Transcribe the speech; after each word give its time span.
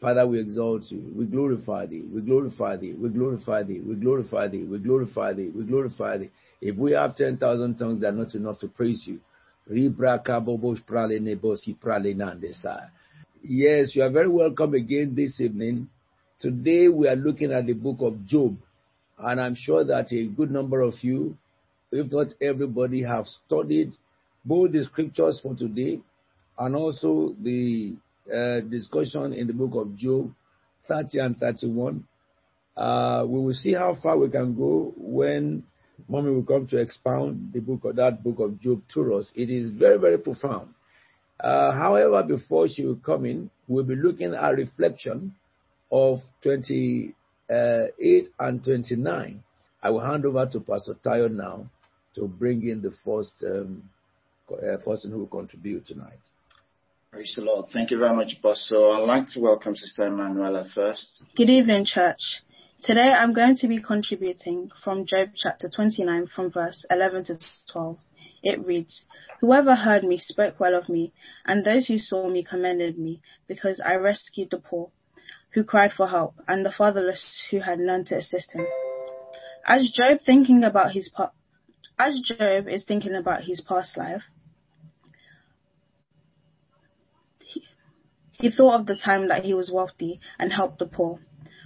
Father, 0.00 0.26
we 0.26 0.38
exalt 0.40 0.84
you. 0.90 1.12
We 1.16 1.24
glorify 1.26 1.86
thee. 1.86 2.02
We 2.02 2.20
glorify 2.20 2.76
thee. 2.76 2.92
We 2.92 3.08
glorify 3.08 3.64
thee. 3.64 3.80
We 3.80 3.96
glorify 3.96 4.46
thee. 4.46 4.62
We 4.62 4.78
glorify 4.78 5.32
thee. 5.32 5.50
We 5.54 5.64
glorify 5.64 6.18
thee. 6.18 6.30
If 6.60 6.76
we 6.76 6.92
have 6.92 7.16
10,000 7.16 7.76
tongues, 7.76 8.00
they're 8.00 8.12
not 8.12 8.34
enough 8.34 8.60
to 8.60 8.68
praise 8.68 9.04
you. 9.06 9.20
Yes, 13.42 13.94
you 13.94 14.02
are 14.02 14.10
very 14.10 14.28
welcome 14.28 14.74
again 14.74 15.14
this 15.14 15.40
evening. 15.40 15.88
Today 16.40 16.88
we 16.88 17.08
are 17.08 17.16
looking 17.16 17.52
at 17.52 17.66
the 17.66 17.74
book 17.74 17.96
of 18.00 18.24
Job, 18.24 18.56
and 19.18 19.40
I'm 19.40 19.54
sure 19.56 19.84
that 19.84 20.12
a 20.12 20.26
good 20.28 20.50
number 20.52 20.80
of 20.80 20.94
you, 21.02 21.36
if 21.90 22.10
not 22.12 22.34
everybody, 22.40 23.02
have 23.02 23.26
studied 23.26 23.94
both 24.44 24.72
the 24.72 24.84
scriptures 24.84 25.40
for 25.42 25.54
today 25.54 26.00
and 26.58 26.76
also 26.76 27.34
the 27.42 27.96
uh, 28.34 28.60
discussion 28.60 29.32
in 29.32 29.46
the 29.46 29.52
book 29.52 29.74
of 29.74 29.96
Job 29.96 30.32
30 30.88 31.18
and 31.18 31.36
31. 31.36 32.04
Uh, 32.76 33.24
we 33.26 33.40
will 33.40 33.52
see 33.54 33.74
how 33.74 33.96
far 34.02 34.16
we 34.16 34.30
can 34.30 34.54
go 34.54 34.92
when 34.96 35.64
mommy 36.08 36.30
will 36.30 36.44
come 36.44 36.66
to 36.68 36.78
expound 36.78 37.52
the 37.52 37.60
book 37.60 37.84
of 37.84 37.96
that 37.96 38.22
book 38.22 38.38
of 38.38 38.60
Job 38.60 38.82
to 38.94 39.14
us. 39.14 39.32
It 39.34 39.50
is 39.50 39.70
very, 39.70 39.98
very 39.98 40.18
profound. 40.18 40.74
Uh, 41.40 41.72
however, 41.72 42.22
before 42.22 42.68
she 42.68 42.84
will 42.84 42.96
come 42.96 43.24
in, 43.24 43.50
we'll 43.66 43.84
be 43.84 43.96
looking 43.96 44.34
at 44.34 44.48
reflection 44.50 45.34
of 45.90 46.18
28 46.42 48.28
and 48.38 48.64
29. 48.64 49.42
I 49.82 49.90
will 49.90 50.00
hand 50.00 50.26
over 50.26 50.46
to 50.46 50.60
Pastor 50.60 50.96
Tayo 51.04 51.30
now 51.30 51.68
to 52.14 52.26
bring 52.26 52.66
in 52.68 52.82
the 52.82 52.92
first 53.04 53.44
um, 53.46 53.84
uh, 54.50 54.76
person 54.78 55.12
who 55.12 55.18
will 55.18 55.26
contribute 55.26 55.86
tonight. 55.86 56.18
Praise 57.10 57.32
the 57.36 57.42
Lord. 57.42 57.70
Thank 57.72 57.90
you 57.90 57.98
very 57.98 58.14
much, 58.14 58.36
Boss. 58.42 58.66
So 58.68 58.90
I'd 58.90 59.06
like 59.06 59.28
to 59.28 59.40
welcome 59.40 59.74
Sister 59.74 60.08
Emanuela 60.08 60.66
first. 60.74 61.22
Good 61.36 61.48
evening, 61.48 61.86
church. 61.86 62.20
Today 62.82 63.10
I'm 63.16 63.32
going 63.32 63.56
to 63.56 63.66
be 63.66 63.80
contributing 63.80 64.70
from 64.84 65.06
Job 65.06 65.30
chapter 65.34 65.70
29 65.74 66.26
from 66.26 66.52
verse 66.52 66.84
11 66.90 67.24
to 67.24 67.38
12. 67.72 67.96
It 68.42 68.64
reads, 68.64 69.06
Whoever 69.40 69.74
heard 69.74 70.04
me 70.04 70.18
spoke 70.18 70.60
well 70.60 70.74
of 70.74 70.90
me, 70.90 71.14
and 71.46 71.64
those 71.64 71.86
who 71.86 71.98
saw 71.98 72.28
me 72.28 72.44
commended 72.44 72.98
me, 72.98 73.22
because 73.48 73.80
I 73.84 73.94
rescued 73.94 74.50
the 74.50 74.58
poor, 74.58 74.90
who 75.54 75.64
cried 75.64 75.92
for 75.96 76.08
help, 76.08 76.34
and 76.46 76.64
the 76.64 76.74
fatherless 76.76 77.42
who 77.50 77.60
had 77.60 77.78
none 77.78 78.04
to 78.06 78.16
assist 78.16 78.52
him. 78.52 78.66
As 79.66 79.90
Job 79.94 80.18
thinking 80.26 80.62
about 80.62 80.92
his 80.92 81.08
pa- 81.08 81.32
as 81.98 82.20
Job 82.20 82.68
is 82.68 82.84
thinking 82.84 83.14
about 83.14 83.44
his 83.44 83.62
past 83.62 83.96
life, 83.96 84.22
he 88.38 88.50
thought 88.50 88.80
of 88.80 88.86
the 88.86 88.96
time 88.96 89.28
that 89.28 89.44
he 89.44 89.54
was 89.54 89.70
wealthy 89.70 90.20
and 90.38 90.52
helped 90.52 90.78
the 90.78 90.86
poor. 90.86 91.18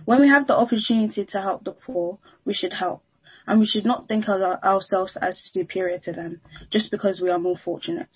When 0.04 0.20
we 0.20 0.28
have 0.28 0.46
the 0.46 0.56
opportunity 0.56 1.24
to 1.24 1.40
help 1.40 1.64
the 1.64 1.72
poor, 1.72 2.18
we 2.44 2.54
should 2.54 2.72
help 2.72 3.02
and 3.46 3.60
we 3.60 3.66
should 3.66 3.84
not 3.84 4.08
think 4.08 4.28
of 4.28 4.40
ourselves 4.40 5.16
as 5.20 5.38
superior 5.52 5.98
to 5.98 6.12
them 6.12 6.40
just 6.70 6.90
because 6.90 7.20
we 7.20 7.30
are 7.30 7.38
more 7.38 7.56
fortunate. 7.64 8.10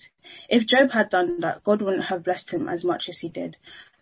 If 0.49 0.67
Job 0.67 0.91
had 0.91 1.09
done 1.09 1.39
that, 1.41 1.63
God 1.63 1.81
wouldn't 1.81 2.05
have 2.05 2.23
blessed 2.23 2.49
him 2.49 2.67
as 2.67 2.83
much 2.83 3.05
as 3.09 3.19
he 3.19 3.29
did. 3.29 3.57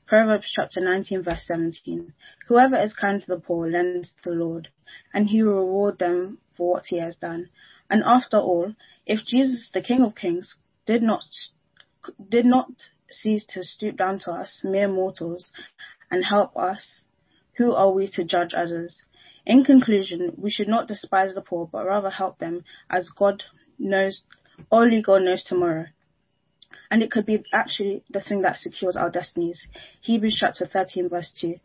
Proverbs 0.07 0.51
chapter 0.55 0.81
19 0.81 1.23
verse 1.23 1.43
17. 1.47 2.13
Whoever 2.47 2.81
is 2.81 2.93
kind 2.93 3.19
to 3.19 3.27
the 3.27 3.39
poor 3.39 3.67
lends 3.69 4.11
to 4.23 4.29
the 4.29 4.35
Lord, 4.35 4.69
and 5.13 5.29
he 5.29 5.41
will 5.41 5.65
reward 5.65 5.97
them 5.97 6.37
for 6.55 6.73
what 6.73 6.85
he 6.87 6.99
has 6.99 7.15
done. 7.15 7.49
And 7.89 8.03
after 8.05 8.37
all, 8.37 8.73
if 9.05 9.25
Jesus, 9.25 9.69
the 9.73 9.81
King 9.81 10.03
of 10.03 10.15
Kings, 10.15 10.55
did 10.85 11.01
not 11.01 11.23
did 12.29 12.45
not 12.45 12.69
cease 13.11 13.45
to 13.49 13.63
stoop 13.63 13.97
down 13.97 14.19
to 14.19 14.31
us, 14.31 14.61
mere 14.63 14.87
mortals, 14.87 15.45
and 16.11 16.23
help 16.25 16.55
us, 16.57 17.01
who 17.57 17.73
are 17.73 17.91
we 17.91 18.07
to 18.09 18.23
judge 18.23 18.53
others? 18.53 19.01
In 19.45 19.63
conclusion, 19.63 20.33
we 20.37 20.49
should 20.49 20.67
not 20.67 20.87
despise 20.87 21.33
the 21.33 21.41
poor, 21.41 21.69
but 21.71 21.85
rather 21.85 22.09
help 22.09 22.39
them, 22.39 22.63
as 22.89 23.09
God 23.09 23.43
knows, 23.77 24.23
only 24.71 25.01
God 25.01 25.21
knows 25.21 25.43
tomorrow. 25.43 25.85
And 26.89 27.03
it 27.03 27.11
could 27.11 27.25
be 27.25 27.43
actually 27.53 28.03
the 28.09 28.21
thing 28.21 28.41
that 28.41 28.57
secures 28.57 28.95
our 28.95 29.09
destinies. 29.09 29.67
Hebrews 30.01 30.37
chapter 30.39 30.65
13 30.65 31.09
verse 31.09 31.31
2. 31.39 31.55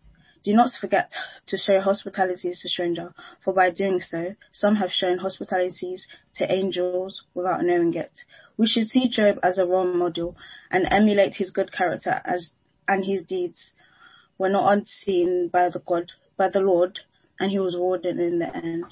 Do 0.43 0.55
not 0.55 0.71
forget 0.81 1.11
to 1.49 1.59
show 1.59 1.81
hospitality 1.81 2.51
to 2.51 2.69
stranger, 2.69 3.13
for 3.45 3.53
by 3.53 3.71
doing 3.71 4.01
so, 4.01 4.35
some 4.53 4.77
have 4.77 4.91
shown 4.91 5.19
hospitalities 5.19 6.07
to 6.37 6.51
angels 6.51 7.23
without 7.35 7.63
knowing 7.63 7.95
it. 7.95 8.13
We 8.57 8.67
should 8.67 8.89
see 8.89 9.09
Job 9.09 9.39
as 9.43 9.59
a 9.59 9.67
role 9.67 9.93
model 9.93 10.37
and 10.71 10.87
emulate 10.91 11.35
his 11.35 11.51
good 11.51 11.73
character 11.73 12.21
as 12.25 12.51
and 12.89 13.05
his 13.05 13.25
deeds 13.25 13.73
were 14.39 14.49
not 14.49 14.73
unseen 14.73 15.49
by 15.53 15.69
the 15.69 15.79
God 15.79 16.11
by 16.37 16.49
the 16.49 16.61
Lord 16.61 16.99
and 17.39 17.51
he 17.51 17.59
was 17.59 17.75
rewarded 17.75 18.19
in 18.19 18.39
the 18.39 18.55
end. 18.55 18.85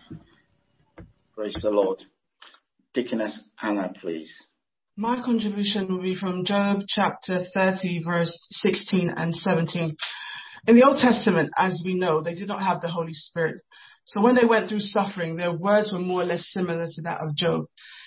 Praise 1.35 1.59
the 1.63 1.71
Lord. 1.71 2.03
Deaconess 2.95 3.49
Anna, 3.63 3.93
please. 4.01 4.33
My 4.97 5.23
contribution 5.23 5.87
will 5.89 6.03
be 6.03 6.17
from 6.17 6.45
Job 6.45 6.81
chapter 6.89 7.45
30, 7.55 8.03
verse 8.05 8.37
16 8.51 9.11
and 9.17 9.35
17. 9.35 9.97
In 10.67 10.77
the 10.77 10.85
Old 10.85 10.99
Testament, 10.99 11.51
as 11.57 11.83
we 11.85 11.95
know, 11.95 12.23
they 12.23 12.35
did 12.35 12.49
not 12.49 12.63
have 12.63 12.81
the 12.81 12.89
Holy 12.89 13.13
Spirit. 13.13 13.61
So 14.07 14.23
when 14.23 14.35
they 14.35 14.45
went 14.45 14.69
through 14.69 14.81
suffering, 14.81 15.37
their 15.37 15.53
words 15.53 15.91
were 15.93 15.99
more 15.99 16.23
or 16.23 16.25
less 16.25 16.51
similar 16.51 16.87
to 16.87 17.03
that 17.03 17.21
of 17.21 17.37
Job. 17.37 17.67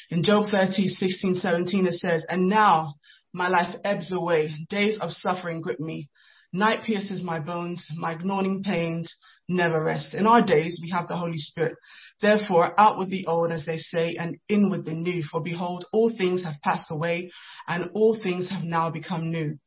In 0.10 0.24
Job 0.24 0.46
30, 0.52 0.88
16, 0.88 1.36
17, 1.36 1.88
it 1.88 1.94
says, 1.94 2.26
And 2.28 2.50
now 2.50 2.96
my 3.34 3.48
life 3.48 3.76
ebbs 3.84 4.12
away. 4.12 4.52
Days 4.70 4.98
of 5.00 5.12
suffering 5.12 5.62
grip 5.62 5.80
me. 5.80 6.10
Night 6.54 6.84
pierces 6.84 7.24
my 7.24 7.40
bones. 7.40 7.88
My 7.96 8.16
gnawing 8.16 8.62
pains 8.64 9.16
never 9.48 9.82
rest. 9.82 10.14
In 10.14 10.28
our 10.28 10.42
days, 10.42 10.80
we 10.82 10.90
have 10.90 11.08
the 11.08 11.16
Holy 11.16 11.38
Spirit. 11.38 11.76
Therefore, 12.22 12.78
out 12.80 12.98
with 12.98 13.10
the 13.10 13.26
old, 13.28 13.52
as 13.52 13.66
they 13.66 13.78
say, 13.78 14.16
and 14.20 14.38
in 14.50 14.70
with 14.70 14.86
the 14.86 14.94
new. 14.94 15.24
For 15.32 15.42
behold, 15.42 15.86
all 15.94 16.10
things 16.10 16.44
have 16.44 16.60
passed 16.62 16.88
away, 16.90 17.32
and 17.68 17.90
all 17.94 18.18
things 18.22 18.50
have 18.50 18.64
now 18.64 18.90
become 18.90 19.32
new. 19.32 19.58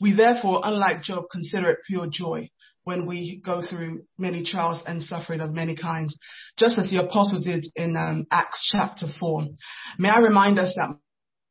We 0.00 0.14
therefore, 0.14 0.60
unlike 0.64 1.02
Job, 1.02 1.24
consider 1.30 1.70
it 1.70 1.78
pure 1.86 2.08
joy 2.10 2.50
when 2.84 3.06
we 3.06 3.40
go 3.44 3.62
through 3.62 4.02
many 4.18 4.44
trials 4.44 4.82
and 4.86 5.02
suffering 5.02 5.40
of 5.40 5.52
many 5.52 5.74
kinds, 5.74 6.16
just 6.58 6.78
as 6.78 6.86
the 6.86 7.02
apostle 7.02 7.42
did 7.42 7.66
in 7.76 7.96
um, 7.96 8.26
Acts 8.30 8.70
chapter 8.70 9.06
4. 9.18 9.46
May 9.98 10.10
I 10.10 10.18
remind 10.18 10.58
us 10.58 10.74
that 10.76 10.96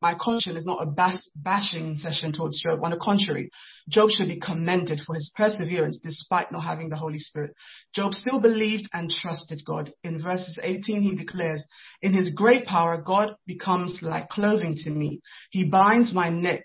my 0.03 0.16
conscience 0.20 0.58
is 0.59 0.66
not 0.66 0.84
a 0.84 0.86
bas- 0.86 1.30
bashing 1.34 1.96
session 1.96 2.34
towards 2.34 2.62
Job. 2.62 2.82
On 2.84 2.92
the 2.92 2.98
contrary, 2.98 3.50
Job 3.90 4.09
should 4.09 4.28
be 4.28 4.40
commended 4.40 5.00
for 5.06 5.16
his 5.16 5.32
perseverance 5.34 5.98
despite 6.03 6.52
not 6.52 6.64
having 6.64 6.90
the 6.90 6.98
Holy 6.98 7.20
Spirit. 7.20 7.53
Job 7.96 8.14
still 8.14 8.40
believed 8.40 8.90
and 8.94 9.09
trusted 9.09 9.64
God. 9.66 9.94
In 10.03 10.22
verses 10.22 10.59
18, 10.62 11.02
he 11.02 11.16
declares, 11.16 11.66
In 12.02 12.14
his 12.14 12.32
great 12.32 12.66
power, 12.66 13.02
God 13.02 13.36
becomes 13.48 14.00
like 14.02 14.28
clothing 14.28 14.76
to 14.84 14.90
me. 14.90 15.22
He 15.52 15.64
binds 15.64 16.14
my 16.14 16.30
neck 16.30 16.64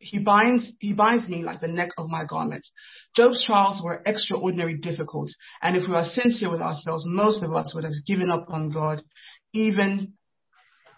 he 0.00 0.18
binds 0.18 0.72
he 0.80 0.94
binds 0.94 1.28
me 1.28 1.44
like 1.44 1.60
the 1.60 1.68
neck 1.68 1.90
of 1.98 2.08
my 2.08 2.24
garment. 2.24 2.66
Job's 3.14 3.44
trials 3.44 3.82
were 3.84 4.02
extraordinarily 4.06 4.78
difficult, 4.78 5.30
and 5.62 5.76
if 5.76 5.88
we 5.88 5.94
are 5.94 6.04
sincere 6.04 6.50
with 6.50 6.62
ourselves, 6.62 7.04
most 7.06 7.42
of 7.42 7.54
us 7.54 7.74
would 7.74 7.84
have 7.84 8.04
given 8.06 8.30
up 8.30 8.46
on 8.48 8.70
God, 8.70 9.02
even 9.52 10.14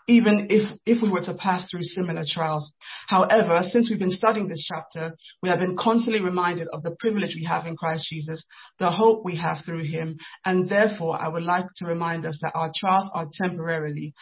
even 0.08 0.48
if, 0.50 0.70
if 0.86 1.02
we 1.02 1.10
were 1.10 1.24
to 1.24 1.34
pass 1.34 1.70
through 1.70 1.82
similar 1.82 2.24
trials. 2.26 2.72
However, 3.08 3.60
since 3.62 3.88
we've 3.88 3.98
been 3.98 4.10
studying 4.10 4.48
this 4.48 4.66
chapter, 4.66 5.14
we 5.42 5.48
have 5.48 5.58
been 5.58 5.76
constantly 5.76 6.20
reminded 6.20 6.68
of 6.72 6.82
the 6.82 6.96
privilege 6.98 7.34
we 7.34 7.44
have 7.44 7.66
in 7.66 7.76
Christ 7.76 8.06
Jesus, 8.10 8.44
the 8.78 8.90
hope 8.90 9.24
we 9.24 9.36
have 9.36 9.58
through 9.64 9.84
him, 9.84 10.16
and 10.44 10.68
therefore 10.68 11.20
I 11.20 11.28
would 11.28 11.42
like 11.42 11.66
to 11.76 11.86
remind 11.86 12.26
us 12.26 12.38
that 12.42 12.52
our 12.54 12.72
trials 12.74 13.10
are 13.14 13.28
temporarily, 13.32 14.14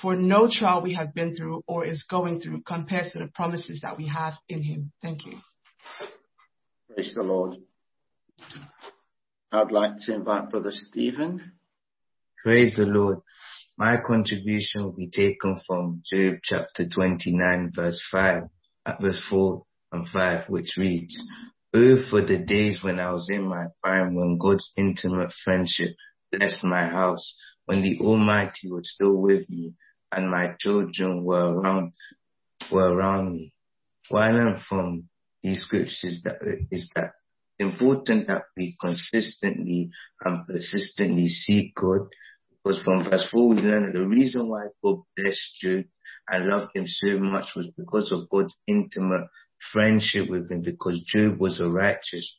for 0.00 0.16
no 0.16 0.48
trial 0.50 0.82
we 0.82 0.94
have 0.94 1.14
been 1.14 1.34
through 1.34 1.62
or 1.66 1.84
is 1.84 2.04
going 2.10 2.40
through 2.40 2.62
compares 2.66 3.12
to 3.12 3.18
the 3.18 3.28
promises 3.34 3.80
that 3.82 3.96
we 3.96 4.06
have 4.08 4.34
in 4.48 4.62
him. 4.62 4.92
Thank 5.02 5.26
you. 5.26 5.38
Praise 6.94 7.14
the 7.14 7.22
Lord. 7.22 7.56
I'd 9.50 9.72
like 9.72 9.92
to 10.06 10.14
invite 10.14 10.50
Brother 10.50 10.72
Stephen. 10.72 11.52
Praise 12.42 12.76
the 12.76 12.84
Lord. 12.84 13.18
My 13.78 13.98
contribution 14.04 14.82
will 14.82 14.92
be 14.92 15.08
taken 15.08 15.54
from 15.64 16.02
Job 16.04 16.38
chapter 16.42 16.88
29 16.92 17.70
verse 17.72 18.00
5, 18.10 18.42
at 18.86 19.00
verse 19.00 19.22
4 19.30 19.62
and 19.92 20.08
5, 20.08 20.48
which 20.48 20.74
reads, 20.76 21.16
Oh, 21.72 21.94
for 22.10 22.20
the 22.20 22.38
days 22.38 22.82
when 22.82 22.98
I 22.98 23.12
was 23.12 23.28
in 23.30 23.46
my 23.46 23.66
prime, 23.80 24.16
when 24.16 24.36
God's 24.36 24.72
intimate 24.76 25.32
friendship 25.44 25.94
blessed 26.32 26.64
my 26.64 26.88
house, 26.88 27.36
when 27.66 27.82
the 27.82 28.00
Almighty 28.00 28.68
was 28.68 28.90
still 28.92 29.14
with 29.14 29.48
me 29.48 29.74
and 30.10 30.28
my 30.28 30.56
children 30.58 31.22
were 31.22 31.54
around, 31.54 31.92
were 32.72 32.92
around 32.92 33.32
me. 33.32 33.52
What 34.08 34.24
I 34.24 34.32
learned 34.32 34.60
from 34.68 35.08
these 35.40 35.62
scriptures 35.62 36.22
that 36.24 36.38
is 36.72 36.90
that 36.96 37.12
it's 37.60 37.72
important 37.72 38.26
that 38.26 38.42
we 38.56 38.76
consistently 38.80 39.90
and 40.24 40.44
persistently 40.48 41.28
seek 41.28 41.76
God 41.76 42.08
because 42.64 42.82
from 42.82 43.04
verse 43.04 43.28
4 43.30 43.48
we 43.48 43.56
learn 43.56 43.86
that 43.86 43.98
the 43.98 44.06
reason 44.06 44.48
why 44.48 44.66
God 44.82 45.02
blessed 45.16 45.60
Job 45.60 45.84
and 46.28 46.46
loved 46.46 46.72
him 46.74 46.84
so 46.86 47.18
much 47.18 47.46
was 47.56 47.70
because 47.76 48.12
of 48.12 48.28
God's 48.28 48.54
intimate 48.66 49.28
friendship 49.72 50.28
with 50.28 50.50
him, 50.50 50.62
because 50.62 51.02
Job 51.06 51.38
was 51.40 51.60
a 51.60 51.68
righteous 51.68 52.36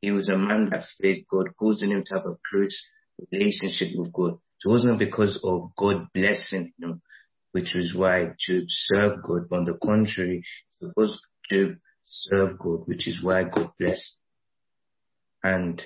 he 0.00 0.10
was 0.10 0.28
a 0.28 0.36
man 0.36 0.68
that 0.70 0.86
feared 1.00 1.24
God, 1.30 1.48
causing 1.58 1.90
him 1.90 2.04
to 2.06 2.14
have 2.14 2.24
a 2.26 2.36
close 2.50 2.78
relationship 3.32 3.88
with 3.96 4.12
God. 4.12 4.38
So 4.60 4.70
it 4.70 4.72
wasn't 4.72 4.98
because 4.98 5.40
of 5.42 5.74
God 5.76 6.08
blessing 6.14 6.72
him, 6.78 7.02
which 7.52 7.74
was 7.74 7.94
why 7.94 8.34
Job 8.38 8.64
served 8.68 9.22
God. 9.22 9.48
But 9.48 9.56
on 9.56 9.64
the 9.64 9.78
contrary, 9.82 10.44
because 10.80 11.20
Job 11.50 11.76
served 12.04 12.58
God, 12.58 12.86
which 12.86 13.08
is 13.08 13.22
why 13.22 13.44
God 13.44 13.72
blessed. 13.78 14.18
And 15.42 15.82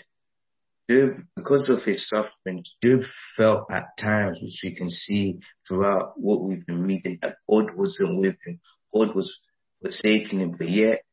Job, 0.90 1.22
because 1.36 1.68
of 1.68 1.84
his 1.84 2.08
suffering, 2.08 2.64
Job 2.82 3.02
felt 3.36 3.70
at 3.70 3.96
times, 3.96 4.40
which 4.42 4.60
we 4.64 4.74
can 4.74 4.90
see 4.90 5.38
throughout 5.68 6.14
what 6.16 6.42
we've 6.42 6.66
been 6.66 6.82
reading, 6.82 7.18
that 7.22 7.36
God 7.48 7.76
wasn't 7.76 8.18
with 8.20 8.34
him. 8.44 8.60
God 8.92 9.14
was 9.14 9.38
forsaking 9.80 10.40
him. 10.40 10.56
But 10.58 10.68
yet, 10.68 11.04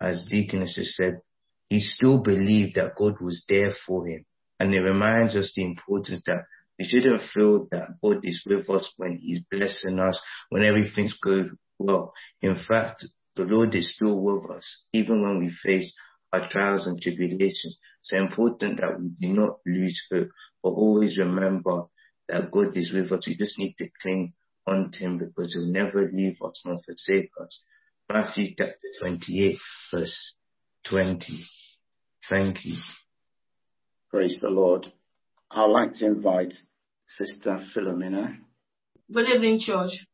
as 0.00 0.26
Deaconess 0.28 0.74
has 0.76 0.96
said, 0.96 1.20
he 1.68 1.78
still 1.78 2.20
believed 2.24 2.74
that 2.74 2.96
God 2.98 3.20
was 3.20 3.44
there 3.48 3.72
for 3.86 4.04
him. 4.08 4.24
And 4.58 4.74
it 4.74 4.80
reminds 4.80 5.36
us 5.36 5.52
the 5.54 5.62
importance 5.62 6.22
that 6.26 6.42
we 6.76 6.86
shouldn't 6.86 7.22
feel 7.32 7.68
that 7.70 8.00
God 8.02 8.20
is 8.24 8.42
with 8.44 8.68
us 8.68 8.92
when 8.96 9.18
He's 9.22 9.42
blessing 9.50 9.98
us, 10.00 10.20
when 10.48 10.64
everything's 10.64 11.16
going 11.22 11.56
well. 11.78 12.12
In 12.42 12.56
fact, 12.66 13.06
the 13.36 13.44
Lord 13.44 13.74
is 13.74 13.94
still 13.94 14.18
with 14.18 14.50
us, 14.50 14.86
even 14.92 15.22
when 15.22 15.38
we 15.38 15.52
face 15.62 15.94
our 16.32 16.48
trials 16.48 16.86
and 16.86 17.00
tribulations. 17.00 17.78
It's 18.00 18.12
important 18.12 18.80
that 18.80 18.98
we 18.98 19.10
do 19.20 19.34
not 19.34 19.58
lose 19.66 20.00
hope, 20.10 20.28
but 20.62 20.70
always 20.70 21.18
remember 21.18 21.84
that 22.28 22.50
God 22.50 22.76
is 22.76 22.92
with 22.92 23.12
us. 23.12 23.26
We 23.26 23.36
just 23.36 23.58
need 23.58 23.74
to 23.78 23.88
cling 24.00 24.32
on 24.66 24.90
to 24.92 24.98
Him 24.98 25.18
because 25.18 25.54
He'll 25.54 25.72
never 25.72 26.10
leave 26.12 26.36
us 26.42 26.62
nor 26.64 26.78
forsake 26.84 27.30
us. 27.40 27.64
Matthew 28.08 28.54
chapter 28.56 28.76
28, 29.00 29.58
verse 29.92 30.34
20. 30.88 31.44
Thank 32.28 32.64
you. 32.64 32.76
Praise 34.10 34.38
the 34.42 34.50
Lord. 34.50 34.92
I'd 35.50 35.64
like 35.66 35.92
to 35.94 36.06
invite 36.06 36.54
Sister 37.06 37.60
Philomena. 37.74 38.38
Good 39.12 39.28
evening, 39.28 39.60
Church. 39.60 40.06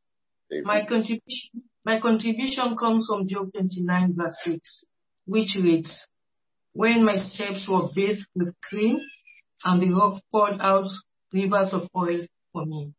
My 0.62 0.84
contribution, 0.86 1.64
my 1.84 2.00
contribution 2.00 2.76
comes 2.78 3.06
from 3.06 3.26
Job 3.28 3.52
29, 3.52 4.14
verse 4.16 4.38
6, 4.44 4.84
which 5.26 5.56
reads, 5.56 6.06
When 6.72 7.04
my 7.04 7.16
steps 7.16 7.66
were 7.68 7.88
bathed 7.94 8.26
with 8.34 8.54
cream, 8.62 8.98
and 9.64 9.80
the 9.82 9.92
rock 9.92 10.22
poured 10.30 10.60
out 10.60 10.88
rivers 11.32 11.72
of 11.72 11.88
oil 11.96 12.26
for 12.52 12.64
me. 12.64 12.92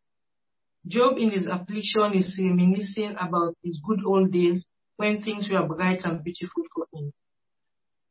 Job, 0.85 1.17
in 1.17 1.31
his 1.31 1.45
affliction, 1.45 2.13
is 2.13 2.37
reminiscing 2.39 3.15
about 3.19 3.55
his 3.63 3.81
good 3.85 3.99
old 4.05 4.31
days 4.31 4.65
when 4.97 5.21
things 5.21 5.49
were 5.51 5.67
bright 5.67 6.01
and 6.03 6.23
beautiful 6.23 6.63
for 6.73 6.87
him. 6.93 7.11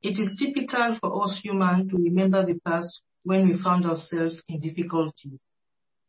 It 0.03 0.21
is 0.21 0.39
typical 0.39 0.97
for 1.01 1.25
us 1.25 1.41
humans 1.43 1.91
to 1.91 1.97
remember 1.97 2.45
the 2.45 2.61
past 2.65 3.03
when 3.25 3.49
we 3.49 3.61
found 3.61 3.87
ourselves 3.87 4.43
in 4.49 4.61
difficulty. 4.61 5.41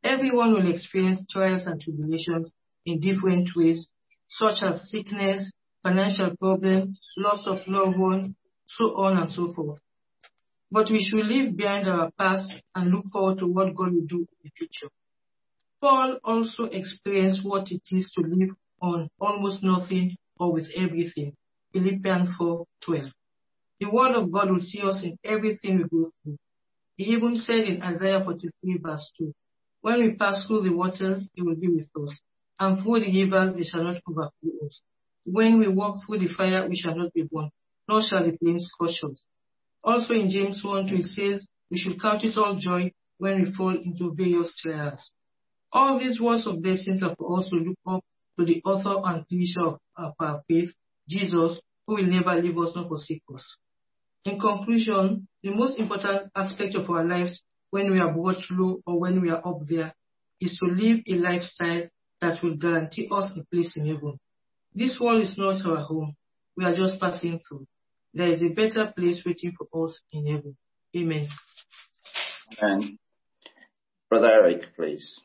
Everyone 0.03 0.53
will 0.53 0.71
experience 0.71 1.25
trials 1.31 1.65
and 1.65 1.81
tribulations 1.81 2.51
in 2.85 2.99
different 2.99 3.49
ways, 3.55 3.87
such 4.27 4.61
as 4.61 4.89
sickness, 4.91 5.51
financial 5.87 6.35
problems, 6.35 6.99
loss 7.15 7.47
of 7.47 7.59
loved 7.67 7.97
ones, 7.97 8.35
so 8.65 8.95
on 8.97 9.17
and 9.17 9.31
so 9.31 9.51
forth. 9.53 9.79
But 10.69 10.89
we 10.91 10.99
should 10.99 11.25
leave 11.25 11.55
behind 11.55 11.87
our 11.87 12.11
past 12.17 12.51
and 12.75 12.91
look 12.91 13.05
forward 13.11 13.39
to 13.39 13.47
what 13.47 13.73
God 13.73 13.93
will 13.93 14.05
do 14.05 14.19
in 14.19 14.37
the 14.43 14.49
future. 14.57 14.91
Paul 15.79 16.17
also 16.25 16.65
experienced 16.65 17.45
what 17.45 17.71
it 17.71 17.83
is 17.91 18.11
to 18.15 18.21
live 18.21 18.49
on 18.81 19.09
almost 19.19 19.63
nothing 19.63 20.17
or 20.37 20.51
with 20.51 20.67
everything. 20.75 21.33
Philippians 21.71 22.35
4:12. 22.37 23.11
The 23.79 23.89
word 23.89 24.15
of 24.15 24.31
God 24.31 24.51
will 24.51 24.59
see 24.59 24.81
us 24.81 25.03
in 25.03 25.17
everything 25.23 25.77
we 25.77 25.83
go 25.83 26.09
through. 26.21 26.37
He 26.97 27.05
even 27.13 27.37
said 27.37 27.63
in 27.65 27.81
Isaiah 27.81 28.23
43 28.25 28.77
verse 28.79 29.11
2, 29.19 29.33
When 29.81 30.01
we 30.01 30.15
pass 30.15 30.45
through 30.47 30.63
the 30.63 30.75
waters, 30.75 31.29
he 31.33 31.43
will 31.43 31.55
be 31.55 31.69
with 31.69 32.03
us, 32.03 32.19
and 32.59 32.81
through 32.81 32.99
the 33.01 33.23
rivers 33.23 33.55
they 33.55 33.63
shall 33.63 33.83
not 33.83 34.01
overflow 34.09 34.65
us. 34.65 34.81
When 35.29 35.59
we 35.59 35.67
walk 35.67 36.05
through 36.05 36.19
the 36.19 36.29
fire, 36.29 36.65
we 36.69 36.77
shall 36.77 36.95
not 36.95 37.11
be 37.13 37.23
burned, 37.29 37.51
nor 37.89 38.01
shall 38.01 38.23
the 38.23 38.37
flames 38.37 38.65
scorch 38.71 39.03
us. 39.03 39.25
Also 39.83 40.13
in 40.13 40.29
James 40.29 40.63
1 40.63 40.87
2 40.87 40.95
it 40.95 41.03
says, 41.03 41.47
We 41.69 41.77
should 41.77 42.01
count 42.01 42.23
it 42.23 42.37
all 42.37 42.57
joy 42.57 42.93
when 43.17 43.41
we 43.41 43.53
fall 43.53 43.75
into 43.75 44.13
various 44.15 44.57
trials. 44.61 45.11
All 45.73 45.99
these 45.99 46.21
words 46.21 46.47
of 46.47 46.61
blessings 46.61 47.03
are 47.03 47.13
for 47.17 47.39
us 47.39 47.49
to 47.49 47.57
look 47.57 47.77
up 47.85 48.05
to 48.39 48.45
the 48.45 48.61
author 48.63 49.01
and 49.03 49.27
finisher 49.27 49.77
of 49.97 50.13
our 50.17 50.43
faith, 50.47 50.69
Jesus, 51.09 51.59
who 51.85 51.95
will 51.95 52.07
never 52.07 52.33
leave 52.41 52.57
us 52.57 52.71
nor 52.73 52.87
forsake 52.87 53.23
us. 53.35 53.57
In 54.23 54.39
conclusion, 54.39 55.27
the 55.43 55.51
most 55.51 55.77
important 55.77 56.31
aspect 56.37 56.75
of 56.75 56.89
our 56.89 57.03
lives 57.03 57.41
when 57.71 57.91
we 57.91 57.99
are 57.99 58.13
brought 58.13 58.37
low 58.49 58.79
or 58.85 58.97
when 58.97 59.21
we 59.21 59.29
are 59.29 59.45
up 59.45 59.59
there 59.67 59.93
is 60.39 60.57
to 60.63 60.67
live 60.71 60.99
a 61.05 61.15
lifestyle 61.15 61.89
that 62.21 62.41
will 62.41 62.55
guarantee 62.55 63.09
us 63.11 63.37
a 63.37 63.43
place 63.53 63.73
in 63.75 63.87
heaven. 63.87 64.17
This 64.77 64.99
world 65.01 65.23
is 65.23 65.35
not 65.39 65.65
our 65.65 65.81
home. 65.81 66.15
We 66.55 66.63
are 66.63 66.75
just 66.75 66.99
passing 66.99 67.39
through. 67.39 67.65
There 68.13 68.31
is 68.31 68.43
a 68.43 68.49
better 68.49 68.93
place 68.95 69.23
waiting 69.25 69.53
for 69.57 69.85
us 69.85 69.99
in 70.11 70.27
heaven. 70.27 70.55
Amen. 70.95 71.27
Amen. 72.61 72.99
Brother 74.07 74.29
Eric, 74.29 74.75
please. 74.75 75.19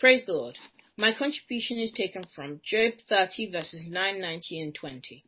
Praise 0.00 0.24
the 0.24 0.32
Lord. 0.32 0.56
My 0.96 1.12
contribution 1.12 1.78
is 1.78 1.92
taken 1.92 2.24
from 2.34 2.62
Job 2.64 2.94
30 3.10 3.52
verses 3.52 3.82
9, 3.86 4.20
19 4.22 4.62
and 4.62 4.74
20. 4.74 5.22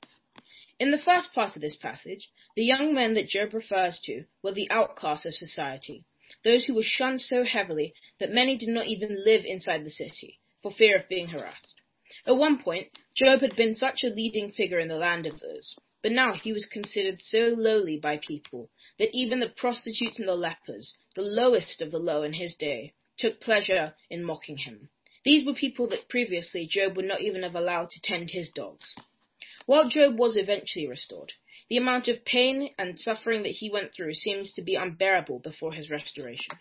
In 0.79 0.93
the 0.93 1.05
first 1.05 1.35
part 1.35 1.55
of 1.55 1.61
this 1.61 1.77
passage, 1.77 2.31
the 2.57 2.65
young 2.65 2.95
men 2.95 3.13
that 3.13 3.29
Job 3.29 3.53
refers 3.53 4.01
to 4.05 4.25
were 4.43 4.55
the 4.55 4.71
outcasts 4.71 5.27
of 5.27 5.35
society, 5.35 6.07
those 6.45 6.65
who 6.65 6.75
were 6.75 6.83
shunned 6.83 7.21
so 7.21 7.45
heavily 7.45 7.93
that 8.21 8.33
many 8.33 8.57
did 8.57 8.71
not 8.71 8.87
even 8.87 9.23
live 9.23 9.43
inside 9.45 9.85
the 9.85 9.91
city, 9.91 10.39
for 10.63 10.73
fear 10.73 10.97
of 10.97 11.07
being 11.07 11.29
harassed. 11.29 11.80
At 12.27 12.37
one 12.37 12.61
point, 12.61 12.89
Job 13.15 13.41
had 13.41 13.55
been 13.55 13.77
such 13.77 14.03
a 14.03 14.09
leading 14.09 14.51
figure 14.51 14.81
in 14.81 14.89
the 14.89 14.97
land 14.97 15.27
of 15.27 15.41
Uz, 15.45 15.77
but 16.03 16.11
now 16.11 16.33
he 16.33 16.53
was 16.53 16.67
considered 16.67 17.23
so 17.23 17.55
lowly 17.57 17.99
by 17.99 18.17
people 18.17 18.69
that 18.99 19.15
even 19.15 19.39
the 19.39 19.49
prostitutes 19.49 20.19
and 20.19 20.27
the 20.27 20.35
lepers, 20.35 20.97
the 21.15 21.23
lowest 21.23 21.81
of 21.81 21.93
the 21.93 22.01
low 22.01 22.25
in 22.25 22.33
his 22.33 22.57
day, 22.57 22.95
took 23.17 23.39
pleasure 23.41 23.95
in 24.11 24.25
mocking 24.25 24.57
him. 24.57 24.89
These 25.25 25.47
were 25.47 25.55
people 25.55 25.87
that 25.91 26.09
previously 26.09 26.67
Job 26.67 26.97
would 26.97 27.05
not 27.05 27.21
even 27.21 27.45
have 27.45 27.55
allowed 27.55 27.91
to 27.91 28.03
tend 28.03 28.31
his 28.31 28.51
dogs. 28.51 28.93
While 29.67 29.89
Job 29.89 30.19
was 30.19 30.37
eventually 30.37 30.89
restored, 30.89 31.35
the 31.69 31.77
amount 31.77 32.09
of 32.09 32.25
pain 32.25 32.75
and 32.77 32.99
suffering 32.99 33.45
that 33.45 33.51
he 33.51 33.71
went 33.71 33.95
through 33.95 34.15
seems 34.15 34.53
to 34.55 34.63
be 34.63 34.75
unbearable 34.75 35.39
before 35.39 35.73
his 35.73 35.91
restoration. 35.91 36.59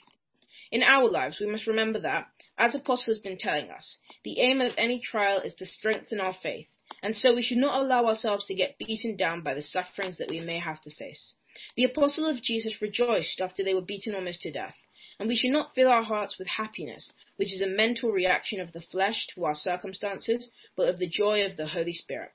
In 0.72 0.84
our 0.84 1.10
lives, 1.10 1.40
we 1.40 1.48
must 1.48 1.66
remember 1.66 2.00
that, 2.02 2.28
as 2.56 2.76
Apostle 2.76 3.14
has 3.14 3.22
been 3.22 3.40
telling 3.40 3.72
us, 3.72 3.98
the 4.24 4.40
aim 4.40 4.62
of 4.62 4.74
any 4.78 5.00
trial 5.00 5.40
is 5.40 5.56
to 5.56 5.66
strengthen 5.66 6.20
our 6.20 6.34
faith, 6.34 6.68
and 7.02 7.18
so 7.18 7.34
we 7.34 7.42
should 7.42 7.58
not 7.58 7.82
allow 7.82 8.06
ourselves 8.06 8.46
to 8.46 8.54
get 8.54 8.78
beaten 8.78 9.16
down 9.16 9.42
by 9.42 9.56
the 9.56 9.64
sufferings 9.64 10.18
that 10.18 10.30
we 10.30 10.40
may 10.40 10.60
have 10.60 10.80
to 10.82 10.92
face. 10.92 11.34
The 11.76 11.86
Apostle 11.86 12.28
of 12.28 12.44
Jesus 12.44 12.84
rejoiced 12.84 13.42
after 13.42 13.64
they 13.64 13.74
were 13.74 13.82
beaten 13.82 14.14
almost 14.14 14.42
to 14.42 14.52
death, 14.52 14.76
and 15.18 15.28
we 15.28 15.36
should 15.36 15.50
not 15.50 15.74
fill 15.74 15.90
our 15.90 16.04
hearts 16.04 16.38
with 16.38 16.48
happiness, 16.48 17.12
which 17.38 17.52
is 17.52 17.62
a 17.62 17.68
mental 17.68 18.12
reaction 18.12 18.60
of 18.60 18.72
the 18.72 18.82
flesh 18.82 19.26
to 19.34 19.46
our 19.46 19.56
circumstances, 19.56 20.50
but 20.76 20.88
of 20.88 21.00
the 21.00 21.08
joy 21.08 21.44
of 21.46 21.58
the 21.58 21.68
Holy 21.68 21.94
Spirit. 21.94 22.32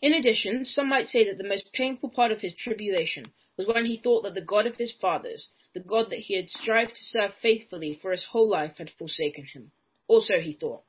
In 0.00 0.12
addition, 0.12 0.64
some 0.64 0.88
might 0.88 1.08
say 1.08 1.24
that 1.24 1.38
the 1.38 1.48
most 1.48 1.72
painful 1.72 2.10
part 2.10 2.30
of 2.30 2.40
his 2.40 2.54
tribulation 2.54 3.32
was 3.56 3.66
when 3.66 3.86
he 3.86 3.96
thought 3.96 4.22
that 4.22 4.34
the 4.34 4.40
God 4.40 4.66
of 4.66 4.76
his 4.76 4.92
fathers, 4.92 5.48
the 5.74 5.80
God 5.80 6.10
that 6.10 6.20
he 6.20 6.36
had 6.36 6.48
strived 6.48 6.94
to 6.94 7.04
serve 7.04 7.34
faithfully 7.42 7.98
for 8.00 8.12
his 8.12 8.24
whole 8.24 8.48
life, 8.48 8.78
had 8.78 8.90
forsaken 8.90 9.44
him. 9.44 9.72
Also, 10.06 10.40
he 10.40 10.52
thought. 10.52 10.84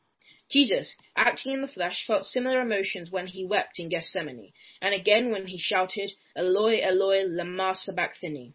Jesus, 0.50 0.96
acting 1.18 1.54
in 1.54 1.62
the 1.62 1.68
flesh, 1.68 2.06
felt 2.06 2.24
similar 2.24 2.62
emotions 2.62 3.10
when 3.10 3.25
he 3.25 3.44
wept 3.44 3.80
in 3.80 3.89
Gethsemane, 3.89 4.54
and 4.80 4.94
again 4.94 5.32
when 5.32 5.48
he 5.48 5.58
shouted, 5.58 6.12
Eloi, 6.36 6.82
Eloi, 6.82 7.24
lama 7.25 7.74
sabachthani. 7.75 8.54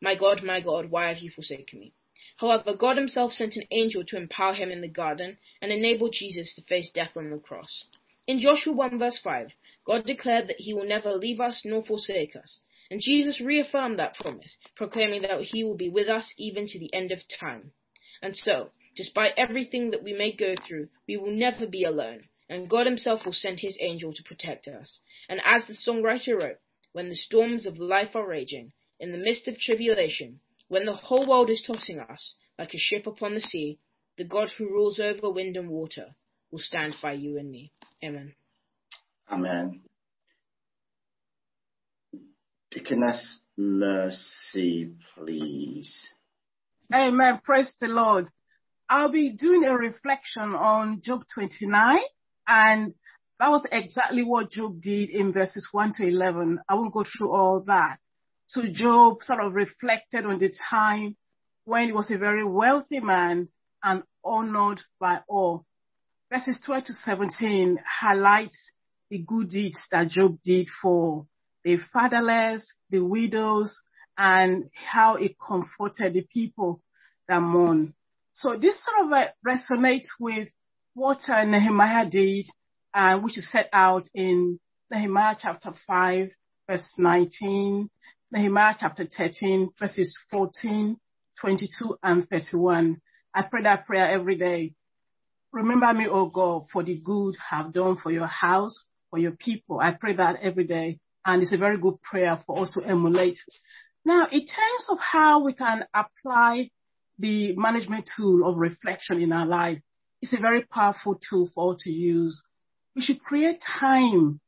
My 0.00 0.14
God, 0.14 0.42
my 0.42 0.60
God, 0.60 0.90
why 0.90 1.08
have 1.08 1.18
you 1.18 1.30
forsaken 1.30 1.78
me? 1.78 1.92
However, 2.38 2.74
God 2.74 2.96
himself 2.96 3.32
sent 3.32 3.56
an 3.56 3.66
angel 3.70 4.04
to 4.06 4.16
empower 4.16 4.54
him 4.54 4.70
in 4.70 4.80
the 4.80 4.88
garden 4.88 5.38
and 5.60 5.72
enable 5.72 6.10
Jesus 6.10 6.54
to 6.54 6.62
face 6.62 6.90
death 6.90 7.16
on 7.16 7.30
the 7.30 7.38
cross. 7.38 7.84
In 8.26 8.40
Joshua 8.40 8.72
1 8.72 8.98
verse 8.98 9.18
5, 9.22 9.52
God 9.84 10.04
declared 10.04 10.48
that 10.48 10.60
he 10.60 10.74
will 10.74 10.84
never 10.84 11.12
leave 11.12 11.40
us 11.40 11.62
nor 11.64 11.84
forsake 11.84 12.34
us. 12.34 12.60
And 12.90 13.00
Jesus 13.00 13.40
reaffirmed 13.40 13.98
that 13.98 14.14
promise, 14.14 14.56
proclaiming 14.76 15.22
that 15.22 15.40
he 15.40 15.64
will 15.64 15.76
be 15.76 15.88
with 15.88 16.08
us 16.08 16.32
even 16.38 16.66
to 16.68 16.78
the 16.78 16.92
end 16.94 17.10
of 17.10 17.20
time. 17.40 17.72
And 18.22 18.36
so, 18.36 18.70
despite 18.94 19.34
everything 19.36 19.90
that 19.90 20.02
we 20.02 20.12
may 20.12 20.32
go 20.32 20.54
through, 20.66 20.88
we 21.08 21.16
will 21.16 21.32
never 21.32 21.66
be 21.66 21.84
alone, 21.84 22.28
and 22.48 22.70
God 22.70 22.86
himself 22.86 23.24
will 23.24 23.32
send 23.32 23.60
his 23.60 23.76
angel 23.80 24.12
to 24.14 24.22
protect 24.22 24.68
us. 24.68 25.00
And 25.28 25.40
as 25.44 25.66
the 25.66 25.74
songwriter 25.74 26.40
wrote, 26.40 26.58
when 26.92 27.08
the 27.08 27.16
storms 27.16 27.66
of 27.66 27.78
life 27.78 28.14
are 28.14 28.26
raging, 28.26 28.72
in 28.98 29.12
the 29.12 29.18
midst 29.18 29.48
of 29.48 29.58
tribulation, 29.58 30.40
when 30.68 30.86
the 30.86 30.94
whole 30.94 31.28
world 31.28 31.50
is 31.50 31.62
tossing 31.66 32.00
us 32.00 32.36
like 32.58 32.72
a 32.72 32.78
ship 32.78 33.06
upon 33.06 33.34
the 33.34 33.40
sea, 33.40 33.78
the 34.16 34.24
God 34.24 34.50
who 34.56 34.64
rules 34.70 34.98
over 34.98 35.30
wind 35.30 35.56
and 35.56 35.68
water 35.68 36.14
will 36.50 36.60
stand 36.60 36.94
by 37.02 37.12
you 37.12 37.38
and 37.38 37.50
me. 37.50 37.72
Amen. 38.02 38.34
Amen. 39.30 39.82
Deaconess 42.76 43.38
Mercy, 43.56 44.92
please. 45.14 46.12
Amen. 46.92 47.40
Praise 47.42 47.72
the 47.80 47.86
Lord. 47.86 48.26
I'll 48.86 49.10
be 49.10 49.30
doing 49.30 49.64
a 49.64 49.74
reflection 49.74 50.54
on 50.54 51.00
Job 51.00 51.22
29 51.32 51.98
and 52.46 52.92
that 53.40 53.48
was 53.48 53.64
exactly 53.72 54.24
what 54.24 54.50
Job 54.50 54.82
did 54.82 55.08
in 55.08 55.32
verses 55.32 55.66
1 55.72 55.94
to 55.94 56.06
11. 56.06 56.58
I 56.68 56.74
won't 56.74 56.92
go 56.92 57.02
through 57.04 57.32
all 57.32 57.64
that. 57.66 57.96
So 58.46 58.60
Job 58.70 59.22
sort 59.22 59.40
of 59.40 59.54
reflected 59.54 60.26
on 60.26 60.38
the 60.38 60.52
time 60.68 61.16
when 61.64 61.86
he 61.86 61.92
was 61.92 62.10
a 62.10 62.18
very 62.18 62.44
wealthy 62.44 63.00
man 63.00 63.48
and 63.82 64.02
honored 64.22 64.82
by 65.00 65.20
all. 65.28 65.64
Verses 66.30 66.60
12 66.66 66.84
to 66.84 66.92
17 66.92 67.78
highlights 68.00 68.70
the 69.08 69.16
good 69.16 69.48
deeds 69.48 69.78
that 69.90 70.10
Job 70.10 70.38
did 70.44 70.68
for 70.82 71.26
the 71.66 71.78
fatherless, 71.92 72.64
the 72.90 73.00
widows, 73.00 73.76
and 74.16 74.70
how 74.72 75.16
it 75.16 75.36
comforted 75.36 76.14
the 76.14 76.24
people 76.32 76.80
that 77.28 77.40
mourn. 77.40 77.92
So 78.32 78.56
this 78.56 78.80
sort 78.84 79.06
of 79.06 79.12
uh, 79.12 79.26
resonates 79.44 80.06
with 80.20 80.48
what 80.94 81.18
uh, 81.28 81.42
Nehemiah 81.42 82.08
did, 82.08 82.46
uh, 82.94 83.18
which 83.18 83.36
is 83.36 83.50
set 83.50 83.68
out 83.72 84.06
in 84.14 84.60
Nehemiah 84.92 85.34
chapter 85.42 85.72
5, 85.88 86.28
verse 86.70 86.88
19, 86.98 87.90
Nehemiah 88.30 88.76
chapter 88.78 89.08
13, 89.18 89.70
verses 89.76 90.16
14, 90.30 90.96
22, 91.40 91.98
and 92.00 92.28
31. 92.28 93.00
I 93.34 93.42
pray 93.42 93.64
that 93.64 93.86
prayer 93.86 94.08
every 94.08 94.36
day. 94.36 94.72
Remember 95.50 95.92
me, 95.92 96.06
O 96.06 96.26
God, 96.26 96.66
for 96.72 96.84
the 96.84 97.00
good 97.04 97.34
I've 97.50 97.72
done 97.72 97.96
for 98.00 98.12
your 98.12 98.28
house, 98.28 98.84
for 99.10 99.18
your 99.18 99.32
people. 99.32 99.80
I 99.80 99.90
pray 99.90 100.14
that 100.14 100.36
every 100.40 100.64
day. 100.64 101.00
And 101.26 101.42
it's 101.42 101.52
a 101.52 101.58
very 101.58 101.76
good 101.76 102.00
prayer 102.02 102.38
for 102.46 102.62
us 102.62 102.72
to 102.74 102.82
emulate. 102.82 103.38
Now, 104.04 104.28
in 104.30 104.46
terms 104.46 104.86
of 104.88 104.98
how 105.00 105.42
we 105.42 105.52
can 105.52 105.84
apply 105.92 106.70
the 107.18 107.56
management 107.56 108.08
tool 108.16 108.48
of 108.48 108.56
reflection 108.56 109.20
in 109.20 109.32
our 109.32 109.46
life, 109.46 109.80
it's 110.22 110.32
a 110.32 110.40
very 110.40 110.62
powerful 110.62 111.18
tool 111.28 111.50
for 111.52 111.64
all 111.64 111.76
to 111.80 111.90
use. 111.90 112.40
We 112.94 113.02
should 113.02 113.20
create 113.20 113.60
time 113.80 114.40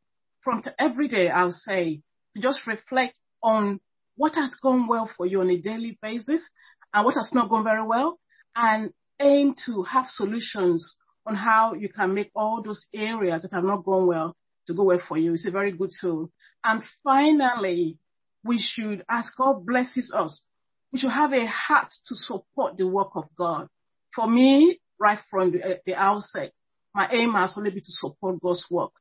from 0.42 0.62
every 0.78 1.08
day, 1.08 1.28
I'll 1.28 1.50
say, 1.50 2.00
to 2.34 2.40
just 2.40 2.66
reflect 2.66 3.14
on 3.42 3.80
what 4.16 4.36
has 4.36 4.54
gone 4.62 4.86
well 4.86 5.10
for 5.16 5.26
you 5.26 5.40
on 5.40 5.50
a 5.50 5.58
daily 5.58 5.98
basis 6.00 6.48
and 6.94 7.04
what 7.04 7.16
has 7.16 7.30
not 7.34 7.50
gone 7.50 7.64
very 7.64 7.86
well 7.86 8.18
and 8.54 8.92
aim 9.20 9.54
to 9.66 9.82
have 9.82 10.06
solutions 10.06 10.96
on 11.26 11.34
how 11.34 11.74
you 11.74 11.88
can 11.88 12.14
make 12.14 12.30
all 12.34 12.62
those 12.62 12.86
areas 12.94 13.42
that 13.42 13.52
have 13.52 13.64
not 13.64 13.84
gone 13.84 14.06
well 14.06 14.36
to 14.66 14.74
go 14.74 14.84
well 14.84 15.02
for 15.08 15.18
you. 15.18 15.34
It's 15.34 15.46
a 15.46 15.50
very 15.50 15.72
good 15.72 15.90
tool. 16.00 16.30
And 16.64 16.82
finally, 17.04 17.98
we 18.44 18.58
should, 18.58 19.04
as 19.08 19.30
God 19.36 19.64
blesses 19.66 20.12
us, 20.14 20.42
we 20.92 20.98
should 20.98 21.10
have 21.10 21.32
a 21.32 21.46
heart 21.46 21.92
to 22.06 22.14
support 22.14 22.76
the 22.76 22.86
work 22.86 23.10
of 23.14 23.24
God. 23.36 23.68
For 24.14 24.28
me, 24.28 24.80
right 24.98 25.18
from 25.30 25.52
the, 25.52 25.62
uh, 25.62 25.74
the 25.86 25.94
outset, 25.94 26.52
my 26.94 27.08
aim 27.12 27.32
has 27.34 27.54
only 27.56 27.70
been 27.70 27.80
to 27.80 27.92
support 27.92 28.40
God's 28.40 28.66
work. 28.70 28.92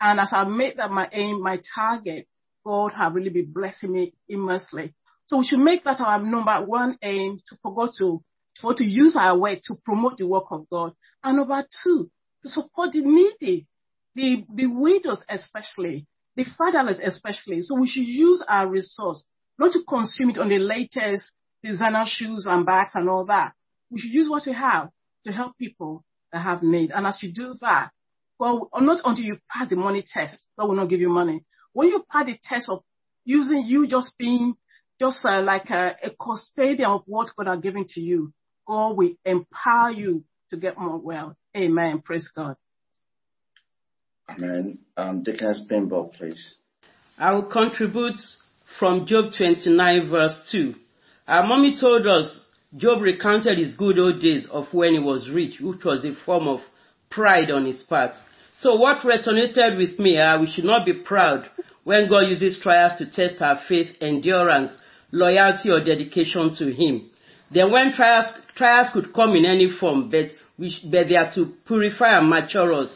And 0.00 0.18
as 0.18 0.30
I 0.32 0.44
made 0.44 0.78
that 0.78 0.90
my 0.90 1.08
aim, 1.12 1.42
my 1.42 1.60
target, 1.74 2.26
God 2.64 2.92
have 2.96 3.14
really 3.14 3.30
been 3.30 3.52
blessing 3.52 3.92
me 3.92 4.14
immensely. 4.28 4.94
So 5.26 5.38
we 5.38 5.46
should 5.46 5.60
make 5.60 5.84
that 5.84 6.00
our 6.00 6.20
number 6.20 6.64
one 6.64 6.98
aim 7.02 7.40
to 7.48 7.56
forget 7.62 7.94
to, 7.98 8.22
for 8.60 8.74
to 8.74 8.84
use 8.84 9.16
our 9.16 9.38
way 9.38 9.60
to 9.66 9.74
promote 9.74 10.18
the 10.18 10.26
work 10.26 10.46
of 10.50 10.68
God. 10.70 10.92
And 11.22 11.36
number 11.36 11.64
two, 11.82 12.10
to 12.42 12.48
support 12.48 12.92
the 12.92 13.02
needy, 13.02 13.66
the, 14.14 14.44
the 14.54 14.66
widows 14.66 15.24
especially, 15.28 16.06
the 16.36 16.44
fatherless 16.58 17.00
especially. 17.04 17.62
So 17.62 17.78
we 17.78 17.88
should 17.88 18.06
use 18.06 18.42
our 18.48 18.68
resource, 18.68 19.24
not 19.58 19.72
to 19.72 19.80
consume 19.88 20.30
it 20.30 20.38
on 20.38 20.48
the 20.48 20.58
latest 20.58 21.30
designer 21.62 22.04
shoes 22.06 22.46
and 22.48 22.66
bags 22.66 22.92
and 22.94 23.08
all 23.08 23.24
that. 23.26 23.52
We 23.90 24.00
should 24.00 24.12
use 24.12 24.28
what 24.28 24.44
we 24.46 24.52
have 24.52 24.90
to 25.26 25.32
help 25.32 25.56
people 25.56 26.04
that 26.32 26.40
have 26.40 26.62
need. 26.62 26.90
And 26.90 27.06
as 27.06 27.22
you 27.22 27.32
do 27.32 27.54
that, 27.60 27.90
well, 28.38 28.68
not 28.74 29.00
until 29.04 29.24
you 29.24 29.38
pass 29.48 29.68
the 29.70 29.76
money 29.76 30.04
test, 30.12 30.36
God 30.58 30.68
will 30.68 30.76
not 30.76 30.88
give 30.88 31.00
you 31.00 31.08
money. 31.08 31.44
When 31.72 31.88
you 31.88 32.04
pass 32.10 32.26
the 32.26 32.38
test 32.44 32.68
of 32.68 32.82
using 33.24 33.64
you 33.66 33.86
just 33.86 34.14
being 34.18 34.54
just 35.00 35.24
uh, 35.24 35.42
like 35.42 35.70
a, 35.70 35.96
a 36.02 36.10
custodian 36.10 36.90
of 36.90 37.02
what 37.06 37.30
God 37.36 37.48
has 37.48 37.60
given 37.60 37.86
to 37.90 38.00
you, 38.00 38.32
God 38.66 38.96
will 38.96 39.12
empower 39.24 39.90
you 39.90 40.24
to 40.50 40.56
get 40.56 40.78
more 40.78 40.98
wealth. 40.98 41.36
Amen. 41.56 42.00
Praise 42.00 42.28
God. 42.34 42.56
Amen. 44.28 44.78
Um, 44.96 45.22
Deaconess 45.22 45.60
Bimbo, 45.68 46.10
please. 46.16 46.54
I 47.18 47.32
will 47.32 47.44
contribute 47.44 48.20
from 48.78 49.06
Job 49.06 49.32
29 49.36 50.10
verse 50.10 50.48
2. 50.50 50.74
Our 51.28 51.46
mommy 51.46 51.76
told 51.80 52.06
us 52.06 52.40
Job 52.76 53.02
recounted 53.02 53.58
his 53.58 53.76
good 53.76 53.98
old 53.98 54.20
days 54.20 54.48
of 54.50 54.66
when 54.72 54.94
he 54.94 54.98
was 54.98 55.30
rich, 55.32 55.60
which 55.60 55.84
was 55.84 56.04
a 56.04 56.14
form 56.24 56.48
of 56.48 56.60
pride 57.10 57.50
on 57.50 57.66
his 57.66 57.82
part. 57.84 58.12
So 58.58 58.74
what 58.76 59.02
resonated 59.02 59.78
with 59.78 59.98
me, 59.98 60.18
uh, 60.18 60.40
we 60.40 60.50
should 60.50 60.64
not 60.64 60.84
be 60.84 60.92
proud 60.92 61.48
when 61.84 62.08
God 62.08 62.28
uses 62.28 62.60
trials 62.62 62.98
to 62.98 63.10
test 63.10 63.40
our 63.42 63.60
faith, 63.68 63.88
endurance, 64.00 64.72
loyalty 65.12 65.70
or 65.70 65.84
dedication 65.84 66.54
to 66.58 66.72
Him. 66.72 67.10
Then 67.52 67.70
when 67.70 67.92
trials, 67.92 68.26
trials 68.56 68.88
could 68.92 69.14
come 69.14 69.34
in 69.36 69.44
any 69.44 69.70
form, 69.78 70.10
but, 70.10 70.26
we, 70.58 70.76
but 70.90 71.08
they 71.08 71.16
are 71.16 71.32
to 71.34 71.52
purify 71.66 72.18
and 72.18 72.28
mature 72.28 72.72
us. 72.72 72.92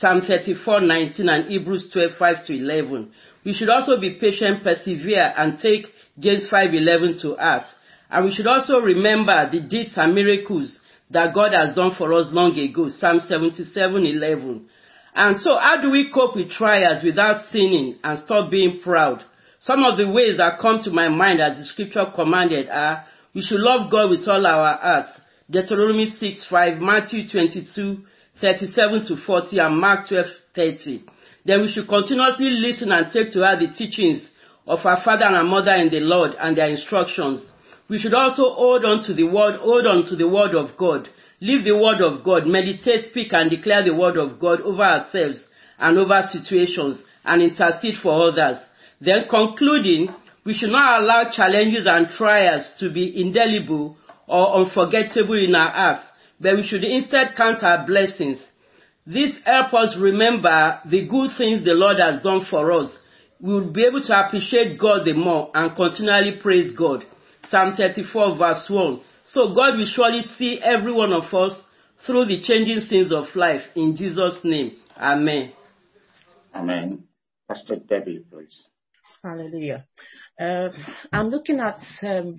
Psalm 0.00 0.22
34, 0.26 0.80
19 0.80 1.28
and 1.28 1.48
Hebrews 1.50 1.90
12, 1.92 2.12
5 2.18 2.46
to 2.46 2.54
11. 2.54 3.12
We 3.44 3.52
should 3.52 3.68
also 3.68 4.00
be 4.00 4.18
patient, 4.20 4.64
persevere, 4.64 5.34
and 5.36 5.58
take 5.58 5.86
James 6.18 6.48
5, 6.50 6.74
11 6.74 7.18
to 7.22 7.34
heart. 7.36 7.66
And 8.10 8.24
we 8.24 8.34
should 8.34 8.46
also 8.46 8.78
remember 8.78 9.50
the 9.50 9.60
deeds 9.60 9.92
and 9.96 10.14
miracles 10.14 10.78
that 11.10 11.34
God 11.34 11.52
has 11.52 11.74
done 11.74 11.92
for 11.96 12.12
us 12.14 12.26
long 12.30 12.58
ago. 12.58 12.90
Psalm 12.98 13.20
77, 13.26 14.06
11. 14.06 14.66
And 15.14 15.40
so 15.40 15.56
how 15.58 15.80
do 15.80 15.90
we 15.90 16.10
cope 16.12 16.36
with 16.36 16.50
trials 16.50 17.04
without 17.04 17.50
sinning 17.50 17.98
and 18.02 18.18
stop 18.24 18.50
being 18.50 18.80
proud? 18.82 19.22
Some 19.62 19.84
of 19.84 19.98
the 19.98 20.08
ways 20.08 20.38
that 20.38 20.58
come 20.60 20.80
to 20.84 20.90
my 20.90 21.08
mind 21.08 21.40
as 21.40 21.58
the 21.58 21.64
scripture 21.64 22.06
commanded 22.14 22.68
are 22.68 23.04
we 23.34 23.42
should 23.42 23.60
love 23.60 23.90
God 23.90 24.10
with 24.10 24.26
all 24.26 24.46
our 24.46 24.76
hearts. 24.78 25.20
Deuteronomy 25.50 26.12
6, 26.18 26.46
5, 26.48 26.78
Matthew 26.80 27.28
22, 27.30 27.98
37 28.42 29.06
to 29.06 29.16
40, 29.24 29.58
and 29.58 29.80
Mark 29.80 30.08
12, 30.08 30.26
30. 30.54 31.04
Then 31.46 31.62
we 31.62 31.72
should 31.72 31.88
continuously 31.88 32.50
listen 32.50 32.92
and 32.92 33.10
take 33.10 33.32
to 33.32 33.40
heart 33.40 33.60
the 33.60 33.72
teachings 33.74 34.20
of 34.66 34.84
our 34.84 35.00
father 35.02 35.24
and 35.24 35.36
our 35.36 35.44
mother 35.44 35.72
in 35.72 35.88
the 35.88 36.00
Lord 36.00 36.32
and 36.38 36.56
their 36.56 36.68
instructions. 36.68 37.40
We 37.88 37.98
should 37.98 38.14
also 38.14 38.52
hold 38.52 38.84
on 38.84 39.04
to 39.06 39.14
the 39.14 39.24
word, 39.24 39.56
hold 39.60 39.86
on 39.86 40.04
to 40.10 40.16
the 40.16 40.28
word 40.28 40.54
of 40.54 40.76
God 40.76 41.08
Live 41.42 41.64
the 41.64 41.76
word 41.76 42.00
of 42.00 42.22
God. 42.22 42.46
Meditate, 42.46 43.10
speak, 43.10 43.32
and 43.32 43.50
declare 43.50 43.82
the 43.82 43.92
word 43.92 44.16
of 44.16 44.38
God 44.38 44.60
over 44.60 44.84
ourselves 44.84 45.42
and 45.76 45.98
over 45.98 46.22
situations 46.30 47.02
and 47.24 47.42
intercede 47.42 47.96
for 48.00 48.28
others. 48.28 48.58
Then 49.00 49.24
concluding, 49.28 50.14
we 50.46 50.54
should 50.54 50.70
not 50.70 51.02
allow 51.02 51.32
challenges 51.34 51.84
and 51.84 52.06
trials 52.16 52.62
to 52.78 52.92
be 52.92 53.20
indelible 53.20 53.96
or 54.28 54.54
unforgettable 54.60 55.34
in 55.34 55.56
our 55.56 55.72
hearts, 55.72 56.04
but 56.42 56.56
we 56.56 56.66
should 56.66 56.84
instead 56.84 57.34
count 57.36 57.62
our 57.62 57.86
blessings. 57.86 58.38
This 59.06 59.32
helps 59.44 59.74
us 59.74 59.96
remember 59.98 60.80
the 60.90 61.06
good 61.06 61.30
things 61.38 61.64
the 61.64 61.72
Lord 61.72 61.98
has 61.98 62.22
done 62.22 62.46
for 62.50 62.72
us. 62.72 62.90
We 63.40 63.52
will 63.54 63.72
be 63.72 63.84
able 63.84 64.02
to 64.02 64.26
appreciate 64.26 64.78
God 64.78 65.00
the 65.04 65.14
more 65.14 65.50
and 65.54 65.74
continually 65.74 66.38
praise 66.42 66.76
God. 66.76 67.04
Psalm 67.48 67.74
34 67.76 68.36
verse 68.36 68.66
1. 68.68 69.00
So 69.26 69.54
God 69.54 69.76
will 69.76 69.90
surely 69.92 70.22
see 70.22 70.60
every 70.62 70.92
one 70.92 71.12
of 71.12 71.32
us 71.34 71.58
through 72.06 72.26
the 72.26 72.42
changing 72.42 72.80
scenes 72.80 73.12
of 73.12 73.24
life. 73.34 73.62
In 73.74 73.96
Jesus' 73.96 74.38
name. 74.44 74.76
Amen. 74.96 75.52
Amen. 76.54 77.04
Pastor 77.48 77.76
Debbie, 77.76 78.24
please. 78.30 78.66
Hallelujah. 79.22 79.86
Uh, 80.38 80.68
I'm 81.12 81.28
looking 81.28 81.60
at 81.60 81.80
um, 82.02 82.38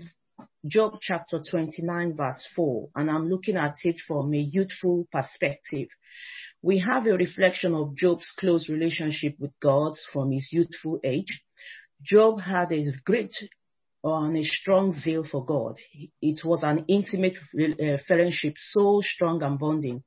Job 0.65 1.00
chapter 1.01 1.41
29, 1.50 2.15
verse 2.15 2.46
4, 2.55 2.89
and 2.96 3.12
I'm 3.12 3.29
looking 3.29 3.58
at 3.58 3.75
it 3.84 3.98
from 4.08 4.34
a 4.34 4.38
youthful 4.38 5.05
perspective. 5.12 5.89
We 6.62 6.79
have 6.79 7.05
a 7.05 7.17
reflection 7.17 7.75
of 7.75 7.98
Job's 7.98 8.32
close 8.39 8.70
relationship 8.70 9.36
with 9.39 9.51
God 9.62 9.93
from 10.13 10.32
his 10.32 10.48
youthful 10.53 11.01
age. 11.03 11.43
Job 12.01 12.39
had 12.39 12.72
a 12.72 12.86
great 13.03 13.34
and 14.05 14.38
a 14.38 14.43
strong 14.43 14.93
zeal 14.93 15.25
for 15.29 15.46
God. 15.46 15.75
It 16.22 16.46
was 16.46 16.62
an 16.63 16.86
intimate 16.88 17.38
uh, 17.58 17.98
fellowship, 18.08 18.53
so 18.58 19.01
strong 19.01 19.43
and 19.43 19.58
bonding. 19.60 20.03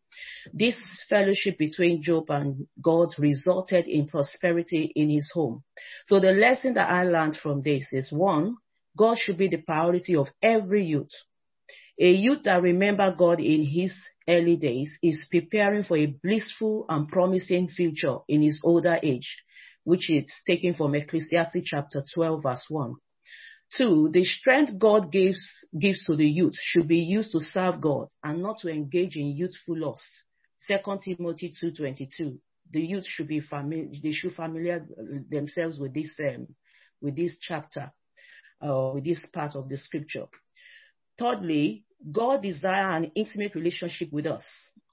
This 0.53 0.77
fellowship 1.09 1.59
between 1.59 2.03
Job 2.03 2.31
and 2.31 2.67
God 2.81 3.09
resulted 3.19 3.87
in 3.89 4.09
prosperity 4.09 4.93
in 4.95 5.11
his 5.11 5.31
home. 5.33 5.65
So 6.07 6.21
the 6.21 6.33
lesson 6.33 6.75
that 6.75 6.91
I 6.91 7.05
learned 7.05 7.37
from 7.43 7.63
this 7.63 7.85
is 7.93 8.13
one, 8.13 8.57
God 8.97 9.19
should 9.19 9.39
be 9.39 9.49
the 9.49 9.59
priority 9.59 10.17
of 10.17 10.29
every 10.43 10.85
youth. 10.85 11.13
A 12.01 12.11
youth 12.11 12.43
that 12.45 12.63
remember 12.63 13.15
God 13.17 13.41
in 13.41 13.65
his 13.65 13.95
early 14.29 14.57
days 14.57 14.99
is 15.03 15.27
preparing 15.31 15.85
for 15.85 15.97
a 15.97 16.07
blissful 16.07 16.85
and 16.89 17.09
promising 17.09 17.69
future 17.69 18.19
in 18.29 18.43
his 18.43 18.61
older 18.65 18.99
age. 19.03 19.43
which 19.87 20.11
is 20.11 20.29
taken 20.45 20.75
from 20.75 20.97
Ecclesiastes 20.97 21.63
chapter 21.65 22.03
12, 22.13 22.43
verse 22.43 22.67
1. 22.69 22.95
Two, 23.79 24.11
the 24.13 24.25
strength 24.25 24.73
God 24.81 25.13
gives, 25.13 25.41
gives 25.79 26.05
to 26.07 26.17
the 26.17 26.27
youth 26.27 26.57
should 26.61 26.89
be 26.89 26.99
used 26.99 27.31
to 27.33 27.39
serve 27.39 27.81
God 27.81 28.09
and 28.25 28.43
not 28.43 28.59
to 28.59 28.69
engage 28.69 29.17
in 29.17 29.37
youthful 29.37 29.79
lust. 29.79 30.03
2 30.67 30.77
Timothy 31.05 31.53
2.22. 31.63 32.37
The 32.73 32.81
youth 32.81 33.05
should 33.07 33.29
be 33.29 33.39
familiar, 33.39 33.89
they 34.03 34.11
should 34.11 34.35
familiar 34.35 34.85
themselves 35.31 35.79
with 35.79 35.95
this, 35.95 36.11
um, 36.19 36.49
with 37.01 37.15
this 37.15 37.37
chapter, 37.41 37.93
uh, 38.63 38.93
with 38.95 39.05
this 39.05 39.21
part 39.33 39.55
of 39.55 39.69
the 39.69 39.77
scripture. 39.77 40.27
Thirdly, 41.19 41.85
God 42.13 42.43
desires 42.43 43.05
an 43.05 43.13
intimate 43.15 43.55
relationship 43.55 44.13
with 44.13 44.27
us. 44.27 44.45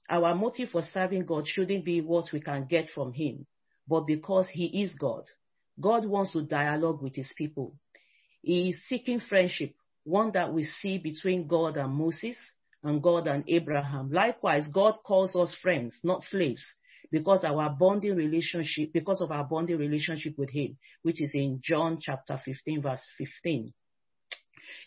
Our 0.08 0.34
motive 0.34 0.70
for 0.70 0.82
serving 0.82 1.26
God 1.26 1.46
shouldn't 1.46 1.84
be 1.84 2.00
what 2.00 2.26
we 2.32 2.40
can 2.40 2.66
get 2.66 2.90
from 2.90 3.12
Him, 3.12 3.46
but 3.88 4.06
because 4.06 4.48
He 4.48 4.82
is 4.82 4.94
God. 4.94 5.24
God 5.80 6.06
wants 6.06 6.32
to 6.32 6.42
dialogue 6.42 7.02
with 7.02 7.16
His 7.16 7.30
people. 7.36 7.74
He 8.42 8.70
is 8.70 8.82
seeking 8.88 9.20
friendship, 9.20 9.74
one 10.04 10.32
that 10.32 10.52
we 10.52 10.64
see 10.64 10.98
between 10.98 11.46
God 11.46 11.76
and 11.76 11.92
Moses 11.92 12.36
and 12.82 13.02
God 13.02 13.26
and 13.26 13.44
Abraham. 13.48 14.10
Likewise, 14.10 14.66
God 14.72 14.98
calls 15.04 15.34
us 15.34 15.54
friends, 15.62 15.98
not 16.02 16.22
slaves, 16.22 16.62
because 17.14 17.44
our 17.44 17.70
bonding 17.70 18.16
relationship, 18.16 18.92
because 18.92 19.20
of 19.20 19.30
our 19.30 19.44
bonding 19.44 19.78
relationship 19.78 20.36
with 20.36 20.50
Him, 20.50 20.76
which 21.02 21.22
is 21.22 21.30
in 21.32 21.60
John 21.62 21.98
chapter 22.00 22.40
15, 22.44 22.82
verse 22.82 23.06
15. 23.16 23.72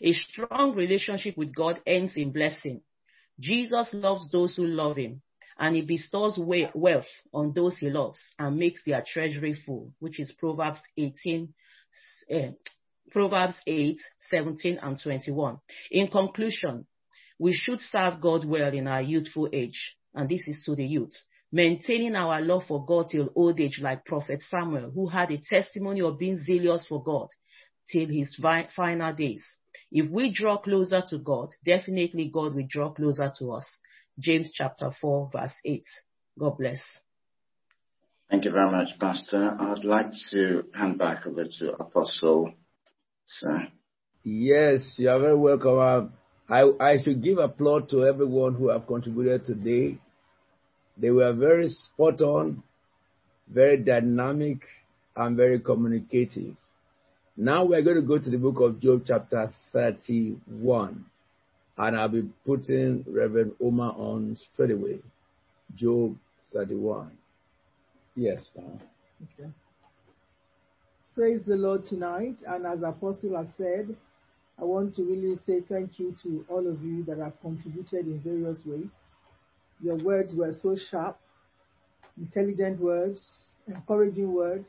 A 0.02 0.12
strong 0.12 0.74
relationship 0.74 1.38
with 1.38 1.54
God 1.54 1.80
ends 1.86 2.12
in 2.16 2.30
blessing. 2.30 2.82
Jesus 3.40 3.88
loves 3.94 4.30
those 4.30 4.54
who 4.56 4.66
love 4.66 4.98
him, 4.98 5.22
and 5.58 5.74
he 5.74 5.80
bestows 5.80 6.38
wealth 6.38 7.06
on 7.32 7.54
those 7.54 7.78
he 7.78 7.88
loves 7.88 8.20
and 8.38 8.58
makes 8.58 8.84
their 8.84 9.02
treasury 9.06 9.54
full, 9.64 9.94
which 9.98 10.20
is 10.20 10.30
Proverbs 10.32 10.80
18, 10.98 11.54
uh, 12.30 12.36
Proverbs 13.10 13.54
8, 13.66 13.98
17 14.28 14.78
and 14.82 15.00
21. 15.02 15.56
In 15.92 16.08
conclusion, 16.08 16.84
we 17.38 17.54
should 17.54 17.80
serve 17.80 18.20
God 18.20 18.44
well 18.44 18.74
in 18.74 18.86
our 18.86 19.00
youthful 19.00 19.48
age, 19.50 19.96
and 20.14 20.28
this 20.28 20.42
is 20.46 20.62
to 20.66 20.74
the 20.74 20.84
youth. 20.84 21.14
Maintaining 21.50 22.14
our 22.14 22.40
love 22.42 22.64
for 22.68 22.84
God 22.84 23.08
till 23.10 23.30
old 23.34 23.58
age, 23.58 23.80
like 23.82 24.04
Prophet 24.04 24.42
Samuel, 24.50 24.90
who 24.90 25.08
had 25.08 25.30
a 25.30 25.38
testimony 25.38 26.02
of 26.02 26.18
being 26.18 26.36
zealous 26.36 26.86
for 26.86 27.02
God 27.02 27.28
till 27.90 28.06
his 28.08 28.36
final 28.76 29.14
days. 29.14 29.42
If 29.90 30.10
we 30.10 30.30
draw 30.30 30.58
closer 30.58 31.02
to 31.08 31.18
God, 31.18 31.48
definitely 31.64 32.30
God 32.32 32.54
will 32.54 32.66
draw 32.68 32.90
closer 32.90 33.32
to 33.38 33.52
us. 33.52 33.66
James 34.18 34.50
chapter 34.52 34.90
4, 35.00 35.30
verse 35.32 35.54
8. 35.64 35.84
God 36.38 36.58
bless. 36.58 36.80
Thank 38.30 38.44
you 38.44 38.52
very 38.52 38.70
much, 38.70 38.98
Pastor. 39.00 39.56
I'd 39.58 39.84
like 39.84 40.10
to 40.30 40.64
hand 40.74 40.98
back 40.98 41.26
over 41.26 41.44
to 41.58 41.72
Apostle. 41.80 42.52
Sir. 43.26 43.68
Yes, 44.22 44.96
you 44.98 45.08
are 45.08 45.18
very 45.18 45.36
welcome. 45.36 46.12
I, 46.48 46.62
I 46.80 46.98
should 47.02 47.22
give 47.22 47.38
applause 47.38 47.90
to 47.90 48.04
everyone 48.04 48.54
who 48.54 48.68
have 48.68 48.86
contributed 48.86 49.44
today. 49.46 49.98
They 50.98 51.10
were 51.10 51.32
very 51.32 51.68
spot 51.68 52.20
on, 52.20 52.62
very 53.48 53.76
dynamic, 53.76 54.58
and 55.16 55.36
very 55.36 55.60
communicative. 55.60 56.54
Now 57.36 57.64
we're 57.64 57.82
going 57.82 57.96
to 57.96 58.02
go 58.02 58.18
to 58.18 58.30
the 58.30 58.36
book 58.36 58.60
of 58.60 58.80
Job, 58.80 59.02
chapter 59.06 59.52
31. 59.72 61.04
And 61.76 61.96
I'll 61.96 62.08
be 62.08 62.28
putting 62.44 63.04
Reverend 63.06 63.52
Oma 63.60 63.90
on 63.90 64.36
straight 64.52 64.72
away. 64.72 64.98
Job 65.76 66.16
31. 66.52 67.12
Yes, 68.16 68.44
Father. 68.54 68.80
Okay. 69.22 69.50
Praise 71.14 71.42
the 71.46 71.54
Lord 71.54 71.86
tonight. 71.86 72.36
And 72.46 72.66
as 72.66 72.82
Apostle 72.82 73.36
has 73.36 73.48
said, 73.56 73.94
I 74.60 74.64
want 74.64 74.96
to 74.96 75.02
really 75.02 75.36
say 75.46 75.60
thank 75.68 76.00
you 76.00 76.16
to 76.24 76.44
all 76.48 76.66
of 76.68 76.82
you 76.82 77.04
that 77.04 77.18
have 77.18 77.40
contributed 77.40 78.06
in 78.06 78.20
various 78.20 78.58
ways. 78.66 78.90
Your 79.82 79.96
words 79.96 80.34
were 80.34 80.52
so 80.60 80.76
sharp, 80.90 81.18
intelligent 82.16 82.80
words, 82.80 83.24
encouraging 83.66 84.32
words, 84.32 84.68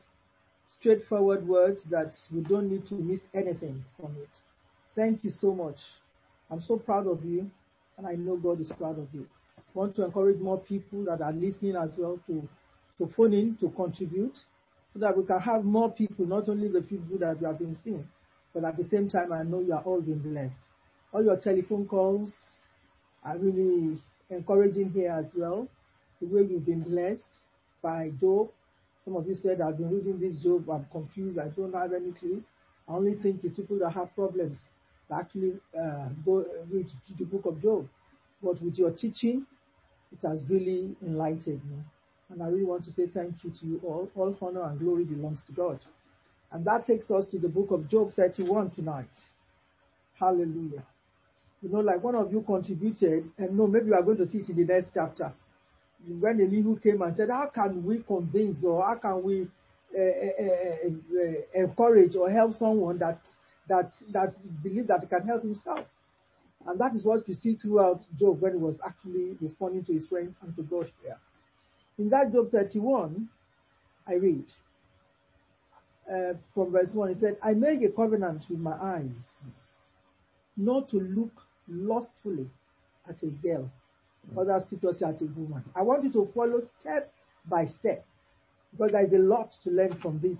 straightforward 0.78 1.46
words 1.46 1.80
that 1.90 2.12
we 2.32 2.42
don't 2.42 2.70
need 2.70 2.86
to 2.88 2.94
miss 2.94 3.20
anything 3.34 3.84
from 3.98 4.16
it. 4.22 4.28
Thank 4.94 5.24
you 5.24 5.30
so 5.30 5.54
much. 5.54 5.78
I'm 6.50 6.60
so 6.60 6.76
proud 6.76 7.06
of 7.06 7.24
you, 7.24 7.50
and 7.96 8.06
I 8.06 8.12
know 8.12 8.36
God 8.36 8.60
is 8.60 8.72
proud 8.78 8.98
of 8.98 9.08
you. 9.12 9.26
I 9.58 9.62
want 9.74 9.96
to 9.96 10.04
encourage 10.04 10.38
more 10.40 10.58
people 10.58 11.04
that 11.04 11.20
are 11.22 11.32
listening 11.32 11.76
as 11.76 11.90
well 11.96 12.18
to, 12.26 12.48
to 12.98 13.12
phone 13.16 13.32
in, 13.32 13.56
to 13.60 13.70
contribute, 13.70 14.36
so 14.92 14.98
that 14.98 15.16
we 15.16 15.24
can 15.24 15.40
have 15.40 15.64
more 15.64 15.90
people, 15.90 16.26
not 16.26 16.48
only 16.48 16.68
the 16.68 16.82
people 16.82 17.18
that 17.18 17.38
you 17.40 17.46
have 17.46 17.58
been 17.58 17.76
seeing, 17.84 18.06
but 18.52 18.64
at 18.64 18.76
the 18.76 18.84
same 18.84 19.08
time, 19.08 19.32
I 19.32 19.42
know 19.44 19.60
you 19.60 19.72
are 19.72 19.82
all 19.82 20.00
being 20.00 20.18
blessed. 20.18 20.54
All 21.12 21.24
your 21.24 21.38
telephone 21.38 21.86
calls 21.86 22.32
are 23.24 23.38
really 23.38 24.02
encouraging 24.30 24.90
here 24.92 25.12
as 25.12 25.32
well. 25.36 25.68
The 26.20 26.26
way 26.26 26.42
you've 26.42 26.66
been 26.66 26.82
blessed 26.82 27.28
by 27.82 28.10
Job, 28.20 28.50
some 29.04 29.16
of 29.16 29.26
you 29.26 29.34
said, 29.34 29.60
I've 29.60 29.78
been 29.78 29.90
reading 29.90 30.20
this 30.20 30.38
Job, 30.38 30.68
I'm 30.70 30.86
confused, 30.92 31.38
I 31.38 31.48
don't 31.48 31.72
have 31.74 31.92
any 31.92 32.12
clue. 32.12 32.42
I 32.88 32.92
only 32.92 33.14
think 33.14 33.40
it's 33.44 33.56
people 33.56 33.78
that 33.80 33.90
have 33.92 34.14
problems 34.14 34.58
that 35.08 35.20
actually 35.20 35.54
uh, 35.78 36.08
go 36.24 36.44
read 36.70 36.86
the 37.18 37.24
book 37.24 37.46
of 37.46 37.62
Job. 37.62 37.88
But 38.42 38.60
with 38.62 38.74
your 38.76 38.90
teaching, 38.92 39.46
it 40.12 40.26
has 40.26 40.42
really 40.48 40.96
enlightened 41.02 41.62
me. 41.70 41.78
And 42.30 42.42
I 42.42 42.46
really 42.46 42.64
want 42.64 42.84
to 42.84 42.92
say 42.92 43.06
thank 43.12 43.42
you 43.42 43.50
to 43.60 43.66
you 43.66 43.80
all. 43.84 44.10
All 44.14 44.36
honor 44.40 44.64
and 44.64 44.78
glory 44.78 45.04
belongs 45.04 45.42
to 45.46 45.52
God. 45.52 45.80
And 46.52 46.64
that 46.64 46.86
takes 46.86 47.10
us 47.10 47.26
to 47.28 47.38
the 47.38 47.48
book 47.48 47.70
of 47.70 47.88
Job 47.88 48.12
31 48.14 48.70
tonight. 48.70 49.06
Hallelujah. 50.18 50.84
You 51.62 51.68
know, 51.68 51.80
like 51.80 52.02
one 52.02 52.14
of 52.14 52.32
you 52.32 52.42
contributed, 52.42 53.30
and 53.38 53.56
no, 53.56 53.66
maybe 53.66 53.86
we 53.86 53.92
are 53.92 54.02
going 54.02 54.16
to 54.18 54.26
see 54.26 54.38
it 54.38 54.48
in 54.48 54.56
the 54.56 54.64
next 54.64 54.92
chapter 54.94 55.32
when 56.08 56.40
Elihu 56.40 56.78
came 56.80 57.02
and 57.02 57.14
said, 57.14 57.28
how 57.30 57.50
can 57.54 57.84
we 57.84 58.02
convince 58.02 58.64
or 58.64 58.82
how 58.82 58.96
can 58.96 59.22
we 59.22 59.46
uh, 59.94 60.00
uh, 60.00 60.88
uh, 60.88 61.64
encourage 61.64 62.16
or 62.16 62.30
help 62.30 62.54
someone 62.54 62.98
that 62.98 63.18
that 63.68 63.92
that 64.12 64.34
believe 64.62 64.86
that 64.86 65.00
he 65.00 65.06
can 65.06 65.26
help 65.26 65.42
himself? 65.42 65.86
And 66.66 66.78
that 66.80 66.94
is 66.94 67.04
what 67.04 67.26
you 67.28 67.34
see 67.34 67.54
throughout 67.54 68.00
Job 68.18 68.40
when 68.40 68.52
he 68.52 68.58
was 68.58 68.78
actually 68.86 69.36
responding 69.40 69.84
to 69.86 69.92
his 69.92 70.06
friends 70.06 70.36
and 70.42 70.54
to 70.56 70.62
God 70.62 70.90
here. 71.02 71.16
In 71.98 72.10
that 72.10 72.32
Job 72.32 72.50
31, 72.50 73.28
I 74.06 74.14
read 74.14 74.44
uh, 76.10 76.34
from 76.54 76.72
verse 76.72 76.90
1, 76.92 77.14
he 77.14 77.20
said, 77.20 77.36
I 77.42 77.52
make 77.52 77.82
a 77.82 77.90
covenant 77.90 78.44
with 78.50 78.58
my 78.58 78.72
eyes 78.72 79.06
not 80.56 80.88
to 80.90 80.98
look 80.98 81.32
lustfully 81.70 82.50
at 83.08 83.22
a 83.22 83.30
girl 83.30 83.70
other 84.36 84.60
scriptures 84.60 84.98
say 84.98 85.06
at 85.06 85.20
a 85.20 85.26
woman. 85.26 85.64
I 85.74 85.82
want 85.82 86.04
you 86.04 86.12
to 86.12 86.30
follow 86.34 86.60
step 86.80 87.12
by 87.48 87.66
step 87.66 88.04
because 88.72 88.92
there 88.92 89.06
is 89.06 89.12
a 89.12 89.18
lot 89.18 89.52
to 89.64 89.70
learn 89.70 89.98
from 90.00 90.20
this 90.20 90.38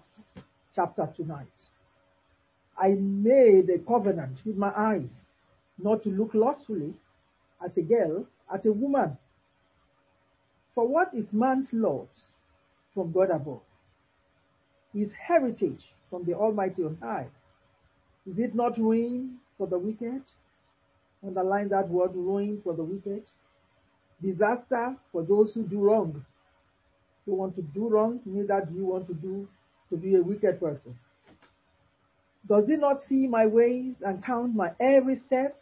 chapter 0.74 1.08
tonight. 1.16 1.46
I 2.78 2.94
made 2.98 3.68
a 3.70 3.78
covenant 3.80 4.40
with 4.44 4.56
my 4.56 4.70
eyes 4.76 5.10
not 5.78 6.02
to 6.04 6.10
look 6.10 6.34
lustfully 6.34 6.94
at 7.64 7.76
a 7.76 7.82
girl, 7.82 8.26
at 8.52 8.64
a 8.66 8.72
woman. 8.72 9.18
For 10.74 10.86
what 10.86 11.12
is 11.14 11.32
man's 11.32 11.68
lot 11.72 12.10
from 12.94 13.12
God 13.12 13.30
above? 13.30 13.62
His 14.94 15.10
heritage 15.12 15.84
from 16.08 16.24
the 16.24 16.34
Almighty 16.34 16.84
on 16.84 16.98
high. 17.02 17.28
Is 18.26 18.38
it 18.38 18.54
not 18.54 18.78
ruin 18.78 19.38
for 19.58 19.66
the 19.66 19.78
wicked? 19.78 20.22
Underline 21.26 21.68
that 21.68 21.88
word 21.88 22.14
ruin 22.14 22.61
for 22.64 22.74
the 22.74 22.83
wicked 22.83 23.24
disaster 24.22 24.96
for 25.12 25.22
those 25.22 25.52
who 25.54 25.62
do 25.64 25.80
wrong. 25.80 26.24
You 27.26 27.35
want 27.35 27.56
to 27.56 27.62
do 27.62 27.88
wrong, 27.88 28.20
neither 28.24 28.66
do 28.68 28.74
you 28.74 28.87
want 28.87 29.06
to 29.09 29.14
do 29.14 29.48
to 29.90 29.96
be 29.96 30.16
a 30.16 30.22
wicked 30.22 30.61
person. 30.61 30.98
Does 32.48 32.66
he 32.66 32.76
not 32.76 32.96
see 33.09 33.26
my 33.26 33.46
ways 33.46 33.94
and 34.02 34.24
count 34.24 34.54
my 34.54 34.72
every 34.80 35.16
step? 35.26 35.56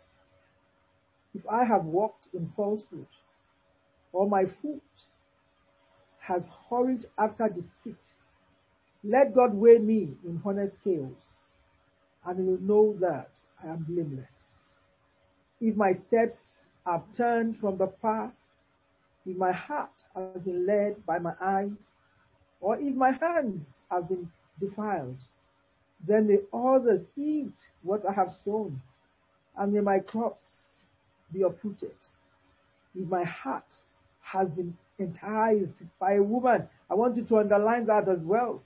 If 1.34 1.42
I 1.50 1.64
have 1.64 1.84
walked 1.84 2.28
in 2.32 2.52
falsehood, 2.56 3.06
or 4.12 4.28
my 4.28 4.44
foot 4.62 4.82
has 6.20 6.46
hurried 6.70 7.04
after 7.18 7.48
deceit, 7.48 7.98
let 9.04 9.34
God 9.34 9.54
weigh 9.54 9.78
me 9.78 10.16
in 10.24 10.40
honest 10.44 10.76
scales, 10.80 11.16
and 12.24 12.38
he 12.38 12.44
will 12.44 12.60
know 12.60 12.96
that 13.00 13.30
I 13.62 13.68
am 13.68 13.84
blameless. 13.88 14.26
If 15.60 15.76
my 15.76 15.92
steps 16.08 16.36
have 16.86 17.02
turned 17.16 17.58
from 17.58 17.78
the 17.78 17.88
path 17.88 18.32
if 19.28 19.36
my 19.36 19.52
heart 19.52 19.90
has 20.14 20.42
been 20.42 20.66
led 20.66 21.04
by 21.04 21.18
my 21.18 21.34
eyes, 21.40 21.70
or 22.60 22.78
if 22.80 22.94
my 22.94 23.12
hands 23.12 23.66
have 23.90 24.08
been 24.08 24.30
defiled, 24.58 25.18
then 26.06 26.28
may 26.28 26.38
others 26.52 27.02
eat 27.16 27.52
what 27.82 28.06
I 28.08 28.12
have 28.14 28.34
sown, 28.44 28.80
and 29.56 29.72
may 29.72 29.80
my 29.80 29.98
crops 30.00 30.40
be 31.32 31.42
uprooted. 31.42 31.94
If 32.94 33.06
my 33.08 33.24
heart 33.24 33.66
has 34.22 34.48
been 34.48 34.76
enticed 34.98 35.82
by 36.00 36.14
a 36.14 36.22
woman, 36.22 36.66
I 36.90 36.94
want 36.94 37.16
you 37.16 37.24
to 37.24 37.36
underline 37.38 37.86
that 37.86 38.08
as 38.08 38.24
well. 38.24 38.62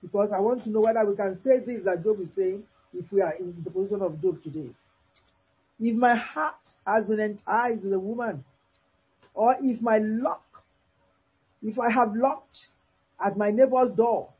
Because 0.00 0.30
I 0.34 0.40
want 0.40 0.64
to 0.64 0.70
know 0.70 0.80
whether 0.80 1.04
we 1.04 1.16
can 1.16 1.34
say 1.42 1.58
this 1.58 1.84
that 1.84 2.02
Job 2.02 2.20
is 2.20 2.30
saying 2.34 2.62
if 2.94 3.12
we 3.12 3.20
are 3.20 3.34
in 3.34 3.54
the 3.62 3.70
position 3.70 4.00
of 4.00 4.22
Job 4.22 4.42
today. 4.42 4.70
If 5.80 5.96
my 5.96 6.16
heart 6.16 6.56
has 6.86 7.04
been 7.06 7.20
enticed 7.20 7.82
with 7.82 7.92
a 7.92 7.98
woman, 7.98 8.44
or 9.34 9.56
if 9.62 9.80
my 9.80 9.98
lock, 9.98 10.44
if 11.62 11.78
I 11.78 11.90
have 11.90 12.14
locked 12.14 12.58
at 13.24 13.36
my 13.36 13.50
neighbor's 13.50 13.90
door, 13.92 14.30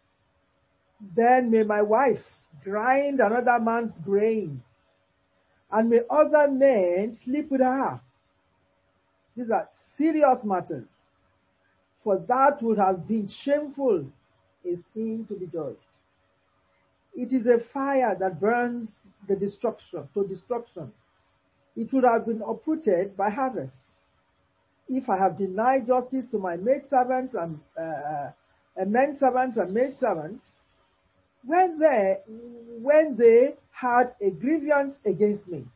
then 1.14 1.50
may 1.50 1.62
my 1.62 1.82
wife 1.82 2.24
grind 2.64 3.20
another 3.20 3.58
man's 3.60 3.92
grain, 4.04 4.62
and 5.70 5.90
may 5.90 6.00
other 6.10 6.50
men 6.50 7.16
sleep 7.24 7.50
with 7.50 7.60
her. 7.60 8.00
These 9.36 9.50
are 9.50 9.68
serious 9.96 10.42
matters, 10.42 10.86
for 12.02 12.18
that 12.26 12.58
would 12.62 12.78
have 12.78 13.06
been 13.06 13.28
shameful, 13.44 14.06
a 14.64 14.76
sin 14.92 15.24
to 15.28 15.34
be 15.34 15.46
judged. 15.46 15.78
It 17.14 17.32
is 17.32 17.46
a 17.46 17.58
fire 17.72 18.16
that 18.18 18.40
burns 18.40 18.92
the 19.28 19.36
destruction, 19.36 20.08
to 20.14 20.26
destruction. 20.26 20.92
It 21.76 21.92
would 21.92 22.04
have 22.04 22.26
been 22.26 22.42
uprooted 22.42 23.16
by 23.16 23.30
harvest. 23.30 23.82
If 24.88 25.08
I 25.08 25.18
have 25.18 25.38
denied 25.38 25.86
justice 25.86 26.26
to 26.30 26.38
my 26.38 26.56
maidservants 26.56 27.34
and 27.34 27.60
uh, 27.78 28.30
men 28.86 29.16
servants 29.18 29.56
and 29.58 29.72
maid 29.74 29.98
servants, 29.98 30.44
when 31.44 31.78
they 31.78 32.16
when 32.80 33.16
they 33.16 33.54
had 33.70 34.14
a 34.20 34.30
grievance 34.30 34.96
against 35.04 35.46
me, 35.46 35.66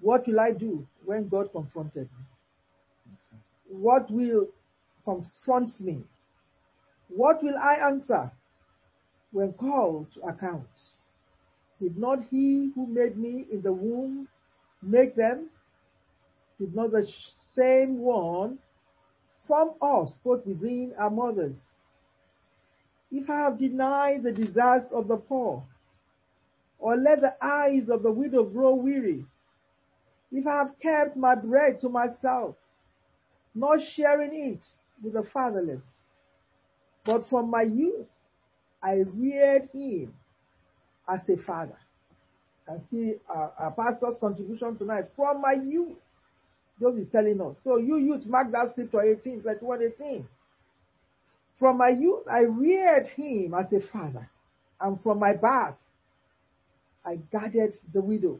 what 0.00 0.26
will 0.26 0.40
I 0.40 0.52
do 0.52 0.86
when 1.04 1.28
God 1.28 1.50
confronted 1.52 2.08
me? 2.18 2.24
What 3.70 4.10
will 4.10 4.48
confront 5.04 5.78
me? 5.80 6.04
What 7.08 7.42
will 7.42 7.56
I 7.56 7.88
answer 7.88 8.30
when 9.32 9.52
called 9.54 10.08
to 10.14 10.20
account? 10.22 10.68
Did 11.80 11.96
not 11.96 12.24
he 12.30 12.72
who 12.74 12.86
made 12.86 13.16
me 13.16 13.46
in 13.50 13.62
the 13.62 13.72
womb 13.72 14.28
make 14.82 15.14
them? 15.16 15.50
Did 16.58 16.74
not 16.74 16.90
the 16.90 17.06
same 17.54 17.98
one 18.00 18.58
from 19.46 19.74
us 19.80 20.14
both 20.24 20.44
within 20.46 20.92
our 20.98 21.10
mothers? 21.10 21.56
If 23.10 23.30
I 23.30 23.44
have 23.44 23.58
denied 23.58 24.22
the 24.22 24.32
desires 24.32 24.90
of 24.92 25.08
the 25.08 25.16
poor, 25.16 25.64
or 26.78 26.96
let 26.96 27.20
the 27.20 27.34
eyes 27.42 27.88
of 27.88 28.02
the 28.02 28.12
widow 28.12 28.44
grow 28.44 28.74
weary, 28.74 29.24
if 30.30 30.46
I 30.46 30.58
have 30.58 30.78
kept 30.80 31.16
my 31.16 31.34
bread 31.34 31.80
to 31.80 31.88
myself, 31.88 32.56
not 33.54 33.80
sharing 33.94 34.54
it 34.54 34.64
with 35.02 35.14
the 35.14 35.24
fatherless, 35.32 35.82
but 37.04 37.28
from 37.28 37.50
my 37.50 37.62
youth 37.62 38.06
I 38.82 39.04
reared 39.14 39.70
him 39.72 40.14
as 41.08 41.28
a 41.28 41.36
father. 41.38 41.78
And 42.68 42.82
see 42.90 43.14
our, 43.28 43.52
our 43.58 43.72
pastor's 43.72 44.18
contribution 44.20 44.76
tonight. 44.76 45.04
From 45.16 45.40
my 45.40 45.54
youth, 45.54 45.98
Job 46.80 46.98
is 46.98 47.08
telling 47.10 47.40
us. 47.40 47.56
So 47.64 47.78
you 47.78 47.96
youth, 47.96 48.26
mark 48.26 48.52
that 48.52 48.68
scripture 48.70 49.00
18, 49.00 49.40
21, 49.42 49.80
18. 50.00 50.28
From 51.58 51.78
my 51.78 51.88
youth, 51.88 52.24
I 52.30 52.42
reared 52.42 53.08
him 53.08 53.54
as 53.54 53.72
a 53.72 53.80
father, 53.90 54.28
and 54.80 55.00
from 55.02 55.18
my 55.18 55.32
birth, 55.34 55.76
I 57.04 57.16
guarded 57.32 57.72
the 57.92 58.00
widow. 58.00 58.38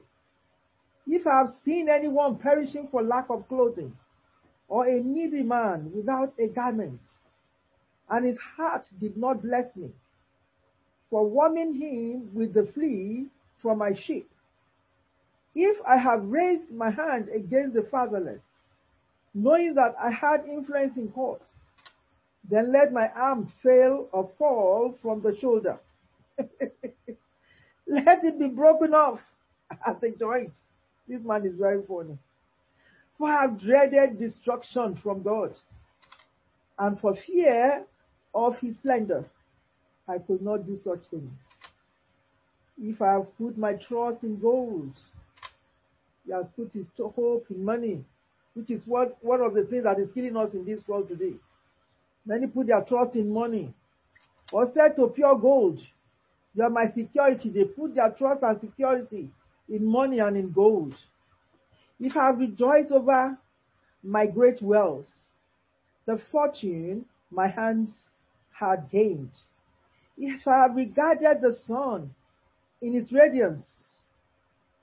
If 1.06 1.26
I 1.26 1.38
have 1.38 1.54
seen 1.64 1.88
anyone 1.88 2.36
perishing 2.36 2.88
for 2.90 3.02
lack 3.02 3.30
of 3.30 3.48
clothing, 3.48 3.96
or 4.68 4.86
a 4.86 5.02
needy 5.02 5.42
man 5.42 5.90
without 5.94 6.34
a 6.38 6.48
garment, 6.48 7.00
and 8.10 8.26
his 8.26 8.38
heart 8.38 8.84
did 9.00 9.16
not 9.16 9.42
bless 9.42 9.74
me, 9.74 9.90
for 11.10 11.26
warming 11.26 11.74
him 11.74 12.30
with 12.34 12.52
the 12.52 12.70
flea 12.74 13.26
from 13.60 13.78
my 13.78 13.92
sheep, 13.94 14.28
if 15.54 15.76
I 15.86 15.96
have 15.96 16.24
raised 16.24 16.72
my 16.72 16.90
hand 16.90 17.28
against 17.34 17.74
the 17.74 17.82
fatherless, 17.90 18.40
knowing 19.34 19.74
that 19.74 19.94
I 20.00 20.10
had 20.10 20.44
influence 20.46 20.96
in 20.96 21.08
court, 21.08 21.42
then 22.48 22.72
let 22.72 22.92
my 22.92 23.08
arm 23.08 23.52
fail 23.62 24.08
or 24.12 24.30
fall 24.38 24.96
from 25.02 25.22
the 25.22 25.36
shoulder. 25.36 25.78
let 26.38 28.24
it 28.24 28.38
be 28.38 28.48
broken 28.48 28.94
off 28.94 29.20
at 29.86 30.00
the 30.00 30.14
joint. 30.18 30.52
This 31.08 31.20
man 31.24 31.44
is 31.46 31.54
very 31.58 31.82
funny. 31.86 32.18
For 33.18 33.28
I 33.28 33.42
have 33.42 33.60
dreaded 33.60 34.18
destruction 34.18 34.96
from 35.02 35.22
God, 35.22 35.58
and 36.78 37.00
for 37.00 37.16
fear 37.26 37.84
of 38.34 38.56
his 38.58 38.76
slander, 38.80 39.24
I 40.06 40.18
could 40.18 40.40
not 40.40 40.66
do 40.66 40.76
such 40.76 41.04
things. 41.10 41.32
If 42.80 43.02
I 43.02 43.14
have 43.14 43.36
put 43.36 43.58
my 43.58 43.74
trust 43.74 44.22
in 44.22 44.38
gold, 44.38 44.92
he 46.24 46.32
has 46.32 46.48
put 46.54 46.72
his 46.72 46.86
hope 46.96 47.46
in 47.50 47.64
money, 47.64 48.04
which 48.54 48.70
is 48.70 48.82
what 48.86 49.16
one 49.20 49.40
of 49.40 49.54
the 49.54 49.64
things 49.64 49.84
that 49.84 49.98
is 49.98 50.10
killing 50.12 50.36
us 50.36 50.52
in 50.52 50.64
this 50.64 50.86
world 50.86 51.08
today. 51.08 51.34
Many 52.24 52.46
put 52.46 52.68
their 52.68 52.84
trust 52.84 53.16
in 53.16 53.32
money. 53.32 53.74
Or 54.52 54.70
said 54.72 54.96
to 54.96 55.08
pure 55.08 55.38
gold, 55.38 55.80
you 56.54 56.62
are 56.62 56.70
my 56.70 56.86
security. 56.94 57.50
They 57.50 57.64
put 57.64 57.94
their 57.94 58.10
trust 58.12 58.42
and 58.42 58.60
security 58.60 59.30
in 59.68 59.84
money 59.84 60.20
and 60.20 60.36
in 60.36 60.52
gold. 60.52 60.94
If 62.00 62.16
I 62.16 62.26
have 62.26 62.38
rejoiced 62.38 62.92
over 62.92 63.36
my 64.02 64.26
great 64.26 64.62
wealth, 64.62 65.06
the 66.06 66.20
fortune 66.30 67.06
my 67.30 67.48
hands 67.48 67.90
had 68.52 68.88
gained, 68.90 69.32
if 70.16 70.46
I 70.46 70.62
have 70.62 70.76
regarded 70.76 71.40
the 71.42 71.52
sun 71.66 72.14
in 72.80 72.94
its 72.94 73.12
radiance, 73.12 73.66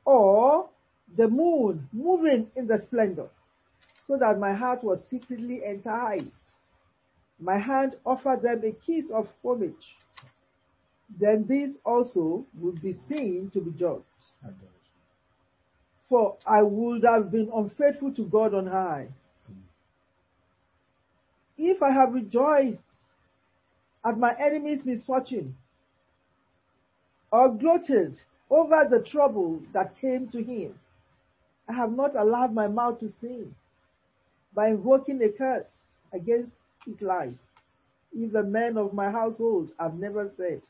or 0.05 0.69
the 1.17 1.27
moon 1.27 1.88
moving 1.93 2.49
in 2.55 2.67
the 2.67 2.77
splendor, 2.77 3.29
so 4.05 4.17
that 4.17 4.39
my 4.39 4.53
heart 4.53 4.84
was 4.84 5.03
secretly 5.10 5.62
enticed, 5.65 6.53
my 7.39 7.58
hand 7.58 7.95
offered 8.05 8.41
them 8.41 8.62
a 8.63 8.71
kiss 8.71 9.10
of 9.12 9.27
homage. 9.43 9.95
Then 11.19 11.45
this 11.47 11.77
also 11.86 12.45
would 12.60 12.81
be 12.81 12.93
seen 13.08 13.49
to 13.53 13.62
be 13.62 13.71
judged. 13.71 14.03
For 16.10 16.38
I 16.45 16.62
would 16.62 17.03
have 17.03 17.31
been 17.31 17.49
unfaithful 17.53 18.13
to 18.13 18.25
God 18.25 18.53
on 18.53 18.67
high. 18.67 19.10
If 21.58 21.81
I 21.81 21.91
have 21.91 22.13
rejoiced 22.13 22.79
at 24.05 24.17
my 24.17 24.36
enemy's 24.39 24.86
misfortune, 24.86 25.55
or 27.36 27.50
gloated 27.50 28.13
over 28.50 28.88
the 28.89 29.04
trouble 29.04 29.62
that 29.74 30.00
came 30.00 30.30
to 30.30 30.41
him, 30.41 30.80
I 31.67 31.74
have 31.74 31.91
not 31.91 32.15
allowed 32.15 32.54
my 32.54 32.69
mouth 32.69 33.02
to 33.02 33.10
sin 33.10 33.54
by 34.54 34.69
invoking 34.69 35.21
a 35.21 35.30
curse 35.30 35.67
against 36.13 36.54
his 36.86 37.02
life. 37.02 37.36
If 38.13 38.32
the 38.32 38.43
men 38.43 38.78
of 38.78 38.93
my 38.93 39.12
household 39.12 39.71
have 39.78 39.95
never 39.95 40.32
said, 40.38 40.62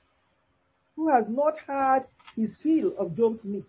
Who 0.95 1.08
has 1.10 1.25
not 1.30 1.54
had 1.67 2.08
his 2.36 2.58
fill 2.63 2.97
of 2.97 3.15
Job's 3.15 3.43
meat? 3.43 3.65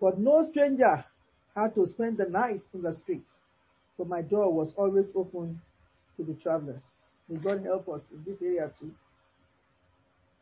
But 0.00 0.18
no 0.18 0.42
stranger 0.50 1.04
had 1.54 1.76
to 1.76 1.86
spend 1.86 2.16
the 2.16 2.28
night 2.28 2.62
in 2.74 2.82
the 2.82 2.92
streets, 2.92 3.30
for 3.96 4.04
my 4.04 4.22
door 4.22 4.52
was 4.52 4.74
always 4.76 5.12
open 5.14 5.60
to 6.16 6.24
the 6.24 6.34
travelers. 6.34 6.82
May 7.28 7.36
God 7.36 7.62
help 7.62 7.88
us 7.88 8.00
in 8.10 8.24
this 8.24 8.42
area 8.42 8.72
too. 8.80 8.90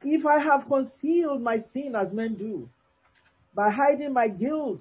If 0.02 0.24
I 0.24 0.38
have 0.38 0.66
concealed 0.66 1.42
my 1.42 1.58
sin 1.72 1.94
as 1.94 2.12
men 2.12 2.34
do, 2.34 2.68
by 3.54 3.70
hiding 3.70 4.12
my 4.12 4.28
guilt 4.28 4.80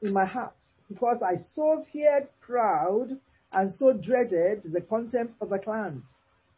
in 0.00 0.12
my 0.12 0.24
heart, 0.24 0.56
because 0.88 1.22
I 1.22 1.36
so 1.36 1.84
feared 1.92 2.28
crowd 2.40 3.18
and 3.52 3.72
so 3.72 3.92
dreaded 3.92 4.62
the 4.62 4.80
contempt 4.80 5.34
of 5.40 5.50
the 5.50 5.58
clans 5.58 6.04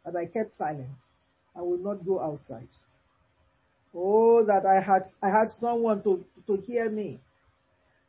that 0.05 0.15
I 0.15 0.25
kept 0.25 0.55
silent. 0.57 1.05
I 1.55 1.61
will 1.61 1.77
not 1.77 2.05
go 2.05 2.21
outside. 2.21 2.69
Oh, 3.93 4.45
that 4.45 4.65
I 4.65 4.81
had, 4.81 5.03
I 5.21 5.29
had 5.29 5.49
someone 5.59 6.03
to, 6.03 6.23
to 6.45 6.57
hear 6.61 6.89
me. 6.89 7.19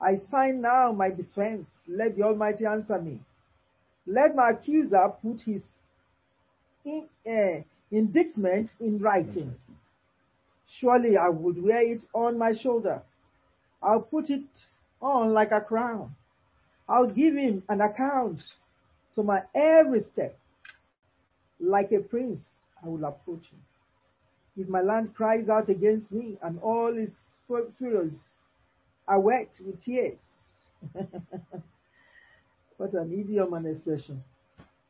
I 0.00 0.16
sign 0.30 0.60
now 0.60 0.92
my 0.92 1.10
defense. 1.10 1.66
Let 1.86 2.16
the 2.16 2.22
Almighty 2.22 2.66
answer 2.66 3.00
me. 3.00 3.20
Let 4.06 4.34
my 4.34 4.50
accuser 4.50 5.12
put 5.22 5.40
his 5.40 5.62
in, 6.84 7.08
uh, 7.26 7.62
indictment 7.90 8.70
in 8.80 8.98
writing. 8.98 9.54
Surely 10.80 11.16
I 11.16 11.28
would 11.28 11.62
wear 11.62 11.80
it 11.80 12.04
on 12.14 12.38
my 12.38 12.52
shoulder. 12.54 13.02
I'll 13.82 14.02
put 14.02 14.30
it 14.30 14.44
on 15.00 15.32
like 15.32 15.50
a 15.52 15.60
crown. 15.60 16.14
I'll 16.88 17.10
give 17.10 17.34
him 17.34 17.62
an 17.68 17.80
account 17.80 18.40
to 19.14 19.22
my 19.22 19.40
every 19.54 20.00
step. 20.12 20.36
Like 21.60 21.90
a 21.92 22.02
prince, 22.02 22.40
I 22.84 22.88
will 22.88 23.04
approach 23.04 23.46
him. 23.50 23.60
If 24.56 24.68
my 24.68 24.80
land 24.80 25.14
cries 25.14 25.48
out 25.48 25.68
against 25.68 26.10
me 26.12 26.36
and 26.42 26.58
all 26.60 26.96
its 26.96 27.12
furrows 27.46 28.18
are 29.06 29.20
wet 29.20 29.50
with 29.64 29.82
tears. 29.82 30.20
what 32.76 32.92
an 32.92 33.12
idiom 33.12 33.54
and 33.54 33.66
expression. 33.66 34.22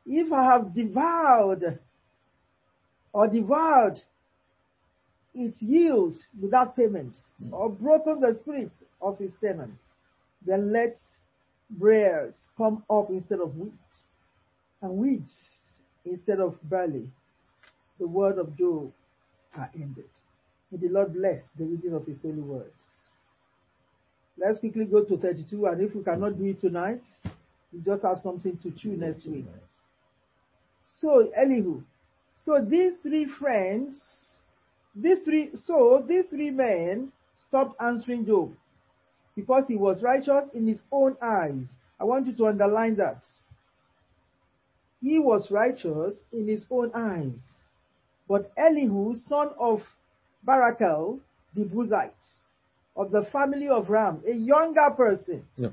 If 0.05 0.31
I 0.31 0.43
have 0.43 0.73
devoured 0.73 1.79
or 3.19 3.27
devoured 3.27 4.01
its 5.35 5.61
yield 5.61 6.15
without 6.41 6.77
payment, 6.77 7.13
hmm. 7.43 7.53
or 7.53 7.69
broken 7.69 8.21
the 8.21 8.33
spirit 8.33 8.71
of 9.01 9.19
his 9.19 9.31
tenants, 9.43 9.83
then 10.47 10.71
let 10.71 10.95
briars 11.71 12.33
come 12.57 12.81
up 12.89 13.09
instead 13.09 13.41
of 13.41 13.57
wheat, 13.57 13.73
and 14.81 14.91
weeds 14.93 15.33
instead 16.05 16.39
of 16.39 16.57
barley. 16.63 17.09
The 17.99 18.07
word 18.07 18.37
of 18.37 18.57
Job 18.57 18.89
are 19.57 19.69
ended. 19.75 20.07
May 20.71 20.77
the 20.77 20.87
Lord 20.87 21.13
bless 21.13 21.41
the 21.57 21.65
reading 21.65 21.93
of 21.95 22.05
his 22.05 22.21
holy 22.21 22.39
words. 22.39 22.81
Let's 24.37 24.59
quickly 24.59 24.85
go 24.85 25.03
to 25.03 25.17
32, 25.17 25.65
and 25.65 25.81
if 25.81 25.93
we 25.93 26.05
cannot 26.05 26.37
do 26.37 26.45
it 26.45 26.61
tonight, 26.61 27.03
we 27.73 27.81
just 27.81 28.01
have 28.03 28.19
something 28.23 28.57
to 28.63 28.71
chew 28.71 28.95
next 28.95 29.25
week. 29.27 29.45
So, 31.01 31.29
Elihu, 31.35 31.83
so 32.49 32.65
these 32.65 32.93
three 33.03 33.25
friends, 33.25 34.01
these 34.95 35.19
three, 35.19 35.51
so 35.53 36.03
these 36.07 36.25
three 36.31 36.49
men 36.49 37.11
stopped 37.47 37.79
answering 37.79 38.25
Job 38.25 38.51
because 39.35 39.65
he 39.67 39.75
was 39.75 40.01
righteous 40.01 40.49
in 40.55 40.67
his 40.67 40.81
own 40.91 41.15
eyes. 41.21 41.69
I 41.99 42.05
want 42.05 42.25
you 42.25 42.35
to 42.37 42.47
underline 42.47 42.95
that. 42.95 43.23
He 44.99 45.19
was 45.19 45.51
righteous 45.51 46.15
in 46.33 46.47
his 46.47 46.65
own 46.71 46.91
eyes. 46.95 47.39
But 48.27 48.51
Elihu, 48.57 49.13
son 49.27 49.49
of 49.59 49.81
Barachel, 50.45 51.19
the 51.55 51.65
Buzite, 51.65 52.11
of 52.95 53.11
the 53.11 53.25
family 53.31 53.67
of 53.67 53.91
Ram, 53.91 54.23
a 54.27 54.33
younger 54.33 54.89
person, 54.97 55.45
No. 55.55 55.71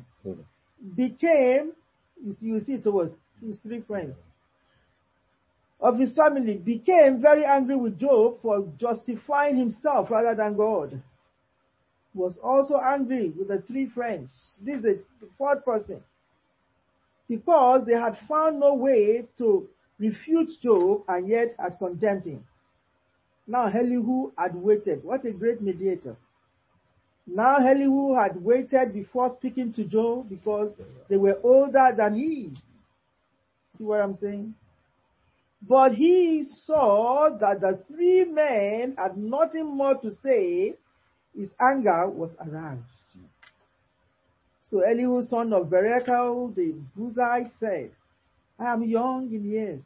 became, 0.94 1.72
you 2.22 2.34
see, 2.34 2.46
you 2.46 2.60
see 2.60 2.74
it 2.74 2.84
was 2.84 3.12
his 3.40 3.58
three 3.60 3.80
friends, 3.80 4.14
of 5.80 5.98
his 5.98 6.14
family, 6.14 6.56
became 6.56 7.20
very 7.20 7.44
angry 7.44 7.76
with 7.76 7.98
Job 7.98 8.40
for 8.40 8.66
justifying 8.78 9.56
himself 9.56 10.10
rather 10.10 10.34
than 10.34 10.56
God. 10.56 11.02
He 12.12 12.18
Was 12.18 12.38
also 12.42 12.80
angry 12.82 13.30
with 13.30 13.48
the 13.48 13.62
three 13.62 13.88
friends. 13.88 14.58
This 14.62 14.78
is 14.78 14.82
the 15.20 15.28
fourth 15.36 15.64
person. 15.64 16.02
Because 17.28 17.86
they 17.86 17.94
had 17.94 18.18
found 18.28 18.60
no 18.60 18.74
way 18.74 19.26
to 19.38 19.68
refute 19.98 20.50
Job 20.62 21.02
and 21.08 21.28
yet 21.28 21.54
had 21.58 21.78
condemned 21.78 22.24
him. 22.24 22.44
Now 23.46 23.66
Elihu 23.66 24.32
had 24.36 24.54
waited. 24.54 25.04
What 25.04 25.24
a 25.24 25.32
great 25.32 25.60
mediator. 25.60 26.16
Now 27.26 27.56
Elihu 27.56 28.14
had 28.14 28.42
waited 28.42 28.92
before 28.94 29.30
speaking 29.36 29.72
to 29.74 29.84
Job 29.84 30.28
because 30.28 30.72
they 31.08 31.16
were 31.16 31.38
older 31.42 31.92
than 31.96 32.14
he. 32.14 32.52
See 33.76 33.84
what 33.84 34.00
I'm 34.00 34.14
saying? 34.16 34.54
But 35.62 35.94
he 35.94 36.44
saw 36.64 37.30
that 37.40 37.60
the 37.60 37.82
three 37.88 38.24
men 38.24 38.94
had 38.98 39.16
nothing 39.16 39.76
more 39.76 39.94
to 40.00 40.10
say. 40.22 40.74
His 41.34 41.52
anger 41.60 42.08
was 42.08 42.34
aroused. 42.40 42.82
So 44.62 44.80
Elihu, 44.80 45.22
son 45.22 45.52
of 45.52 45.68
Barachel, 45.68 46.54
the 46.54 46.74
Buzite, 46.98 47.50
said, 47.60 47.92
I 48.58 48.72
am 48.72 48.82
young 48.82 49.32
in 49.32 49.44
years, 49.48 49.84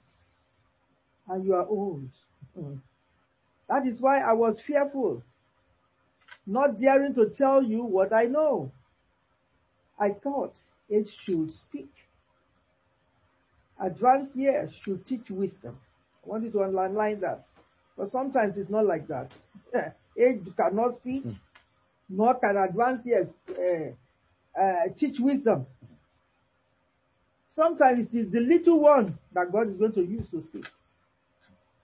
and 1.29 1.45
you 1.45 1.55
are 1.55 1.67
old. 1.67 2.09
Mm. 2.57 2.81
That 3.69 3.87
is 3.87 4.01
why 4.01 4.21
I 4.21 4.33
was 4.33 4.61
fearful, 4.67 5.23
not 6.47 6.79
daring 6.81 7.15
to 7.15 7.31
tell 7.37 7.63
you 7.63 7.85
what 7.85 8.13
I 8.13 8.25
know. 8.25 8.73
I 9.99 10.11
thought 10.23 10.55
it 10.89 11.09
should 11.25 11.53
speak. 11.53 11.91
Advanced 13.81 14.37
years 14.37 14.71
should 14.85 15.07
teach 15.07 15.31
wisdom. 15.31 15.79
I 16.25 16.29
want 16.29 16.45
you 16.45 16.51
to 16.51 16.63
underline 16.63 17.21
that. 17.21 17.45
But 17.97 18.09
sometimes 18.09 18.57
it's 18.57 18.71
not 18.71 18.87
like 18.87 19.09
that. 19.09 19.33
Age 20.19 20.43
cannot 20.57 20.97
speak, 20.97 21.25
nor 22.09 22.39
can 22.39 22.57
advanced 22.57 23.07
years 23.07 23.27
uh, 23.49 24.61
uh, 24.61 24.93
teach 24.99 25.17
wisdom. 25.19 25.67
Sometimes 27.55 28.07
it 28.07 28.17
is 28.17 28.31
the 28.31 28.41
little 28.41 28.81
one 28.81 29.19
that 29.33 29.51
God 29.53 29.69
is 29.71 29.77
going 29.77 29.93
to 29.93 30.03
use 30.03 30.27
to 30.31 30.41
speak. 30.43 30.67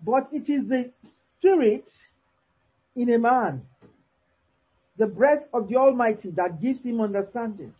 But 0.05 0.29
it 0.33 0.51
is 0.51 0.69
the 0.69 0.93
spirit 1.39 1.89
in 2.95 3.13
a 3.13 3.19
man, 3.19 3.63
the 4.97 5.07
breath 5.07 5.45
of 5.53 5.69
the 5.69 5.77
Almighty 5.77 6.31
that 6.37 6.61
gives 6.61 6.85
him 6.85 7.01
understanding. 7.01 7.75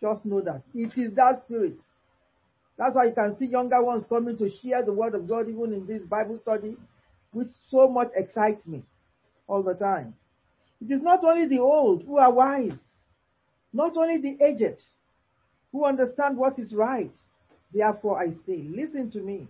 Just 0.00 0.26
know 0.26 0.40
that. 0.40 0.62
It 0.74 0.96
is 0.98 1.14
that 1.14 1.42
spirit. 1.44 1.78
That's 2.78 2.94
why 2.94 3.06
you 3.06 3.14
can 3.14 3.36
see 3.38 3.46
younger 3.46 3.82
ones 3.82 4.04
coming 4.08 4.36
to 4.36 4.50
share 4.50 4.84
the 4.84 4.92
word 4.92 5.14
of 5.14 5.28
God 5.28 5.48
even 5.48 5.72
in 5.72 5.86
this 5.86 6.04
Bible 6.04 6.36
study, 6.36 6.76
which 7.32 7.48
so 7.68 7.88
much 7.88 8.08
excites 8.14 8.66
me 8.66 8.84
all 9.46 9.62
the 9.62 9.74
time. 9.74 10.14
It 10.80 10.92
is 10.92 11.02
not 11.02 11.24
only 11.24 11.46
the 11.46 11.60
old 11.60 12.02
who 12.02 12.18
are 12.18 12.32
wise, 12.32 12.78
not 13.72 13.96
only 13.96 14.20
the 14.20 14.44
aged 14.44 14.82
who 15.72 15.86
understand 15.86 16.36
what 16.36 16.58
is 16.58 16.74
right. 16.74 17.12
Therefore 17.72 18.20
I 18.22 18.28
say, 18.46 18.62
listen 18.68 19.10
to 19.12 19.20
me. 19.20 19.48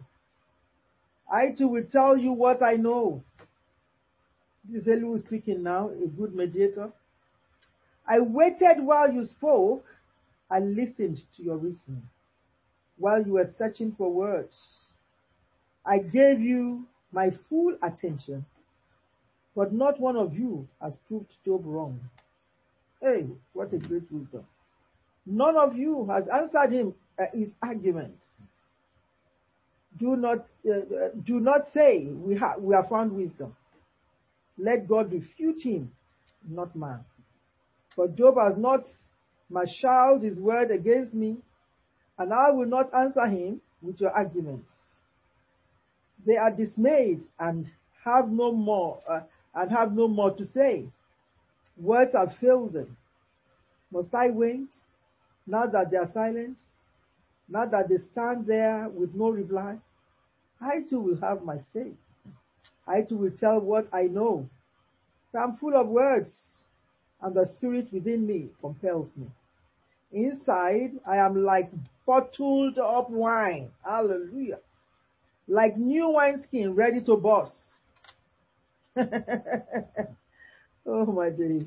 I 1.31 1.53
too 1.57 1.69
will 1.69 1.87
tell 1.91 2.17
you 2.17 2.33
what 2.33 2.63
I 2.63 2.75
know. 2.75 3.23
This 4.65 4.83
is 4.83 4.89
Elihu 4.89 5.19
speaking 5.19 5.63
now, 5.63 5.91
a 5.91 6.07
good 6.07 6.35
mediator. 6.35 6.91
I 8.09 8.21
waited 8.21 8.83
while 8.83 9.13
you 9.13 9.25
spoke 9.25 9.85
and 10.49 10.77
listened 10.77 11.21
to 11.37 11.43
your 11.43 11.57
reasoning 11.57 12.09
while 12.99 13.25
you 13.25 13.33
were 13.33 13.49
searching 13.59 13.95
for 13.97 14.11
words. 14.11 14.57
I 15.85 15.99
gave 15.99 16.41
you 16.41 16.85
my 17.13 17.31
full 17.49 17.77
attention, 17.83 18.45
but 19.55 19.73
not 19.73 20.01
one 20.01 20.17
of 20.17 20.35
you 20.35 20.67
has 20.81 20.97
proved 21.09 21.33
Job 21.45 21.63
wrong. 21.65 22.01
Hey, 23.01 23.29
what 23.53 23.73
a 23.73 23.79
great 23.79 24.11
wisdom. 24.11 24.45
None 25.27 25.57
of 25.57 25.77
you 25.77 26.07
has 26.11 26.25
answered 26.29 26.73
him 26.73 26.95
uh, 27.19 27.25
his 27.33 27.51
argument. 27.63 28.17
Do 29.99 30.17
not, 30.17 30.39
uh, 30.69 31.09
do 31.25 31.41
not 31.41 31.63
say 31.73 32.07
we, 32.07 32.37
ha- 32.37 32.57
we 32.59 32.75
have 32.75 32.89
found 32.89 33.13
wisdom. 33.13 33.57
Let 34.59 34.89
God 34.89 35.13
refute 35.13 35.63
him, 35.63 35.91
not 36.49 36.75
man. 36.77 37.01
For 37.95 38.09
Job 38.09 38.35
has 38.39 38.59
not 38.59 38.85
marshaled 39.49 40.23
his 40.23 40.39
word 40.39 40.71
against 40.71 41.15
me, 41.15 41.39
and 42.19 42.33
I 42.33 42.51
will 42.51 42.67
not 42.67 42.93
answer 42.95 43.27
him 43.27 43.61
with 43.83 44.01
your 44.01 44.11
arguments. 44.11 44.71
They 46.27 46.37
are 46.37 46.55
dismayed 46.55 47.23
and 47.39 47.67
have 48.05 48.29
no 48.31 48.53
more 48.53 49.01
uh, 49.09 49.21
and 49.55 49.71
have 49.71 49.93
no 49.93 50.09
more 50.09 50.35
to 50.35 50.45
say. 50.47 50.87
Words 51.79 52.13
have 52.15 52.37
failed 52.41 52.73
them. 52.73 52.97
Must 53.91 54.13
I 54.15 54.31
wait 54.31 54.69
now 55.47 55.67
that 55.67 55.91
they 55.91 55.97
are 55.97 56.11
silent? 56.13 56.59
Now 57.49 57.67
that 57.67 57.89
they 57.89 57.99
stand 58.13 58.47
there 58.47 58.89
with 58.89 59.15
no 59.15 59.29
reply? 59.29 59.77
I 60.61 60.81
too 60.89 61.01
will 61.01 61.21
have 61.21 61.43
my 61.43 61.59
say. 61.73 61.93
I 62.89 63.03
too 63.03 63.17
will 63.17 63.31
tell 63.31 63.61
what 63.61 63.87
I 63.93 64.03
know. 64.05 64.49
I 65.35 65.45
am 65.45 65.57
full 65.57 65.77
of 65.77 65.89
words, 65.89 66.31
and 67.21 67.35
the 67.35 67.47
spirit 67.57 67.93
within 67.93 68.27
me 68.27 68.49
compels 68.61 69.15
me. 69.17 69.27
Inside, 70.17 70.93
I 71.07 71.19
am 71.19 71.45
like 71.45 71.71
bottled 72.07 72.79
up 72.79 73.11
wine. 73.11 73.71
Hallelujah. 73.85 74.61
Like 75.47 75.77
new 75.77 76.09
wineskin 76.09 76.75
ready 76.75 77.03
to 77.05 77.19
burst. 77.19 77.61
oh 80.87 81.05
my 81.05 81.29
days. 81.29 81.67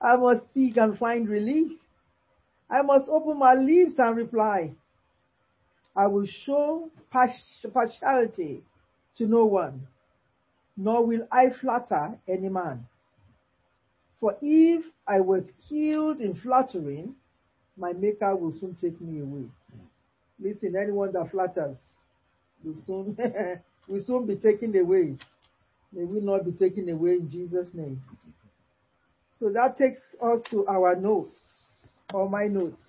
I 0.00 0.14
must 0.14 0.44
speak 0.44 0.76
and 0.76 0.96
find 0.96 1.28
relief. 1.28 1.72
I 2.70 2.82
must 2.82 3.08
open 3.08 3.40
my 3.40 3.54
lips 3.54 3.94
and 3.98 4.16
reply. 4.16 4.70
I 5.96 6.06
will 6.06 6.26
show 6.26 6.88
partiality 7.10 8.62
to 9.18 9.26
no 9.26 9.44
one, 9.46 9.88
nor 10.76 11.04
will 11.04 11.26
I 11.32 11.50
flatter 11.60 12.16
any 12.28 12.48
man. 12.48 12.86
For 14.20 14.36
if 14.40 14.84
I 15.08 15.18
was 15.18 15.50
skilled 15.66 16.20
in 16.20 16.36
flattering, 16.36 17.16
my 17.76 17.92
maker 17.92 18.34
will 18.36 18.52
soon 18.52 18.74
take 18.74 19.00
me 19.00 19.20
away. 19.20 19.46
Hmm. 19.72 19.86
Listen, 20.38 20.74
anyone 20.80 21.12
that 21.12 21.30
flatters 21.30 21.76
will 22.64 22.76
soon 22.86 23.16
will 23.88 24.00
soon 24.00 24.26
be 24.26 24.36
taken 24.36 24.76
away. 24.78 25.16
May 25.92 26.04
we 26.04 26.20
not 26.20 26.44
be 26.44 26.52
taken 26.52 26.88
away 26.88 27.12
in 27.12 27.30
Jesus' 27.30 27.68
name. 27.74 28.00
So 29.36 29.50
that 29.50 29.76
takes 29.76 29.98
us 30.22 30.40
to 30.50 30.66
our 30.66 30.94
notes, 30.94 31.38
or 32.14 32.30
my 32.30 32.46
notes. 32.46 32.82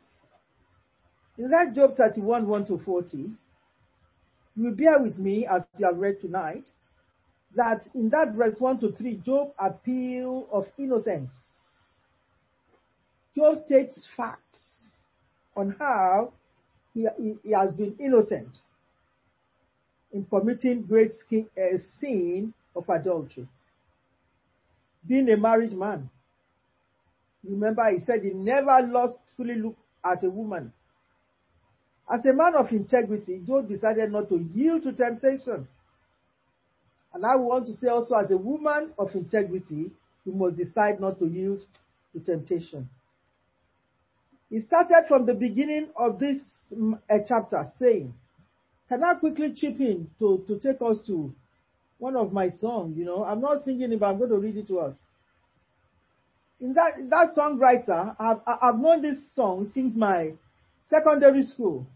In 1.37 1.49
that 1.49 1.73
Job 1.73 1.97
31, 1.97 2.47
1 2.47 2.65
to 2.67 2.77
40, 2.77 3.17
you 3.17 3.33
will 4.55 4.75
bear 4.75 5.01
with 5.01 5.17
me 5.17 5.47
as 5.47 5.63
you 5.77 5.85
have 5.85 5.97
read 5.97 6.21
tonight, 6.21 6.69
that 7.55 7.87
in 7.95 8.09
that 8.09 8.33
verse 8.35 8.55
1 8.59 8.79
to 8.81 8.91
3, 8.91 9.17
Job 9.25 9.51
appeal 9.57 10.47
of 10.51 10.65
innocence. 10.77 11.31
Job 13.35 13.57
states 13.65 14.07
facts 14.15 14.72
on 15.55 15.75
how 15.79 16.33
he, 16.93 17.07
he, 17.17 17.35
he 17.43 17.53
has 17.53 17.71
been 17.73 17.95
innocent 17.99 18.57
in 20.11 20.25
committing 20.25 20.83
great 20.83 21.11
skin, 21.25 21.47
uh, 21.57 21.77
sin 21.99 22.53
of 22.75 22.85
adultery. 22.89 23.47
being 25.07 25.29
a 25.29 25.37
married 25.37 25.73
man. 25.73 26.09
Remember, 27.43 27.83
he 27.91 27.99
said 28.05 28.21
he 28.23 28.31
never 28.31 28.79
lost 28.87 29.17
fully 29.35 29.55
look 29.55 29.75
at 30.05 30.23
a 30.23 30.29
woman. 30.29 30.71
As 32.11 32.21
a 32.25 32.33
man 32.33 32.53
of 32.55 32.71
integrity, 32.71 33.41
Job 33.45 33.67
decided 33.69 34.11
not 34.11 34.29
to 34.29 34.37
yield 34.53 34.83
to 34.83 34.93
temptation. 34.93 35.67
And 37.13 37.25
I 37.25 37.35
want 37.35 37.67
to 37.67 37.73
say 37.73 37.87
also, 37.87 38.15
as 38.15 38.31
a 38.31 38.37
woman 38.37 38.93
of 38.97 39.09
integrity, 39.13 39.91
you 40.25 40.33
must 40.33 40.57
decide 40.57 40.99
not 40.99 41.19
to 41.19 41.25
yield 41.25 41.61
to 42.13 42.19
temptation. 42.19 42.89
He 44.53 44.59
started 44.61 45.05
from 45.07 45.25
the 45.25 45.33
beginning 45.33 45.87
of 45.97 46.19
this 46.19 46.37
mm, 46.71 47.01
chapter 47.27 47.65
saying, 47.79 48.13
Can 48.87 49.03
I 49.03 49.15
quickly 49.15 49.51
chip 49.55 49.79
in 49.79 50.11
to, 50.19 50.45
to 50.47 50.59
take 50.59 50.79
us 50.79 50.99
to 51.07 51.33
one 51.97 52.15
of 52.15 52.31
my 52.31 52.49
songs? 52.49 52.95
You 52.95 53.05
know, 53.05 53.23
I'm 53.23 53.41
not 53.41 53.65
singing 53.65 53.91
it, 53.91 53.99
but 53.99 54.05
I'm 54.05 54.19
going 54.19 54.29
to 54.29 54.37
read 54.37 54.55
it 54.55 54.67
to 54.67 54.77
us. 54.77 54.93
In 56.61 56.75
that, 56.75 56.91
that 57.09 57.29
songwriter, 57.35 58.15
I've, 58.19 58.41
I've 58.45 58.79
known 58.79 59.01
this 59.01 59.17
song 59.35 59.71
since 59.73 59.95
my 59.95 60.33
secondary 60.87 61.41
school. 61.41 61.87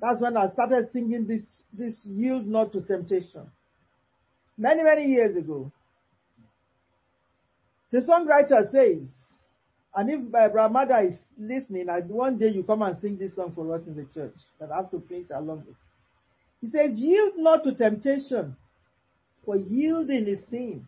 That's 0.00 0.22
when 0.22 0.38
I 0.38 0.46
started 0.54 0.88
singing 0.90 1.26
this, 1.26 1.42
this 1.70 2.00
yield 2.06 2.46
not 2.46 2.72
to 2.72 2.80
temptation. 2.80 3.50
Many, 4.56 4.82
many 4.82 5.04
years 5.08 5.36
ago. 5.36 5.70
The 7.92 8.00
songwriter 8.00 8.70
says, 8.72 9.06
and 9.96 10.10
if 10.10 10.20
my 10.32 10.48
brother 10.48 11.08
is 11.08 11.14
listening, 11.38 11.88
I, 11.88 12.00
one 12.00 12.38
day 12.38 12.48
you 12.48 12.64
come 12.64 12.82
and 12.82 12.96
sing 13.00 13.16
this 13.16 13.36
song 13.36 13.52
for 13.54 13.74
us 13.74 13.82
in 13.86 13.94
the 13.96 14.06
church, 14.12 14.34
that 14.58 14.70
I 14.72 14.76
have 14.78 14.90
to 14.90 14.98
preach 14.98 15.28
along 15.34 15.64
it. 15.68 15.74
He 16.60 16.70
says, 16.70 16.98
yield 16.98 17.34
not 17.36 17.62
to 17.64 17.74
temptation, 17.74 18.56
for 19.44 19.56
yielding 19.56 20.26
is 20.26 20.40
sin. 20.50 20.86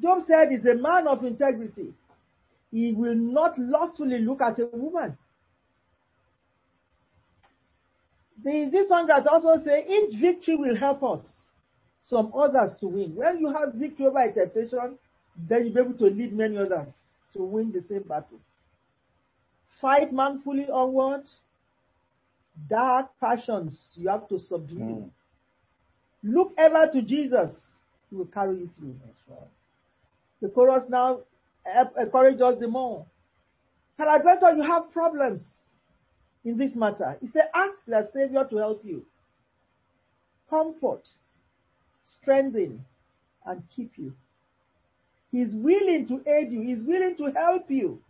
Job 0.00 0.18
said 0.26 0.48
he's 0.50 0.64
a 0.66 0.74
man 0.74 1.06
of 1.06 1.24
integrity. 1.24 1.94
He 2.70 2.92
will 2.92 3.16
not 3.16 3.58
lustfully 3.58 4.20
look 4.20 4.40
at 4.40 4.58
a 4.60 4.66
woman. 4.72 5.18
The, 8.42 8.68
this 8.70 8.90
songwriter 8.90 9.26
also 9.26 9.62
say, 9.64 9.86
each 9.88 10.20
victory 10.20 10.56
will 10.56 10.76
help 10.76 11.02
us, 11.02 11.26
some 12.02 12.32
others 12.34 12.72
to 12.80 12.86
win. 12.86 13.14
When 13.14 13.38
you 13.38 13.48
have 13.48 13.74
victory 13.74 14.06
over 14.06 14.32
temptation, 14.32 14.98
then 15.48 15.64
you'll 15.66 15.74
be 15.74 15.80
able 15.80 15.98
to 15.98 16.04
lead 16.04 16.32
many 16.32 16.56
others 16.56 16.92
to 17.34 17.42
win 17.42 17.72
the 17.72 17.82
same 17.88 18.02
battle. 18.02 18.40
Fight 19.80 20.12
manfully 20.12 20.68
onward. 20.68 21.24
Dark 22.68 23.10
passions 23.20 23.92
you 23.96 24.08
have 24.08 24.28
to 24.28 24.38
subdue. 24.38 24.74
Mm. 24.74 25.10
Look 26.22 26.52
ever 26.58 26.90
to 26.92 27.00
Jesus. 27.02 27.54
He 28.10 28.16
will 28.16 28.26
carry 28.26 28.58
you 28.58 28.70
through. 28.78 28.96
Right. 29.28 29.38
The 30.42 30.48
chorus 30.48 30.84
now 30.88 31.20
encourages 31.98 32.40
us 32.42 32.58
the 32.60 32.68
more. 32.68 33.06
Peradventure, 33.96 34.52
you 34.56 34.62
have 34.62 34.90
problems 34.90 35.40
in 36.44 36.56
this 36.58 36.74
matter. 36.74 37.16
He 37.20 37.28
said, 37.28 37.50
ask 37.54 37.74
the 37.86 38.08
Savior 38.12 38.46
to 38.50 38.56
help 38.56 38.84
you. 38.84 39.04
Comfort, 40.48 41.08
strengthen, 42.20 42.84
and 43.46 43.62
keep 43.74 43.92
you. 43.96 44.12
He's 45.32 45.54
willing 45.54 46.06
to 46.08 46.14
aid 46.28 46.52
you. 46.52 46.62
He's 46.62 46.84
willing 46.84 47.16
to 47.16 47.32
help 47.32 47.70
you. 47.70 48.00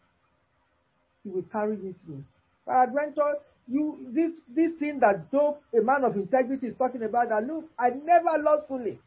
He 1.22 1.30
will 1.30 1.44
carry 1.52 1.76
you 1.76 1.94
through. 2.04 2.24
Peradventure, 2.66 3.38
you 3.68 4.06
this 4.08 4.32
this 4.54 4.72
thing 4.78 5.00
that 5.00 5.30
Job, 5.30 5.58
a 5.78 5.82
man 5.82 6.04
of 6.04 6.16
integrity, 6.16 6.68
is 6.68 6.76
talking 6.76 7.02
about. 7.02 7.28
That 7.28 7.44
look, 7.46 7.66
I 7.78 7.90
never 7.90 8.42
lost 8.42 8.68
fully. 8.68 8.98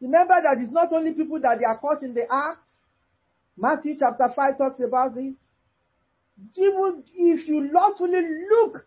Remember 0.00 0.34
that 0.42 0.58
it's 0.60 0.72
not 0.72 0.92
only 0.92 1.12
people 1.12 1.40
that 1.40 1.58
they 1.58 1.64
are 1.64 1.78
caught 1.78 2.02
in 2.02 2.12
the 2.12 2.22
act. 2.22 2.68
Matthew 3.56 3.94
chapter 3.98 4.28
five 4.34 4.58
talks 4.58 4.80
about 4.80 5.14
this. 5.14 5.34
Even 6.56 7.04
if 7.14 7.46
you 7.46 7.70
lustfully 7.72 8.20
look 8.50 8.84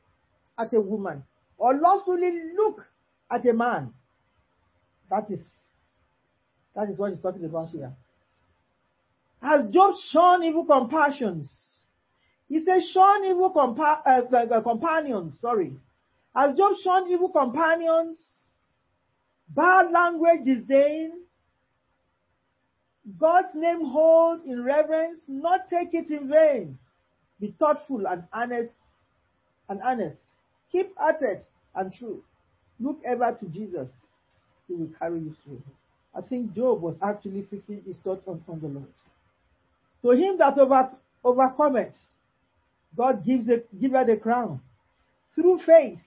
at 0.59 0.73
a 0.73 0.81
woman 0.81 1.23
or 1.57 1.79
lustfully 1.79 2.31
look 2.57 2.85
at 3.31 3.47
a 3.47 3.53
man, 3.53 3.93
that 5.09 5.29
is 5.31 5.39
that 6.75 6.89
is 6.89 6.97
what 6.97 7.11
he's 7.11 7.21
talking 7.21 7.45
about 7.45 7.69
here. 7.69 7.93
Has 9.45 9.69
Job 9.69 9.93
shown 10.11 10.43
evil 10.43 10.65
compassions? 10.65 11.53
He 12.49 12.65
says, 12.65 12.89
shown 12.91 13.25
evil 13.25 13.53
compa- 13.53 14.01
uh, 14.03 14.35
uh, 14.35 14.61
companions, 14.61 15.37
sorry. 15.39 15.77
Has 16.35 16.57
Job 16.57 16.73
shown 16.83 17.11
evil 17.11 17.29
companions? 17.29 18.17
Bad 19.49 19.91
language 19.91 20.45
disdain? 20.45 21.11
God's 23.19 23.49
name 23.53 23.85
hold 23.85 24.41
in 24.45 24.63
reverence, 24.63 25.19
not 25.27 25.67
take 25.69 25.93
it 25.93 26.09
in 26.09 26.27
vain. 26.27 26.79
Be 27.39 27.53
thoughtful 27.59 28.07
and 28.07 28.23
honest 28.33 28.71
and 29.69 29.79
honest. 29.83 30.17
Keep 30.71 30.95
at 30.99 31.21
it 31.21 31.45
and 31.75 31.93
true. 31.93 32.23
Look 32.79 32.99
ever 33.05 33.37
to 33.39 33.45
Jesus. 33.47 33.89
He 34.67 34.73
will 34.73 34.89
carry 34.97 35.19
you 35.19 35.35
through. 35.43 35.61
I 36.15 36.21
think 36.21 36.55
Job 36.55 36.81
was 36.81 36.95
actually 37.03 37.45
fixing 37.51 37.83
his 37.85 37.97
thought 37.97 38.23
on, 38.25 38.43
on 38.47 38.59
the 38.59 38.67
Lord. 38.67 38.87
To 40.05 40.11
him 40.11 40.37
that 40.37 40.55
over, 40.59 40.91
overcometh, 41.23 41.95
God 42.95 43.25
gives 43.25 43.49
a, 43.49 43.63
giveth 43.75 44.05
the 44.05 44.17
crown. 44.17 44.61
Through 45.33 45.61
faith, 45.65 45.97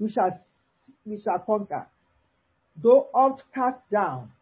we 0.00 0.10
shall, 0.10 0.36
we 1.06 1.20
shall 1.20 1.38
conquer. 1.38 1.86
Though 2.82 3.06
oft 3.14 3.44
cast 3.54 3.78
down, 3.92 4.32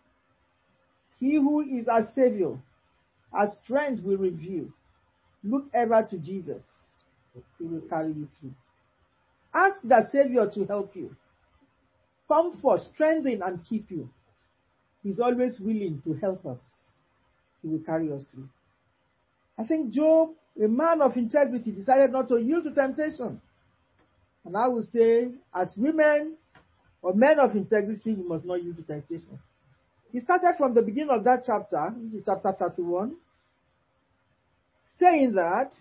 he 1.19 1.35
who 1.35 1.61
is 1.61 1.89
our 1.89 2.09
Savior, 2.15 2.57
our 3.35 3.49
strength 3.63 4.03
will 4.03 4.17
reveal. 4.17 4.69
Look 5.45 5.65
ever 5.75 6.07
to 6.09 6.17
Jesus. 6.17 6.63
He 7.59 7.67
will 7.67 7.83
carry 7.83 8.15
you 8.15 8.29
through. 8.41 8.55
Ask 9.53 9.83
the 9.85 10.09
Savior 10.11 10.51
to 10.55 10.65
help 10.65 10.97
you. 10.97 11.15
Comfort, 12.29 12.81
strengthen, 12.95 13.43
and 13.43 13.63
keep 13.63 13.91
you. 13.91 14.09
He's 15.03 15.21
always 15.21 15.61
willing 15.61 16.01
to 16.05 16.15
help 16.15 16.47
us. 16.47 16.61
He 17.61 17.69
will 17.69 17.81
carry 17.81 18.11
us 18.11 18.25
through. 18.33 18.49
I 19.61 19.65
think 19.67 19.93
Job, 19.93 20.31
a 20.63 20.69
man 20.69 21.03
of 21.03 21.19
integrity, 21.19 21.71
decided 21.71 22.13
not 22.13 22.29
to 22.29 22.39
yield 22.39 22.65
to 22.65 22.71
temptation. 22.71 23.39
And 24.47 24.57
I 24.57 24.69
will 24.69 24.85
say, 24.85 25.33
as 25.55 25.75
women 25.77 26.37
or 27.03 27.13
men 27.13 27.39
of 27.39 27.55
integrity, 27.55 28.15
we 28.15 28.27
must 28.27 28.47
not 28.47 28.63
yield 28.63 28.79
to 28.79 28.83
temptation. 28.83 29.39
He 30.13 30.21
started 30.21 30.55
from 30.57 30.73
the 30.73 30.81
beginning 30.81 31.11
of 31.11 31.25
that 31.25 31.43
chapter, 31.45 31.95
this 31.99 32.15
is 32.15 32.23
chapter 32.25 32.55
31, 32.59 33.17
saying 34.99 35.35
that 35.35 35.73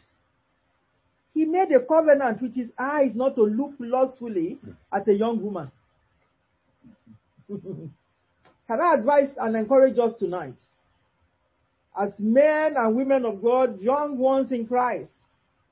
he 1.33 1.45
made 1.45 1.71
a 1.71 1.79
covenant 1.79 2.41
with 2.41 2.53
his 2.53 2.71
eyes 2.77 3.11
not 3.15 3.35
to 3.37 3.43
look 3.43 3.71
lustfully 3.79 4.59
at 4.91 5.07
a 5.07 5.13
young 5.13 5.41
woman. 5.41 5.71
Can 7.47 7.91
I 8.69 8.95
advise 8.99 9.29
and 9.37 9.55
encourage 9.55 9.97
us 9.97 10.15
tonight? 10.19 10.55
As 11.99 12.13
men 12.17 12.75
and 12.77 12.95
women 12.95 13.25
of 13.25 13.41
God, 13.41 13.81
young 13.81 14.17
ones 14.17 14.51
in 14.51 14.65
Christ, 14.65 15.11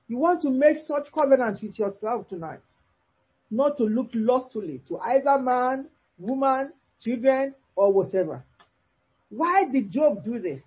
you 0.08 0.18
want 0.18 0.42
to 0.42 0.50
make 0.50 0.78
such 0.78 1.12
covenants 1.13 1.62
with 1.62 1.80
yourself 1.80 2.28
tonight. 2.28 2.60
Not 3.50 3.78
to 3.78 3.84
look 3.84 4.10
lustfully 4.13 4.82
to 4.90 4.98
either 5.00 5.40
man, 5.40 5.88
woman, 6.18 6.74
children, 7.02 7.56
or 7.76 7.94
whatever. 7.94 8.44
Why 9.30 9.66
did 9.72 9.92
Job 9.92 10.24
do 10.26 10.40
this? 10.40 10.62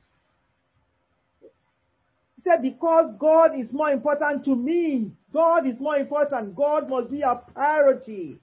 He 2.36 2.42
said, 2.42 2.62
because 2.62 3.14
God 3.18 3.50
is 3.58 3.70
more 3.70 3.90
important 3.90 4.44
to 4.46 4.56
me. 4.56 5.12
God 5.32 5.66
is 5.66 5.78
more 5.78 5.96
important. 5.96 6.56
God 6.56 6.88
must 6.88 7.10
be 7.10 7.20
a 7.20 7.36
priority 7.52 8.38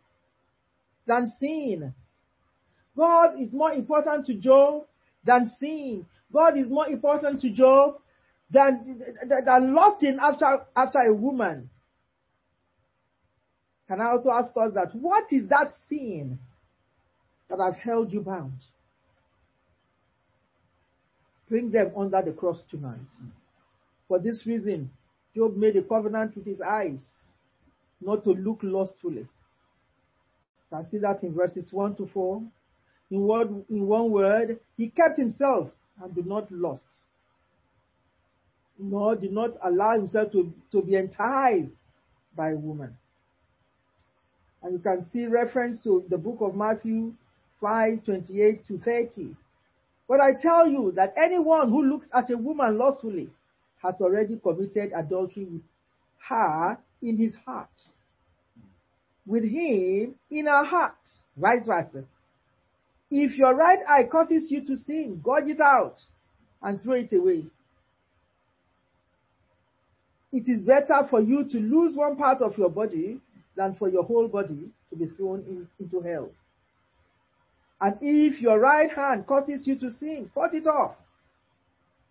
than 1.07 1.31
sin. 1.39 1.95
God 2.95 3.39
is 3.39 3.51
more 3.51 3.71
important 3.71 4.27
to 4.27 4.35
Job 4.35 4.83
than 5.23 5.47
sin. 5.59 6.05
God 6.31 6.57
is 6.57 6.67
more 6.67 6.87
important 6.87 7.41
to 7.41 7.49
Job 7.49 7.95
than, 8.49 9.01
than 9.45 9.75
lusting 9.75 10.17
after, 10.21 10.65
after 10.75 10.99
a 10.99 11.13
woman. 11.13 11.69
Can 13.87 14.01
I 14.01 14.05
also 14.11 14.29
ask 14.31 14.51
us 14.57 14.73
that? 14.73 14.89
What 14.93 15.31
is 15.31 15.47
that 15.49 15.71
sin 15.87 16.39
that 17.49 17.59
has 17.59 17.75
held 17.81 18.11
you 18.11 18.21
bound? 18.21 18.59
Bring 21.49 21.71
them 21.71 21.91
under 21.95 22.21
the 22.21 22.33
cross 22.33 22.61
tonight. 22.69 22.99
For 24.09 24.19
this 24.19 24.45
reason, 24.45 24.89
Job 25.33 25.55
made 25.55 25.77
a 25.77 25.83
covenant 25.83 26.35
with 26.35 26.45
his 26.45 26.59
eyes 26.59 26.99
not 28.01 28.23
to 28.25 28.31
look 28.31 28.59
lustfully. 28.61 29.27
You 30.71 30.77
can 30.77 30.89
see 30.89 30.97
that 30.97 31.23
in 31.23 31.33
verses 31.33 31.67
1 31.71 31.95
to 31.95 32.07
4. 32.07 32.41
In, 33.11 33.21
word, 33.21 33.65
in 33.69 33.87
one 33.87 34.11
word, 34.11 34.59
he 34.75 34.89
kept 34.89 35.17
himself 35.17 35.69
and 36.01 36.15
do 36.15 36.23
not 36.23 36.51
lust, 36.51 36.83
nor 38.77 39.15
did 39.15 39.31
not 39.31 39.51
allow 39.63 39.93
himself 39.93 40.31
to, 40.31 40.53
to 40.71 40.81
be 40.81 40.95
enticed 40.95 41.71
by 42.35 42.51
a 42.51 42.55
woman. 42.55 42.95
And 44.63 44.73
you 44.73 44.79
can 44.79 45.05
see 45.11 45.27
reference 45.27 45.79
to 45.83 46.03
the 46.09 46.17
book 46.17 46.37
of 46.41 46.55
Matthew 46.55 47.13
5, 47.61 48.03
28 48.05 48.67
to 48.67 48.77
30. 48.79 49.35
But 50.07 50.19
I 50.21 50.39
tell 50.41 50.67
you 50.67 50.93
that 50.95 51.13
anyone 51.17 51.69
who 51.69 51.83
looks 51.83 52.07
at 52.13 52.29
a 52.31 52.37
woman 52.37 52.77
lustfully 52.77 53.29
has 53.83 53.95
already 54.01 54.37
committed 54.37 54.91
adultery 54.95 55.45
with 55.45 55.61
her 56.29 56.77
in 57.01 57.17
his 57.17 57.35
heart. 57.45 57.69
With 59.25 59.43
him 59.43 60.15
in 60.31 60.45
her 60.45 60.63
heart. 60.63 60.95
Vice 61.35 61.65
versa. 61.65 62.05
If 63.09 63.37
your 63.37 63.55
right 63.55 63.79
eye 63.87 64.03
causes 64.11 64.51
you 64.51 64.65
to 64.65 64.75
sin, 64.75 65.21
gouge 65.23 65.47
it 65.47 65.61
out 65.61 65.95
and 66.61 66.81
throw 66.81 66.95
it 66.95 67.13
away. 67.13 67.45
It 70.31 70.47
is 70.49 70.59
better 70.59 71.07
for 71.09 71.21
you 71.21 71.45
to 71.49 71.57
lose 71.57 71.95
one 71.95 72.17
part 72.17 72.41
of 72.41 72.57
your 72.57 72.69
body 72.69 73.19
than 73.55 73.75
for 73.75 73.89
your 73.89 74.03
whole 74.03 74.27
body 74.27 74.69
to 74.89 74.95
be 74.95 75.05
thrown 75.05 75.39
in, 75.47 75.67
into 75.79 76.01
hell. 76.01 76.29
And 77.79 77.97
if 78.01 78.41
your 78.41 78.59
right 78.59 78.91
hand 78.91 79.25
causes 79.25 79.65
you 79.65 79.77
to 79.79 79.89
sin, 79.91 80.29
cut 80.33 80.53
it 80.53 80.67
off 80.67 80.95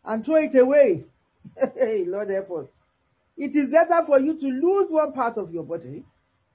and 0.05 0.25
throw 0.25 0.37
it 0.37 0.55
away. 0.55 1.05
hey, 1.57 2.05
Lord 2.07 2.31
help 2.31 2.51
us. 2.53 2.67
It 3.37 3.55
is 3.55 3.71
better 3.71 4.07
for 4.07 4.19
you 4.19 4.39
to 4.39 4.47
lose 4.47 4.91
one 4.91 5.13
part 5.13 5.37
of 5.37 5.53
your 5.53 5.65
body 5.65 6.05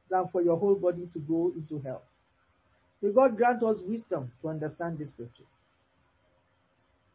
than 0.10 0.28
for 0.32 0.42
your 0.42 0.58
whole 0.58 0.76
body 0.76 1.08
to 1.14 1.20
go 1.20 1.52
into 1.56 1.80
hell. 1.84 2.02
May 3.02 3.12
God 3.12 3.36
grant 3.36 3.64
us 3.64 3.80
wisdom 3.86 4.32
to 4.42 4.50
understand 4.50 5.00
this 5.00 5.10
scripture. 5.10 5.44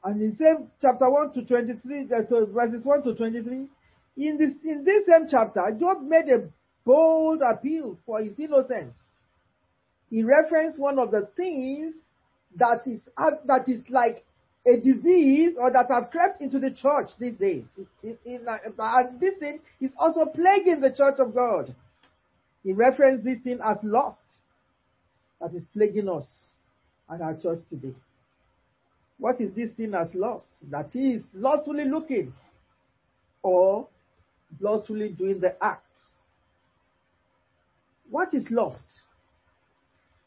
And 0.03 0.20
in 0.20 0.30
the 0.30 0.37
same 0.37 0.70
chapter 0.80 1.11
1 1.11 1.32
to 1.34 1.45
23, 1.45 2.07
uh, 2.12 2.45
verses 2.47 2.84
1 2.84 3.03
to 3.05 3.14
23, 3.14 3.66
in 4.18 4.39
this, 4.39 4.53
in 4.64 4.84
this 4.84 5.07
same 5.07 5.26
chapter, 5.28 5.62
Job 5.78 6.03
made 6.03 6.28
a 6.28 6.49
bold 6.84 7.43
appeal 7.43 7.99
for 8.07 8.20
his 8.22 8.39
innocence. 8.39 8.95
He 10.11 10.22
referenced 10.22 10.78
one 10.78 10.99
of 10.99 11.11
the 11.11 11.28
things 11.37 11.95
that 12.57 12.82
is, 12.87 13.01
uh, 13.16 13.32
that 13.47 13.68
is 13.68 13.82
like 13.91 14.24
a 14.66 14.80
disease 14.80 15.55
or 15.59 15.70
that 15.72 15.87
have 15.91 16.11
crept 16.11 16.41
into 16.41 16.59
the 16.59 16.70
church 16.70 17.11
these 17.18 17.34
days. 17.34 17.64
And 18.03 19.20
this 19.20 19.34
thing 19.39 19.61
is 19.80 19.93
also 19.99 20.26
plaguing 20.26 20.80
the 20.80 20.95
church 20.97 21.18
of 21.18 21.34
God. 21.34 21.74
He 22.64 22.72
referenced 22.72 23.24
this 23.24 23.39
thing 23.41 23.61
as 23.64 23.78
lust 23.82 24.26
that 25.41 25.55
is 25.55 25.66
plaguing 25.72 26.09
us 26.09 26.26
and 27.09 27.22
our 27.22 27.34
church 27.37 27.61
today. 27.70 27.95
What 29.18 29.41
is 29.41 29.55
this 29.55 29.72
thing 29.72 29.95
as 29.95 30.14
lust? 30.14 30.47
That 30.70 30.95
is 30.95 31.22
lustfully 31.32 31.84
looking 31.84 32.32
or 33.43 33.89
lustfully 34.61 35.11
doing 35.11 35.41
the 35.41 35.57
act. 35.62 35.84
What 38.11 38.34
is 38.34 38.47
lust? 38.51 38.84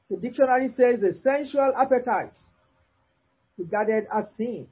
The 0.10 0.18
dictionary 0.18 0.70
says 0.70 1.04
a 1.04 1.14
sensual 1.22 1.72
appetite 1.78 2.38
regarded 3.58 4.06
as 4.12 4.26
sin, 4.36 4.68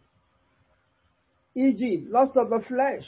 e.g., 1.56 2.06
lust 2.10 2.38
of 2.38 2.50
the 2.50 2.64
flesh 2.68 3.06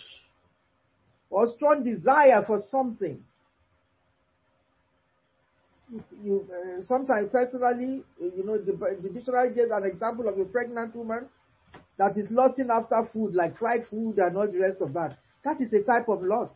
or 1.30 1.48
strong 1.48 1.84
desire 1.84 2.44
for 2.46 2.60
something 2.70 3.24
you 6.24 6.48
uh, 6.50 6.82
sometimes 6.84 7.30
personally, 7.32 8.04
you 8.20 8.44
know, 8.44 8.58
the, 8.58 8.74
the 9.02 9.10
dictionary 9.10 9.54
gives 9.54 9.72
an 9.72 9.86
example 9.86 10.28
of 10.28 10.38
a 10.38 10.46
pregnant 10.46 10.96
woman 10.96 11.30
that 11.98 12.18
is 12.18 12.28
lusting 12.32 12.70
after 12.72 13.08
food, 13.12 13.36
like 13.36 13.58
fried 13.58 13.86
food 13.90 14.18
and 14.18 14.38
all 14.38 14.50
the 14.50 14.60
rest 14.60 14.82
of 14.82 14.94
that. 14.94 15.18
That 15.44 15.62
is 15.62 15.72
a 15.74 15.84
type 15.84 16.08
of 16.08 16.22
lust. 16.22 16.56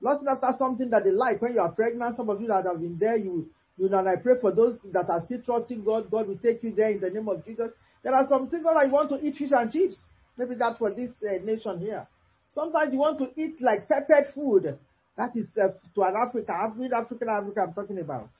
Lusting 0.00 0.28
after 0.28 0.52
something 0.58 0.90
that 0.90 1.04
they 1.04 1.10
like 1.10 1.42
when 1.42 1.54
you 1.54 1.60
are 1.60 1.72
pregnant. 1.72 2.16
Some 2.16 2.30
of 2.30 2.40
you 2.40 2.48
that 2.48 2.64
have 2.64 2.80
been 2.80 2.98
there, 2.98 3.16
you 3.16 3.50
you 3.76 3.88
know, 3.88 3.98
and 3.98 4.08
I 4.08 4.16
pray 4.22 4.34
for 4.40 4.52
those 4.52 4.76
that 4.92 5.08
are 5.08 5.24
still 5.24 5.40
trusting 5.40 5.84
God. 5.84 6.10
God 6.10 6.28
will 6.28 6.38
take 6.38 6.62
you 6.62 6.74
there 6.74 6.90
in 6.90 7.00
the 7.00 7.08
name 7.08 7.28
of 7.28 7.44
Jesus. 7.46 7.70
There 8.02 8.14
are 8.14 8.26
some 8.28 8.48
things 8.48 8.64
that 8.64 8.76
I 8.76 8.86
want 8.90 9.08
to 9.08 9.16
eat 9.16 9.36
fish 9.36 9.52
and 9.52 9.72
chips. 9.72 9.96
Maybe 10.36 10.54
that's 10.54 10.78
for 10.78 10.92
this 10.94 11.10
uh, 11.24 11.44
nation 11.44 11.80
here. 11.80 12.06
Sometimes 12.54 12.92
you 12.92 12.98
want 12.98 13.18
to 13.20 13.28
eat 13.40 13.60
like 13.60 13.88
peppered 13.88 14.34
food. 14.34 14.78
That 15.20 15.36
is 15.36 15.48
uh, 15.62 15.68
to 15.94 16.02
an 16.02 16.14
African, 16.16 16.46
African, 16.48 16.92
African, 16.94 17.28
African 17.28 17.62
I'm 17.62 17.74
talking 17.74 17.98
about. 17.98 18.30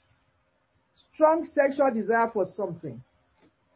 Strong 1.13 1.47
sexual 1.55 1.93
desire 1.93 2.31
for 2.33 2.47
something. 2.57 3.03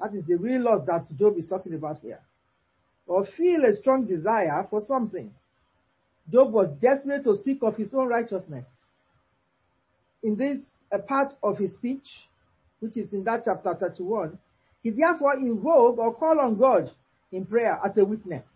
That 0.01 0.15
is 0.15 0.25
the 0.25 0.37
real 0.37 0.63
lust 0.63 0.87
that 0.87 1.05
Job 1.19 1.37
is 1.37 1.47
talking 1.47 1.75
about 1.75 1.99
here. 2.01 2.21
Or 3.07 3.27
feel 3.27 3.63
a 3.67 3.77
strong 3.77 4.07
desire 4.07 4.67
for 4.71 4.81
something. 4.89 5.31
Job 6.33 6.51
was 6.51 6.71
desperate 6.81 7.25
to 7.25 7.35
speak 7.35 7.59
of 7.61 7.77
his 7.77 7.93
own 7.93 8.09
righteousness. 8.09 8.65
In 10.23 10.37
this 10.37 10.61
part 11.07 11.35
of 11.43 11.59
his 11.59 11.73
speech, 11.73 12.09
which 12.81 12.97
is 12.97 13.13
in 13.13 13.23
that 13.25 13.43
chapter 13.45 13.75
31, 13.79 14.39
he 14.83 14.89
therefore 14.89 15.35
invoked 15.35 15.99
or 15.99 16.15
called 16.15 16.39
on 16.39 16.59
God 16.59 16.91
in 17.33 17.45
prayer 17.45 17.79
as 17.85 17.99
a 17.99 18.05
witness. 18.07 18.47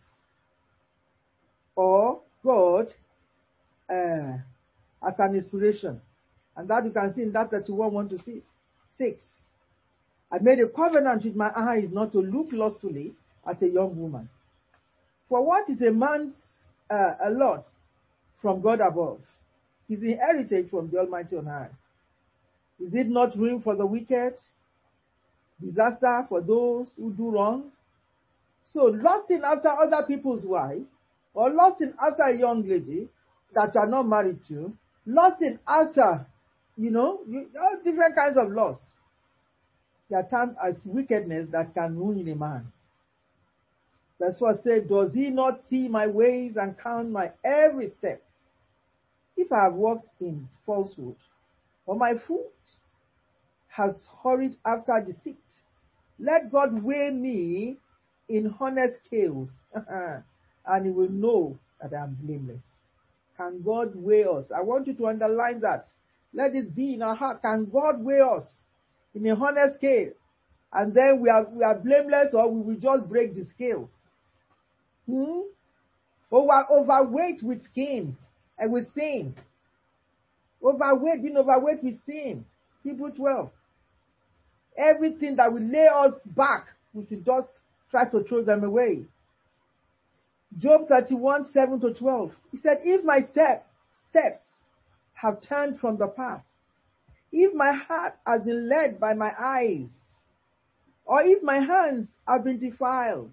Or 1.76 2.22
God 2.42 2.94
uh, 3.90 4.38
as 5.06 5.14
an 5.18 5.34
inspiration. 5.36 6.00
And 6.56 6.68
that 6.68 6.84
you 6.84 6.90
can 6.90 7.12
see 7.14 7.22
in 7.22 7.32
that 7.32 7.50
31 7.50 7.92
1 7.92 8.08
to 8.10 8.18
6. 8.18 8.44
6. 8.96 9.22
I 10.30 10.38
made 10.40 10.60
a 10.60 10.68
covenant 10.68 11.24
with 11.24 11.36
my 11.36 11.50
eyes 11.54 11.88
not 11.90 12.12
to 12.12 12.18
look 12.18 12.48
lustfully 12.52 13.14
at 13.46 13.62
a 13.62 13.68
young 13.68 13.96
woman. 13.96 14.28
For 15.28 15.44
what 15.44 15.68
is 15.70 15.80
a 15.80 15.90
man's 15.90 16.34
uh, 16.90 17.14
a 17.24 17.30
lot 17.30 17.64
from 18.42 18.60
God 18.60 18.80
above? 18.80 19.20
His 19.88 20.02
inheritance 20.02 20.68
from 20.70 20.90
the 20.90 20.98
Almighty 20.98 21.36
on 21.36 21.46
high. 21.46 21.70
Is 22.80 22.94
it 22.94 23.08
not 23.08 23.36
ruin 23.36 23.60
for 23.62 23.74
the 23.74 23.86
wicked? 23.86 24.34
Disaster 25.64 26.26
for 26.28 26.40
those 26.40 26.88
who 26.96 27.12
do 27.12 27.30
wrong? 27.30 27.72
So 28.64 28.84
lusting 28.84 29.42
after 29.44 29.68
other 29.70 30.06
people's 30.06 30.46
wife, 30.46 30.82
or 31.34 31.50
lusting 31.50 31.94
after 32.00 32.22
a 32.24 32.36
young 32.36 32.66
lady, 32.68 33.08
that 33.54 33.72
you 33.74 33.80
are 33.80 33.88
not 33.88 34.06
married 34.06 34.40
to, 34.48 34.72
lost 35.06 35.42
in 35.42 35.58
after, 35.66 36.26
you 36.76 36.90
know, 36.90 37.20
you, 37.28 37.48
all 37.58 37.78
different 37.84 38.14
kinds 38.14 38.36
of 38.36 38.50
loss. 38.50 38.78
They 40.10 40.16
are 40.16 40.28
termed 40.28 40.56
as 40.66 40.76
wickedness 40.86 41.48
that 41.52 41.74
can 41.74 41.96
ruin 41.96 42.28
a 42.28 42.34
man. 42.34 42.72
Verse 44.18 44.36
4 44.38 44.60
said, 44.64 44.88
Does 44.88 45.12
he 45.12 45.30
not 45.30 45.60
see 45.68 45.88
my 45.88 46.06
ways 46.06 46.56
and 46.56 46.76
count 46.78 47.10
my 47.10 47.30
every 47.44 47.90
step? 47.98 48.22
If 49.36 49.52
I 49.52 49.64
have 49.64 49.74
walked 49.74 50.08
in 50.20 50.48
falsehood, 50.66 51.16
or 51.86 51.96
my 51.96 52.14
foot 52.26 52.52
has 53.68 54.04
hurried 54.22 54.56
after 54.66 54.92
deceit, 55.06 55.36
let 56.18 56.50
God 56.50 56.82
weigh 56.82 57.10
me 57.10 57.76
in 58.28 58.54
honest 58.58 58.94
scales, 59.06 59.48
and 59.74 60.84
he 60.84 60.90
will 60.90 61.10
know 61.10 61.58
that 61.80 61.96
I 61.96 62.02
am 62.02 62.18
blameless. 62.20 62.62
Can 63.38 63.62
God 63.62 63.92
weigh 63.94 64.24
us? 64.24 64.50
I 64.54 64.62
want 64.62 64.88
you 64.88 64.94
to 64.94 65.06
underline 65.06 65.60
that. 65.60 65.86
Let 66.34 66.54
it 66.54 66.74
be 66.74 66.94
in 66.94 67.02
our 67.02 67.14
heart. 67.14 67.40
Can 67.40 67.70
God 67.72 68.02
weigh 68.04 68.20
us 68.20 68.44
in 69.14 69.26
a 69.26 69.34
honest 69.34 69.76
scale? 69.76 70.10
And 70.72 70.92
then 70.92 71.20
we 71.22 71.30
are, 71.30 71.46
we 71.48 71.62
are 71.62 71.78
blameless 71.78 72.30
or 72.34 72.52
we 72.52 72.60
will 72.60 72.80
just 72.80 73.08
break 73.08 73.34
the 73.34 73.44
scale. 73.44 73.88
Hmm? 75.06 75.42
Over, 76.30 76.66
overweight 76.70 77.42
with 77.42 77.62
sin 77.74 78.16
and 78.58 78.72
with 78.72 78.92
sin. 78.92 79.34
Overweight, 80.62 81.22
being 81.22 81.36
overweight 81.36 81.82
with 81.82 82.04
sin. 82.04 82.44
Hebrew 82.82 83.12
12. 83.12 83.50
Everything 84.76 85.36
that 85.36 85.52
will 85.52 85.62
lay 85.62 85.86
us 85.86 86.20
back, 86.26 86.66
we 86.92 87.06
should 87.06 87.24
just 87.24 87.48
try 87.90 88.08
to 88.10 88.22
throw 88.24 88.42
them 88.42 88.64
away. 88.64 89.04
Job 90.56 90.88
31, 90.88 91.50
7 91.52 91.80
to 91.80 91.94
12. 91.94 92.32
He 92.52 92.58
said, 92.58 92.78
If 92.82 93.04
my 93.04 93.20
step, 93.30 93.66
steps 94.08 94.38
have 95.14 95.40
turned 95.42 95.78
from 95.78 95.98
the 95.98 96.08
path, 96.08 96.42
if 97.30 97.52
my 97.54 97.72
heart 97.72 98.14
has 98.26 98.42
been 98.42 98.68
led 98.68 98.98
by 98.98 99.12
my 99.12 99.30
eyes, 99.38 99.90
or 101.04 101.22
if 101.22 101.42
my 101.42 101.58
hands 101.58 102.08
have 102.26 102.44
been 102.44 102.58
defiled, 102.58 103.32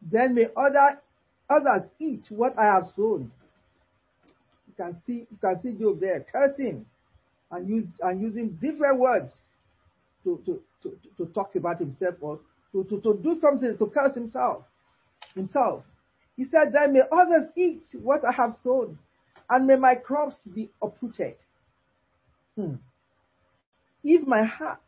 then 0.00 0.34
may 0.34 0.46
other, 0.56 1.00
others 1.50 1.88
eat 1.98 2.26
what 2.28 2.56
I 2.58 2.66
have 2.66 2.86
sown. 2.94 3.30
You 4.68 4.74
can 4.76 4.96
see, 5.04 5.26
you 5.30 5.38
can 5.40 5.60
see 5.62 5.72
Job 5.78 6.00
there 6.00 6.24
cursing 6.30 6.86
and, 7.50 7.68
use, 7.68 7.86
and 8.00 8.20
using 8.20 8.50
different 8.60 9.00
words 9.00 9.32
to, 10.24 10.40
to, 10.46 10.60
to, 10.82 10.98
to 11.18 11.32
talk 11.32 11.56
about 11.56 11.78
himself 11.78 12.14
or 12.20 12.38
to, 12.72 12.84
to, 12.84 13.00
to 13.00 13.20
do 13.22 13.36
something 13.40 13.76
to 13.76 13.86
curse 13.86 14.14
himself 14.14 14.64
himself. 15.36 15.84
He 16.36 16.44
said, 16.44 16.72
Then 16.72 16.94
may 16.94 17.02
others 17.12 17.50
eat 17.56 17.82
what 18.02 18.24
I 18.24 18.32
have 18.32 18.56
sown, 18.64 18.98
and 19.48 19.66
may 19.66 19.76
my 19.76 19.94
crops 19.94 20.36
be 20.52 20.70
uprooted. 20.82 21.36
Hmm. 22.56 22.74
If 24.02 24.26
my 24.26 24.44
heart 24.44 24.80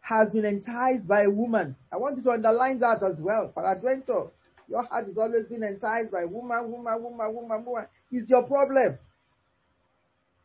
has 0.00 0.28
been 0.30 0.44
enticed 0.44 1.06
by 1.08 1.22
a 1.22 1.30
woman, 1.30 1.76
I 1.92 1.96
want 1.96 2.16
you 2.18 2.22
to 2.24 2.30
underline 2.32 2.78
that 2.80 3.02
as 3.02 3.20
well. 3.20 3.50
Paradvento, 3.54 4.32
your 4.68 4.82
heart 4.82 5.06
has 5.06 5.16
always 5.16 5.46
been 5.46 5.62
enticed 5.62 6.10
by 6.10 6.24
woman, 6.24 6.70
woman, 6.70 7.02
woman, 7.02 7.34
woman, 7.34 7.64
woman. 7.64 7.86
It's 8.10 8.28
your 8.28 8.42
problem. 8.42 8.98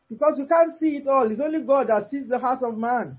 Because 0.08 0.34
you 0.38 0.46
can't 0.46 0.78
see 0.78 0.96
it 0.96 1.06
all. 1.06 1.30
It's 1.30 1.40
only 1.40 1.62
God 1.62 1.86
that 1.88 2.10
sees 2.10 2.28
the 2.28 2.38
heart 2.38 2.62
of 2.62 2.76
man. 2.76 3.18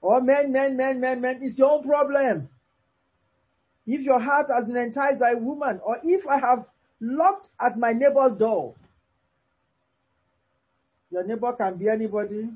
Or 0.00 0.20
men, 0.20 0.52
men, 0.52 0.76
men, 0.76 1.00
men, 1.00 1.20
men, 1.20 1.40
it's 1.42 1.58
your 1.58 1.72
own 1.72 1.82
problem. 1.82 2.48
If 3.90 4.02
your 4.02 4.20
heart 4.20 4.48
has 4.54 4.66
been 4.66 4.76
enticed 4.76 5.18
by 5.18 5.30
a 5.30 5.38
woman, 5.38 5.80
or 5.82 5.98
if 6.04 6.26
I 6.26 6.38
have 6.38 6.66
locked 7.00 7.48
at 7.58 7.78
my 7.78 7.92
neighbor's 7.92 8.38
door, 8.38 8.74
your 11.10 11.24
neighbor 11.26 11.54
can 11.54 11.78
be 11.78 11.88
anybody. 11.88 12.50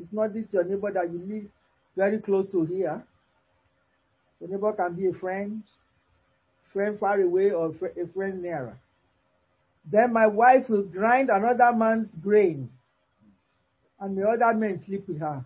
It's 0.00 0.12
not 0.12 0.32
this 0.32 0.46
your 0.52 0.62
neighbor 0.62 0.92
that 0.92 1.10
you 1.10 1.18
live 1.18 1.50
very 1.96 2.20
close 2.20 2.48
to 2.52 2.64
here. 2.64 3.02
Your 4.38 4.50
neighbor 4.50 4.72
can 4.74 4.94
be 4.94 5.08
a 5.08 5.12
friend, 5.12 5.64
friend 6.72 6.96
far 7.00 7.20
away, 7.20 7.50
or 7.50 7.74
a 7.74 8.06
friend 8.14 8.40
nearer. 8.40 8.78
Then 9.90 10.12
my 10.12 10.28
wife 10.28 10.68
will 10.68 10.84
grind 10.84 11.30
another 11.30 11.76
man's 11.76 12.14
grain, 12.22 12.70
and 13.98 14.16
the 14.16 14.22
other 14.22 14.56
men 14.56 14.80
sleep 14.86 15.08
with 15.08 15.18
her. 15.18 15.44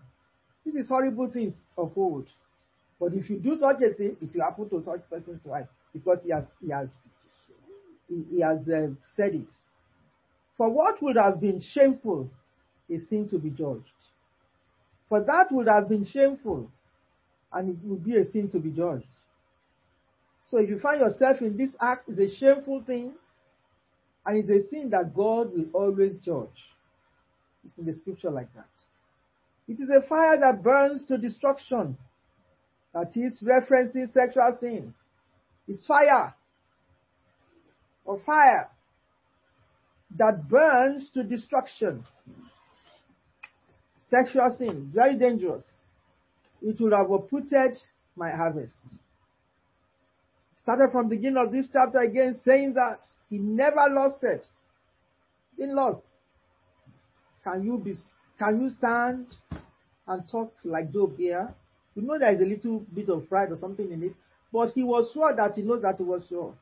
This 0.63 0.75
is 0.75 0.87
horrible 0.87 1.31
things 1.31 1.55
of 1.79 1.97
old. 1.97 2.27
But 3.03 3.15
if 3.15 3.29
you 3.29 3.37
do 3.37 3.57
such 3.57 3.81
a 3.81 3.93
thing, 3.93 4.15
it 4.21 4.29
will 4.33 4.45
happen 4.45 4.69
to 4.69 4.81
such 4.81 5.01
person's 5.09 5.43
wife 5.43 5.67
because 5.91 6.19
he 6.23 6.31
has 6.31 6.45
he 6.61 6.71
has 6.71 6.87
he, 8.07 8.23
he 8.31 8.41
has 8.41 8.59
uh, 8.59 8.93
said 9.17 9.33
it. 9.33 9.49
For 10.57 10.69
what 10.69 11.03
would 11.03 11.17
have 11.17 11.41
been 11.41 11.59
shameful 11.59 12.29
is 12.87 13.09
sin 13.09 13.27
to 13.27 13.39
be 13.39 13.49
judged. 13.49 13.83
For 15.09 15.21
that 15.21 15.47
would 15.51 15.67
have 15.67 15.89
been 15.89 16.05
shameful, 16.05 16.71
and 17.51 17.71
it 17.71 17.85
would 17.85 18.05
be 18.05 18.15
a 18.15 18.23
sin 18.23 18.49
to 18.51 18.59
be 18.59 18.69
judged. 18.69 19.03
So 20.49 20.59
if 20.59 20.69
you 20.69 20.79
find 20.79 21.01
yourself 21.01 21.41
in 21.41 21.57
this 21.57 21.71
act, 21.81 22.07
it's 22.07 22.33
a 22.33 22.37
shameful 22.37 22.83
thing, 22.87 23.11
and 24.25 24.37
it's 24.49 24.65
a 24.65 24.69
sin 24.69 24.91
that 24.91 25.13
God 25.13 25.51
will 25.53 25.67
always 25.73 26.19
judge. 26.19 26.47
It's 27.65 27.77
in 27.77 27.85
the 27.85 27.95
scripture 27.95 28.31
like 28.31 28.53
that. 28.55 28.69
It 29.67 29.81
is 29.81 29.89
a 29.89 30.07
fire 30.07 30.39
that 30.39 30.63
burns 30.63 31.03
to 31.09 31.17
destruction. 31.17 31.97
That 32.93 33.11
is 33.15 33.43
referencing 33.43 34.11
sexual 34.11 34.57
sin. 34.59 34.93
It's 35.67 35.85
fire. 35.85 36.33
Or 38.05 38.19
fire 38.25 38.69
that 40.17 40.47
burns 40.47 41.09
to 41.13 41.23
destruction. 41.23 42.05
Sexual 44.09 44.55
sin, 44.57 44.91
very 44.93 45.17
dangerous. 45.17 45.63
It 46.61 46.79
would 46.79 46.93
have 46.93 47.09
uprooted 47.09 47.77
my 48.15 48.29
harvest. 48.29 48.73
Started 50.57 50.91
from 50.91 51.09
the 51.09 51.15
beginning 51.15 51.37
of 51.37 51.51
this 51.51 51.67
chapter 51.71 51.99
again 51.99 52.39
saying 52.45 52.75
that 52.75 52.99
he 53.29 53.37
never 53.37 53.85
lost 53.89 54.17
it. 54.21 54.45
Didn't 55.57 55.75
lost. 55.75 56.03
Can 57.43 57.63
you 57.63 57.77
be, 57.77 57.93
can 58.37 58.61
you 58.61 58.69
stand 58.69 59.27
and 60.07 60.23
talk 60.29 60.53
like 60.63 60.93
Job 60.93 61.17
here? 61.17 61.53
You 61.95 62.01
know 62.01 62.17
there 62.17 62.33
is 62.33 62.41
a 62.41 62.45
little 62.45 62.79
bit 62.93 63.09
of 63.09 63.27
pride 63.29 63.51
or 63.51 63.57
something 63.57 63.91
in 63.91 64.03
it, 64.03 64.13
but 64.51 64.71
he 64.73 64.83
was 64.83 65.11
sure 65.13 65.35
that 65.35 65.55
he 65.55 65.61
knows 65.61 65.81
that 65.83 65.97
he 65.97 66.03
was 66.03 66.25
sure. 66.27 66.53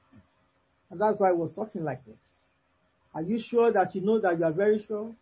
And 0.89 0.99
that's 0.99 1.19
why 1.19 1.31
he 1.31 1.37
was 1.37 1.53
talking 1.53 1.83
like 1.83 2.05
this. 2.05 2.19
Are 3.13 3.21
you 3.21 3.39
sure 3.39 3.71
that 3.71 3.93
you 3.95 4.01
know 4.01 4.19
that 4.19 4.37
you 4.37 4.45
are 4.45 4.51
very 4.51 4.83
sure 4.87 5.13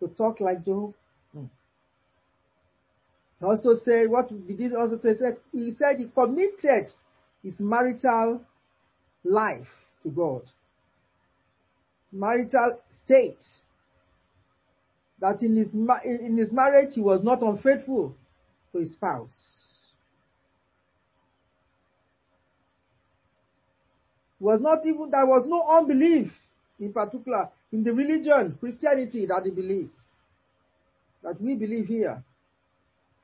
to 0.00 0.08
talk 0.08 0.40
like 0.40 0.64
Job? 0.64 0.94
Hmm. 1.32 1.44
He 3.38 3.44
also 3.44 3.74
said, 3.84 4.08
what 4.08 4.28
did 4.28 4.58
he 4.58 4.74
also 4.74 4.98
say? 4.98 5.14
He 5.52 5.72
said 5.72 5.96
he 5.98 6.08
committed 6.08 6.92
his 7.42 7.54
marital 7.58 8.42
life 9.24 9.68
to 10.02 10.10
God. 10.10 10.42
Marital 12.12 12.78
state. 13.04 13.42
That 15.20 15.42
in 15.42 15.56
his, 15.56 15.74
in 15.74 16.36
his 16.38 16.50
marriage 16.50 16.94
he 16.94 17.00
was 17.00 17.22
not 17.22 17.42
unfaithful 17.42 18.16
to 18.72 18.78
his 18.78 18.92
spouse. 18.92 19.90
Was 24.38 24.60
not 24.60 24.86
even, 24.86 25.10
there 25.10 25.26
was 25.26 25.44
no 25.46 25.62
unbelief 25.68 26.32
in 26.78 26.92
particular 26.92 27.50
in 27.72 27.84
the 27.84 27.92
religion, 27.92 28.56
Christianity 28.58 29.26
that 29.26 29.42
he 29.44 29.50
believes, 29.50 29.92
that 31.22 31.40
we 31.40 31.54
believe 31.54 31.86
here. 31.86 32.22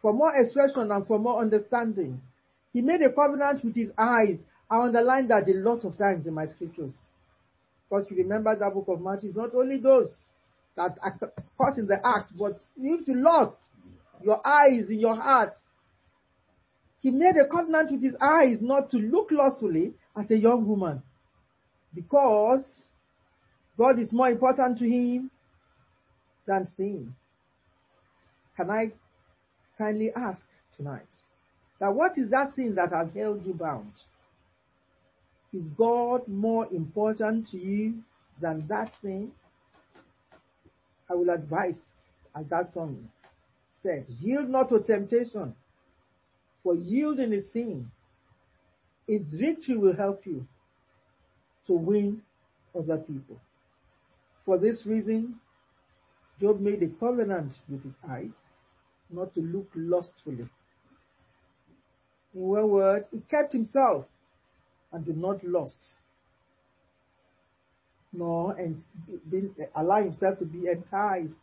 For 0.03 0.13
more 0.13 0.37
expression 0.37 0.93
and 0.93 1.07
for 1.07 1.19
more 1.19 1.41
understanding, 1.41 2.21
he 2.73 2.83
made 2.83 3.01
a 3.01 3.13
covenant 3.13 3.65
with 3.65 3.75
his 3.75 3.91
eyes. 3.97 4.39
I 4.71 4.83
underline 4.83 5.29
that 5.29 5.49
a 5.49 5.55
lot 5.55 5.85
of 5.85 5.97
times 5.97 6.27
in 6.27 6.35
my 6.35 6.47
scriptures. 6.47 6.95
Because 7.89 8.07
you 8.11 8.17
remember 8.19 8.55
that 8.55 8.75
book 8.75 8.87
of 8.89 9.01
Matthew, 9.01 9.31
it's 9.31 9.39
not 9.39 9.55
only 9.55 9.79
those 9.79 10.13
that 10.77 10.99
are 11.01 11.19
caught 11.57 11.79
in 11.79 11.87
the 11.87 11.99
act, 12.05 12.33
but 12.39 12.61
if 12.77 13.09
you 13.09 13.15
lost 13.15 13.57
your 14.27 14.45
eyes 14.45 14.91
in 14.91 14.99
your 14.99 15.14
heart, 15.14 15.55
he 17.01 17.11
made 17.12 17.37
a 17.37 17.49
covenant 17.49 17.93
with 17.93 18.03
his 18.03 18.16
eyes 18.20 18.59
not 18.61 18.91
to 18.91 18.97
look 18.97 19.31
lustfully 19.31 19.95
at 20.18 20.31
a 20.33 20.37
young 20.37 20.66
woman. 20.66 21.01
Because 21.95 22.64
God 23.79 24.01
is 24.01 24.12
more 24.12 24.29
important 24.29 24.79
to 24.79 24.85
him 24.85 25.31
than 26.45 26.66
sin. 26.77 27.14
Can 28.57 28.70
I 28.70 28.93
kindly 29.79 30.11
ask 30.16 30.43
tonight 30.77 31.07
that 31.79 31.95
what 31.95 32.18
is 32.18 32.29
that 32.31 32.55
sin 32.57 32.74
that 32.74 32.91
has 32.93 33.09
held 33.14 33.47
you 33.47 33.55
bound? 33.55 33.93
Is 35.53 35.68
God 35.79 36.27
more 36.27 36.66
important 36.72 37.47
to 37.51 37.59
you 37.59 38.03
than 38.41 38.66
that 38.68 38.91
sin? 39.01 39.31
I 41.09 41.14
will 41.14 41.31
advise, 41.31 41.81
as 42.35 42.47
that 42.49 42.72
song 42.72 43.09
said, 43.87 44.07
yield 44.20 44.49
not 44.49 44.68
to 44.68 44.80
temptation, 44.80 45.55
for 46.62 46.74
yielding 46.74 47.32
is 47.32 47.51
sin. 47.53 47.91
Its 49.07 49.30
victory 49.30 49.76
will 49.76 49.95
help 49.95 50.26
you 50.26 50.45
to 51.66 51.72
win 51.74 52.20
other 52.76 52.99
people. 52.99 53.39
For 54.45 54.59
this 54.59 54.84
reason, 54.84 55.37
Job 56.41 56.61
made 56.61 56.82
a 56.82 56.89
covenant 56.89 57.55
with 57.68 57.84
his 57.84 57.95
eyes 58.09 58.34
not 59.11 59.32
to 59.34 59.41
look 59.41 59.68
lustfully. 59.74 60.49
In 62.34 62.41
one 62.41 62.68
word, 62.68 63.07
he 63.12 63.20
kept 63.30 63.53
himself 63.53 64.05
and 64.93 65.05
did 65.05 65.16
not 65.16 65.45
lust, 65.45 65.95
nor 68.12 68.57
and 68.57 68.82
allow 69.76 70.03
himself 70.03 70.39
to 70.41 70.45
be 70.45 70.66
enticed 70.68 71.34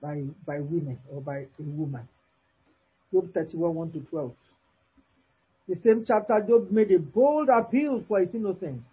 by, 0.00 0.24
by 0.46 0.60
women 0.60 0.98
or 1.12 1.20
by 1.20 1.38
a 1.38 1.62
woman. 1.62 2.08
Job 3.12 3.32
31, 3.32 3.74
1 3.74 3.92
to 3.92 4.00
12. 4.00 4.32
The 5.68 5.76
same 5.76 6.04
chapter, 6.06 6.44
Job 6.46 6.70
made 6.70 6.90
a 6.92 6.98
bold 6.98 7.48
appeal 7.48 8.04
for 8.08 8.20
his 8.20 8.34
innocence 8.34 8.84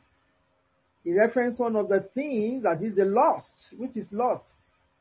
he 1.06 1.14
referenced 1.14 1.60
one 1.60 1.76
of 1.76 1.88
the 1.88 2.02
things 2.16 2.64
that 2.64 2.82
is 2.82 2.96
the 2.96 3.06
lost, 3.06 3.54
which 3.78 3.96
is 3.96 4.08
lost, 4.12 4.44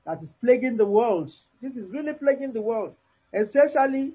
that 0.04 0.22
is 0.22 0.30
plaguing 0.42 0.76
the 0.76 0.84
world. 0.86 1.32
This 1.62 1.76
is 1.76 1.90
really 1.90 2.12
plaguing 2.12 2.52
the 2.52 2.60
world, 2.60 2.94
especially 3.32 4.12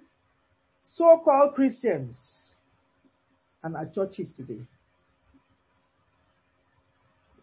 so-called 0.84 1.56
Christians 1.56 2.16
and 3.64 3.76
our 3.76 3.88
churches 3.88 4.30
today. 4.38 4.62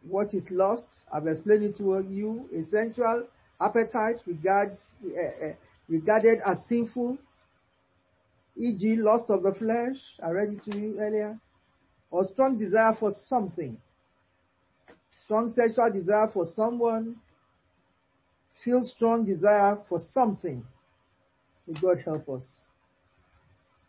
What 0.09 0.33
is 0.33 0.47
lost? 0.49 0.87
I've 1.13 1.27
explained 1.27 1.65
it 1.65 1.77
to 1.79 2.07
you. 2.09 2.49
A 2.57 2.63
sensual 2.71 3.27
appetite 3.61 4.17
regards, 4.27 4.81
uh, 5.05 5.47
uh, 5.47 5.53
regarded 5.89 6.39
as 6.45 6.59
sinful, 6.69 7.19
e.g., 8.57 8.97
lust 8.97 9.27
of 9.29 9.43
the 9.43 9.55
flesh, 9.55 9.97
I 10.23 10.31
read 10.31 10.49
it 10.55 10.65
to 10.71 10.79
you 10.79 10.99
earlier, 10.99 11.39
or 12.11 12.25
strong 12.25 12.59
desire 12.59 12.95
for 12.99 13.11
something 13.29 13.79
strong 15.27 15.53
sexual 15.57 15.91
desire 15.93 16.29
for 16.33 16.47
someone, 16.55 17.17
feel 18.65 18.83
strong 18.85 19.27
desire 19.27 19.77
for 19.89 19.99
something. 20.13 20.65
May 21.67 21.81
God 21.81 21.99
help 22.05 22.29
us. 22.29 22.45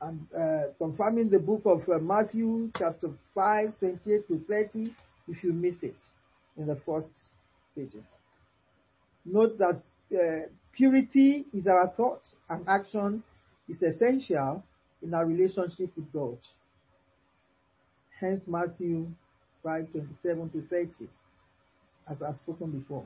And 0.02 0.26
uh, 0.36 0.74
confirming 0.80 1.30
the 1.30 1.40
book 1.40 1.62
of 1.66 1.88
uh, 1.90 2.00
Matthew, 2.00 2.72
chapter 2.78 3.10
5, 3.36 3.80
28 3.80 4.28
to 4.28 4.42
30, 4.48 4.96
if 5.28 5.44
you 5.44 5.54
miss 5.54 5.76
it 5.84 5.96
in 6.58 6.66
the 6.66 6.76
first 6.86 7.12
page. 7.76 7.94
Note 9.30 9.58
that 9.58 9.82
uh, 10.14 10.48
purity 10.74 11.46
is 11.54 11.68
our 11.68 11.92
thought 11.98 12.22
and 12.50 12.68
action 12.68 13.24
is 13.68 13.82
essential 13.82 14.64
in 15.02 15.14
our 15.14 15.26
relationship 15.26 15.92
with 15.98 16.12
God. 16.14 16.38
Hence 18.20 18.44
Matthew 18.48 19.08
5, 19.64 19.92
27 19.92 20.50
to 20.52 20.62
30 20.70 21.10
as 22.10 22.22
I've 22.22 22.36
spoken 22.36 22.72
before. 22.72 23.04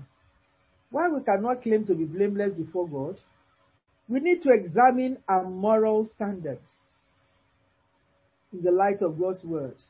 While 0.91 1.15
we 1.15 1.24
cannot 1.24 1.63
claim 1.63 1.86
to 1.86 1.95
be 1.95 2.05
blameless 2.05 2.53
before 2.53 2.88
God, 2.88 3.19
we 4.07 4.19
need 4.19 4.41
to 4.43 4.51
examine 4.51 5.17
our 5.28 5.43
moral 5.43 6.05
standards 6.05 6.69
in 8.53 8.61
the 8.61 8.72
light 8.72 9.01
of 9.01 9.19
God's 9.19 9.43
word. 9.43 9.82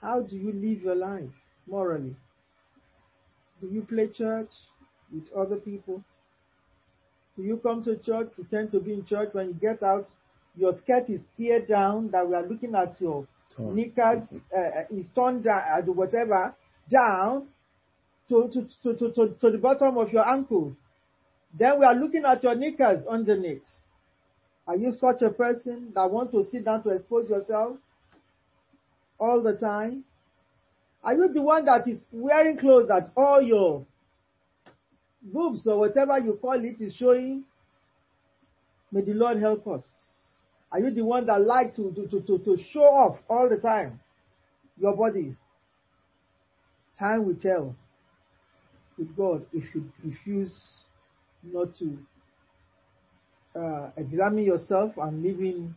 How 0.00 0.22
do 0.22 0.36
you 0.36 0.52
live 0.52 0.82
your 0.82 0.94
life 0.94 1.30
morally? 1.66 2.14
Do 3.60 3.68
you 3.68 3.82
play 3.82 4.08
church 4.08 4.50
with 5.12 5.24
other 5.36 5.56
people? 5.56 6.02
Do 7.36 7.42
you 7.42 7.58
come 7.58 7.84
to 7.84 7.96
church, 7.96 8.28
pretend 8.34 8.72
to 8.72 8.80
be 8.80 8.94
in 8.94 9.04
church, 9.04 9.30
when 9.32 9.48
you 9.48 9.54
get 9.54 9.82
out, 9.82 10.06
your 10.56 10.72
skirt 10.72 11.08
is 11.08 11.20
teared 11.38 11.68
down, 11.68 12.10
that 12.10 12.28
we 12.28 12.34
are 12.34 12.46
looking 12.46 12.74
at 12.74 13.00
your 13.00 13.26
Torn. 13.54 13.76
knickers, 13.76 14.24
uh, 14.56 14.82
is 14.90 15.06
torn 15.14 15.42
down, 15.42 15.60
uh, 15.60 15.82
whatever, 15.92 16.54
down 16.90 17.48
to, 18.28 18.50
to, 18.52 18.68
to, 18.82 18.98
to, 18.98 19.12
to, 19.12 19.34
to 19.40 19.50
the 19.50 19.58
bottom 19.58 19.96
of 19.98 20.12
your 20.12 20.28
ankle. 20.28 20.76
Then 21.56 21.78
we 21.78 21.84
are 21.84 21.94
looking 21.94 22.24
at 22.24 22.42
your 22.42 22.54
knickers 22.54 23.06
underneath. 23.06 23.62
Are 24.66 24.76
you 24.76 24.92
such 24.92 25.22
a 25.22 25.30
person 25.30 25.92
that 25.94 26.10
want 26.10 26.30
to 26.32 26.42
sit 26.50 26.64
down 26.64 26.82
to 26.82 26.90
expose 26.90 27.30
yourself 27.30 27.78
all 29.18 29.42
the 29.42 29.54
time? 29.54 30.04
Are 31.08 31.14
you 31.14 31.32
the 31.32 31.40
one 31.40 31.64
that 31.64 31.88
is 31.88 32.04
wearing 32.12 32.58
clothes 32.58 32.88
that 32.88 33.12
all 33.16 33.40
your 33.40 33.86
boobs 35.22 35.66
or 35.66 35.78
whatever 35.78 36.18
you 36.18 36.38
call 36.38 36.62
it 36.62 36.82
is 36.82 36.94
showing? 36.96 37.44
May 38.92 39.00
the 39.00 39.14
Lord 39.14 39.38
help 39.40 39.66
us. 39.68 39.82
Are 40.70 40.78
you 40.78 40.90
the 40.90 41.02
one 41.06 41.24
that 41.24 41.40
like 41.40 41.74
to, 41.76 41.94
to, 41.94 42.20
to, 42.20 42.38
to, 42.44 42.58
show 42.74 42.82
off 42.82 43.14
all 43.26 43.48
the 43.48 43.56
time 43.56 44.00
your 44.78 44.94
body? 44.94 45.34
Time 46.98 47.24
will 47.24 47.36
tell 47.36 47.74
with 48.98 49.16
God 49.16 49.46
if 49.54 49.74
you 49.74 49.90
refuse 50.04 50.60
not 51.42 51.68
to 51.78 51.98
uh, 53.58 53.92
examine 53.96 54.44
yourself 54.44 54.92
and 54.98 55.22
living 55.22 55.74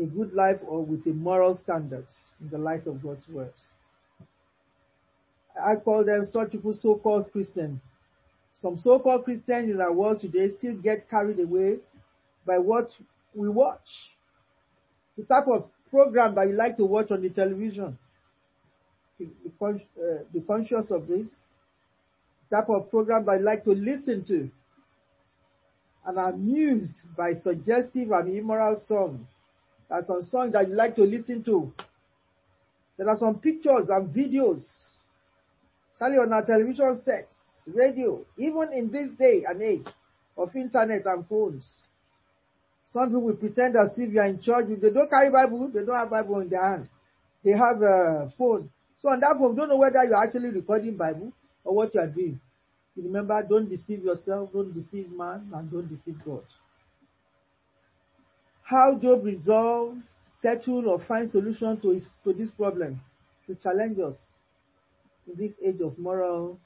a 0.00 0.06
good 0.06 0.32
life 0.32 0.60
or 0.64 0.84
with 0.84 1.04
a 1.06 1.12
moral 1.12 1.58
standards 1.60 2.14
in 2.40 2.48
the 2.50 2.58
light 2.58 2.86
of 2.86 3.02
God's 3.02 3.28
word. 3.28 3.52
I 5.62 5.76
call 5.76 6.04
them 6.04 6.26
such 6.30 6.52
people 6.52 6.72
so-called 6.72 7.32
Christians. 7.32 7.80
Some 8.54 8.78
so-called 8.78 9.24
Christians 9.24 9.74
in 9.74 9.80
our 9.80 9.92
world 9.92 10.20
today 10.20 10.48
still 10.56 10.76
get 10.76 11.08
carried 11.10 11.40
away 11.40 11.76
by 12.46 12.58
what 12.58 12.90
we 13.34 13.48
watch. 13.48 13.86
The 15.16 15.24
type 15.24 15.46
of 15.48 15.68
program 15.90 16.34
that 16.34 16.46
you 16.48 16.54
like 16.54 16.76
to 16.76 16.84
watch 16.84 17.10
on 17.10 17.22
the 17.22 17.30
television. 17.30 17.98
Be, 19.18 19.28
con- 19.58 19.82
uh, 19.98 20.24
be 20.32 20.40
conscious 20.40 20.90
of 20.90 21.06
this. 21.06 21.26
The 22.50 22.56
type 22.56 22.68
of 22.68 22.90
program 22.90 23.24
that 23.26 23.38
you 23.38 23.44
like 23.44 23.64
to 23.64 23.72
listen 23.72 24.24
to. 24.26 24.50
And 26.06 26.18
amused 26.18 27.00
by 27.16 27.32
suggestive 27.42 28.10
and 28.10 28.34
immoral 28.34 28.80
songs. 28.86 29.26
There 29.88 29.98
are 29.98 30.04
some 30.04 30.22
songs 30.22 30.52
that 30.52 30.68
you 30.68 30.74
like 30.74 30.96
to 30.96 31.02
listen 31.02 31.42
to. 31.44 31.72
There 32.96 33.08
are 33.08 33.18
some 33.18 33.38
pictures 33.40 33.88
and 33.88 34.14
videos, 34.14 34.62
especially 35.96 36.18
on 36.18 36.32
our 36.32 36.44
television 36.44 37.00
sets, 37.04 37.34
radio, 37.66 38.20
even 38.36 38.68
in 38.74 38.90
this 38.92 39.08
day 39.18 39.44
and 39.48 39.62
age 39.62 39.86
of 40.36 40.54
internet 40.54 41.06
and 41.06 41.26
phones. 41.26 41.80
Some 42.84 43.08
people 43.08 43.22
will 43.22 43.36
pretend 43.36 43.76
as 43.76 43.92
if 43.96 44.12
you 44.12 44.20
are 44.20 44.26
in 44.26 44.40
church. 44.40 44.66
If 44.68 44.80
they 44.82 44.90
don't 44.90 45.08
carry 45.08 45.30
Bible, 45.30 45.70
they 45.72 45.84
don't 45.84 45.96
have 45.96 46.10
Bible 46.10 46.40
in 46.40 46.50
their 46.50 46.62
hand. 46.62 46.88
They 47.42 47.52
have 47.52 47.80
a 47.80 48.30
phone. 48.36 48.70
So 49.00 49.08
on 49.08 49.20
that 49.20 49.36
phone, 49.38 49.56
don't 49.56 49.70
know 49.70 49.78
whether 49.78 50.04
you're 50.04 50.22
actually 50.22 50.50
recording 50.50 50.96
Bible 50.96 51.32
or 51.64 51.74
what 51.74 51.94
you 51.94 52.00
are 52.00 52.08
doing. 52.08 52.40
Remember, 52.96 53.42
don't 53.48 53.68
deceive 53.68 54.04
yourself, 54.04 54.52
don't 54.52 54.72
deceive 54.72 55.10
man, 55.10 55.50
and 55.54 55.70
don't 55.70 55.88
deceive 55.88 56.16
God. 56.24 56.44
How 58.62 58.98
Job 59.00 59.24
resolve, 59.24 59.96
settle, 60.42 60.88
or 60.88 61.00
find 61.06 61.28
solution 61.28 61.80
to, 61.80 61.90
his, 61.90 62.06
to 62.24 62.32
this 62.32 62.50
problem 62.50 63.00
to 63.46 63.54
challenge 63.56 63.98
us 63.98 64.14
this 65.34 65.52
age 65.64 65.80
of 65.80 65.98
moral 65.98 66.58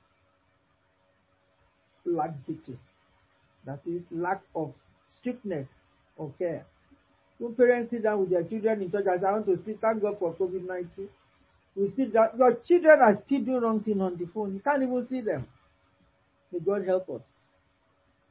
laxity. 2.05 2.79
That 3.67 3.81
is, 3.87 4.03
lack 4.11 4.43
of 4.55 4.75
strictness 5.09 5.69
or 6.17 6.33
care. 6.39 6.67
When 7.39 7.55
parents 7.55 7.91
sit 7.91 8.03
down 8.03 8.21
with 8.21 8.31
their 8.31 8.45
children 8.45 8.83
in 8.83 8.91
church 8.91 9.05
and 9.07 9.21
say, 9.21 9.27
I 9.27 9.33
want 9.33 9.47
to 9.47 9.57
see, 9.57 9.75
thank 9.81 10.03
God 10.03 10.19
for 10.19 10.35
COVID 10.35 10.67
19. 10.67 11.09
You 11.77 11.93
see 11.97 12.07
that 12.07 12.37
your 12.37 12.59
children 12.67 12.99
are 13.01 13.15
still 13.25 13.41
doing 13.41 13.61
wrong 13.61 13.83
thing 13.83 14.01
on 14.01 14.17
the 14.19 14.27
phone. 14.27 14.55
You 14.55 14.61
can't 14.61 14.83
even 14.83 15.07
see 15.09 15.21
them. 15.21 15.47
May 16.53 16.59
God 16.59 16.87
help 16.87 17.09
us. 17.11 17.23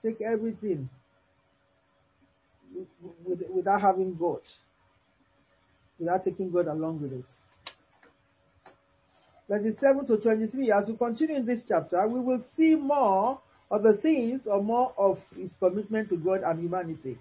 Take 0.02 0.22
everything 0.22 0.90
with, 3.26 3.40
without 3.54 3.82
having 3.82 4.16
God, 4.16 4.42
without 6.00 6.24
taking 6.24 6.52
God 6.52 6.68
along 6.68 7.02
with 7.02 7.14
it. 7.14 7.26
Verses 9.50 9.76
7 9.80 10.06
to 10.06 10.18
23, 10.18 10.72
as 10.72 10.88
we 10.88 10.96
continue 10.96 11.36
in 11.36 11.46
this 11.46 11.64
chapter, 11.68 12.08
we 12.08 12.20
will 12.20 12.44
see 12.56 12.76
more 12.76 13.42
of 13.72 13.82
the 13.82 13.98
things 13.98 14.46
or 14.46 14.62
more 14.62 14.94
of 14.96 15.18
his 15.36 15.54
commitment 15.60 16.08
to 16.10 16.18
God 16.18 16.42
and 16.46 16.60
humanity. 16.60 17.18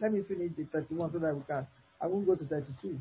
Let 0.00 0.12
me 0.12 0.22
finish 0.22 0.52
the 0.56 0.64
31 0.66 1.12
so 1.12 1.18
that 1.18 1.34
we 1.34 1.42
can. 1.42 1.66
I 2.00 2.06
won't 2.06 2.26
go 2.26 2.36
to 2.36 2.44
32. 2.44 2.98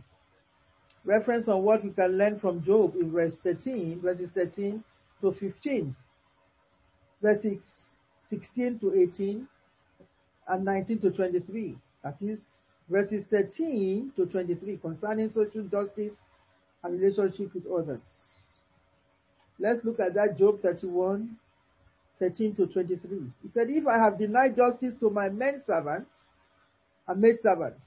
Reference 1.06 1.48
on 1.48 1.62
what 1.62 1.84
we 1.84 1.92
can 1.92 2.18
learn 2.18 2.40
from 2.40 2.64
Job 2.64 2.96
in 2.96 3.12
verse 3.12 3.34
13, 3.44 4.02
verses 4.02 4.30
13 4.34 4.84
to 5.22 5.32
15, 5.32 5.96
verses 7.22 7.64
16 8.30 8.80
to 8.80 8.96
18, 8.96 9.48
and 10.48 10.66
19 10.66 11.02
to 11.02 11.12
23. 11.12 11.78
That 12.04 12.18
is 12.20 12.40
verses 12.90 13.26
13 13.30 14.14
to 14.16 14.26
23 14.26 14.78
concerning 14.78 15.30
social 15.30 15.64
justice 15.64 16.14
and 16.84 17.00
relationship 17.00 17.54
with 17.54 17.68
others. 17.68 18.02
Let's 19.62 19.86
look 19.86 20.00
at 20.00 20.16
that 20.16 20.40
Job 20.40 20.60
31, 20.64 21.38
13 22.18 22.56
to 22.56 22.66
23. 22.66 23.20
He 23.44 23.50
said, 23.54 23.68
If 23.70 23.86
I 23.86 24.04
have 24.04 24.18
denied 24.18 24.56
justice 24.58 24.96
to 25.00 25.12
my 25.12 25.30
men 25.30 25.62
servants 25.68 26.10
and 27.08 27.22
maid 27.22 27.36
servants 27.44 27.86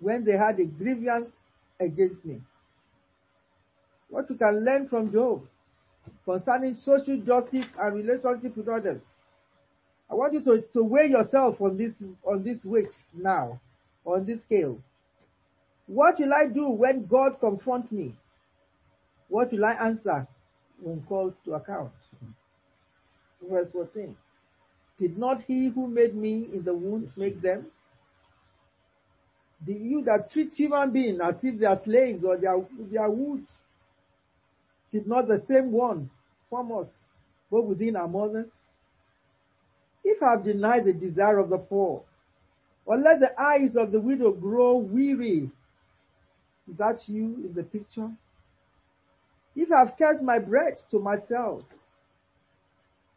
when 0.00 0.24
they 0.24 0.32
had 0.32 0.58
a 0.58 0.66
grievance 0.66 1.30
against 1.78 2.24
me. 2.24 2.42
What 4.08 4.28
you 4.28 4.36
can 4.36 4.64
learn 4.64 4.88
from 4.88 5.12
Job 5.12 5.42
concerning 6.24 6.74
social 6.74 7.20
justice 7.20 7.66
and 7.78 7.94
relationship 7.94 8.56
with 8.56 8.68
others. 8.68 9.02
I 10.10 10.14
want 10.14 10.32
you 10.32 10.42
to, 10.42 10.64
to 10.72 10.82
weigh 10.82 11.08
yourself 11.08 11.60
on 11.60 11.78
this 11.78 11.92
on 12.24 12.42
this 12.42 12.64
weight 12.64 12.94
now, 13.14 13.60
on 14.04 14.26
this 14.26 14.40
scale. 14.42 14.78
What 15.86 16.18
will 16.18 16.32
I 16.34 16.52
do 16.52 16.68
when 16.70 17.06
God 17.06 17.38
confronts 17.38 17.92
me? 17.92 18.16
What 19.28 19.52
will 19.52 19.64
I 19.64 19.72
answer 19.72 20.26
when 20.80 21.02
called 21.02 21.34
to 21.44 21.54
account? 21.54 21.92
Verse 23.42 23.68
14. 23.70 24.16
Did 24.98 25.18
not 25.18 25.42
he 25.42 25.68
who 25.68 25.86
made 25.88 26.14
me 26.14 26.48
in 26.52 26.64
the 26.64 26.74
womb 26.74 27.10
make 27.16 27.40
them? 27.40 27.66
Did 29.64 29.80
you 29.80 30.02
that 30.04 30.30
treat 30.30 30.52
human 30.52 30.92
beings 30.92 31.20
as 31.22 31.36
if 31.42 31.58
they 31.58 31.66
are 31.66 31.80
slaves 31.84 32.24
or 32.24 32.38
they 32.38 32.46
are, 32.46 32.64
they 32.90 32.98
are 32.98 33.10
wood, 33.10 33.44
did 34.92 35.06
not 35.06 35.28
the 35.28 35.42
same 35.48 35.72
one 35.72 36.10
form 36.48 36.72
us 36.72 36.86
both 37.50 37.66
within 37.66 37.96
our 37.96 38.08
mothers? 38.08 38.50
If 40.04 40.22
I 40.22 40.32
have 40.32 40.44
denied 40.44 40.84
the 40.84 40.92
desire 40.92 41.38
of 41.38 41.50
the 41.50 41.58
poor, 41.58 42.02
or 42.84 42.96
let 42.96 43.18
the 43.18 43.38
eyes 43.40 43.74
of 43.76 43.90
the 43.90 44.00
widow 44.00 44.30
grow 44.30 44.76
weary, 44.76 45.50
is 46.70 46.76
that 46.78 47.00
you 47.06 47.24
in 47.24 47.52
the 47.54 47.64
picture? 47.64 48.10
If 49.56 49.72
I 49.72 49.78
have 49.86 49.96
kept 49.96 50.22
my 50.22 50.38
bread 50.38 50.74
to 50.90 50.98
myself, 50.98 51.62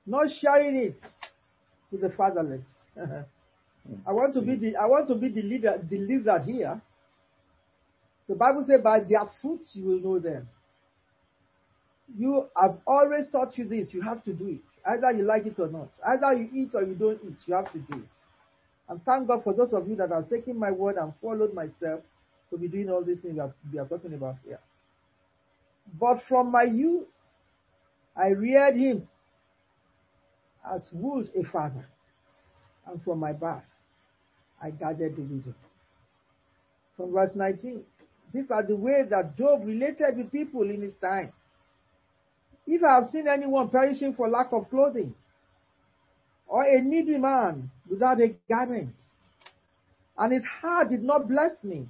not 0.05 0.27
sharing 0.41 0.75
it 0.75 0.97
with 1.91 2.01
the 2.01 2.09
fatherless. 2.09 2.63
I 4.07 4.11
want 4.11 4.33
to 4.35 4.41
be 4.41 4.55
the 4.55 4.75
I 4.77 4.85
want 4.85 5.07
to 5.09 5.15
be 5.15 5.29
the 5.29 5.41
leader, 5.41 5.81
the 5.89 6.43
here. 6.45 6.81
The 8.27 8.35
Bible 8.35 8.63
says, 8.67 8.81
by 8.83 8.99
their 8.99 9.27
fruits 9.41 9.71
you 9.73 9.85
will 9.85 9.99
know 9.99 10.19
them. 10.19 10.47
You 12.17 12.45
I've 12.55 12.77
always 12.87 13.27
taught 13.31 13.57
you 13.57 13.67
this, 13.67 13.93
you 13.93 14.01
have 14.01 14.23
to 14.23 14.33
do 14.33 14.47
it. 14.47 14.61
Either 14.85 15.11
you 15.11 15.23
like 15.23 15.45
it 15.45 15.59
or 15.59 15.67
not. 15.67 15.89
Either 16.05 16.33
you 16.33 16.49
eat 16.53 16.69
or 16.73 16.83
you 16.83 16.95
don't 16.95 17.19
eat, 17.23 17.35
you 17.45 17.53
have 17.53 17.71
to 17.73 17.79
do 17.79 17.97
it. 17.97 18.09
And 18.87 19.03
thank 19.03 19.27
God 19.27 19.43
for 19.43 19.53
those 19.53 19.73
of 19.73 19.87
you 19.87 19.95
that 19.97 20.09
have 20.09 20.29
taken 20.29 20.57
my 20.57 20.71
word 20.71 20.95
and 20.95 21.13
followed 21.21 21.53
myself 21.53 22.01
to 22.49 22.57
be 22.57 22.67
doing 22.67 22.89
all 22.89 23.03
these 23.03 23.19
things 23.19 23.37
that 23.37 23.53
we 23.71 23.77
are 23.77 23.85
talking 23.85 24.13
about 24.13 24.35
here. 24.45 24.59
But 25.97 26.21
from 26.27 26.51
my 26.51 26.63
youth, 26.63 27.07
I 28.15 28.29
reared 28.29 28.75
him 28.75 29.07
as 30.69 30.89
would 30.91 31.29
a 31.35 31.43
father. 31.49 31.87
And 32.85 33.01
from 33.03 33.19
my 33.19 33.33
birth, 33.33 33.63
I 34.61 34.71
gathered 34.71 35.15
the 35.15 35.21
widow. 35.21 35.53
From 36.97 37.13
verse 37.13 37.31
19, 37.33 37.83
these 38.33 38.51
are 38.51 38.65
the 38.65 38.75
ways 38.75 39.09
that 39.09 39.37
Job 39.37 39.65
related 39.65 40.17
with 40.17 40.31
people 40.31 40.63
in 40.69 40.81
his 40.81 40.95
time. 40.95 41.31
If 42.67 42.83
I 42.83 42.95
have 42.95 43.05
seen 43.11 43.27
anyone 43.27 43.69
perishing 43.69 44.13
for 44.13 44.27
lack 44.29 44.51
of 44.51 44.69
clothing, 44.69 45.15
or 46.47 46.63
a 46.63 46.81
needy 46.81 47.17
man 47.17 47.69
without 47.89 48.19
a 48.19 48.35
garment, 48.49 48.95
and 50.17 50.33
his 50.33 50.43
heart 50.43 50.89
did 50.89 51.03
not 51.03 51.27
bless 51.27 51.51
me, 51.63 51.87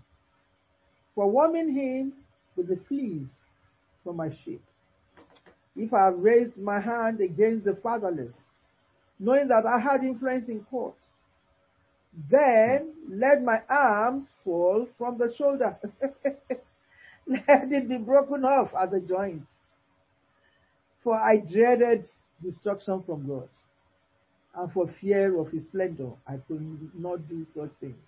for 1.16 1.30
warming 1.30 1.74
him 1.74 2.14
with 2.56 2.68
the 2.68 2.78
fleece 2.88 3.28
from 4.10 4.18
my 4.18 4.30
sheep. 4.44 4.62
If 5.76 5.94
I 5.94 6.08
raised 6.08 6.58
my 6.58 6.80
hand 6.80 7.22
against 7.22 7.64
the 7.64 7.76
fatherless, 7.76 8.34
knowing 9.20 9.48
that 9.50 9.66
I 9.68 9.80
had 9.80 10.04
influence 10.04 10.50
in 10.50 10.62
court. 10.62 10.96
Then 12.32 12.92
let 13.08 13.44
my 13.44 13.62
arm 13.70 14.28
fall 14.44 14.88
from 14.98 15.20
the 15.20 15.32
shoulder. 15.38 15.78
let 17.28 17.72
it 17.72 17.88
be 17.88 18.00
broken 18.00 18.44
off 18.44 18.72
at 18.82 18.90
the 18.90 19.00
joint. 19.00 19.44
For 21.04 21.14
I 21.16 21.38
dreaded 21.38 22.06
destruction 22.42 23.04
from 23.06 23.28
God. 23.28 23.50
And 24.56 24.72
for 24.72 24.88
fear 25.00 25.40
of 25.40 25.52
his 25.52 25.66
splendor, 25.66 26.14
I 26.28 26.38
could 26.48 26.90
not 26.98 27.30
do 27.30 27.46
such 27.54 27.70
things. 27.80 28.02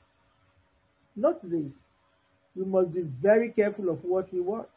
Not 1.15 1.47
this. 1.47 1.71
We 2.55 2.65
must 2.65 2.91
be 2.91 3.03
very 3.21 3.51
careful 3.51 3.89
of 3.89 4.03
what 4.03 4.33
we 4.33 4.41
watch, 4.41 4.67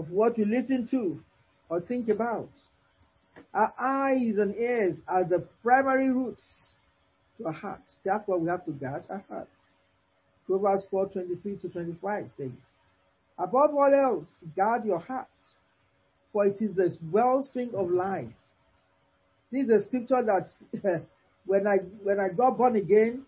of 0.00 0.10
what 0.10 0.38
we 0.38 0.46
listen 0.46 0.88
to 0.90 1.20
or 1.68 1.78
think 1.82 2.08
about. 2.08 2.48
Our 3.52 3.74
eyes 3.78 4.38
and 4.38 4.56
ears 4.56 4.96
are 5.06 5.24
the 5.24 5.46
primary 5.62 6.10
routes 6.10 6.42
to 7.36 7.46
our 7.46 7.52
hearts. 7.52 7.96
Therefore, 8.02 8.38
we 8.38 8.48
have 8.48 8.64
to 8.64 8.70
guard 8.72 9.04
our 9.10 9.22
hearts. 9.28 9.58
Proverbs 10.46 10.84
4 10.90 11.10
23 11.10 11.56
to 11.58 11.68
25 11.68 12.30
says, 12.36 12.50
Above 13.38 13.74
all 13.74 13.92
else, 13.94 14.26
guard 14.56 14.86
your 14.86 14.98
heart, 14.98 15.28
for 16.32 16.46
it 16.46 16.56
is 16.62 16.74
the 16.74 16.96
wellspring 17.12 17.70
of 17.74 17.90
life. 17.90 18.32
This 19.52 19.64
is 19.64 19.70
a 19.70 19.86
scripture 19.86 20.22
that 20.24 20.48
when 21.44 21.66
I 21.66 21.76
when 22.02 22.18
I 22.18 22.34
got 22.34 22.56
born 22.56 22.76
again, 22.76 23.26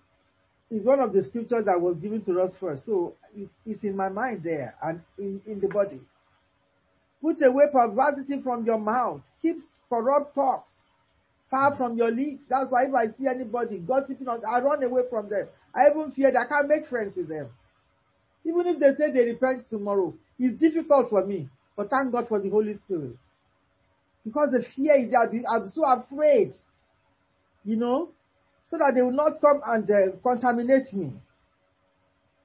is 0.71 0.87
one 0.87 1.01
of 1.01 1.13
the 1.13 1.23
scriptures 1.23 1.67
that 1.67 1.79
was 1.79 1.99
given 1.99 2.25
to 2.25 2.41
us 2.41 2.53
first. 2.59 2.87
So 2.87 3.15
it's, 3.37 3.51
it's 3.67 3.85
in 3.85 3.95
my 3.95 4.09
mind 4.09 4.43
there 4.43 4.75
and 4.83 5.03
in, 5.19 5.43
in 5.47 5.61
the 5.61 5.69
body. 5.69 6.01
Put 7.23 7.37
away 7.43 7.65
perversity 7.73 8.43
from 8.43 8.67
your 8.67 8.79
mouth. 8.79 9.23
Keep 9.41 9.59
corrupt 9.89 10.35
talks 10.35 10.73
far 11.53 11.77
from 11.77 11.99
your 11.99 12.11
lips. 12.11 12.43
That's 12.49 12.73
why 12.73 12.87
if 12.89 12.95
I 12.95 13.13
see 13.17 13.29
anybody 13.29 13.79
gossiping, 13.79 14.27
I 14.27 14.61
run 14.61 14.83
away 14.83 15.03
from 15.11 15.29
them. 15.29 15.49
I 15.77 15.91
even 15.93 16.11
fear 16.11 16.33
that 16.33 16.47
I 16.47 16.49
can't 16.49 16.67
make 16.67 16.89
friends 16.89 17.15
with 17.15 17.29
them. 17.29 17.51
Even 18.45 18.67
if 18.67 18.81
they 18.81 18.97
say 18.99 19.13
they 19.13 19.31
repent 19.31 19.63
tomorrow, 19.69 20.15
it's 20.39 20.59
difficult 20.59 21.11
for 21.11 21.25
me. 21.25 21.49
But 21.77 21.91
thank 21.91 22.11
God 22.11 22.27
for 22.27 22.41
the 22.41 22.49
Holy 22.49 22.75
Spirit. 22.75 23.17
Because 24.25 24.49
the 24.51 24.65
fear 24.75 24.97
is 24.97 25.11
that 25.11 25.29
I'm 25.49 25.69
so 25.69 25.85
afraid. 25.85 26.53
You 27.65 27.77
know? 27.77 28.09
So 28.69 28.79
that 28.79 28.93
they 28.95 29.03
will 29.03 29.13
not 29.13 29.41
come 29.41 29.61
and 29.67 29.89
uh, 29.91 30.17
contaminate 30.23 30.93
me. 30.95 31.13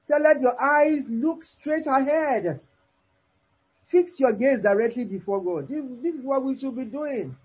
So 0.06 0.16
let 0.22 0.40
your 0.40 0.60
eyes 0.60 1.02
look 1.08 1.42
straight 1.44 1.86
ahead. 1.86 2.60
Fix 3.90 4.12
your 4.18 4.34
gaze 4.36 4.62
directly 4.62 5.04
before 5.04 5.42
God. 5.42 5.68
This, 5.68 5.82
this 6.02 6.14
is 6.14 6.24
what 6.24 6.44
we 6.44 6.58
should 6.58 6.76
be 6.76 6.84
doing. 6.84 7.36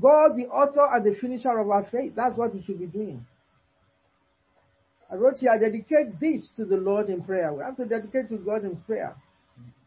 God, 0.00 0.36
the 0.36 0.46
author 0.46 0.86
and 0.92 1.04
the 1.04 1.18
finisher 1.18 1.56
of 1.58 1.70
our 1.70 1.86
faith. 1.90 2.12
That's 2.14 2.36
what 2.36 2.54
we 2.54 2.62
should 2.62 2.78
be 2.78 2.86
doing. 2.86 3.24
I 5.10 5.16
wrote 5.16 5.38
here, 5.38 5.50
I 5.50 5.58
dedicate 5.58 6.18
this 6.18 6.50
to 6.56 6.64
the 6.64 6.76
Lord 6.76 7.08
in 7.08 7.22
prayer. 7.22 7.52
We 7.52 7.62
have 7.62 7.76
to 7.76 7.84
dedicate 7.84 8.28
to 8.30 8.36
God 8.38 8.64
in 8.64 8.76
prayer. 8.78 9.14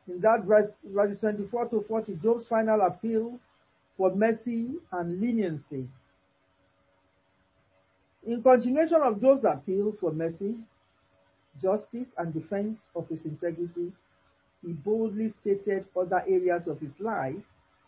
In 0.08 0.22
that 0.22 0.44
verse, 0.48 0.72
verses 0.86 1.20
24 1.20 1.70
to 1.70 1.84
40, 1.88 2.20
Job's 2.24 2.48
final 2.48 2.82
appeal 2.82 3.38
for 3.98 4.16
mercy 4.16 4.70
and 4.92 5.20
leniency. 5.20 5.88
In 8.26 8.42
continuation 8.42 9.02
of 9.04 9.20
Job's 9.22 9.44
appeal 9.44 9.94
for 10.00 10.14
mercy, 10.14 10.56
justice, 11.62 12.08
and 12.18 12.34
defense 12.34 12.80
of 12.96 13.08
his 13.10 13.26
integrity, 13.26 13.92
he 14.66 14.74
boldly 14.74 15.30
stated 15.30 15.86
other 15.96 16.24
areas 16.28 16.68
of 16.68 16.80
his 16.80 17.00
life 17.00 17.36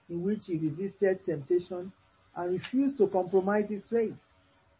in 0.09 0.23
which 0.23 0.45
he 0.45 0.57
resisted 0.57 1.23
temptation 1.23 1.91
and 2.35 2.51
refused 2.51 2.97
to 2.97 3.07
compromise 3.07 3.69
his 3.69 3.83
faith. 3.89 4.17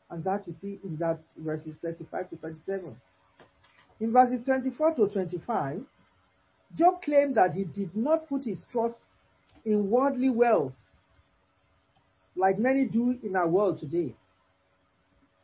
And 0.10 0.24
that 0.24 0.48
you 0.48 0.54
see 0.54 0.80
in 0.84 0.98
that 0.98 1.20
verses 1.38 1.76
35 1.84 2.30
to 2.32 2.38
37. 2.38 2.96
In 4.00 4.12
verses 4.12 4.44
24 4.44 4.96
to 4.96 5.08
25, 5.08 5.82
Job 6.76 7.02
claimed 7.02 7.36
that 7.36 7.54
he 7.54 7.64
did 7.66 7.96
not 7.96 8.28
put 8.28 8.46
his 8.46 8.64
trust 8.72 8.96
in 9.66 9.90
worldly 9.90 10.30
wealth 10.30 10.76
like 12.36 12.58
many 12.58 12.86
do 12.86 13.18
in 13.22 13.36
our 13.36 13.48
world 13.48 13.80
today. 13.80 14.16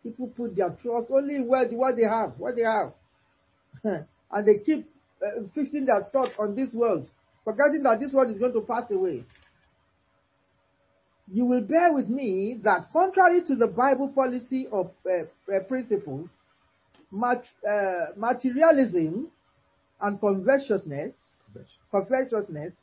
People 0.04 0.28
put 0.28 0.56
their 0.56 0.70
trust 0.82 1.08
only 1.10 1.36
in 1.36 1.48
wealth, 1.48 1.72
what 1.72 1.96
they 1.96 2.04
have, 2.04 2.34
what 2.38 2.56
they 2.56 2.62
have. 2.62 2.94
and 4.32 4.48
they 4.48 4.60
keep 4.60 4.88
uh, 5.22 5.42
fixing 5.54 5.86
their 5.86 6.04
thought 6.12 6.32
on 6.40 6.56
this 6.56 6.74
world, 6.74 7.08
forgetting 7.44 7.84
that 7.84 8.00
this 8.00 8.12
world 8.12 8.32
is 8.32 8.38
going 8.38 8.54
to 8.54 8.62
pass 8.62 8.90
away 8.92 9.24
you 11.32 11.46
will 11.46 11.62
bear 11.62 11.94
with 11.94 12.08
me 12.08 12.60
that 12.64 12.92
contrary 12.92 13.42
to 13.46 13.56
the 13.56 13.68
Bible 13.68 14.10
policy 14.10 14.68
of 14.72 14.92
uh, 15.06 15.24
uh, 15.54 15.64
principles, 15.68 16.30
mat, 17.12 17.44
uh, 17.68 18.14
materialism 18.16 19.32
and 20.02 20.22
covetousness, 20.22 21.16
covetousness 21.92 22.74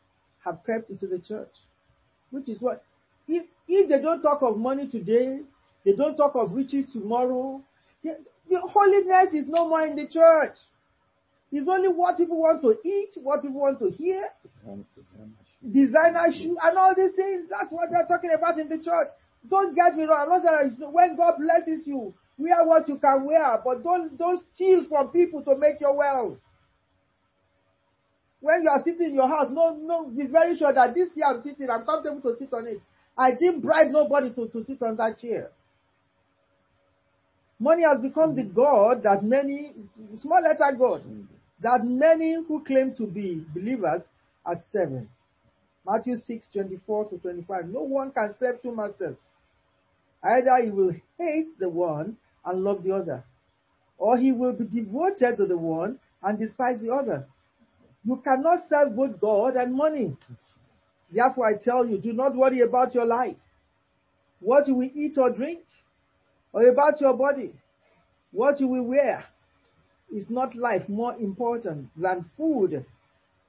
have 0.44 0.58
crept 0.64 0.90
into 0.90 1.06
the 1.06 1.20
church. 1.20 1.52
Which 2.30 2.48
is 2.48 2.60
what, 2.60 2.82
if, 3.28 3.46
if 3.68 3.88
they 3.88 4.00
don't 4.00 4.22
talk 4.22 4.42
of 4.42 4.56
money 4.56 4.88
today, 4.88 5.40
they 5.84 5.92
don't 5.92 6.16
talk 6.16 6.34
of 6.34 6.52
riches 6.52 6.86
tomorrow, 6.92 7.62
the, 8.02 8.16
the 8.48 8.58
holiness 8.60 9.34
is 9.34 9.46
no 9.46 9.68
more 9.68 9.86
in 9.86 9.94
the 9.94 10.06
church. 10.06 10.56
It's 11.52 11.68
only 11.68 11.88
what 11.88 12.16
people 12.16 12.40
want 12.40 12.62
to 12.62 12.76
eat, 12.82 13.10
what 13.20 13.42
people 13.42 13.60
want 13.60 13.78
to 13.80 13.90
hear, 13.90 14.24
designer 15.60 16.32
shoe, 16.32 16.56
and 16.56 16.78
all 16.78 16.94
these 16.96 17.12
things. 17.12 17.46
That's 17.50 17.70
what 17.70 17.90
they're 17.90 18.08
talking 18.08 18.32
about 18.34 18.58
in 18.58 18.70
the 18.70 18.78
church. 18.78 19.08
Don't 19.48 19.76
get 19.76 19.94
me 19.94 20.04
wrong. 20.04 20.32
Not 20.32 20.92
when 20.92 21.14
God 21.14 21.34
blesses 21.36 21.86
you, 21.86 22.14
wear 22.38 22.64
what 22.64 22.88
you 22.88 22.96
can 22.96 23.26
wear, 23.26 23.60
but 23.62 23.84
don't 23.84 24.16
don't 24.16 24.40
steal 24.54 24.86
from 24.88 25.10
people 25.10 25.44
to 25.44 25.54
make 25.56 25.78
your 25.78 25.94
wealth. 25.94 26.38
When 28.40 28.62
you 28.62 28.70
are 28.70 28.82
sitting 28.82 29.10
in 29.10 29.14
your 29.14 29.28
house, 29.28 29.48
no, 29.52 29.76
no, 29.76 30.08
be 30.08 30.26
very 30.26 30.56
sure 30.56 30.72
that 30.72 30.94
this 30.94 31.14
chair 31.14 31.28
I'm 31.28 31.42
sitting, 31.42 31.68
I'm 31.70 31.84
comfortable 31.84 32.22
to 32.22 32.36
sit 32.36 32.52
on 32.52 32.66
it. 32.66 32.80
I 33.16 33.32
didn't 33.32 33.60
bribe 33.60 33.90
nobody 33.90 34.32
to, 34.34 34.48
to 34.48 34.62
sit 34.62 34.82
on 34.82 34.96
that 34.96 35.20
chair. 35.20 35.50
Money 37.60 37.82
has 37.84 38.02
become 38.02 38.34
the 38.34 38.42
God 38.42 39.04
that 39.04 39.22
many, 39.22 39.72
small 40.18 40.42
letter 40.42 40.76
God, 40.76 41.04
that 41.62 41.80
many 41.84 42.34
who 42.46 42.62
claim 42.64 42.94
to 42.96 43.06
be 43.06 43.44
believers 43.54 44.02
are 44.44 44.60
serving. 44.72 45.08
Matthew 45.86 46.16
6, 46.16 46.50
24 46.52 47.10
to 47.10 47.18
25. 47.18 47.68
No 47.68 47.82
one 47.82 48.12
can 48.12 48.34
serve 48.38 48.62
two 48.62 48.74
masters. 48.74 49.16
Either 50.22 50.64
he 50.64 50.70
will 50.70 50.92
hate 51.18 51.58
the 51.58 51.68
one 51.68 52.16
and 52.44 52.62
love 52.62 52.84
the 52.84 52.92
other, 52.92 53.24
or 53.98 54.16
he 54.16 54.32
will 54.32 54.52
be 54.52 54.64
devoted 54.64 55.36
to 55.36 55.46
the 55.46 55.56
one 55.58 55.98
and 56.22 56.38
despise 56.38 56.80
the 56.80 56.92
other. 56.92 57.26
You 58.04 58.20
cannot 58.24 58.60
serve 58.68 58.96
both 58.96 59.20
God 59.20 59.54
and 59.54 59.74
money. 59.74 60.16
Therefore, 61.10 61.48
I 61.48 61.62
tell 61.62 61.86
you, 61.86 61.98
do 61.98 62.12
not 62.12 62.34
worry 62.34 62.60
about 62.60 62.94
your 62.94 63.04
life, 63.04 63.36
what 64.40 64.66
you 64.66 64.74
will 64.74 64.90
eat 64.94 65.18
or 65.18 65.34
drink, 65.34 65.60
or 66.52 66.68
about 66.68 67.00
your 67.00 67.16
body, 67.16 67.54
what 68.30 68.60
you 68.60 68.68
will 68.68 68.86
wear. 68.86 69.24
Is 70.12 70.28
not 70.28 70.54
life 70.54 70.88
more 70.88 71.14
important 71.16 71.88
than 71.96 72.30
food, 72.36 72.84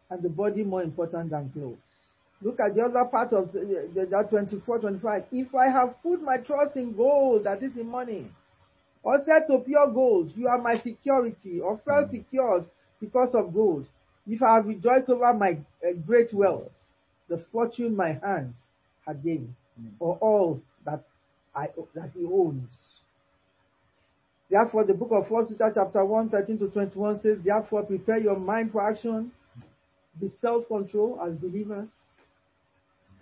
and 0.09 0.23
the 0.23 0.29
body 0.29 0.63
more 0.63 0.81
important 0.81 1.29
than 1.31 1.49
clothes? 1.49 1.77
Look 2.41 2.59
at 2.59 2.75
the 2.75 2.83
other 2.83 3.09
part 3.09 3.33
of 3.33 3.51
the, 3.51 3.89
the, 3.93 4.05
that 4.05 4.29
24, 4.29 4.79
25. 4.79 5.23
If 5.31 5.53
I 5.55 5.69
have 5.69 6.01
put 6.01 6.21
my 6.21 6.37
trust 6.37 6.77
in 6.77 6.95
gold, 6.95 7.45
that 7.45 7.63
is 7.63 7.75
in 7.77 7.89
money, 7.89 8.29
or 9.01 9.17
set 9.25 9.47
to 9.49 9.59
pure 9.59 9.91
gold, 9.93 10.31
you 10.35 10.47
are 10.47 10.61
my 10.61 10.77
security, 10.81 11.59
or 11.59 11.81
felt 11.85 12.11
secured 12.11 12.65
because 12.99 13.33
of 13.35 13.53
gold. 13.53 13.85
If 14.25 14.41
I 14.41 14.55
have 14.55 14.65
rejoiced 14.65 15.09
over 15.09 15.33
my 15.33 15.59
uh, 15.85 15.93
great 16.05 16.33
wealth, 16.33 16.71
the 17.27 17.43
fortune 17.51 17.95
my 17.95 18.19
hands 18.23 18.55
had 19.05 19.23
gained, 19.23 19.53
or 19.99 20.17
all 20.21 20.61
that 20.85 21.03
I 21.55 21.67
that 21.95 22.11
he 22.13 22.25
owns. 22.25 22.92
Therefore, 24.49 24.85
the 24.85 24.93
book 24.93 25.09
of 25.11 25.27
First 25.27 25.49
Peter 25.49 25.71
chapter 25.73 26.05
1, 26.05 26.29
13 26.29 26.59
to 26.59 26.67
21 26.67 27.21
says, 27.21 27.37
Therefore, 27.43 27.83
prepare 27.83 28.19
your 28.19 28.37
mind 28.37 28.71
for 28.71 28.87
action, 28.87 29.31
be 30.19 30.27
self-control 30.39 31.19
as 31.25 31.35
believers, 31.37 31.89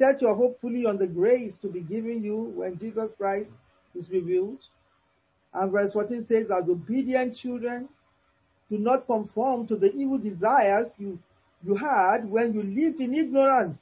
Set 0.01 0.19
your 0.19 0.34
hope 0.36 0.59
fully 0.59 0.88
on 0.88 0.97
the 0.97 1.05
grace 1.05 1.55
to 1.61 1.67
be 1.67 1.82
given 1.82 2.24
you 2.24 2.51
when 2.55 2.80
Jesus 2.80 3.11
Christ 3.15 3.51
is 3.93 4.09
revealed. 4.09 4.57
And 5.53 5.72
verse 5.72 5.93
14 5.93 6.26
says, 6.28 6.47
as 6.49 6.67
obedient 6.67 7.36
children, 7.36 7.88
do 8.72 8.80
not 8.80 9.05
conform 9.05 9.67
to 9.67 9.76
the 9.76 9.93
evil 9.93 10.17
desires 10.17 10.88
you, 10.97 11.19
you 11.63 11.76
had 11.76 12.28
when 12.28 12.51
you 12.51 12.63
lived 12.63 12.99
in 12.99 13.13
ignorance. 13.13 13.78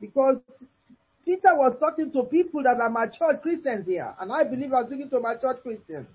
Because 0.00 0.40
Peter 1.26 1.54
was 1.54 1.76
talking 1.78 2.10
to 2.12 2.22
people 2.22 2.62
that 2.62 2.80
are 2.80 2.88
mature 2.88 3.36
Christians 3.42 3.86
here. 3.86 4.14
And 4.18 4.32
I 4.32 4.44
believe 4.44 4.72
I 4.72 4.80
was 4.80 4.90
talking 4.90 5.10
to 5.10 5.20
mature 5.20 5.54
Christians. 5.62 6.08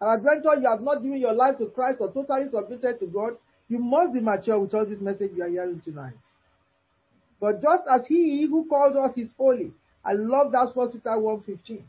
And 0.00 0.18
adventure, 0.18 0.60
you 0.60 0.68
have 0.68 0.80
not 0.80 1.02
given 1.02 1.18
your 1.18 1.32
life 1.32 1.58
to 1.58 1.66
Christ 1.66 1.98
or 2.00 2.12
totally 2.12 2.48
submitted 2.48 3.00
to 3.00 3.06
God. 3.06 3.32
You 3.68 3.78
must 3.78 4.12
be 4.12 4.20
mature 4.20 4.58
with 4.58 4.74
all 4.74 4.86
this 4.86 5.00
message 5.00 5.32
you 5.36 5.42
are 5.42 5.48
hearing 5.48 5.80
tonight. 5.80 6.14
But 7.40 7.60
just 7.62 7.82
as 7.90 8.06
he 8.06 8.46
who 8.46 8.66
called 8.68 8.96
us 8.96 9.16
is 9.16 9.32
holy. 9.36 9.72
I 10.04 10.12
love 10.12 10.52
that 10.52 10.72
first 10.74 10.94
Peter 10.94 11.18
115. 11.18 11.84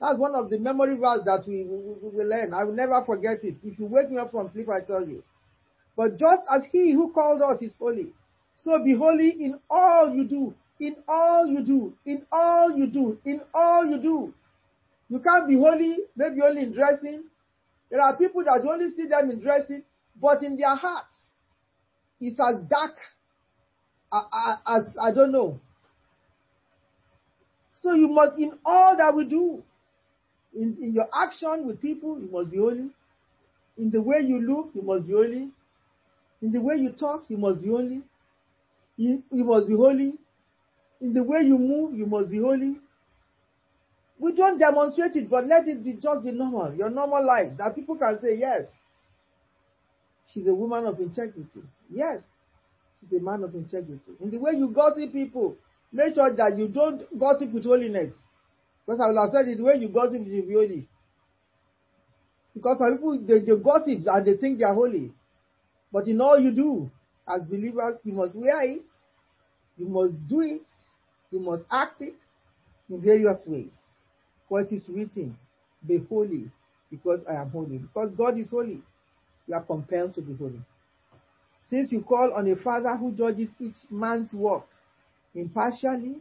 That's 0.00 0.18
one 0.18 0.34
of 0.34 0.50
the 0.50 0.58
memory 0.58 0.96
verse 0.96 1.20
that 1.24 1.44
we, 1.46 1.64
we, 1.64 2.08
we 2.10 2.24
learn. 2.24 2.52
I 2.54 2.64
will 2.64 2.74
never 2.74 3.02
forget 3.04 3.42
it. 3.44 3.56
If 3.62 3.78
you 3.78 3.86
wake 3.86 4.10
me 4.10 4.18
up 4.18 4.30
from 4.30 4.50
sleep, 4.52 4.68
I 4.68 4.80
tell 4.80 5.06
you. 5.06 5.22
But 5.96 6.18
just 6.18 6.42
as 6.52 6.62
he 6.70 6.92
who 6.92 7.12
called 7.12 7.40
us 7.42 7.62
is 7.62 7.74
holy, 7.78 8.12
so 8.56 8.82
be 8.84 8.94
holy 8.94 9.30
in 9.30 9.58
all 9.70 10.12
you 10.14 10.24
do, 10.24 10.54
in 10.78 10.96
all 11.08 11.46
you 11.46 11.64
do, 11.64 11.94
in 12.04 12.26
all 12.30 12.76
you 12.76 12.86
do, 12.86 13.18
in 13.24 13.40
all 13.54 13.86
you 13.86 13.98
do. 13.98 14.34
You 15.08 15.20
can't 15.20 15.48
be 15.48 15.56
holy, 15.56 15.98
maybe 16.16 16.40
only 16.42 16.62
in 16.62 16.72
dressing. 16.72 17.24
There 17.90 18.00
are 18.00 18.16
people 18.16 18.42
that 18.44 18.60
you 18.62 18.70
only 18.70 18.90
see 18.90 19.06
them 19.06 19.30
in 19.30 19.40
dressing, 19.40 19.82
but 20.20 20.42
in 20.42 20.56
their 20.56 20.74
hearts, 20.74 21.14
it's 22.20 22.40
as 22.40 22.56
dark 22.68 22.94
as, 24.12 24.56
as 24.66 24.96
I 25.00 25.12
don't 25.12 25.32
know. 25.32 25.60
So 27.76 27.94
you 27.94 28.08
must, 28.08 28.38
in 28.38 28.52
all 28.64 28.96
that 28.96 29.14
we 29.14 29.26
do, 29.28 29.62
in, 30.54 30.76
in 30.82 30.94
your 30.94 31.06
action 31.14 31.66
with 31.66 31.80
people, 31.80 32.18
you 32.18 32.28
must 32.32 32.50
be 32.50 32.56
holy. 32.56 32.90
In 33.78 33.90
the 33.90 34.00
way 34.00 34.18
you 34.24 34.40
look, 34.40 34.70
you 34.74 34.82
must 34.82 35.06
be 35.06 35.12
holy. 35.12 35.50
In 36.42 36.52
the 36.52 36.60
way 36.60 36.76
you 36.76 36.90
talk, 36.90 37.24
you 37.28 37.36
must 37.36 37.62
be 37.62 37.68
holy. 37.68 38.02
You, 38.96 39.22
you 39.30 39.44
must 39.44 39.68
be 39.68 39.74
holy. 39.74 40.14
In 41.00 41.12
the 41.12 41.22
way 41.22 41.42
you 41.42 41.58
move, 41.58 41.94
you 41.94 42.06
must 42.06 42.30
be 42.30 42.38
holy. 42.38 42.76
We 44.18 44.32
don't 44.32 44.58
demonstrate 44.58 45.14
it, 45.16 45.28
but 45.28 45.46
let 45.46 45.68
it 45.68 45.84
be 45.84 45.92
just 45.92 46.24
the 46.24 46.32
normal, 46.32 46.74
your 46.74 46.90
normal 46.90 47.24
life, 47.24 47.56
that 47.58 47.74
people 47.74 47.96
can 47.96 48.18
say, 48.20 48.36
yes, 48.38 48.64
she's 50.32 50.46
a 50.46 50.54
woman 50.54 50.86
of 50.86 50.98
integrity. 51.00 51.60
Yes, 51.90 52.22
she's 53.00 53.20
a 53.20 53.22
man 53.22 53.44
of 53.44 53.54
integrity. 53.54 54.12
In 54.20 54.30
the 54.30 54.38
way 54.38 54.52
you 54.56 54.68
gossip 54.68 55.12
people, 55.12 55.56
make 55.92 56.14
sure 56.14 56.34
that 56.34 56.56
you 56.56 56.68
don't 56.68 57.02
gossip 57.18 57.52
with 57.52 57.64
holiness. 57.64 58.14
Because 58.86 59.00
I 59.04 59.08
will 59.08 59.20
have 59.20 59.30
said 59.30 59.48
it, 59.48 59.58
the 59.58 59.64
way 59.64 59.74
you 59.78 59.88
gossip, 59.88 60.22
you 60.24 60.42
be 60.42 60.54
holy. 60.54 60.88
Because 62.54 62.78
some 62.78 62.96
people, 62.96 63.18
they, 63.20 63.40
they 63.40 63.60
gossip 63.62 64.06
and 64.06 64.26
they 64.26 64.36
think 64.38 64.58
they 64.58 64.64
are 64.64 64.74
holy. 64.74 65.12
But 65.92 66.08
in 66.08 66.20
all 66.22 66.40
you 66.40 66.52
do, 66.52 66.90
as 67.28 67.42
believers, 67.42 67.96
you 68.04 68.14
must 68.14 68.34
wear 68.34 68.62
it, 68.62 68.82
you 69.76 69.88
must 69.88 70.14
do 70.26 70.40
it, 70.40 70.66
you 71.30 71.40
must 71.40 71.64
act 71.70 72.00
it 72.00 72.14
in 72.88 73.02
various 73.02 73.42
ways. 73.46 73.72
It 74.50 74.72
is 74.72 74.88
written, 74.88 75.36
Be 75.86 75.98
holy, 76.08 76.50
because 76.90 77.20
I 77.28 77.34
am 77.34 77.50
holy. 77.50 77.78
Because 77.78 78.12
God 78.12 78.38
is 78.38 78.50
holy, 78.50 78.80
you 79.46 79.54
are 79.54 79.62
compelled 79.62 80.14
to 80.14 80.22
be 80.22 80.34
holy. 80.34 80.60
Since 81.68 81.90
you 81.90 82.02
call 82.02 82.32
on 82.32 82.50
a 82.50 82.56
Father 82.56 82.96
who 82.96 83.12
judges 83.12 83.48
each 83.60 83.76
man's 83.90 84.32
work 84.32 84.64
impartially, 85.34 86.20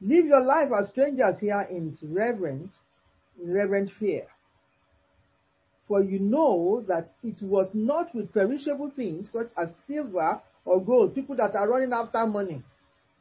live 0.00 0.24
your 0.24 0.42
life 0.42 0.70
as 0.78 0.88
strangers 0.88 1.38
here 1.40 1.66
in 1.70 1.96
reverent, 2.02 2.70
in 3.42 3.52
reverent 3.52 3.90
fear. 3.98 4.26
For 5.86 6.02
you 6.02 6.20
know 6.20 6.84
that 6.88 7.10
it 7.22 7.42
was 7.42 7.68
not 7.74 8.14
with 8.14 8.32
perishable 8.32 8.92
things 8.94 9.30
such 9.32 9.48
as 9.58 9.70
silver 9.86 10.40
or 10.64 10.82
gold, 10.82 11.14
people 11.14 11.36
that 11.36 11.54
are 11.54 11.68
running 11.68 11.92
after 11.92 12.26
money. 12.26 12.62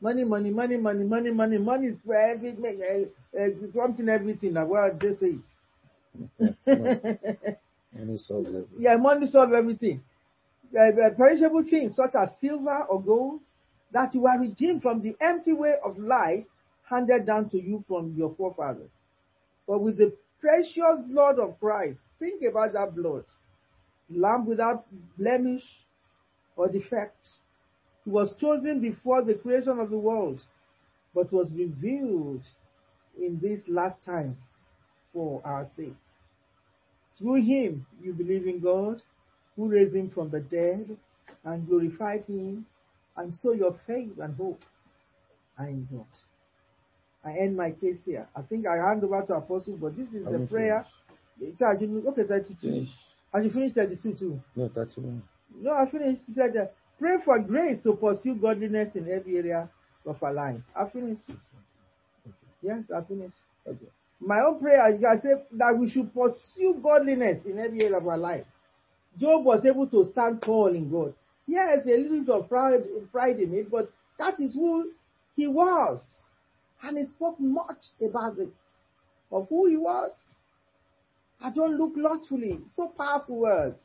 Money, 0.01 0.23
money, 0.23 0.49
money, 0.49 0.77
money, 0.77 1.03
money, 1.03 1.31
money, 1.31 1.57
money 1.57 1.87
is 1.87 1.97
for 2.05 2.15
everything, 2.15 2.81
uh, 2.81 3.37
uh, 3.39 3.49
something, 3.75 4.07
everything. 4.07 4.53
Well, 4.55 4.97
they 4.99 5.15
say 5.15 5.37
it. 6.37 7.59
money 7.93 8.17
solves 8.17 8.47
everything. 8.47 8.79
Yeah, 8.79 8.95
money 8.97 9.27
solves 9.27 9.53
everything. 9.57 10.01
Uh, 10.73 11.15
perishable 11.17 11.63
things 11.69 11.95
such 11.95 12.15
as 12.15 12.29
silver 12.39 12.83
or 12.89 13.01
gold, 13.01 13.41
that 13.91 14.13
you 14.13 14.25
are 14.27 14.39
redeemed 14.39 14.81
from 14.81 15.01
the 15.01 15.15
empty 15.21 15.53
way 15.53 15.73
of 15.83 15.97
life 15.97 16.45
handed 16.89 17.25
down 17.25 17.49
to 17.49 17.61
you 17.61 17.81
from 17.87 18.13
your 18.17 18.33
forefathers. 18.35 18.89
But 19.67 19.81
with 19.81 19.97
the 19.97 20.13
precious 20.39 20.99
blood 21.07 21.39
of 21.39 21.59
Christ, 21.59 21.99
think 22.19 22.41
about 22.49 22.73
that 22.73 22.95
blood. 22.95 23.25
Lamb 24.09 24.45
without 24.45 24.85
blemish 25.17 25.63
or 26.55 26.67
defect. 26.69 27.17
He 28.05 28.11
was 28.11 28.33
chosen 28.39 28.81
before 28.81 29.23
the 29.23 29.35
creation 29.35 29.79
of 29.79 29.89
the 29.89 29.97
world, 29.97 30.41
but 31.13 31.31
was 31.31 31.53
revealed 31.53 32.43
in 33.17 33.39
these 33.41 33.61
last 33.67 34.03
times 34.03 34.37
for 35.13 35.41
our 35.43 35.67
sake. 35.75 35.95
Through 37.17 37.43
him 37.43 37.85
you 38.01 38.13
believe 38.13 38.47
in 38.47 38.59
God, 38.59 39.01
who 39.55 39.67
raised 39.67 39.95
him 39.95 40.09
from 40.09 40.29
the 40.29 40.39
dead 40.39 40.97
and 41.43 41.67
glorified 41.67 42.23
him, 42.25 42.65
and 43.17 43.35
so 43.35 43.51
your 43.51 43.77
faith 43.85 44.17
and 44.19 44.35
hope 44.35 44.61
are 45.57 45.67
in 45.67 45.87
God. 45.91 46.05
I 47.25 47.31
end 47.31 47.57
my 47.57 47.71
case 47.71 47.99
here. 48.05 48.27
I 48.35 48.41
think 48.43 48.65
I 48.65 48.77
hand 48.87 49.03
over 49.03 49.21
to 49.27 49.33
Apostle, 49.33 49.77
but 49.81 49.97
this 49.97 50.07
is 50.07 50.25
the 50.25 50.47
prayer. 50.49 50.85
It's, 51.41 51.61
okay, 51.61 52.23
32. 52.23 52.55
Finish. 52.61 52.89
And 53.33 53.45
you 53.45 53.51
finished 53.51 53.75
32 53.75 54.13
too? 54.13 54.41
No, 54.55 54.69
31. 54.69 55.21
No, 55.61 55.73
I 55.73 55.89
finished. 55.89 56.21
He 56.27 56.33
said, 56.33 56.69
pray 56.99 57.15
for 57.23 57.39
grace 57.41 57.79
to 57.83 57.93
pursue 57.93 58.35
godliness 58.35 58.95
in 58.95 59.09
every 59.09 59.37
area 59.37 59.69
of 60.05 60.21
our 60.21 60.33
life. 60.33 60.61
I 60.75 60.87
finished. 60.89 61.21
Yes, 62.61 62.83
I 62.95 63.01
finished. 63.03 63.33
Okay. 63.67 63.87
My 64.19 64.39
own 64.41 64.59
prayer, 64.59 64.81
I 64.81 65.17
say 65.21 65.29
that 65.53 65.77
we 65.79 65.89
should 65.89 66.13
pursue 66.13 66.79
godliness 66.83 67.45
in 67.45 67.57
every 67.57 67.83
area 67.83 67.97
of 67.97 68.07
our 68.07 68.17
life. 68.17 68.45
Job 69.17 69.45
was 69.45 69.65
able 69.65 69.87
to 69.87 70.05
stand 70.11 70.41
tall 70.41 70.67
in 70.67 70.91
God. 70.91 71.13
Yes, 71.47 71.79
a 71.85 71.89
little 71.89 72.19
bit 72.19 72.29
of 72.29 72.49
pride, 72.49 72.81
pride 73.11 73.39
in 73.39 73.53
it, 73.55 73.71
but 73.71 73.91
that 74.19 74.39
is 74.39 74.53
who 74.53 74.91
he 75.35 75.47
was. 75.47 76.01
And 76.83 76.97
he 76.97 77.05
spoke 77.05 77.39
much 77.39 77.83
about 78.01 78.37
it, 78.37 78.49
of 79.31 79.47
who 79.49 79.67
he 79.67 79.77
was. 79.77 80.11
I 81.41 81.51
don't 81.51 81.77
look 81.77 81.93
lustfully. 81.95 82.59
So 82.75 82.93
powerful 82.97 83.39
words. 83.39 83.81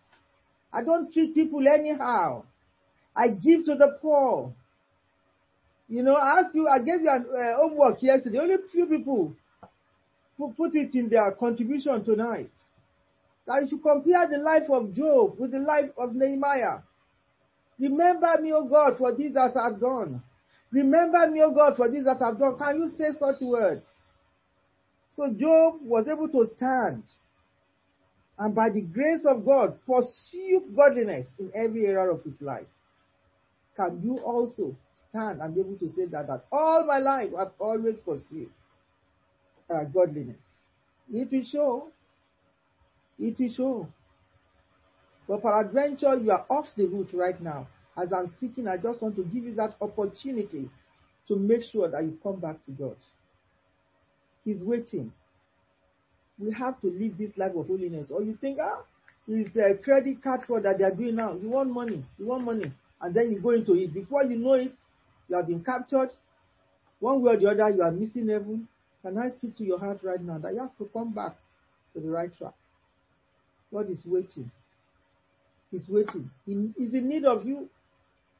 I 0.72 0.82
don't 0.82 1.12
treat 1.12 1.34
people 1.34 1.62
anyhow. 1.68 2.44
I 3.16 3.28
give 3.28 3.64
to 3.66 3.74
the 3.76 3.98
poor. 4.00 4.52
You 5.88 6.02
know, 6.02 6.14
I 6.14 6.40
asked 6.40 6.54
you, 6.54 6.66
I 6.68 6.78
gave 6.78 7.02
you 7.02 7.10
an 7.10 7.26
uh, 7.28 7.56
homework 7.56 8.02
yesterday. 8.02 8.38
Only 8.38 8.56
few 8.72 8.86
people 8.86 9.34
who 10.36 10.52
put 10.54 10.74
it 10.74 10.94
in 10.94 11.08
their 11.08 11.32
contribution 11.32 12.04
tonight. 12.04 12.50
That 13.46 13.62
you 13.62 13.68
should 13.68 13.82
compare 13.82 14.26
the 14.28 14.38
life 14.38 14.68
of 14.70 14.94
Job 14.94 15.38
with 15.38 15.52
the 15.52 15.58
life 15.58 15.90
of 15.98 16.14
Nehemiah. 16.14 16.78
Remember 17.78 18.38
me, 18.40 18.52
O 18.52 18.64
God, 18.64 18.96
for 18.96 19.12
this 19.14 19.34
that 19.34 19.56
I've 19.56 19.78
done. 19.78 20.22
Remember 20.72 21.28
me, 21.30 21.42
O 21.42 21.52
God, 21.54 21.76
for 21.76 21.88
this 21.90 22.04
that 22.04 22.22
I've 22.22 22.38
done. 22.38 22.56
Can 22.56 22.80
you 22.80 22.88
say 22.88 23.16
such 23.18 23.42
words? 23.42 23.86
So 25.14 25.28
Job 25.28 25.80
was 25.82 26.08
able 26.08 26.28
to 26.28 26.50
stand 26.56 27.04
and 28.38 28.54
by 28.54 28.70
the 28.70 28.82
grace 28.82 29.24
of 29.26 29.44
God 29.44 29.78
pursue 29.86 30.64
godliness 30.74 31.26
in 31.38 31.52
every 31.54 31.86
area 31.86 32.12
of 32.12 32.22
his 32.24 32.40
life. 32.40 32.66
Can 33.76 34.00
you 34.02 34.18
also 34.18 34.76
stand 35.08 35.40
and 35.40 35.54
be 35.54 35.60
able 35.60 35.76
to 35.76 35.88
say 35.88 36.06
that, 36.06 36.26
that 36.28 36.44
all 36.52 36.84
my 36.86 36.98
life 36.98 37.30
I've 37.38 37.52
always 37.58 38.00
pursued 38.00 38.50
uh, 39.68 39.84
godliness? 39.84 40.36
It 41.12 41.30
will 41.30 41.44
show. 41.44 41.88
It 43.18 43.38
will 43.38 43.52
show. 43.54 43.88
But 45.28 45.42
for 45.42 45.60
adventure, 45.60 46.14
you 46.16 46.30
are 46.30 46.46
off 46.50 46.66
the 46.76 46.86
route 46.86 47.10
right 47.14 47.40
now. 47.40 47.66
As 47.96 48.12
I'm 48.12 48.28
speaking, 48.28 48.68
I 48.68 48.76
just 48.76 49.00
want 49.00 49.16
to 49.16 49.24
give 49.24 49.44
you 49.44 49.54
that 49.54 49.76
opportunity 49.80 50.70
to 51.28 51.36
make 51.36 51.62
sure 51.62 51.88
that 51.88 52.02
you 52.02 52.18
come 52.22 52.40
back 52.40 52.64
to 52.66 52.72
God. 52.72 52.96
He's 54.44 54.62
waiting. 54.62 55.12
We 56.38 56.52
have 56.52 56.80
to 56.82 56.88
live 56.88 57.16
this 57.16 57.30
life 57.36 57.52
of 57.56 57.66
holiness. 57.66 58.08
Or 58.10 58.22
you 58.22 58.36
think, 58.40 58.58
ah, 58.60 58.82
it's 59.26 59.50
the 59.54 59.78
credit 59.82 60.22
card 60.22 60.42
fraud 60.46 60.64
that 60.64 60.78
they 60.78 60.84
are 60.84 60.94
doing 60.94 61.16
now. 61.16 61.32
You 61.32 61.48
want 61.48 61.70
money, 61.70 62.04
you 62.18 62.26
want 62.26 62.44
money, 62.44 62.72
and 63.04 63.14
then 63.14 63.30
you 63.30 63.38
go 63.38 63.50
into 63.50 63.74
it. 63.74 63.92
Before 63.92 64.24
you 64.24 64.36
know 64.36 64.54
it, 64.54 64.72
you 65.28 65.36
have 65.36 65.46
been 65.46 65.62
captured. 65.62 66.08
One 67.00 67.20
way 67.20 67.34
or 67.34 67.36
the 67.38 67.50
other, 67.50 67.76
you 67.76 67.82
are 67.82 67.90
missing 67.90 68.28
heaven. 68.28 68.66
Can 69.02 69.18
I 69.18 69.28
speak 69.28 69.58
to 69.58 69.64
your 69.64 69.78
heart 69.78 69.98
right 70.02 70.22
now 70.22 70.38
that 70.38 70.54
you 70.54 70.60
have 70.60 70.74
to 70.78 70.88
come 70.90 71.12
back 71.12 71.36
to 71.92 72.00
the 72.00 72.08
right 72.08 72.34
track? 72.34 72.54
God 73.70 73.90
is 73.90 74.02
waiting. 74.06 74.50
He's 75.70 75.86
waiting. 75.86 76.30
He 76.46 76.52
is 76.82 76.94
in 76.94 77.10
need 77.10 77.26
of 77.26 77.44
you. 77.44 77.68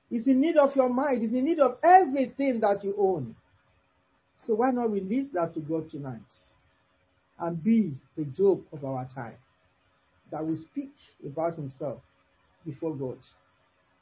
He's 0.09 0.27
in 0.27 0.41
need 0.41 0.57
of 0.57 0.75
your 0.75 0.89
mind. 0.89 1.21
He's 1.21 1.33
in 1.33 1.45
need 1.45 1.59
of 1.59 1.77
everything 1.85 2.61
that 2.61 2.83
you 2.83 2.95
own. 2.97 3.37
So 4.45 4.55
why 4.55 4.71
not 4.71 4.91
release 4.91 5.27
that 5.35 5.53
to 5.55 5.61
God 5.61 5.91
tonight? 5.91 6.21
And 7.39 7.63
be 7.63 7.93
the 8.17 8.25
Job 8.25 8.63
of 8.73 8.83
our 8.83 9.07
time 9.15 9.37
that 10.33 10.47
will 10.47 10.57
speak 10.57 10.95
about 11.27 11.57
himself 11.57 12.01
before 12.65 12.95
God 12.95 13.19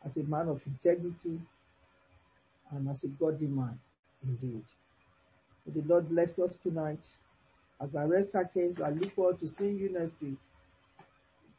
as 0.05 0.17
a 0.17 0.23
man 0.25 0.49
of 0.49 0.61
integrity 0.67 1.41
and 2.71 2.89
as 2.89 3.05
a 3.05 3.09
godly 3.09 3.47
man 3.47 3.79
indeed. 4.23 4.65
May 5.67 5.81
the 5.81 5.89
Lord 5.89 6.09
bless 6.09 6.39
us 6.39 6.57
tonight. 6.63 7.07
As 7.81 7.95
I 7.97 8.05
rest 8.05 8.35
our 8.35 8.45
case, 8.45 8.77
I 8.85 8.91
look 8.91 9.15
forward 9.15 9.41
to 9.41 9.49
seeing 9.49 9.79
you 9.79 9.93
next 9.93 10.13
week. 10.21 10.39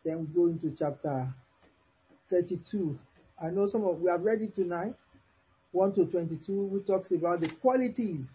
Then 0.05 0.19
we 0.19 0.25
go 0.27 0.47
into 0.47 0.75
chapter 0.77 1.27
32. 2.29 2.97
I 3.41 3.49
know 3.49 3.67
some 3.67 3.83
of 3.85 3.99
we 3.99 4.09
are 4.09 4.19
ready 4.19 4.47
tonight. 4.47 4.95
1 5.71 5.93
to 5.95 6.05
22, 6.05 6.65
which 6.65 6.85
talks 6.85 7.11
about 7.11 7.39
the 7.41 7.49
qualities 7.61 8.25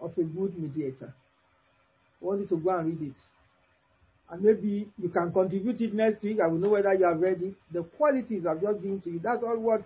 of 0.00 0.16
a 0.18 0.22
good 0.22 0.56
mediator. 0.58 1.14
I 2.20 2.24
want 2.24 2.40
you 2.40 2.46
to 2.48 2.56
go 2.56 2.76
and 2.76 2.86
read 3.00 3.10
it. 3.10 3.16
And 4.30 4.42
maybe 4.42 4.88
you 4.98 5.08
can 5.08 5.32
contribute 5.32 5.80
it 5.80 5.94
next 5.94 6.22
week. 6.22 6.38
I 6.42 6.48
will 6.48 6.58
know 6.58 6.70
whether 6.70 6.92
you 6.94 7.06
have 7.06 7.18
read 7.18 7.40
it. 7.42 7.54
The 7.72 7.82
qualities 7.82 8.44
I've 8.46 8.60
just 8.60 8.82
given 8.82 9.00
to 9.02 9.10
you. 9.10 9.20
That's 9.22 9.42
all 9.42 9.58
what 9.58 9.82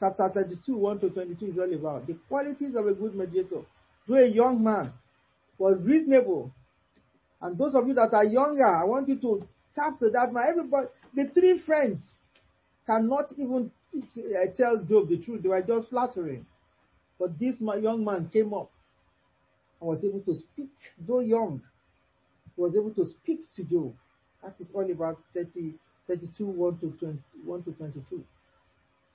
chapter 0.00 0.28
32, 0.28 0.76
1 0.76 1.00
to 1.00 1.10
22 1.10 1.46
is 1.46 1.58
all 1.58 1.72
about. 1.72 2.06
The 2.06 2.18
qualities 2.28 2.74
of 2.74 2.86
a 2.86 2.94
good 2.94 3.14
mediator. 3.14 3.62
Though 4.08 4.16
a 4.16 4.26
young 4.26 4.62
man 4.62 4.92
was 5.58 5.78
reasonable. 5.82 6.50
And 7.40 7.56
those 7.56 7.74
of 7.74 7.86
you 7.86 7.94
that 7.94 8.12
are 8.12 8.24
younger, 8.24 8.66
I 8.66 8.84
want 8.84 9.08
you 9.08 9.20
to 9.20 9.46
tap 9.74 9.98
to 10.00 10.10
that 10.10 10.32
man. 10.32 10.44
Everybody, 10.48 10.88
the 11.14 11.30
three 11.32 11.58
friends 11.64 12.00
cannot 12.86 13.32
even 13.36 13.70
uh, 13.94 14.56
tell 14.56 14.78
Job 14.88 15.08
the 15.08 15.18
truth. 15.18 15.42
They 15.42 15.48
were 15.48 15.62
just 15.62 15.90
flattering. 15.90 16.46
But 17.18 17.38
this 17.38 17.56
young 17.60 18.04
man 18.04 18.28
came 18.32 18.52
up 18.52 18.70
and 19.80 19.88
was 19.88 20.04
able 20.04 20.20
to 20.20 20.34
speak, 20.34 20.70
though 20.98 21.20
young, 21.20 21.62
was 22.56 22.74
able 22.74 22.92
to 22.94 23.04
speak 23.04 23.40
to 23.56 23.64
Job. 23.64 23.94
That 24.42 24.54
is 24.60 24.68
all 24.74 24.90
about 24.90 25.18
30, 25.34 25.74
32, 26.08 26.46
1 26.46 26.78
to, 26.78 26.86
20, 26.98 27.18
1 27.44 27.62
to 27.64 27.72
22. 27.72 28.24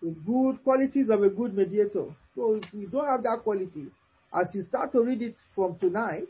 The 0.02 0.16
good 0.26 0.64
qualities 0.64 1.10
of 1.10 1.22
a 1.24 1.30
good 1.30 1.56
mediator. 1.56 2.06
So 2.36 2.56
if 2.56 2.74
you 2.74 2.88
don't 2.88 3.08
have 3.08 3.24
that 3.24 3.42
quality, 3.44 3.88
as 4.34 4.50
you 4.54 4.64
start 4.64 4.92
to 4.94 5.02
read 5.02 5.22
it 5.22 5.36
from 5.56 5.78
tonight, 5.78 6.28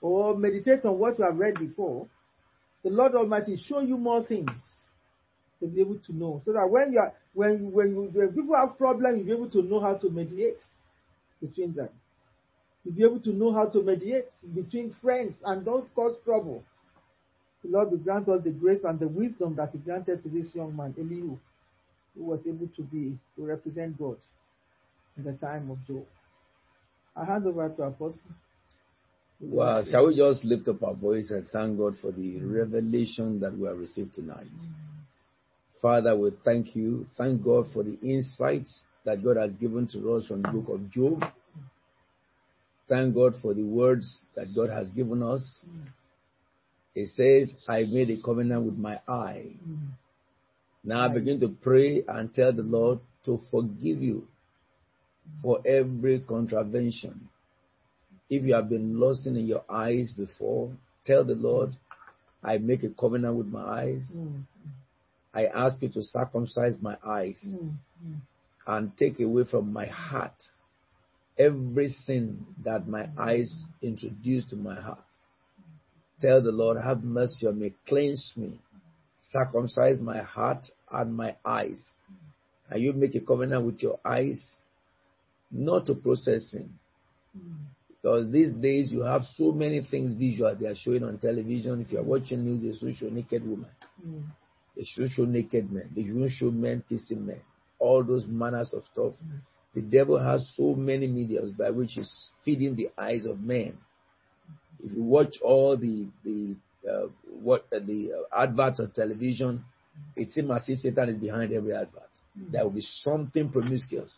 or 0.00 0.36
meditate 0.36 0.84
on 0.84 0.98
what 0.98 1.18
you 1.18 1.24
have 1.24 1.36
read 1.38 1.54
before, 1.58 2.08
the 2.82 2.90
Lord 2.90 3.14
Almighty 3.14 3.56
show 3.56 3.80
you 3.80 3.96
more 3.96 4.24
things 4.24 4.50
to 5.60 5.68
be 5.68 5.80
able 5.80 5.98
to 6.06 6.12
know. 6.12 6.42
So 6.44 6.52
that 6.52 6.66
when 6.68 6.92
you 6.92 6.98
are 6.98 7.14
when 7.34 7.70
when, 7.72 7.90
you, 7.90 8.10
when 8.12 8.28
people 8.34 8.56
have 8.56 8.76
problems, 8.76 9.18
you'll 9.18 9.26
be 9.26 9.32
able 9.32 9.50
to 9.50 9.62
know 9.62 9.80
how 9.80 9.94
to 9.94 10.10
mediate 10.10 10.58
between 11.40 11.74
them. 11.74 11.88
You'll 12.84 12.94
be 12.94 13.04
able 13.04 13.20
to 13.20 13.32
know 13.32 13.52
how 13.52 13.68
to 13.68 13.82
mediate 13.82 14.30
between 14.54 14.94
friends 15.00 15.36
and 15.44 15.64
don't 15.64 15.92
cause 15.94 16.16
trouble. 16.24 16.64
The 17.62 17.70
Lord 17.70 17.90
will 17.92 17.98
grant 17.98 18.28
us 18.28 18.42
the 18.42 18.50
grace 18.50 18.82
and 18.84 18.98
the 18.98 19.06
wisdom 19.08 19.54
that 19.56 19.70
He 19.72 19.78
granted 19.78 20.22
to 20.24 20.28
this 20.28 20.54
young 20.54 20.76
man, 20.76 20.94
Elihu, 20.98 21.38
who 22.16 22.24
was 22.24 22.46
able 22.46 22.68
to 22.76 22.82
be 22.82 23.16
to 23.36 23.44
represent 23.46 23.98
God 23.98 24.16
in 25.16 25.24
the 25.24 25.32
time 25.32 25.70
of 25.70 25.78
Job. 25.86 26.04
I 27.16 27.24
hand 27.24 27.46
over 27.46 27.68
to 27.68 27.82
Apostle. 27.82 28.30
Well, 29.40 29.84
shall 29.84 30.06
we 30.06 30.16
just 30.16 30.44
lift 30.44 30.68
up 30.68 30.82
our 30.82 30.94
voice 30.94 31.30
and 31.30 31.46
thank 31.48 31.76
God 31.76 31.96
for 32.00 32.12
the 32.12 32.40
revelation 32.40 33.40
that 33.40 33.56
we 33.56 33.66
have 33.66 33.78
received 33.78 34.14
tonight? 34.14 34.46
Father, 35.80 36.16
we 36.16 36.30
thank 36.44 36.76
you. 36.76 37.06
Thank 37.18 37.42
God 37.42 37.66
for 37.72 37.82
the 37.82 37.98
insights 38.02 38.82
that 39.04 39.22
God 39.22 39.36
has 39.36 39.52
given 39.54 39.88
to 39.88 40.12
us 40.14 40.26
from 40.28 40.42
the 40.42 40.48
book 40.48 40.68
of 40.68 40.88
Job. 40.90 41.24
Thank 42.92 43.14
God 43.14 43.36
for 43.40 43.54
the 43.54 43.62
words 43.62 44.20
that 44.36 44.54
God 44.54 44.68
has 44.68 44.90
given 44.90 45.22
us. 45.22 45.64
Mm. 45.66 45.86
It 46.94 47.08
says, 47.08 47.54
I 47.66 47.84
made 47.84 48.10
a 48.10 48.20
covenant 48.22 48.64
with 48.66 48.76
my 48.76 49.00
eye. 49.08 49.46
Mm. 49.66 49.92
Now 50.84 51.06
I 51.06 51.08
begin 51.08 51.40
to 51.40 51.48
pray 51.48 52.04
and 52.06 52.34
tell 52.34 52.52
the 52.52 52.62
Lord 52.62 52.98
to 53.24 53.40
forgive 53.50 54.02
you 54.02 54.28
for 55.40 55.66
every 55.66 56.20
contravention. 56.20 57.30
If 58.28 58.42
you 58.42 58.52
have 58.56 58.68
been 58.68 59.00
lost 59.00 59.26
in 59.26 59.36
your 59.36 59.64
eyes 59.70 60.12
before, 60.14 60.70
tell 61.06 61.24
the 61.24 61.34
Lord, 61.34 61.70
I 62.44 62.58
make 62.58 62.82
a 62.82 62.90
covenant 62.90 63.36
with 63.36 63.46
my 63.46 63.62
eyes. 63.62 64.06
Mm. 64.14 64.42
I 65.32 65.46
ask 65.46 65.80
you 65.80 65.88
to 65.88 66.02
circumcise 66.02 66.74
my 66.82 66.98
eyes 67.02 67.42
and 68.66 68.94
take 68.98 69.18
away 69.18 69.44
from 69.50 69.72
my 69.72 69.86
heart 69.86 70.34
every 71.38 71.94
sin 72.06 72.46
that 72.64 72.86
my 72.88 73.08
eyes 73.18 73.64
introduce 73.80 74.44
to 74.50 74.56
my 74.56 74.80
heart. 74.80 74.98
Tell 76.20 76.42
the 76.42 76.52
Lord, 76.52 76.78
have 76.82 77.02
mercy 77.02 77.46
on 77.46 77.58
me, 77.58 77.74
cleanse 77.86 78.32
me, 78.36 78.60
circumcise 79.30 79.98
my 80.00 80.18
heart 80.18 80.66
and 80.90 81.14
my 81.14 81.36
eyes. 81.44 81.90
And 82.70 82.82
you 82.82 82.92
make 82.92 83.14
a 83.14 83.20
covenant 83.20 83.64
with 83.64 83.82
your 83.82 83.98
eyes 84.04 84.40
not 85.50 85.86
to 85.86 85.94
process 85.94 86.50
sin. 86.50 86.70
Because 87.90 88.30
these 88.30 88.50
days 88.52 88.90
you 88.90 89.02
have 89.02 89.22
so 89.36 89.52
many 89.52 89.86
things 89.88 90.14
visual 90.14 90.54
they 90.58 90.66
are 90.66 90.74
showing 90.74 91.04
on 91.04 91.18
television. 91.18 91.80
If 91.80 91.92
you 91.92 91.98
are 91.98 92.04
watching 92.04 92.44
news, 92.44 92.62
they 92.62 92.92
show 92.92 92.92
show 92.92 93.12
naked 93.12 93.46
woman. 93.46 93.70
Mm. 94.04 94.24
They 94.76 94.84
should 94.84 95.10
show 95.10 95.24
naked 95.24 95.70
men. 95.70 95.90
They 95.94 96.02
should 96.04 96.30
show 96.32 96.50
men 96.50 96.82
kissing 96.88 97.26
men. 97.26 97.40
All 97.78 98.02
those 98.02 98.26
manners 98.26 98.72
of 98.72 98.82
stuff. 98.92 99.12
Mm. 99.24 99.40
The 99.74 99.82
devil 99.82 100.18
has 100.18 100.52
so 100.56 100.74
many 100.74 101.06
mediums 101.06 101.52
by 101.52 101.70
which 101.70 101.92
he's 101.94 102.12
feeding 102.44 102.76
the 102.76 102.90
eyes 102.98 103.24
of 103.24 103.40
men. 103.40 103.78
If 104.84 104.92
you 104.92 105.02
watch 105.02 105.36
all 105.42 105.76
the 105.76 106.08
the 106.24 106.56
uh, 106.88 107.06
what 107.42 107.66
uh, 107.74 107.78
the 107.78 108.10
uh, 108.12 108.42
adverts 108.42 108.80
on 108.80 108.90
television, 108.90 109.64
it 110.16 110.30
seems 110.30 110.50
as 110.50 110.64
if 110.68 110.80
Satan 110.80 111.10
is 111.10 111.16
behind 111.16 111.52
every 111.52 111.72
advert. 111.72 112.10
Mm. 112.38 112.52
There 112.52 112.64
will 112.64 112.70
be 112.70 112.84
something 113.00 113.50
promiscuous, 113.50 114.12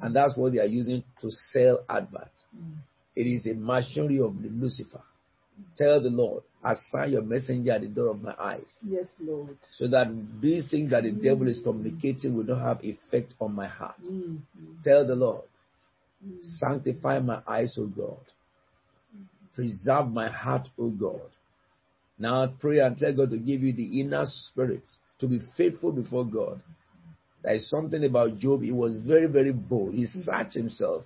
and 0.00 0.14
that's 0.14 0.36
what 0.36 0.52
they 0.52 0.60
are 0.60 0.66
using 0.66 1.02
to 1.20 1.30
sell 1.52 1.84
adverts. 1.88 2.44
Mm. 2.56 2.76
It 3.16 3.22
is 3.22 3.46
a 3.46 3.54
machinery 3.54 4.20
of 4.20 4.40
the 4.40 4.48
Lucifer. 4.50 5.00
Tell 5.76 6.02
the 6.02 6.10
Lord, 6.10 6.42
assign 6.64 7.12
your 7.12 7.22
messenger 7.22 7.72
at 7.72 7.82
the 7.82 7.88
door 7.88 8.08
of 8.08 8.22
my 8.22 8.34
eyes. 8.38 8.76
Yes, 8.82 9.06
Lord. 9.20 9.56
So 9.72 9.88
that 9.88 10.08
these 10.40 10.66
things 10.68 10.90
that 10.90 11.02
the 11.02 11.10
mm. 11.10 11.22
devil 11.22 11.48
is 11.48 11.60
communicating 11.62 12.34
will 12.34 12.44
not 12.44 12.60
have 12.60 12.84
effect 12.84 13.34
on 13.40 13.54
my 13.54 13.66
heart. 13.66 14.00
Mm. 14.02 14.40
Tell 14.84 15.06
the 15.06 15.14
Lord, 15.14 15.44
mm. 16.26 16.38
sanctify 16.42 17.20
my 17.20 17.40
eyes, 17.46 17.76
O 17.78 17.86
God. 17.86 18.20
Preserve 19.54 20.08
my 20.08 20.28
heart, 20.28 20.68
O 20.78 20.88
God. 20.90 21.30
Now 22.18 22.46
pray 22.58 22.80
and 22.80 22.96
tell 22.96 23.12
God 23.14 23.30
to 23.30 23.38
give 23.38 23.62
you 23.62 23.72
the 23.72 24.00
inner 24.00 24.24
spirit 24.26 24.86
to 25.18 25.26
be 25.26 25.40
faithful 25.56 25.92
before 25.92 26.24
God. 26.24 26.60
There 27.42 27.54
is 27.54 27.68
something 27.68 28.02
about 28.04 28.38
Job. 28.38 28.62
He 28.62 28.72
was 28.72 28.98
very, 28.98 29.26
very 29.26 29.52
bold. 29.52 29.94
He 29.94 30.06
searched 30.06 30.54
himself. 30.54 31.04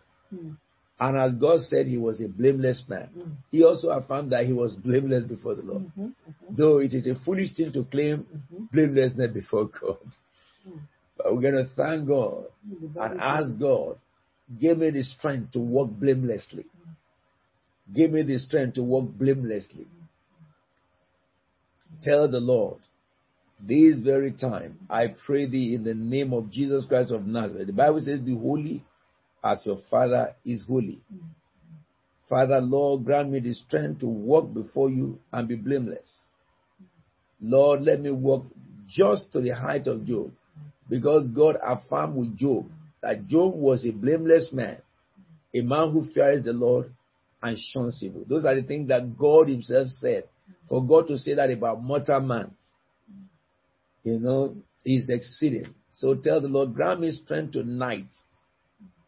And 1.01 1.17
as 1.17 1.35
God 1.35 1.61
said, 1.63 1.87
he 1.87 1.97
was 1.97 2.21
a 2.21 2.29
blameless 2.29 2.85
man. 2.87 3.09
Mm. 3.17 3.33
He 3.51 3.65
also 3.65 3.89
affirmed 3.89 4.33
that 4.33 4.45
he 4.45 4.53
was 4.53 4.75
blameless 4.75 5.25
before 5.25 5.55
the 5.55 5.63
Lord. 5.63 5.85
Mm-hmm, 5.85 6.03
mm-hmm. 6.03 6.55
Though 6.55 6.79
it 6.79 6.93
is 6.93 7.07
a 7.07 7.15
foolish 7.25 7.55
thing 7.55 7.73
to 7.73 7.85
claim 7.85 8.19
mm-hmm. 8.19 8.65
blamelessness 8.71 9.33
before 9.33 9.71
God. 9.81 9.97
Mm. 10.69 10.81
But 11.17 11.35
we're 11.35 11.41
going 11.41 11.55
to 11.55 11.71
thank 11.75 12.07
God 12.07 12.45
and 12.97 13.21
ask 13.21 13.59
God, 13.59 13.99
give 14.61 14.77
me 14.77 14.91
the 14.91 15.03
strength 15.03 15.53
to 15.53 15.59
walk 15.59 15.89
blamelessly. 15.91 16.67
Give 17.95 18.11
me 18.11 18.23
the 18.23 18.39
strength 18.39 18.75
to 18.75 18.83
walk 18.83 19.09
blamelessly. 19.09 19.87
Tell 22.03 22.29
the 22.29 22.41
Lord, 22.41 22.79
this 23.59 23.99
very 23.99 24.33
time, 24.33 24.79
I 24.89 25.15
pray 25.27 25.47
thee 25.47 25.75
in 25.75 25.85
the 25.85 25.95
name 25.95 26.35
of 26.35 26.51
Jesus 26.51 26.85
Christ 26.85 27.11
of 27.11 27.27
Nazareth. 27.27 27.67
The 27.67 27.73
Bible 27.73 28.01
says, 28.01 28.21
Be 28.21 28.35
holy 28.35 28.85
as 29.43 29.65
your 29.65 29.79
Father 29.91 30.35
is 30.45 30.63
holy. 30.67 31.01
Father, 32.29 32.61
Lord, 32.61 33.05
grant 33.05 33.31
me 33.31 33.41
the 33.41 33.53
strength 33.53 34.01
to 34.01 34.07
walk 34.07 34.53
before 34.55 34.91
you 34.91 35.19
and 35.33 35.49
be 35.49 35.57
blameless. 35.57 36.25
Lord, 37.41 37.83
let 37.83 38.01
me 38.01 38.11
walk 38.11 38.47
just 38.89 39.33
to 39.33 39.41
the 39.41 39.51
height 39.51 39.87
of 39.87 40.05
Job, 40.05 40.33
because 40.89 41.29
God 41.29 41.57
affirmed 41.63 42.17
with 42.17 42.37
Job 42.37 42.71
that 43.03 43.27
Job 43.27 43.55
was 43.55 43.85
a 43.85 43.91
blameless 43.91 44.51
man, 44.53 44.79
a 45.55 45.63
man 45.63 45.91
who 45.91 46.13
fears 46.13 46.45
the 46.45 46.53
Lord 46.53 46.93
and 47.43 47.59
shuns 47.59 48.01
evil. 48.03 48.25
Those 48.29 48.45
are 48.45 48.55
the 48.55 48.63
things 48.63 48.89
that 48.89 49.17
God 49.17 49.49
Himself 49.49 49.89
said. 49.89 50.25
For 50.69 50.85
God 50.85 51.09
to 51.09 51.17
say 51.17 51.35
that 51.35 51.51
about 51.51 51.83
mortal 51.83 52.21
man, 52.21 52.53
you 54.05 54.19
know, 54.19 54.57
is 54.85 55.09
exceeding. 55.09 55.75
So 55.91 56.15
tell 56.15 56.41
the 56.41 56.49
Lord, 56.49 56.75
grant 56.75 57.01
me 57.01 57.11
strength 57.11 57.53
tonight 57.53 58.07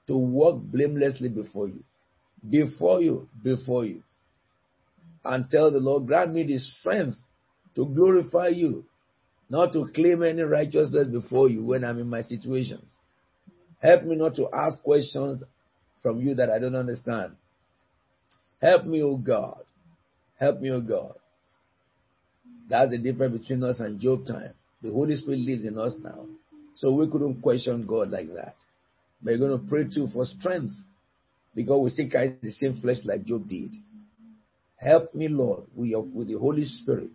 to 0.06 0.16
walk 0.16 0.60
blamelessly 0.60 1.28
before 1.28 1.68
you. 1.68 1.82
Before 2.48 3.00
you, 3.00 3.28
before 3.42 3.84
you. 3.84 4.02
And 5.24 5.48
tell 5.48 5.70
the 5.70 5.78
Lord, 5.78 6.06
grant 6.06 6.32
me 6.32 6.44
the 6.44 6.58
strength 6.58 7.16
to 7.76 7.86
glorify 7.86 8.48
you, 8.48 8.84
not 9.48 9.72
to 9.74 9.88
claim 9.94 10.22
any 10.22 10.42
righteousness 10.42 11.06
before 11.06 11.48
you 11.48 11.62
when 11.64 11.84
I'm 11.84 11.98
in 11.98 12.08
my 12.08 12.22
situations. 12.22 12.90
Help 13.80 14.04
me 14.04 14.16
not 14.16 14.34
to 14.36 14.48
ask 14.52 14.82
questions 14.82 15.42
from 16.02 16.20
you 16.20 16.34
that 16.34 16.50
I 16.50 16.58
don't 16.58 16.74
understand. 16.74 17.34
Help 18.60 18.86
me, 18.86 19.02
O 19.02 19.16
God. 19.16 19.62
Help 20.38 20.60
me, 20.60 20.70
O 20.70 20.80
God. 20.80 21.14
That's 22.68 22.90
the 22.90 22.98
difference 22.98 23.40
between 23.40 23.62
us 23.64 23.80
and 23.80 24.00
Job 24.00 24.26
time. 24.26 24.54
The 24.82 24.90
Holy 24.90 25.16
Spirit 25.16 25.40
lives 25.40 25.64
in 25.64 25.78
us 25.78 25.94
now. 26.02 26.26
So 26.74 26.92
we 26.92 27.08
couldn't 27.08 27.42
question 27.42 27.86
God 27.86 28.10
like 28.10 28.32
that. 28.34 28.54
We're 29.24 29.38
going 29.38 29.58
to 29.58 29.66
pray 29.68 29.84
too 29.84 30.08
for 30.12 30.24
strength 30.24 30.72
because 31.54 31.80
we 31.82 31.90
still 31.90 32.10
carry 32.10 32.36
the 32.42 32.50
same 32.50 32.80
flesh 32.80 32.98
like 33.04 33.24
Job 33.24 33.48
did. 33.48 33.74
Help 34.76 35.14
me, 35.14 35.28
Lord, 35.28 35.64
with, 35.74 35.90
your, 35.90 36.02
with 36.02 36.28
the 36.28 36.38
Holy 36.38 36.64
Spirit 36.64 37.12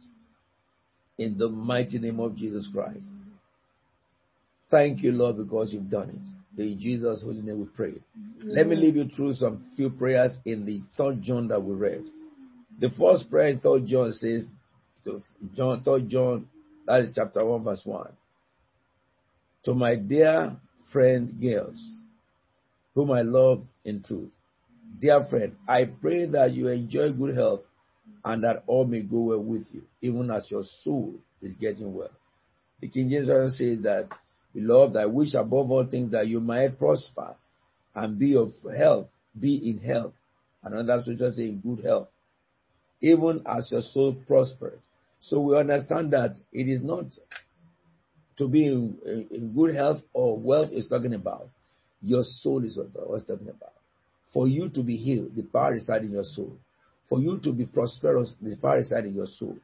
in 1.18 1.38
the 1.38 1.50
mighty 1.50 2.00
name 2.00 2.20
of 2.20 2.36
Jesus 2.36 2.68
Christ. 2.72 3.08
Thank 4.70 5.04
you, 5.04 5.12
Lord, 5.12 5.38
because 5.38 5.74
you've 5.74 5.90
done 5.90 6.10
it. 6.10 6.62
In 6.62 6.80
Jesus' 6.80 7.24
holy 7.24 7.42
name 7.42 7.60
we 7.60 7.66
pray. 7.66 7.94
Let 8.44 8.68
me 8.68 8.76
lead 8.76 8.96
you 8.96 9.06
through 9.16 9.34
some 9.36 9.64
few 9.76 9.90
prayers 9.90 10.32
in 10.46 10.66
the 10.66 10.82
third 10.98 11.22
John 11.22 11.48
that 11.50 11.64
we 11.64 11.76
read. 11.76 12.04
The 12.80 12.90
first 12.90 13.30
prayer 13.30 13.48
in 13.48 13.60
third 13.60 13.86
John 13.86 14.12
says, 14.14 14.44
to 15.06 15.22
John, 15.56 15.84
third 15.84 16.10
John, 16.10 16.48
that 16.86 17.02
is 17.02 17.12
chapter 17.14 17.46
1, 17.46 17.64
verse 17.64 17.82
1. 17.84 18.10
To 19.66 19.74
my 19.74 19.96
dear 19.96 20.56
friend 20.98 21.40
Gaius, 21.40 22.00
whom 22.96 23.12
I 23.12 23.22
love 23.22 23.62
in 23.86 24.02
truth. 24.02 24.32
Dear 25.00 25.28
friend, 25.30 25.56
I 25.68 25.86
pray 25.86 26.26
that 26.26 26.54
you 26.54 26.70
enjoy 26.70 27.12
good 27.12 27.36
health 27.36 27.62
and 28.26 28.44
that 28.44 28.64
all 28.66 28.84
may 28.84 29.02
go 29.04 29.20
well 29.20 29.40
with 29.40 29.68
you, 29.72 29.84
even 30.02 30.32
as 30.32 30.50
your 30.50 30.64
soul 30.84 31.14
is 31.40 31.54
getting 31.54 31.94
well. 31.94 32.10
The 32.82 32.88
King 32.88 33.12
James 33.12 33.28
Version 33.28 33.52
says 33.52 33.84
that, 33.84 34.08
Beloved, 34.56 34.98
I 34.98 35.06
wish 35.06 35.36
above 35.36 35.70
all 35.70 35.86
things 35.86 36.14
that 36.14 36.28
you 36.28 36.40
might 36.40 36.80
prosper 36.80 37.36
and 37.94 38.18
be 38.18 38.36
of 38.36 38.54
health, 38.76 39.06
be 39.40 39.70
in 39.70 39.78
health. 39.78 40.14
And 40.64 40.74
another 40.74 41.04
scripture 41.04 41.30
says 41.30 41.38
in 41.38 41.60
good 41.60 41.86
health, 41.86 42.08
even 43.02 43.44
as 43.46 43.70
your 43.70 43.82
soul 43.82 44.16
prospers. 44.26 44.80
So 45.22 45.42
we 45.42 45.60
understand 45.60 46.14
that 46.14 46.38
it 46.52 46.68
is 46.68 46.82
not 46.82 47.06
to 48.38 48.48
be 48.48 48.66
in, 48.66 49.28
in 49.32 49.54
good 49.56 49.76
health 49.76 50.00
or 50.14 50.38
wealth 50.38 50.72
is 50.72 50.88
talking 50.88 51.14
about. 51.14 51.50
Your 52.02 52.24
soul 52.24 52.64
is 52.64 52.78
what 52.78 52.90
I 53.02 53.10
was 53.10 53.26
talking 53.26 53.50
about. 53.50 53.74
For 54.34 54.48
you 54.48 54.70
to 54.70 54.84
be 54.84 54.98
healed, 54.98 55.36
the 55.36 55.44
power 55.44 55.72
resides 55.72 56.06
in 56.06 56.12
your 56.12 56.24
soul. 56.24 56.58
For 57.10 57.20
you 57.20 57.40
to 57.40 57.52
be 57.52 57.66
prosperous, 57.66 58.36
the 58.42 58.56
power 58.56 58.78
resides 58.78 59.08
in 59.08 59.16
your 59.16 59.26
soul. 59.26 59.58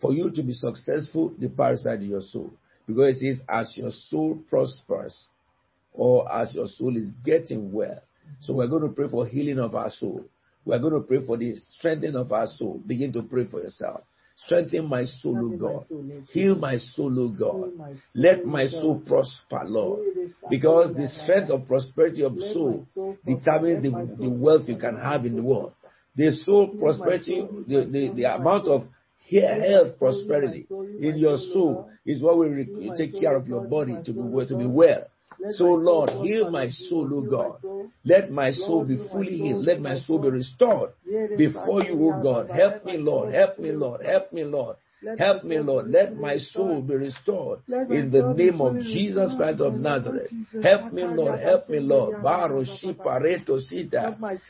For 0.00 0.12
you 0.12 0.30
to 0.30 0.42
be 0.42 0.52
successful, 0.52 1.32
the 1.38 1.48
power 1.48 1.72
resides 1.72 2.02
in 2.02 2.10
your 2.10 2.20
soul. 2.20 2.52
Because 2.86 3.20
it 3.22 3.36
says, 3.36 3.42
as 3.48 3.76
your 3.76 3.90
soul 3.90 4.38
prospers, 4.48 5.28
or 5.92 6.30
as 6.32 6.54
your 6.54 6.66
soul 6.66 6.96
is 6.96 7.08
getting 7.24 7.72
well. 7.72 8.00
So 8.40 8.54
we're 8.54 8.68
going 8.68 8.82
to 8.82 8.88
pray 8.88 9.08
for 9.08 9.26
healing 9.26 9.58
of 9.58 9.74
our 9.74 9.90
soul. 9.90 10.24
We're 10.64 10.78
going 10.78 10.94
to 10.94 11.00
pray 11.00 11.24
for 11.24 11.36
the 11.36 11.54
strengthening 11.54 12.16
of 12.16 12.32
our 12.32 12.46
soul. 12.46 12.80
Begin 12.86 13.12
to 13.14 13.22
pray 13.22 13.46
for 13.46 13.60
yourself. 13.60 14.02
Strengthen 14.36 14.86
my 14.88 15.04
soul, 15.04 15.52
O 15.52 15.56
God. 15.56 15.84
Heal 16.30 16.56
my 16.56 16.78
soul, 16.78 17.18
O 17.20 17.28
God. 17.28 17.72
Let 18.14 18.44
my 18.44 18.66
soul 18.66 19.00
prosper, 19.06 19.62
Lord. 19.64 20.00
Because 20.50 20.94
the 20.94 21.08
strength 21.08 21.50
of 21.50 21.66
prosperity 21.66 22.22
of 22.24 22.38
soul 22.52 22.86
determines 23.24 23.82
the, 23.82 24.16
the 24.18 24.30
wealth 24.30 24.62
you 24.66 24.76
can 24.76 24.96
have 24.96 25.26
in 25.26 25.36
the 25.36 25.42
world. 25.42 25.72
The 26.16 26.32
soul 26.44 26.68
prosperity, 26.78 27.46
the, 27.66 27.86
the, 27.90 28.12
the 28.14 28.34
amount 28.34 28.68
of 28.68 28.84
health 29.30 29.98
prosperity 29.98 30.66
in 31.00 31.16
your 31.16 31.38
soul 31.38 31.90
is 32.04 32.22
what 32.22 32.36
will 32.36 32.94
take 32.96 33.18
care 33.18 33.36
of 33.36 33.46
your 33.46 33.62
body 33.62 33.96
to 34.04 34.12
be, 34.12 34.46
to 34.46 34.56
be 34.56 34.66
well. 34.66 35.06
So, 35.50 35.64
Lord, 35.64 36.10
heal 36.10 36.50
my 36.50 36.68
soul, 36.68 37.08
O 37.14 37.20
God. 37.22 37.60
Let 38.04 38.30
my 38.30 38.50
soul 38.50 38.84
be 38.84 38.96
fully 39.10 39.36
healed. 39.36 39.64
Let 39.64 39.80
my 39.80 39.96
soul 39.96 40.18
be 40.18 40.30
restored 40.30 40.90
before 41.36 41.82
you, 41.82 41.94
O 42.08 42.22
God. 42.22 42.50
Help 42.50 42.84
me, 42.84 42.96
Lord. 42.96 43.34
Help 43.34 43.58
me, 43.58 43.72
Lord. 43.72 44.02
Help 44.02 44.02
me, 44.02 44.02
Lord. 44.02 44.06
Help 44.06 44.32
me, 44.32 44.44
Lord. 44.44 44.76
Let 45.04 45.18
Help 45.18 45.42
me, 45.44 45.58
Lord. 45.58 45.88
Let 45.90 46.16
my 46.16 46.38
soul 46.38 46.80
be 46.80 46.94
restored 46.94 47.58
in 47.68 48.10
the 48.12 48.34
name 48.36 48.60
of 48.60 48.78
Jesus 48.78 49.34
Christ 49.36 49.60
of 49.60 49.74
Nazareth. 49.74 50.30
Help 50.62 50.92
me, 50.92 51.02
Lord. 51.02 51.40
Help 51.40 51.68
me, 51.68 51.80
Lord. 51.80 52.12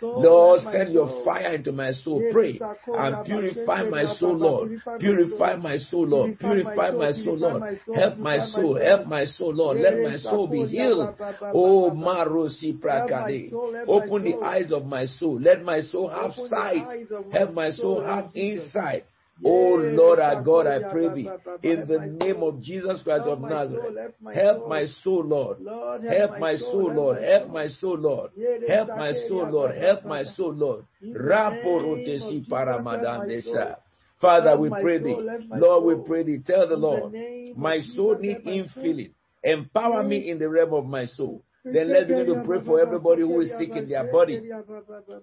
Lord, 0.03 0.61
send 0.61 0.93
your 0.93 1.25
fire 1.25 1.55
into 1.55 1.73
my 1.73 1.93
soul. 1.93 2.23
Pray 2.31 2.61
and 2.87 3.25
purify 3.25 3.89
my 3.89 4.05
soul, 4.15 4.37
Lord. 4.37 4.71
Purify 5.01 5.57
my 5.57 5.79
soul, 5.79 6.07
Lord. 6.07 6.39
Purify 6.39 6.91
my 6.93 7.13
soul, 7.13 7.37
Lord. 7.39 7.63
Help 7.95 8.19
my 8.19 8.39
soul. 8.43 8.75
Help 8.75 9.07
my 9.07 9.25
soul, 9.25 9.55
Lord. 9.55 9.79
Let 9.81 10.03
my 10.03 10.17
soul 10.19 10.49
be 10.49 10.67
healed. 10.67 11.15
Oh, 11.55 11.91
Marosi 11.95 12.79
Prakade. 12.79 13.53
Open 13.89 14.25
the 14.25 14.45
eyes 14.45 14.71
of 14.71 14.85
my 14.85 15.07
soul. 15.07 15.41
Let 15.41 15.63
my 15.65 15.81
soul 15.81 16.09
have 16.09 16.33
sight. 16.35 16.85
Help 17.33 17.55
my 17.55 17.71
soul 17.71 18.03
have 18.03 18.27
insight. 18.35 19.05
Oh 19.45 19.75
Lord 19.77 20.19
our 20.21 20.43
God, 20.43 20.67
I 20.67 20.79
pray 20.91 21.09
thee, 21.15 21.29
in 21.63 21.87
the 21.87 21.99
name 22.07 22.43
of 22.43 22.61
Jesus 22.61 23.03
Christ 23.03 23.27
of 23.27 23.41
Nazareth, 23.41 24.13
help 24.33 24.69
my 24.69 24.87
soul, 25.03 25.25
Lord. 25.25 25.59
Help 26.07 26.39
my 26.39 26.57
soul, 26.57 26.91
Lord. 26.91 27.23
Help 27.23 27.51
my 27.51 27.67
soul, 27.69 27.99
Lord. 27.99 28.31
Help 28.69 28.89
my 28.89 29.13
soul, 29.13 29.51
Lord. 29.51 29.75
Help 29.77 30.05
my 30.05 30.25
soul, 30.25 30.53
Lord. 30.53 30.85
Raporotesi 31.03 32.47
paramadandesha. 32.49 33.77
Father, 34.21 34.57
we 34.57 34.71
pray 34.71 34.99
thee. 34.99 35.17
Lord, 35.51 35.85
we 35.85 36.07
pray 36.07 36.23
thee. 36.23 36.39
Tell 36.47 36.69
the 36.69 36.77
Lord, 36.77 37.13
my 37.57 37.81
soul 37.81 38.19
need 38.19 38.45
infilling. 38.45 39.13
Empower 39.43 40.05
me 40.05 40.31
in 40.31 40.39
the 40.39 40.49
realm 40.49 40.73
of 40.75 40.87
my 40.87 41.07
soul. 41.07 41.43
Then 41.65 41.91
let's 41.91 42.09
begin 42.09 42.27
to 42.27 42.43
pray 42.45 42.61
for 42.65 42.81
everybody 42.81 43.23
who 43.23 43.41
is 43.41 43.53
sick 43.57 43.71
in 43.77 43.89
their 43.89 44.11
body. 44.11 44.41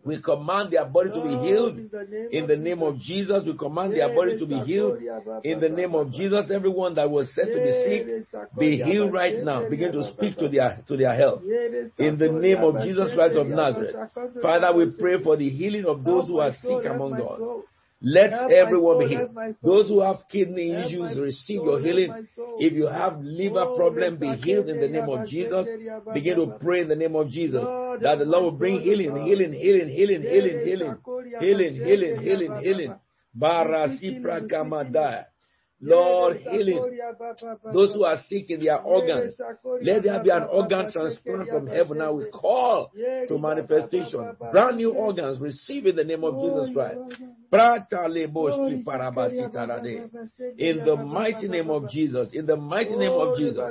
We 0.06 0.22
command 0.22 0.72
their 0.72 0.86
body 0.86 1.10
to 1.10 1.22
be 1.22 1.36
healed 1.48 1.78
in 2.32 2.48
the 2.48 2.56
name 2.56 2.82
of 2.82 2.98
Jesus. 2.98 3.44
We 3.46 3.58
command 3.58 3.94
their 3.94 4.16
body 4.16 4.38
to 4.40 4.46
be 4.46 4.56
healed 4.62 5.00
in 5.44 5.60
the 5.60 5.68
name 5.68 5.96
of 5.96 6.12
Jesus. 6.14 6.50
Everyone 6.50 6.96
that 6.96 7.10
was 7.10 7.34
said 7.36 7.48
to 7.48 7.60
be 7.60 7.72
sick, 7.84 8.58
be 8.58 8.78
healed 8.82 9.12
right 9.12 9.44
now. 9.44 9.68
Begin 9.70 9.92
to 9.92 10.04
speak 10.14 10.38
to 10.38 10.48
their 10.48 10.82
to 10.88 10.96
their 10.96 11.14
health 11.14 11.42
in 11.98 12.18
the 12.18 12.30
name 12.30 12.64
of 12.64 12.82
Jesus 12.84 13.14
Christ 13.14 13.36
of 13.36 13.48
Nazareth. 13.48 13.96
Father, 14.42 14.74
we 14.74 14.92
pray 14.98 15.22
for 15.22 15.36
the 15.36 15.50
healing 15.50 15.86
of 15.86 16.06
those 16.06 16.28
who 16.28 16.40
are 16.40 16.52
sick 16.52 16.86
among 16.86 17.14
us. 17.16 17.42
Let 18.02 18.32
everyone 18.52 19.00
be 19.00 19.08
healed. 19.08 19.36
Those 19.62 19.90
who 19.90 20.00
have 20.02 20.18
kidney 20.32 20.72
issues, 20.72 21.20
receive 21.20 21.58
soul, 21.58 21.66
your 21.66 21.80
healing. 21.82 22.28
If 22.60 22.74
you 22.74 22.88
have 22.88 23.20
liver 23.20 23.60
oh, 23.60 23.76
problem, 23.76 24.18
be 24.18 24.36
healed 24.36 24.70
in 24.70 24.80
the 24.80 24.88
name 24.88 25.10
of 25.10 25.28
Jesus. 25.28 25.68
Begin 26.14 26.38
to 26.38 26.58
pray 26.62 26.82
in 26.82 26.88
the 26.88 26.96
name 26.96 27.16
of 27.16 27.30
Jesus 27.30 27.64
that 28.02 28.16
the 28.20 28.26
Lord 28.26 28.44
will 28.44 28.58
bring 28.58 28.80
healing, 28.80 29.18
healing, 29.18 29.52
healing, 29.52 29.90
healing, 29.90 30.22
healing, 30.22 30.60
healing, 30.64 30.96
healing, 31.40 31.76
healing, 31.76 32.22
healing, 32.22 32.64
healing. 32.64 32.96
Barasi 33.38 34.22
prakamadaya. 34.24 35.26
Lord, 35.82 36.38
healing 36.38 36.78
those 37.74 37.94
who 37.94 38.04
are 38.04 38.18
sick 38.28 38.50
in 38.50 38.60
their 38.60 38.82
organs. 38.82 39.40
Let 39.82 40.04
there 40.04 40.20
be 40.24 40.30
an 40.30 40.44
organ 40.44 40.92
transplant 40.92 41.50
from 41.50 41.68
heaven. 41.68 41.98
Now 42.00 42.14
we 42.14 42.26
call 42.26 42.92
to 43.28 43.38
manifestation. 43.38 44.36
Brand 44.52 44.78
new 44.78 44.92
organs, 44.92 45.40
receive 45.40 45.86
in 45.86 45.96
the 45.96 46.04
name 46.04 46.24
of 46.24 46.42
Jesus 46.42 46.74
Christ. 46.74 47.00
In 50.58 50.84
the 50.86 50.96
mighty 50.98 51.48
name 51.48 51.70
of 51.70 51.90
Jesus, 51.90 52.30
in 52.34 52.46
the 52.46 52.58
mighty 52.58 52.96
name 52.96 53.14
of 53.14 53.38
Jesus. 53.38 53.70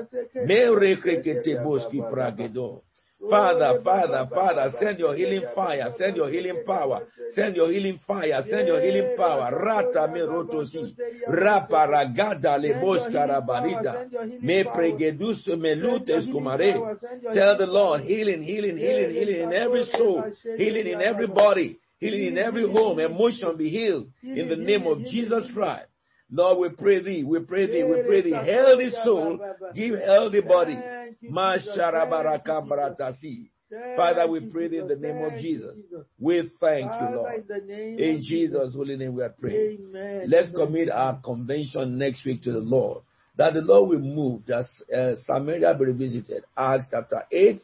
Father, 3.20 3.80
Father, 3.82 4.28
Father, 4.32 4.70
send 4.78 4.98
your 5.00 5.14
healing 5.16 5.42
fire, 5.54 5.92
send 5.98 6.16
your 6.16 6.30
healing 6.30 6.62
power, 6.64 7.00
send 7.34 7.56
your 7.56 7.70
healing 7.70 7.98
fire, 8.06 8.42
send 8.48 8.68
your 8.68 8.80
healing 8.80 9.16
power. 9.16 9.50
Rata 9.58 10.06
me 10.12 10.20
rotosi, 10.20 10.94
rapa 11.28 11.86
ragada 11.88 12.56
le 12.58 12.74
boscarabarida, 12.74 14.06
me 14.40 14.64
pregedus 14.64 15.46
me 15.48 15.74
lutes 15.74 16.28
kumare. 16.28 16.96
Tell 17.34 17.58
the 17.58 17.66
Lord, 17.66 18.02
healing, 18.02 18.42
healing, 18.42 18.76
healing, 18.76 19.10
healing 19.10 19.40
in 19.42 19.52
every 19.52 19.84
soul, 19.84 20.22
healing 20.56 20.86
in 20.86 21.00
every 21.02 21.26
body, 21.26 21.78
healing 21.98 22.26
in 22.28 22.38
every 22.38 22.70
home, 22.70 23.00
emotion 23.00 23.56
be 23.56 23.68
healed. 23.68 24.06
in 24.22 24.48
the 24.48 24.56
name 24.56 24.86
of 24.86 24.98
Jesus 25.04 25.50
Christ. 25.52 25.87
Lord, 26.30 26.58
we 26.58 26.68
pray 26.76 27.00
thee, 27.02 27.24
we 27.24 27.40
pray 27.40 27.66
thee, 27.66 27.84
we 27.84 28.02
pray 28.02 28.22
thee. 28.22 28.30
Healthy 28.32 28.90
soul, 29.02 29.38
give 29.74 29.98
healthy 29.98 30.40
body. 30.42 30.76
Father, 33.96 34.26
we 34.28 34.40
pray 34.40 34.68
thee 34.68 34.78
in 34.78 34.88
the 34.88 34.96
name 34.96 35.24
of 35.24 35.38
Jesus. 35.40 35.78
We 36.18 36.50
thank 36.60 36.90
you, 37.00 37.16
Lord. 37.16 37.44
In 37.70 38.22
Jesus' 38.22 38.74
holy 38.74 38.96
name 38.96 39.14
we 39.14 39.22
are 39.22 39.34
praying. 39.40 39.92
Let's 40.26 40.50
commit 40.50 40.90
our 40.90 41.18
convention 41.20 41.96
next 41.98 42.24
week 42.24 42.42
to 42.42 42.52
the 42.52 42.60
Lord. 42.60 43.02
That 43.36 43.54
the 43.54 43.60
Lord 43.60 43.90
will 43.90 44.00
move, 44.00 44.42
that 44.48 44.64
uh, 44.92 45.14
Samaria 45.24 45.74
be 45.74 45.84
revisited. 45.84 46.44
Acts 46.56 46.86
chapter 46.90 47.22
8, 47.30 47.60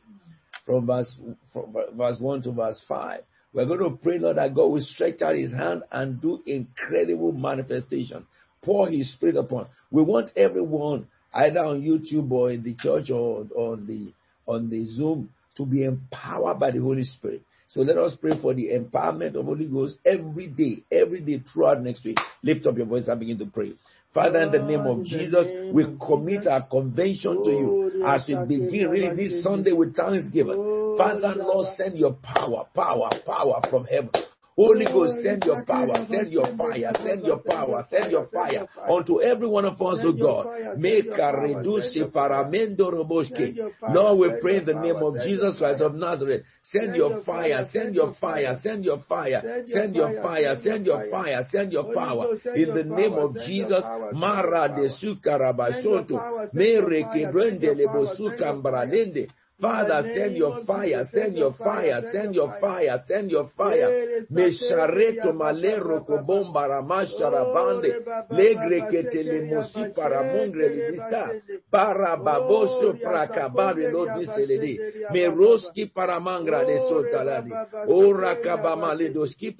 from 0.65 0.87
verse, 0.87 1.17
from 1.53 1.75
verse 1.97 2.21
1 2.21 2.43
to 2.43 2.53
verse 2.53 2.83
5. 2.89 3.21
We're 3.53 3.67
going 3.67 3.81
to 3.81 3.97
pray, 3.97 4.19
Lord, 4.19 4.37
that 4.37 4.55
God 4.55 4.67
will 4.69 4.81
stretch 4.81 5.21
out 5.23 5.35
his 5.35 5.53
hand 5.53 5.83
and 5.91 6.21
do 6.21 6.43
incredible 6.47 7.33
manifestation 7.33 8.27
pour 8.65 8.89
his 8.89 9.13
spirit 9.13 9.37
upon. 9.37 9.67
We 9.91 10.03
want 10.03 10.31
everyone, 10.37 11.07
either 11.33 11.61
on 11.61 11.83
YouTube 11.83 12.31
or 12.31 12.51
in 12.51 12.63
the 12.63 12.75
church 12.75 13.11
or 13.11 13.47
on 13.55 13.87
the 13.87 14.13
on 14.47 14.69
the 14.69 14.87
Zoom, 14.87 15.31
to 15.57 15.65
be 15.65 15.85
empowered 15.85 16.59
by 16.59 16.71
the 16.71 16.81
Holy 16.81 17.05
Spirit. 17.05 17.43
So 17.69 17.81
let 17.81 17.97
us 17.97 18.17
pray 18.21 18.33
for 18.41 18.55
the 18.55 18.69
empowerment 18.69 19.35
of 19.35 19.47
Holy 19.47 19.67
Ghost 19.67 19.99
every 20.05 20.49
day, 20.49 20.83
every 20.93 21.21
day 21.21 21.43
throughout 21.53 21.83
next 21.83 22.05
week. 22.05 22.19
Lift 22.43 22.67
up 22.67 22.77
your 22.77 22.87
voice 22.87 23.09
and 23.09 23.19
begin 23.19 23.39
to 23.39 23.47
pray. 23.47 23.73
Father, 24.13 24.43
in 24.43 24.53
the 24.53 24.61
name 24.61 24.87
of 24.87 25.03
Jesus, 25.05 25.49
we 25.73 25.85
commit 26.01 26.47
our 26.47 26.63
convention 26.63 27.43
to 27.43 27.51
you 27.51 28.05
as 28.07 28.29
we 28.29 28.59
begin 28.59 28.89
really 28.89 29.17
this 29.17 29.43
Sunday 29.43 29.73
with 29.73 29.97
thanksgiving. 29.97 30.95
Father, 30.97 31.35
Lord, 31.37 31.67
send 31.77 31.99
your 31.99 32.13
power, 32.13 32.67
power, 32.75 33.11
power 33.27 33.61
from 33.71 33.87
heaven 33.87 34.11
Holy 34.57 34.85
Ghost, 34.85 35.21
send 35.21 35.43
your 35.45 35.65
power, 35.65 36.07
send 36.09 36.31
your 36.31 36.47
fire, 36.57 36.93
send 37.03 37.25
your 37.25 37.39
power, 37.39 37.85
send 37.91 38.13
your 38.13 38.27
fire 38.27 38.69
unto 38.89 39.21
every 39.21 39.49
one 39.49 39.65
of 39.65 39.83
us, 39.83 39.99
O 40.05 40.13
God. 40.13 40.47
Make 40.79 41.07
a 41.07 41.33
reduce 41.33 41.97
paramendo 42.13 42.89
roboshke. 42.91 43.57
Lord, 43.93 44.19
we 44.21 44.31
pray 44.41 44.59
in 44.59 44.65
the 44.65 44.75
name 44.75 45.03
of 45.03 45.15
Jesus 45.25 45.59
Christ 45.59 45.81
of 45.81 45.95
Nazareth. 45.95 46.45
Send 46.63 46.95
your 46.95 47.21
fire, 47.25 47.67
send 47.73 47.95
your 47.97 48.15
fire, 48.21 48.55
send 48.63 48.85
your 48.85 48.99
fire, 49.09 49.43
send 49.67 49.97
your 49.97 50.13
fire, 50.23 50.55
send 50.63 50.87
your 50.87 51.03
fire, 51.11 51.43
send 51.51 51.73
your 51.73 51.93
power. 51.93 52.29
In 52.55 52.75
the 52.75 52.85
name 52.85 53.13
of 53.13 53.35
Jesus, 53.45 53.85
Mara 54.13 54.69
de 54.77 54.89
Sukarabashonto, 54.89 56.53
Mere 56.53 57.03
Kebrende 57.11 57.75
Lebosukambralende. 57.75 59.29
Father, 59.65 60.03
send 60.15 60.37
your 60.37 60.63
fire, 60.67 61.05
send 61.11 61.37
your 61.39 61.55
fire, 61.55 62.01
send 62.13 62.35
your 62.35 62.53
fire, 62.61 62.99
send 63.09 63.31
your 63.31 63.49
fire. 63.57 64.27
Meshareto 64.31 65.33
malero 65.33 66.05
kobomba 66.05 66.67
ramashara 66.69 67.45
bande, 67.55 67.89
legre 68.31 68.87
que 68.91 69.05
telemosi 69.05 69.89
para 69.97 70.23
mongre 70.23 70.69
levista, 70.69 71.31
para 71.71 72.17
baboso 72.17 72.93
prakabare 73.01 73.91
lo 73.91 74.05
diselede, 74.19 75.09
meroski 75.11 75.87
para 75.87 76.21
mangra 76.21 76.65
de 76.65 76.81
sotaladi, 76.81 77.51
ora 77.89 78.37
kabama 78.41 78.93
ledoski. 78.95 79.57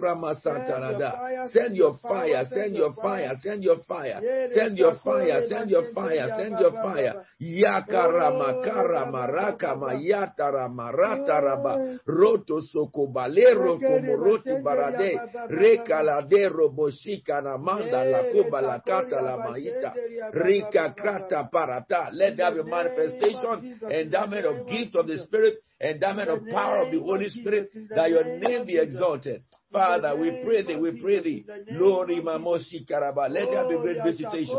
Send 1.47 1.77
your 1.77 1.95
fire, 2.03 2.45
send 2.45 2.77
your 2.77 2.93
fire, 2.93 3.35
send 3.43 3.63
your 3.65 3.79
fire, 3.89 4.21
send 4.49 4.79
your 4.79 4.95
fire, 4.97 5.47
send 5.49 5.71
your 5.71 5.85
fire, 5.95 6.29
send 6.37 6.61
your 6.61 6.73
fire. 6.73 7.15
Yakara 7.41 8.31
makara 8.31 9.11
maraka 9.11 9.75
mayatara 9.95 10.69
marata 10.69 11.41
raba 11.41 11.79
roto 12.07 12.61
sokobalero 12.61 13.79
komoroti 13.81 14.51
barade. 14.63 15.19
rekaladero 15.49 16.69
boshika 16.69 17.41
na 17.43 17.59
manda 17.59 18.05
la 18.05 18.23
kuba 18.25 18.61
la 18.63 18.79
kata 18.81 19.21
la 19.23 19.37
maita. 19.37 19.95
rika 20.33 20.91
krata 20.95 21.49
parata. 21.53 22.11
Let 22.13 22.37
there 22.37 22.53
be 22.55 22.63
manifestation 22.71 23.79
endowment 23.91 24.47
of 24.47 24.67
gift 24.67 24.95
of 24.97 25.07
the 25.07 25.19
spirit 25.19 25.59
endowment 25.81 26.31
of 26.31 26.49
power 26.49 26.79
of 26.87 26.91
the 26.93 26.99
holy 27.01 27.29
spirit 27.29 27.71
that 27.95 28.11
your 28.11 28.25
name 28.25 28.67
be 28.67 28.79
exalted. 28.79 29.43
Father, 29.73 30.17
we 30.17 30.31
pray 30.45 30.63
thee, 30.63 30.77
we 30.77 30.93
pray 31.01 31.21
thee. 31.21 31.45
Lord, 31.71 32.09
Imamoshi 32.09 32.87
Karaba, 32.89 33.29
let 33.29 33.51
there 33.51 33.69
be 33.69 33.77
great 33.83 34.03
visitation, 34.03 34.57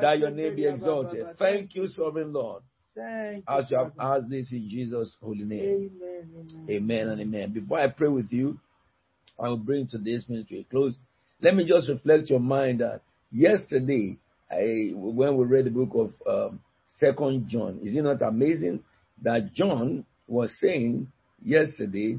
that 0.00 0.18
your 0.18 0.30
name 0.30 0.56
be 0.56 0.66
exalted. 0.66 1.26
Thank 1.38 1.74
you, 1.74 1.86
sovereign 1.88 2.32
Lord. 2.32 2.62
Thank 2.96 3.44
As 3.48 3.70
you 3.70 3.76
you. 3.76 3.84
have 3.84 3.92
asked 3.98 4.30
this 4.30 4.52
in 4.52 4.68
Jesus' 4.68 5.16
holy 5.20 5.44
name. 5.44 5.90
Amen. 6.00 6.66
Amen 6.70 7.08
and 7.08 7.20
amen. 7.20 7.52
Before 7.52 7.78
I 7.80 7.88
pray 7.88 8.08
with 8.08 8.32
you, 8.32 8.58
I 9.38 9.48
will 9.48 9.56
bring 9.56 9.86
today's 9.86 10.24
ministry 10.28 10.60
a 10.60 10.70
close. 10.70 10.94
Let 11.40 11.56
me 11.56 11.66
just 11.66 11.88
reflect 11.88 12.30
your 12.30 12.40
mind 12.40 12.80
that 12.80 13.00
yesterday, 13.32 14.16
I, 14.50 14.90
when 14.94 15.36
we 15.36 15.44
read 15.44 15.66
the 15.66 15.70
book 15.70 15.90
of 15.94 16.12
um, 16.26 16.60
Second 16.86 17.48
John, 17.48 17.80
is 17.82 17.96
it 17.96 18.02
not 18.02 18.22
amazing 18.22 18.84
that 19.22 19.52
John 19.54 20.04
was 20.28 20.54
saying 20.60 21.10
yesterday 21.44 22.18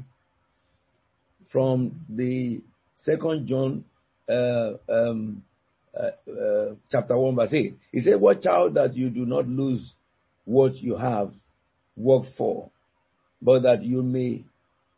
from 1.50 2.04
the 2.08 2.60
Second 2.98 3.46
John 3.46 3.84
uh, 4.28 4.72
um, 4.88 5.42
uh, 5.98 6.30
uh, 6.30 6.74
chapter 6.90 7.16
one 7.16 7.36
verse 7.36 7.54
eight? 7.54 7.76
He 7.92 8.00
said, 8.00 8.20
"Watch 8.20 8.44
out 8.44 8.74
that 8.74 8.94
you 8.94 9.08
do 9.08 9.24
not 9.24 9.48
lose 9.48 9.92
what 10.46 10.76
you 10.76 10.96
have 10.96 11.32
worked 11.96 12.30
for." 12.38 12.70
but 13.42 13.62
that 13.62 13.82
you 13.84 14.02
may 14.02 14.44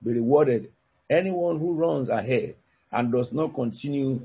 be 0.03 0.12
rewarded. 0.12 0.70
Anyone 1.11 1.59
who 1.59 1.75
runs 1.75 2.09
ahead 2.09 2.57
and 2.93 3.12
does 3.12 3.33
not 3.33 3.55
continue 3.55 4.20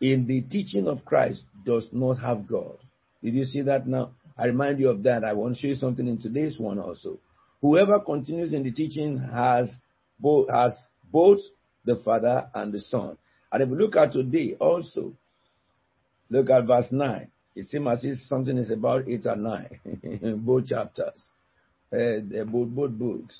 in 0.00 0.26
the 0.26 0.42
teaching 0.42 0.86
of 0.86 1.04
Christ 1.04 1.42
does 1.64 1.88
not 1.92 2.14
have 2.14 2.46
God. 2.46 2.76
Did 3.22 3.34
you 3.34 3.44
see 3.44 3.62
that 3.62 3.86
now? 3.86 4.10
I 4.36 4.46
remind 4.46 4.80
you 4.80 4.90
of 4.90 5.02
that. 5.04 5.24
I 5.24 5.32
want 5.32 5.54
to 5.54 5.60
show 5.60 5.68
you 5.68 5.74
something 5.76 6.06
in 6.06 6.18
today's 6.18 6.58
one 6.58 6.78
also. 6.78 7.18
Whoever 7.62 8.00
continues 8.00 8.52
in 8.52 8.64
the 8.64 8.72
teaching 8.72 9.18
has 9.18 9.74
both, 10.18 10.48
has 10.50 10.72
both 11.10 11.40
the 11.84 11.96
Father 11.96 12.48
and 12.54 12.72
the 12.72 12.80
Son. 12.80 13.16
And 13.50 13.62
if 13.62 13.68
we 13.68 13.76
look 13.76 13.96
at 13.96 14.12
today 14.12 14.56
also, 14.58 15.14
look 16.28 16.50
at 16.50 16.66
verse 16.66 16.88
9. 16.90 17.28
It 17.54 17.66
seems 17.66 17.86
as 17.86 18.04
if 18.04 18.18
something 18.26 18.58
is 18.58 18.70
about 18.70 19.08
8 19.08 19.26
and 19.26 19.42
9, 19.44 19.80
in 20.02 20.40
both 20.44 20.66
chapters, 20.66 21.22
uh, 21.92 22.44
both, 22.44 22.68
both 22.68 22.90
books. 22.90 23.36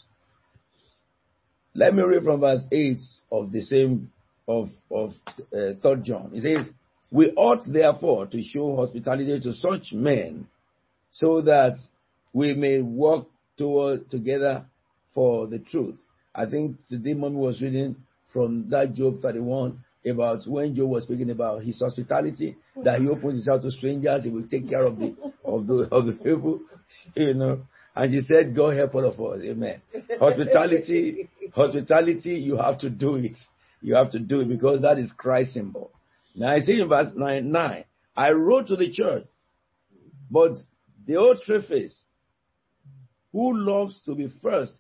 Let 1.75 1.95
me 1.95 2.03
read 2.05 2.23
from 2.23 2.41
verse 2.41 2.63
8 2.71 2.99
of 3.33 3.51
the 3.51 3.63
same 3.63 4.13
of 4.47 4.69
of 4.91 5.15
uh, 5.53 5.73
third 5.83 6.05
John. 6.05 6.31
It 6.35 6.43
says, 6.43 6.69
"We 7.11 7.33
ought 7.37 7.61
therefore 7.67 8.27
to 8.27 8.43
show 8.43 8.77
hospitality 8.77 9.41
to 9.41 9.53
such 9.53 9.93
men, 9.93 10.47
so 11.11 11.41
that 11.43 11.77
we 12.33 12.55
may 12.55 12.81
work 12.81 13.27
toward 13.57 14.11
together 14.11 14.67
for 15.15 15.47
the 15.47 15.59
truth." 15.59 15.97
I 16.35 16.47
think 16.47 16.77
today, 16.89 17.15
mommy 17.15 17.37
was 17.37 17.61
reading 17.61 17.97
from 18.33 18.69
that 18.71 18.95
Job 18.95 19.21
31 19.21 19.84
about 20.07 20.47
when 20.47 20.75
Job 20.75 20.91
was 20.91 21.05
speaking 21.05 21.31
about 21.31 21.63
his 21.63 21.81
hospitality, 21.81 22.57
that 22.83 23.01
he 23.01 23.09
opens 23.09 23.35
himself 23.35 23.63
to 23.63 23.71
strangers, 23.71 24.25
he 24.25 24.31
will 24.31 24.47
take 24.49 24.69
care 24.69 24.85
of 24.85 24.99
the 24.99 25.15
of 25.45 25.67
the 25.67 25.89
of 25.91 26.07
the 26.07 26.13
people, 26.13 26.61
you 27.15 27.35
know. 27.35 27.63
And 27.97 28.13
he 28.13 28.23
said, 28.23 28.57
God 28.57 28.77
help 28.77 28.95
all 28.97 29.05
of 29.05 29.21
us. 29.21 29.41
Amen. 29.45 29.81
Hospitality, 30.19 31.29
hospitality, 31.55 32.31
you 32.31 32.57
have 32.57 32.79
to 32.81 32.91
do 32.91 33.17
it. 33.17 33.37
You 33.81 33.95
have 33.95 34.11
to 34.13 34.19
do 34.19 34.41
it 34.41 34.49
because 34.49 34.83
that 34.83 34.99
is 34.99 35.13
Christ's 35.17 35.55
symbol. 35.55 35.93
Now 36.35 36.49
I 36.49 36.59
see 36.59 36.81
in 36.81 36.89
verse 36.89 37.13
9, 37.15 37.53
9, 37.53 37.85
I 38.17 38.31
wrote 38.33 38.67
to 38.69 38.77
the 38.77 38.91
church, 38.91 39.25
but 40.31 40.53
Diotrephes, 41.09 41.95
who 43.31 43.57
loves 43.57 44.01
to 44.07 44.15
be 44.15 44.33
first, 44.43 44.73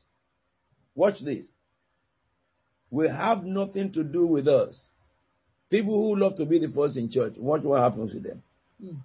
watch 0.95 1.21
this, 1.25 1.47
will 2.91 3.13
have 3.13 3.45
nothing 3.45 3.93
to 3.93 4.03
do 4.03 4.27
with 4.27 4.49
us. 4.49 4.89
People 5.75 5.95
who 6.01 6.17
love 6.21 6.37
to 6.37 6.47
be 6.47 6.61
the 6.61 6.69
first 6.69 6.97
in 6.97 7.11
church, 7.11 7.35
watch 7.37 7.63
what 7.65 7.83
happens 7.83 8.15
with 8.15 8.23
them. 8.23 8.43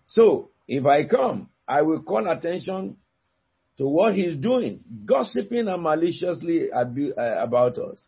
So, 0.08 0.50
if 0.68 0.86
I 0.86 1.06
come, 1.08 1.50
I 1.68 1.82
will 1.82 2.04
call 2.04 2.28
attention 2.30 2.98
to 3.80 3.86
what 3.88 4.14
he's 4.14 4.36
doing, 4.36 4.82
gossiping 5.04 5.68
and 5.68 5.82
maliciously 5.82 6.72
abu- 6.72 7.14
uh, 7.18 7.38
about 7.42 7.80
us. 7.80 8.06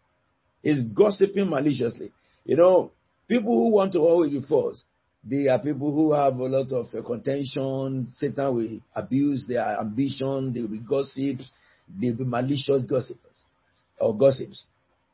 He's 0.61 0.81
gossiping 0.83 1.49
maliciously. 1.49 2.11
You 2.45 2.57
know, 2.57 2.91
people 3.27 3.51
who 3.55 3.71
want 3.71 3.93
to 3.93 3.99
always 3.99 4.29
be 4.31 4.41
first, 4.47 4.83
they 5.23 5.47
are 5.47 5.57
people 5.57 5.91
who 5.91 6.13
have 6.13 6.37
a 6.37 6.45
lot 6.45 6.71
of 6.71 6.85
uh, 6.93 7.01
contention. 7.01 8.09
Satan 8.11 8.55
will 8.55 8.79
abuse 8.95 9.45
their 9.47 9.79
ambition. 9.79 10.53
They 10.53 10.61
will 10.61 10.67
be 10.67 10.79
gossips. 10.79 11.49
They'll 11.99 12.15
be 12.15 12.25
malicious 12.25 12.85
gossipers 12.87 13.43
or 13.99 14.15
gossips. 14.15 14.65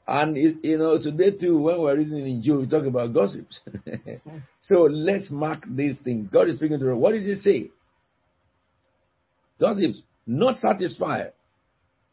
And 0.08 0.38
you 0.38 0.78
know, 0.78 0.98
today 0.98 1.32
too, 1.38 1.58
when 1.58 1.82
we're 1.82 1.98
reading 1.98 2.26
in 2.26 2.42
Job, 2.42 2.60
we 2.60 2.68
talk 2.68 2.86
about 2.86 3.14
gossips. 3.14 3.60
so 4.62 4.76
let's 4.84 5.30
mark 5.30 5.66
these 5.70 5.98
things. 6.02 6.30
God 6.32 6.48
is 6.48 6.58
speaking 6.58 6.80
to 6.80 6.92
us. 6.94 6.98
What 6.98 7.14
does 7.14 7.26
he 7.26 7.36
say? 7.36 7.72
Gossips, 9.60 10.02
not 10.26 10.60
satisfied 10.60 11.34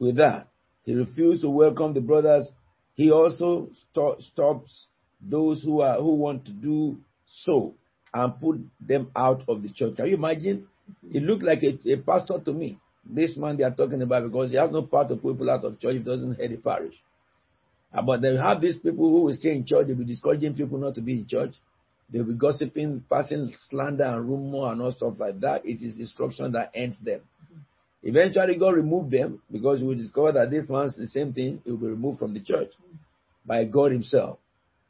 with 0.01 0.17
that, 0.17 0.49
he 0.85 0.95
refused 0.95 1.43
to 1.43 1.51
welcome 1.51 1.95
the 1.95 2.01
brothers. 2.01 2.49
He 2.95 3.11
also 3.11 3.69
sto- 3.73 4.17
stops 4.19 4.87
those 5.21 5.63
who 5.63 5.81
are 5.81 5.97
who 5.99 6.17
want 6.17 6.45
to 6.47 6.53
do 6.53 6.99
so 7.27 7.75
and 8.13 8.41
put 8.41 8.59
them 8.81 9.11
out 9.17 9.45
of 9.49 9.63
the 9.63 9.71
church. 9.71 9.97
Can 9.97 10.07
you 10.07 10.17
imagine? 10.17 10.67
It 11.13 11.23
looked 11.23 11.43
like 11.43 11.61
a, 11.63 11.93
a 11.93 11.97
pastor 11.97 12.41
to 12.45 12.53
me. 12.53 12.79
This 13.05 13.37
man 13.37 13.57
they 13.57 13.65
are 13.65 13.75
talking 13.75 14.03
about 14.03 14.25
because 14.25 14.51
he 14.51 14.57
has 14.57 14.71
no 14.71 14.83
power 14.83 15.09
to 15.09 15.17
put 15.17 15.35
people 15.35 15.51
out 15.51 15.65
of 15.65 15.79
church 15.79 15.95
he 15.95 15.99
doesn't 16.01 16.35
head 16.41 16.53
a 16.53 16.59
parish. 16.59 16.95
But 18.03 18.23
they 18.23 18.37
have 18.37 18.61
these 18.61 18.77
people 18.77 19.09
who 19.09 19.25
will 19.25 19.35
stay 19.35 19.53
in 19.53 19.65
church, 19.65 19.87
they'll 19.87 19.97
be 19.97 20.05
discouraging 20.05 20.55
people 20.55 20.79
not 20.79 20.95
to 20.97 21.01
be 21.01 21.19
in 21.19 21.27
church. 21.27 21.55
They'll 22.11 22.25
be 22.25 22.35
gossiping, 22.35 23.05
passing 23.11 23.55
slander 23.71 24.05
and 24.05 24.29
rumor 24.29 24.73
and 24.73 24.83
all 24.83 24.93
stuff 24.93 25.15
like 25.19 25.41
that. 25.41 25.65
It 25.65 25.83
is 25.83 25.95
destruction 25.95 26.53
that 26.53 26.71
ends 26.75 26.99
them. 27.01 27.21
Eventually, 28.03 28.57
God 28.57 28.75
removed 28.75 29.11
them 29.11 29.41
because 29.51 29.83
we 29.83 29.95
discover 29.95 30.33
that 30.33 30.51
this 30.51 30.69
one's 30.69 30.97
the 30.97 31.07
same 31.07 31.33
thing. 31.33 31.63
It 31.65 31.71
will 31.71 31.79
be 31.79 31.87
removed 31.87 32.19
from 32.19 32.35
the 32.35 32.41
church 32.41 32.71
by 33.47 33.65
God 33.65 33.93
Himself. 33.93 34.39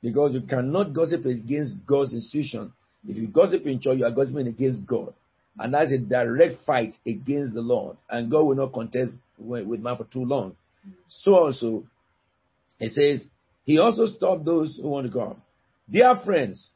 Because 0.03 0.35
you 0.35 0.43
cannot 0.43 0.93
gossip 0.93 1.25
against 1.25 1.77
God's 1.87 2.13
institution. 2.13 2.73
If 3.07 3.17
you 3.17 3.29
gossip 3.29 3.65
in 3.67 3.81
church, 3.81 3.99
you 3.99 4.05
are 4.05 4.11
gossiping 4.11 4.49
against 4.49 4.85
God. 4.85 5.15
And 5.59 5.73
that's 5.73 5.93
a 5.93 5.99
direct 5.99 6.65
fight 6.67 6.95
against 7.07 7.55
the 7.55 7.61
Lord. 7.61 7.97
And 8.11 8.31
God 8.31 8.43
will 8.43 8.57
not 8.57 8.73
contest 8.73 9.13
with 9.39 9.81
man 9.81 9.97
for 9.97 10.05
too 10.05 10.25
long. 10.25 10.57
So 11.09 11.35
also, 11.35 11.85
it 12.81 12.93
says, 12.93 13.27
He 13.65 13.79
also 13.79 14.07
stopped 14.07 14.45
those 14.45 14.79
who 14.81 14.89
want 14.89 15.07
to 15.07 15.13
come. 15.13 15.43
Dear 15.91 16.17
friends, 16.25 16.71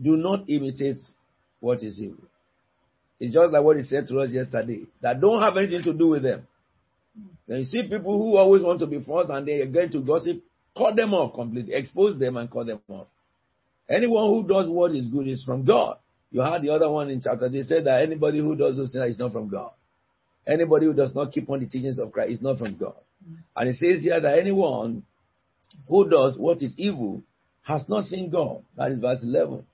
do 0.00 0.16
not 0.16 0.48
imitate 0.48 0.98
what 1.60 1.82
is 1.82 2.00
evil. 2.00 2.24
It's 3.20 3.32
just 3.32 3.52
like 3.52 3.62
what 3.62 3.76
he 3.76 3.82
said 3.82 4.06
to 4.08 4.20
us 4.20 4.30
yesterday. 4.30 4.82
That 5.00 5.20
don't 5.20 5.40
have 5.40 5.56
anything 5.56 5.82
to 5.84 5.92
do 5.92 6.08
with 6.08 6.22
them. 6.22 6.46
When 7.46 7.58
you 7.58 7.64
see 7.64 7.82
people 7.82 8.18
who 8.18 8.36
always 8.36 8.62
want 8.62 8.80
to 8.80 8.86
be 8.86 8.98
first 9.04 9.30
and 9.30 9.46
they 9.46 9.60
are 9.60 9.66
going 9.66 9.90
to 9.92 10.00
gossip, 10.00 10.42
cut 10.76 10.96
them 10.96 11.14
off 11.14 11.34
completely, 11.34 11.74
expose 11.74 12.18
them 12.18 12.36
and 12.36 12.50
cut 12.50 12.66
them 12.66 12.80
off. 12.88 13.06
Anyone 13.88 14.28
who 14.30 14.48
does 14.48 14.68
what 14.68 14.94
is 14.94 15.06
good 15.06 15.28
is 15.28 15.44
from 15.44 15.64
God. 15.64 15.98
You 16.30 16.40
had 16.40 16.62
the 16.62 16.70
other 16.70 16.90
one 16.90 17.10
in 17.10 17.20
chapter. 17.20 17.48
They 17.48 17.62
said 17.62 17.84
that 17.84 18.02
anybody 18.02 18.40
who 18.40 18.56
does 18.56 18.76
those 18.76 18.92
things 18.92 19.14
is 19.14 19.18
not 19.18 19.32
from 19.32 19.48
God. 19.48 19.70
Anybody 20.46 20.86
who 20.86 20.94
does 20.94 21.14
not 21.14 21.32
keep 21.32 21.48
on 21.48 21.60
the 21.60 21.66
teachings 21.66 21.98
of 21.98 22.12
Christ 22.12 22.32
is 22.32 22.42
not 22.42 22.58
from 22.58 22.76
God. 22.76 22.96
Mm. 23.28 23.36
And 23.56 23.68
it 23.68 23.76
says 23.76 24.02
here 24.02 24.20
that 24.20 24.38
anyone 24.38 25.04
who 25.88 26.08
does 26.08 26.38
what 26.38 26.62
is 26.62 26.74
evil 26.76 27.22
has 27.62 27.88
not 27.88 28.04
seen 28.04 28.30
God. 28.30 28.62
That 28.76 28.92
is 28.92 28.98
verse 28.98 29.20
11 29.22 29.64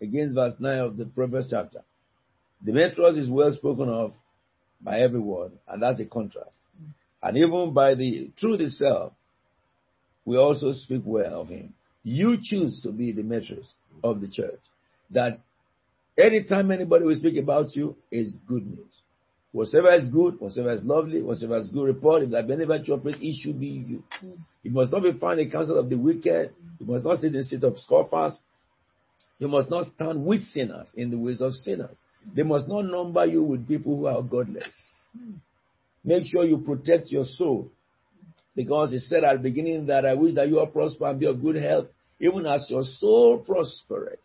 against 0.00 0.34
verse 0.34 0.54
9 0.58 0.78
of 0.78 0.96
the 0.96 1.06
previous 1.06 1.48
chapter. 1.50 1.82
The 2.62 2.72
Demetrius 2.72 3.16
is 3.16 3.30
well 3.30 3.52
spoken 3.52 3.88
of 3.88 4.12
by 4.80 5.00
everyone, 5.00 5.52
and 5.68 5.82
that's 5.82 6.00
a 6.00 6.04
contrast. 6.04 6.56
Mm. 6.80 6.92
And 7.22 7.36
even 7.38 7.72
by 7.72 7.94
the 7.94 8.30
truth 8.38 8.60
itself, 8.60 9.12
we 10.24 10.36
also 10.36 10.72
speak 10.72 11.02
well 11.04 11.40
of 11.42 11.48
him. 11.48 11.72
You 12.02 12.36
choose 12.42 12.80
to 12.82 12.92
be 12.92 13.12
the 13.12 13.22
Demetrius 13.22 13.72
of 14.04 14.20
the 14.20 14.28
church. 14.28 14.60
That 15.10 15.40
anytime 16.18 16.70
anybody 16.70 17.04
will 17.04 17.16
speak 17.16 17.36
about 17.36 17.74
you 17.74 17.96
is 18.10 18.32
good 18.46 18.66
news. 18.66 18.92
Whatever 19.56 19.94
is 19.94 20.06
good, 20.08 20.38
whatever 20.38 20.70
is 20.74 20.84
lovely, 20.84 21.22
whatever 21.22 21.56
is 21.56 21.70
good 21.70 21.84
report, 21.84 22.24
if 22.24 22.30
that 22.32 22.46
benefit 22.46 22.86
your 22.86 22.98
praise, 22.98 23.16
it 23.22 23.40
should 23.40 23.58
be 23.58 23.68
you. 23.68 24.02
You 24.62 24.70
must 24.70 24.92
not 24.92 25.02
be 25.02 25.12
found 25.12 25.40
in 25.40 25.46
the 25.46 25.50
counsel 25.50 25.78
of 25.78 25.88
the 25.88 25.96
wicked. 25.96 26.52
You 26.78 26.84
must 26.84 27.06
not 27.06 27.20
sit 27.20 27.28
in 27.28 27.38
the 27.40 27.42
seat 27.42 27.64
of 27.64 27.78
scoffers. 27.78 28.36
You 29.38 29.48
must 29.48 29.70
not 29.70 29.86
stand 29.94 30.26
with 30.26 30.44
sinners 30.48 30.92
in 30.94 31.10
the 31.10 31.16
ways 31.16 31.40
of 31.40 31.54
sinners. 31.54 31.96
They 32.34 32.42
must 32.42 32.68
not 32.68 32.82
number 32.82 33.24
you 33.24 33.42
with 33.44 33.66
people 33.66 33.96
who 33.96 34.06
are 34.08 34.20
godless. 34.20 34.78
Make 36.04 36.26
sure 36.26 36.44
you 36.44 36.58
protect 36.58 37.10
your 37.10 37.24
soul. 37.24 37.70
Because 38.54 38.92
it 38.92 39.04
said 39.04 39.24
at 39.24 39.38
the 39.38 39.42
beginning 39.42 39.86
that 39.86 40.04
I 40.04 40.12
wish 40.12 40.34
that 40.34 40.48
you 40.48 40.58
are 40.58 40.66
prosper 40.66 41.06
and 41.06 41.18
be 41.18 41.24
of 41.24 41.40
good 41.40 41.56
health, 41.56 41.86
even 42.20 42.44
as 42.44 42.66
your 42.68 42.82
soul 42.82 43.38
prospereth. 43.38 44.20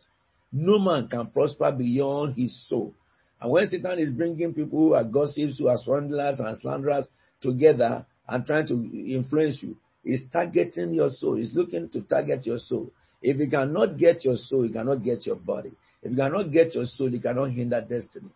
No 0.51 0.77
man 0.77 1.07
can 1.07 1.27
prosper 1.27 1.71
beyond 1.71 2.35
his 2.35 2.67
soul. 2.67 2.95
And 3.41 3.51
when 3.51 3.67
Satan 3.67 3.97
is 3.99 4.11
bringing 4.11 4.53
people 4.53 4.79
who 4.79 4.93
are 4.93 5.03
gossips, 5.03 5.57
who 5.57 5.67
are 5.67 5.77
swindlers 5.77 6.39
and 6.39 6.57
slanderers 6.61 7.07
together 7.41 8.05
and 8.27 8.45
trying 8.45 8.67
to 8.67 8.73
influence 9.13 9.59
you, 9.61 9.75
he's 10.03 10.21
targeting 10.31 10.93
your 10.93 11.09
soul. 11.09 11.35
He's 11.35 11.55
looking 11.55 11.89
to 11.89 12.01
target 12.01 12.45
your 12.45 12.59
soul. 12.59 12.91
If 13.21 13.37
he 13.37 13.47
cannot 13.47 13.97
get 13.97 14.23
your 14.23 14.35
soul, 14.35 14.63
he 14.63 14.69
cannot 14.69 15.03
get 15.03 15.25
your 15.25 15.35
body. 15.35 15.71
If 16.03 16.11
you 16.11 16.17
cannot 16.17 16.51
get 16.51 16.75
your 16.75 16.85
soul, 16.85 17.11
you 17.11 17.19
cannot 17.19 17.51
hinder 17.51 17.81
destiny. 17.81 18.29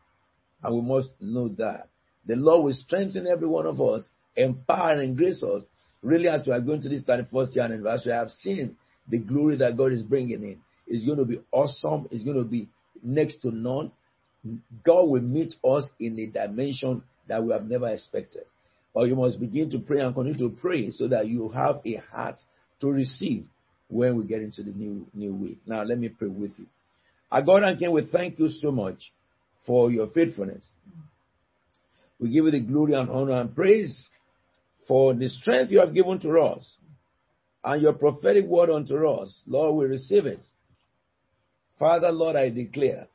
And 0.63 0.75
we 0.75 0.81
must 0.81 1.09
know 1.19 1.49
that. 1.49 1.87
The 2.25 2.35
Lord 2.35 2.65
will 2.65 2.73
strengthen 2.73 3.27
every 3.27 3.47
one 3.47 3.67
of 3.67 3.79
us, 3.79 4.07
empower 4.35 4.99
and 4.99 5.15
grace 5.15 5.43
us. 5.43 5.63
Really, 6.01 6.27
as 6.27 6.45
we 6.47 6.53
are 6.53 6.61
going 6.61 6.81
to 6.81 6.89
this 6.89 7.03
31st 7.03 7.55
year 7.55 7.65
anniversary, 7.65 8.13
I 8.13 8.17
have 8.17 8.29
seen 8.29 8.75
the 9.07 9.19
glory 9.19 9.57
that 9.57 9.77
God 9.77 9.91
is 9.91 10.03
bringing 10.03 10.43
in. 10.43 10.59
It's 10.87 11.05
going 11.05 11.17
to 11.19 11.25
be 11.25 11.39
awesome. 11.51 12.07
It's 12.11 12.23
going 12.23 12.37
to 12.37 12.43
be 12.43 12.69
next 13.03 13.41
to 13.41 13.51
none. 13.51 13.91
God 14.83 15.09
will 15.09 15.21
meet 15.21 15.55
us 15.63 15.85
in 15.99 16.19
a 16.19 16.27
dimension 16.27 17.03
that 17.27 17.43
we 17.43 17.51
have 17.51 17.65
never 17.65 17.87
expected. 17.89 18.43
Or 18.93 19.07
you 19.07 19.15
must 19.15 19.39
begin 19.39 19.69
to 19.71 19.79
pray 19.79 19.99
and 20.01 20.13
continue 20.13 20.49
to 20.49 20.55
pray 20.55 20.91
so 20.91 21.07
that 21.07 21.27
you 21.27 21.49
have 21.49 21.81
a 21.85 21.95
heart 22.11 22.39
to 22.81 22.87
receive 22.87 23.45
when 23.89 24.17
we 24.17 24.25
get 24.25 24.41
into 24.41 24.63
the 24.63 24.71
new 24.71 25.05
new 25.13 25.33
week. 25.33 25.59
Now 25.65 25.83
let 25.83 25.97
me 25.97 26.09
pray 26.09 26.27
with 26.27 26.51
you. 26.57 26.65
Our 27.31 27.41
God 27.41 27.63
and 27.63 27.77
King, 27.77 27.91
we 27.91 28.05
thank 28.05 28.39
you 28.39 28.47
so 28.47 28.71
much 28.71 29.11
for 29.65 29.91
your 29.91 30.07
faithfulness. 30.07 30.63
We 32.19 32.29
give 32.29 32.45
you 32.45 32.51
the 32.51 32.61
glory 32.61 32.93
and 32.93 33.09
honor 33.09 33.41
and 33.41 33.53
praise 33.53 34.09
for 34.87 35.13
the 35.13 35.27
strength 35.27 35.71
you 35.71 35.79
have 35.79 35.93
given 35.93 36.19
to 36.21 36.39
us 36.39 36.77
and 37.63 37.81
your 37.81 37.93
prophetic 37.93 38.45
word 38.45 38.69
unto 38.69 39.07
us. 39.07 39.41
Lord, 39.47 39.75
we 39.75 39.85
receive 39.85 40.25
it. 40.25 40.39
Father, 41.77 42.11
Lord, 42.11 42.35
I 42.35 42.49
declare 42.49 43.07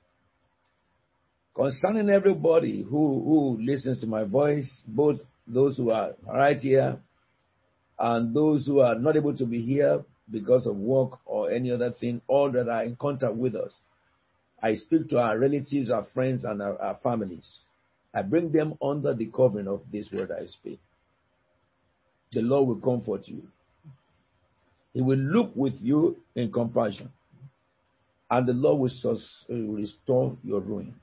concerning 1.54 2.10
everybody 2.10 2.82
who, 2.82 3.22
who 3.22 3.58
listens 3.60 4.00
to 4.00 4.06
my 4.06 4.24
voice, 4.24 4.82
both 4.86 5.18
those 5.46 5.76
who 5.76 5.90
are 5.90 6.12
right 6.26 6.58
here 6.58 6.98
and 7.98 8.34
those 8.34 8.66
who 8.66 8.80
are 8.80 8.94
not 8.94 9.16
able 9.16 9.36
to 9.36 9.46
be 9.46 9.60
here 9.60 10.04
because 10.30 10.66
of 10.66 10.76
work 10.76 11.18
or 11.26 11.50
any 11.50 11.70
other 11.70 11.90
thing, 11.90 12.20
all 12.28 12.50
that 12.52 12.68
are 12.68 12.84
in 12.84 12.96
contact 12.96 13.34
with 13.34 13.54
us. 13.54 13.78
I 14.62 14.74
speak 14.74 15.08
to 15.10 15.18
our 15.18 15.38
relatives, 15.38 15.90
our 15.90 16.04
friends, 16.14 16.44
and 16.44 16.62
our, 16.62 16.80
our 16.80 16.98
families. 17.02 17.60
I 18.14 18.22
bring 18.22 18.52
them 18.52 18.74
under 18.82 19.14
the 19.14 19.26
covering 19.26 19.68
of 19.68 19.82
this 19.92 20.10
word 20.12 20.30
I 20.30 20.46
speak. 20.46 20.80
The 22.32 22.42
Lord 22.42 22.68
will 22.68 22.80
comfort 22.80 23.26
you. 23.26 23.42
He 24.92 25.00
will 25.00 25.18
look 25.18 25.52
with 25.54 25.74
you 25.80 26.16
in 26.34 26.52
compassion. 26.52 27.10
And 28.30 28.46
the 28.46 28.52
Lord 28.52 28.80
will 28.80 29.10
uh, 29.10 29.54
restore 29.72 30.36
your 30.44 30.60
ruin. 30.60 30.94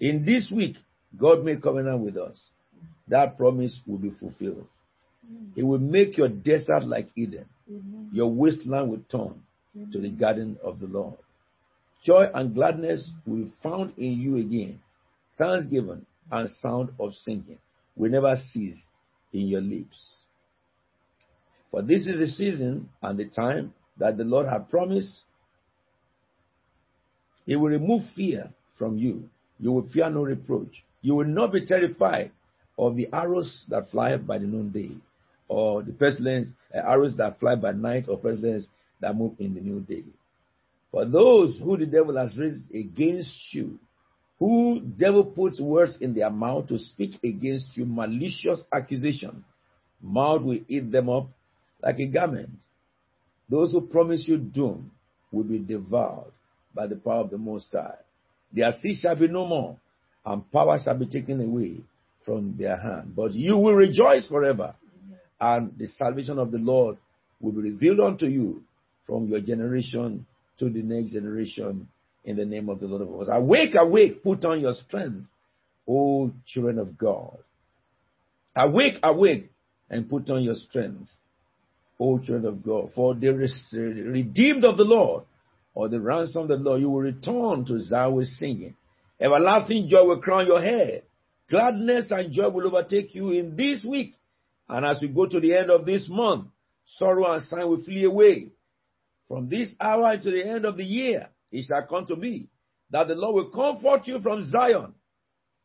In 0.00 0.24
this 0.24 0.50
week, 0.54 0.76
God 1.18 1.44
made 1.44 1.62
covenant 1.62 2.00
with 2.00 2.16
us. 2.16 2.42
That 3.08 3.36
promise 3.36 3.78
will 3.86 3.98
be 3.98 4.10
fulfilled. 4.10 4.66
Mm. 5.30 5.54
He 5.54 5.62
will 5.62 5.78
make 5.78 6.16
your 6.16 6.28
desert 6.28 6.84
like 6.84 7.08
Eden. 7.16 7.46
Your 8.12 8.30
wasteland 8.30 8.90
will 8.90 9.02
turn 9.10 9.42
to 9.92 9.98
the 9.98 10.10
garden 10.10 10.58
of 10.62 10.80
the 10.80 10.86
Lord. 10.86 11.16
Joy 12.04 12.26
and 12.34 12.54
gladness 12.54 13.10
will 13.26 13.44
be 13.44 13.52
found 13.62 13.92
in 13.96 14.20
you 14.20 14.36
again. 14.36 14.80
Thanksgiving 15.38 16.04
and 16.30 16.48
sound 16.60 16.90
of 16.98 17.14
singing 17.14 17.58
will 17.96 18.10
never 18.10 18.34
cease 18.52 18.78
in 19.32 19.46
your 19.46 19.60
lips. 19.60 20.16
For 21.70 21.82
this 21.82 22.06
is 22.06 22.18
the 22.18 22.26
season 22.26 22.90
and 23.00 23.18
the 23.18 23.26
time 23.26 23.72
that 23.98 24.18
the 24.18 24.24
Lord 24.24 24.46
had 24.46 24.68
promised. 24.68 25.20
He 27.46 27.56
will 27.56 27.70
remove 27.70 28.02
fear 28.14 28.50
from 28.78 28.98
you. 28.98 29.30
You 29.58 29.72
will 29.72 29.88
fear 29.92 30.10
no 30.10 30.22
reproach. 30.22 30.82
You 31.00 31.14
will 31.14 31.26
not 31.26 31.52
be 31.52 31.64
terrified 31.64 32.32
of 32.78 32.96
the 32.96 33.08
arrows 33.12 33.64
that 33.68 33.90
fly 33.90 34.16
by 34.16 34.38
the 34.38 34.46
noonday, 34.46 34.96
or 35.48 35.82
the 35.82 35.92
pestilence, 35.92 36.48
uh, 36.74 36.78
arrows 36.78 37.16
that 37.16 37.38
fly 37.38 37.54
by 37.54 37.72
night, 37.72 38.06
or 38.08 38.18
pestilence 38.18 38.66
that 39.00 39.16
move 39.16 39.34
in 39.38 39.54
the 39.54 39.60
new 39.60 39.80
day. 39.80 40.04
For 40.90 41.04
those 41.04 41.58
who 41.58 41.76
the 41.76 41.86
devil 41.86 42.16
has 42.16 42.36
raised 42.38 42.74
against 42.74 43.32
you, 43.52 43.78
who 44.38 44.80
devil 44.80 45.24
puts 45.24 45.60
words 45.60 45.98
in 46.00 46.14
their 46.14 46.30
mouth 46.30 46.68
to 46.68 46.78
speak 46.78 47.22
against 47.22 47.76
you, 47.76 47.84
malicious 47.86 48.62
accusation, 48.72 49.44
mouth 50.00 50.42
will 50.42 50.60
eat 50.68 50.90
them 50.90 51.08
up 51.08 51.28
like 51.82 51.98
a 51.98 52.06
garment. 52.06 52.58
Those 53.48 53.72
who 53.72 53.82
promise 53.82 54.24
you 54.26 54.38
doom 54.38 54.90
will 55.30 55.44
be 55.44 55.58
devoured 55.58 56.32
by 56.74 56.86
the 56.86 56.96
power 56.96 57.20
of 57.20 57.30
the 57.30 57.38
Most 57.38 57.72
High. 57.72 57.94
Their 58.52 58.72
seed 58.72 58.98
shall 58.98 59.16
be 59.16 59.28
no 59.28 59.46
more, 59.46 59.76
and 60.24 60.50
power 60.52 60.78
shall 60.82 60.98
be 60.98 61.06
taken 61.06 61.40
away 61.40 61.80
from 62.24 62.56
their 62.58 62.76
hand. 62.76 63.14
But 63.16 63.32
you 63.32 63.56
will 63.56 63.74
rejoice 63.74 64.26
forever, 64.26 64.74
and 65.40 65.72
the 65.78 65.86
salvation 65.86 66.38
of 66.38 66.50
the 66.50 66.58
Lord 66.58 66.98
will 67.40 67.52
be 67.52 67.70
revealed 67.70 68.00
unto 68.00 68.26
you 68.26 68.62
from 69.06 69.26
your 69.26 69.40
generation 69.40 70.26
to 70.58 70.70
the 70.70 70.82
next 70.82 71.10
generation 71.10 71.88
in 72.24 72.36
the 72.36 72.44
name 72.44 72.68
of 72.68 72.78
the 72.78 72.86
Lord 72.86 73.02
of 73.02 73.08
hosts. 73.08 73.30
Awake, 73.32 73.74
awake, 73.74 74.22
put 74.22 74.44
on 74.44 74.60
your 74.60 74.74
strength, 74.74 75.26
O 75.88 76.30
children 76.46 76.78
of 76.78 76.96
God. 76.96 77.38
Awake, 78.54 78.98
awake, 79.02 79.50
and 79.90 80.08
put 80.08 80.30
on 80.30 80.44
your 80.44 80.54
strength, 80.54 81.08
O 81.98 82.18
children 82.18 82.46
of 82.46 82.62
God. 82.62 82.90
For 82.94 83.14
the 83.14 83.30
redeemed 83.30 84.64
of 84.64 84.76
the 84.76 84.84
Lord, 84.84 85.24
or 85.74 85.88
the 85.88 86.00
ransom 86.00 86.42
of 86.42 86.48
the 86.48 86.56
Lord, 86.56 86.80
you 86.80 86.90
will 86.90 87.00
return 87.00 87.64
to 87.66 87.78
Zion 87.78 88.24
singing. 88.24 88.76
Everlasting 89.20 89.88
joy 89.88 90.04
will 90.04 90.20
crown 90.20 90.46
your 90.46 90.60
head. 90.60 91.04
Gladness 91.48 92.10
and 92.10 92.32
joy 92.32 92.48
will 92.50 92.66
overtake 92.66 93.14
you 93.14 93.30
in 93.30 93.56
this 93.56 93.84
week. 93.84 94.14
And 94.68 94.84
as 94.84 94.98
we 95.00 95.08
go 95.08 95.26
to 95.26 95.40
the 95.40 95.54
end 95.56 95.70
of 95.70 95.86
this 95.86 96.06
month, 96.08 96.46
sorrow 96.84 97.32
and 97.32 97.42
sign 97.42 97.68
will 97.68 97.82
flee 97.84 98.04
away. 98.04 98.48
From 99.28 99.48
this 99.48 99.70
hour 99.80 100.16
to 100.16 100.30
the 100.30 100.46
end 100.46 100.64
of 100.64 100.76
the 100.76 100.84
year, 100.84 101.28
it 101.50 101.66
shall 101.66 101.86
come 101.86 102.06
to 102.06 102.16
be 102.16 102.48
that 102.90 103.08
the 103.08 103.14
Lord 103.14 103.34
will 103.34 103.50
comfort 103.50 104.06
you 104.06 104.20
from 104.20 104.46
Zion. 104.50 104.94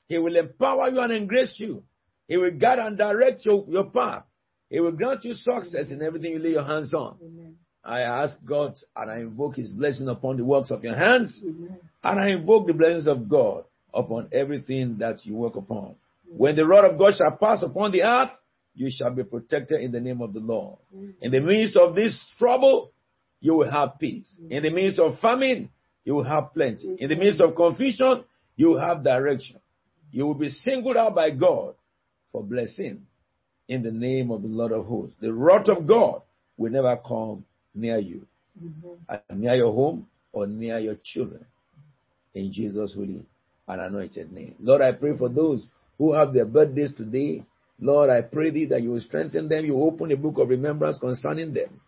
He 0.07 0.17
will 0.17 0.35
empower 0.37 0.89
you 0.89 0.99
and 0.99 1.11
engrace 1.11 1.53
you. 1.57 1.83
He 2.27 2.37
will 2.37 2.51
guide 2.51 2.79
and 2.79 2.97
direct 2.97 3.45
your, 3.45 3.65
your 3.67 3.89
path. 3.89 4.23
He 4.69 4.79
will 4.79 4.93
grant 4.93 5.23
you 5.23 5.33
success 5.33 5.91
in 5.91 6.01
everything 6.01 6.33
you 6.33 6.39
lay 6.39 6.51
your 6.51 6.63
hands 6.65 6.93
on. 6.93 7.17
Amen. 7.21 7.55
I 7.83 8.01
ask 8.01 8.37
God 8.45 8.75
and 8.95 9.11
I 9.11 9.19
invoke 9.19 9.55
His 9.55 9.71
blessing 9.71 10.07
upon 10.07 10.37
the 10.37 10.43
works 10.43 10.71
of 10.71 10.83
your 10.83 10.95
hands. 10.95 11.39
Amen. 11.43 11.77
And 12.03 12.19
I 12.19 12.29
invoke 12.29 12.67
the 12.67 12.73
blessings 12.73 13.07
of 13.07 13.29
God 13.29 13.65
upon 13.93 14.29
everything 14.31 14.97
that 14.99 15.25
you 15.25 15.35
work 15.35 15.55
upon. 15.55 15.79
Amen. 15.79 15.95
When 16.37 16.55
the 16.55 16.65
rod 16.67 16.85
of 16.85 16.97
God 16.97 17.13
shall 17.17 17.37
pass 17.37 17.63
upon 17.63 17.91
the 17.91 18.03
earth, 18.03 18.31
you 18.75 18.89
shall 18.91 19.11
be 19.11 19.23
protected 19.23 19.81
in 19.81 19.91
the 19.91 19.99
name 19.99 20.21
of 20.21 20.33
the 20.33 20.39
Lord. 20.39 20.77
In 21.21 21.31
the 21.31 21.39
midst 21.39 21.75
of 21.75 21.95
this 21.95 22.23
trouble, 22.37 22.91
you 23.39 23.55
will 23.55 23.69
have 23.69 23.97
peace. 23.99 24.39
In 24.49 24.61
the 24.63 24.69
midst 24.69 24.99
of 24.99 25.19
famine, 25.19 25.69
you 26.05 26.13
will 26.13 26.23
have 26.23 26.53
plenty. 26.53 26.95
In 26.99 27.09
the 27.09 27.15
midst 27.15 27.41
of 27.41 27.55
confusion, 27.55 28.23
you 28.55 28.67
will 28.67 28.79
have 28.79 29.03
direction. 29.03 29.59
You 30.11 30.25
will 30.25 30.35
be 30.35 30.49
singled 30.49 30.95
out 30.95 31.15
by 31.15 31.31
God 31.31 31.73
for 32.31 32.43
blessing 32.43 33.07
in 33.67 33.83
the 33.83 33.91
name 33.91 34.31
of 34.31 34.41
the 34.41 34.47
Lord 34.47 34.71
of 34.71 34.85
hosts. 34.85 35.15
The 35.19 35.33
rod 35.33 35.67
of 35.69 35.87
God 35.87 36.21
will 36.55 36.71
never 36.71 36.97
come 36.97 37.45
near 37.77 37.97
you, 37.99 38.25
mm-hmm. 38.61 39.39
near 39.39 39.55
your 39.55 39.71
home 39.71 40.07
or 40.31 40.47
near 40.47 40.79
your 40.79 40.95
children. 41.03 41.45
In 42.33 42.51
Jesus' 42.51 42.93
holy 42.93 43.25
and 43.67 43.81
anointed 43.81 44.31
name. 44.31 44.55
Lord, 44.59 44.81
I 44.81 44.91
pray 44.91 45.17
for 45.17 45.29
those 45.29 45.65
who 45.97 46.13
have 46.13 46.33
their 46.33 46.45
birthdays 46.45 46.93
today. 46.95 47.43
Lord, 47.79 48.09
I 48.09 48.21
pray 48.21 48.49
thee 48.49 48.65
that 48.65 48.81
you 48.81 48.91
will 48.91 48.99
strengthen 48.99 49.47
them. 49.49 49.65
You 49.65 49.73
will 49.73 49.87
open 49.87 50.11
a 50.11 50.17
book 50.17 50.37
of 50.37 50.49
remembrance 50.49 50.97
concerning 50.97 51.53
them. 51.53 51.79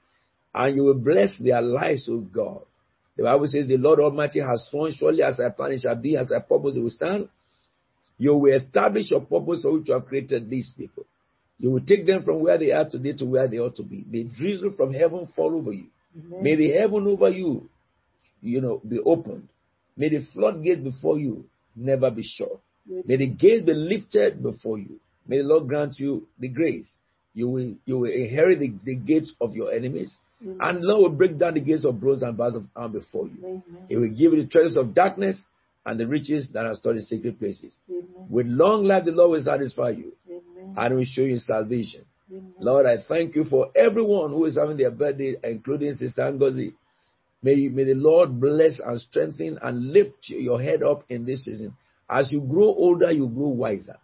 And 0.54 0.76
you 0.76 0.84
will 0.84 0.96
bless 0.96 1.38
their 1.40 1.62
lives, 1.62 2.08
O 2.10 2.20
God. 2.20 2.62
The 3.18 3.24
Bible 3.24 3.48
says 3.48 3.68
the 3.68 3.78
Lord 3.78 4.00
Almighty 4.00 4.40
has 4.40 4.68
sworn, 4.70 4.94
surely 4.94 5.24
as 5.24 5.40
I 5.40 5.50
plan 5.50 5.74
it 5.74 5.82
shall 5.82 5.96
be, 5.96 6.16
as 6.16 6.32
I 6.32 6.40
purpose 6.40 6.78
it 6.78 6.82
will 6.82 6.90
stand. 6.90 7.28
You 8.18 8.36
will 8.36 8.54
establish 8.54 9.12
your 9.12 9.22
purpose 9.22 9.62
for 9.64 9.74
which 9.74 9.88
you 9.88 9.94
have 9.94 10.06
created 10.06 10.50
these 10.50 10.74
people. 10.78 11.06
You 11.60 11.72
will 11.72 11.82
take 11.82 12.06
them 12.06 12.24
from 12.24 12.40
where 12.40 12.58
they 12.58 12.72
are 12.72 12.88
today 12.90 13.14
to 13.14 13.26
where 13.26 13.48
they 13.48 13.60
ought 13.60 13.76
to 13.76 13.84
be. 13.84 14.06
May 14.10 14.24
drizzle 14.24 14.72
from 14.78 14.94
heaven 14.94 15.28
fall 15.36 15.56
over 15.56 15.72
you. 15.74 15.88
Amen. 16.18 16.44
May 16.44 16.56
the 16.56 16.72
heaven 16.72 17.06
over 17.06 17.30
you, 17.30 17.70
you 18.42 18.62
know, 18.62 18.82
be 18.88 19.00
opened. 19.00 19.50
May 19.98 20.10
the 20.10 20.26
floodgate 20.34 20.84
before 20.84 21.20
you 21.20 21.46
never 21.76 22.10
be 22.10 22.24
shut. 22.24 22.60
May 23.06 23.18
the 23.18 23.28
gates 23.28 23.66
be 23.66 23.74
lifted 23.74 24.42
before 24.42 24.80
you. 24.80 25.00
May 25.28 25.40
the 25.40 25.44
Lord 25.44 25.68
grant 25.68 26.00
you 26.00 26.28
the 26.40 26.48
grace. 26.48 26.90
You 27.34 27.50
will, 27.50 27.76
you 27.86 28.00
will 28.00 28.12
inherit 28.12 28.60
the, 28.60 28.74
the 28.84 28.96
gates 28.96 29.34
of 29.40 29.54
your 29.54 29.72
enemies. 29.72 30.18
Amen. 30.42 30.58
And 30.62 30.82
Lord 30.82 31.12
will 31.12 31.18
break 31.18 31.38
down 31.38 31.54
the 31.56 31.60
gates 31.60 31.86
of 31.86 32.00
bronze 32.00 32.24
and 32.24 32.36
bars 32.36 32.56
of 32.56 32.66
iron 32.76 32.94
before 32.94 33.28
you. 33.28 33.38
Amen. 33.44 33.64
He 33.90 33.98
will 33.98 34.10
give 34.10 34.34
you 34.34 34.44
the 34.44 34.48
treasures 34.48 34.78
of 34.78 34.94
darkness 34.94 35.44
and 35.90 36.00
the 36.00 36.08
riches 36.08 36.52
that 36.54 36.68
are 36.68 36.76
stored 36.76 36.98
in 36.98 37.02
secret 37.02 37.40
places. 37.40 37.76
Amen. 37.90 38.06
With 38.30 38.46
long 38.46 38.84
life, 38.84 39.06
the 39.06 39.12
Lord 39.12 39.32
will 39.32 39.44
satisfy 39.44 39.90
you 39.90 40.14
Amen. 40.30 40.76
and 40.78 40.96
will 40.96 41.06
show 41.06 41.24
you 41.24 41.40
salvation. 41.40 42.06
Amen. 42.32 42.54
Lord, 42.60 42.86
I 42.86 42.98
thank 43.08 43.36
you 43.36 43.44
for 43.44 43.72
everyone 43.76 44.30
who 44.30 44.46
is 44.46 44.56
having 44.56 44.78
their 44.78 44.92
birthday, 44.92 45.36
including 45.44 45.96
Sister 45.96 46.22
Ngozi. 46.22 46.74
May, 47.42 47.70
may 47.70 47.86
the 47.86 47.96
Lord 47.96 48.40
bless 48.40 48.80
and 48.80 49.00
strengthen 49.02 49.58
and 49.64 49.92
lift 49.92 50.30
your 50.30 50.62
head 50.62 50.84
up 50.84 51.06
in 51.10 51.26
this 51.26 51.46
season. 51.46 51.76
As 52.08 52.32
you 52.32 52.42
grow 52.42 52.66
older, 52.66 53.12
you 53.12 53.28
grow 53.28 53.48
wiser. 53.48 53.98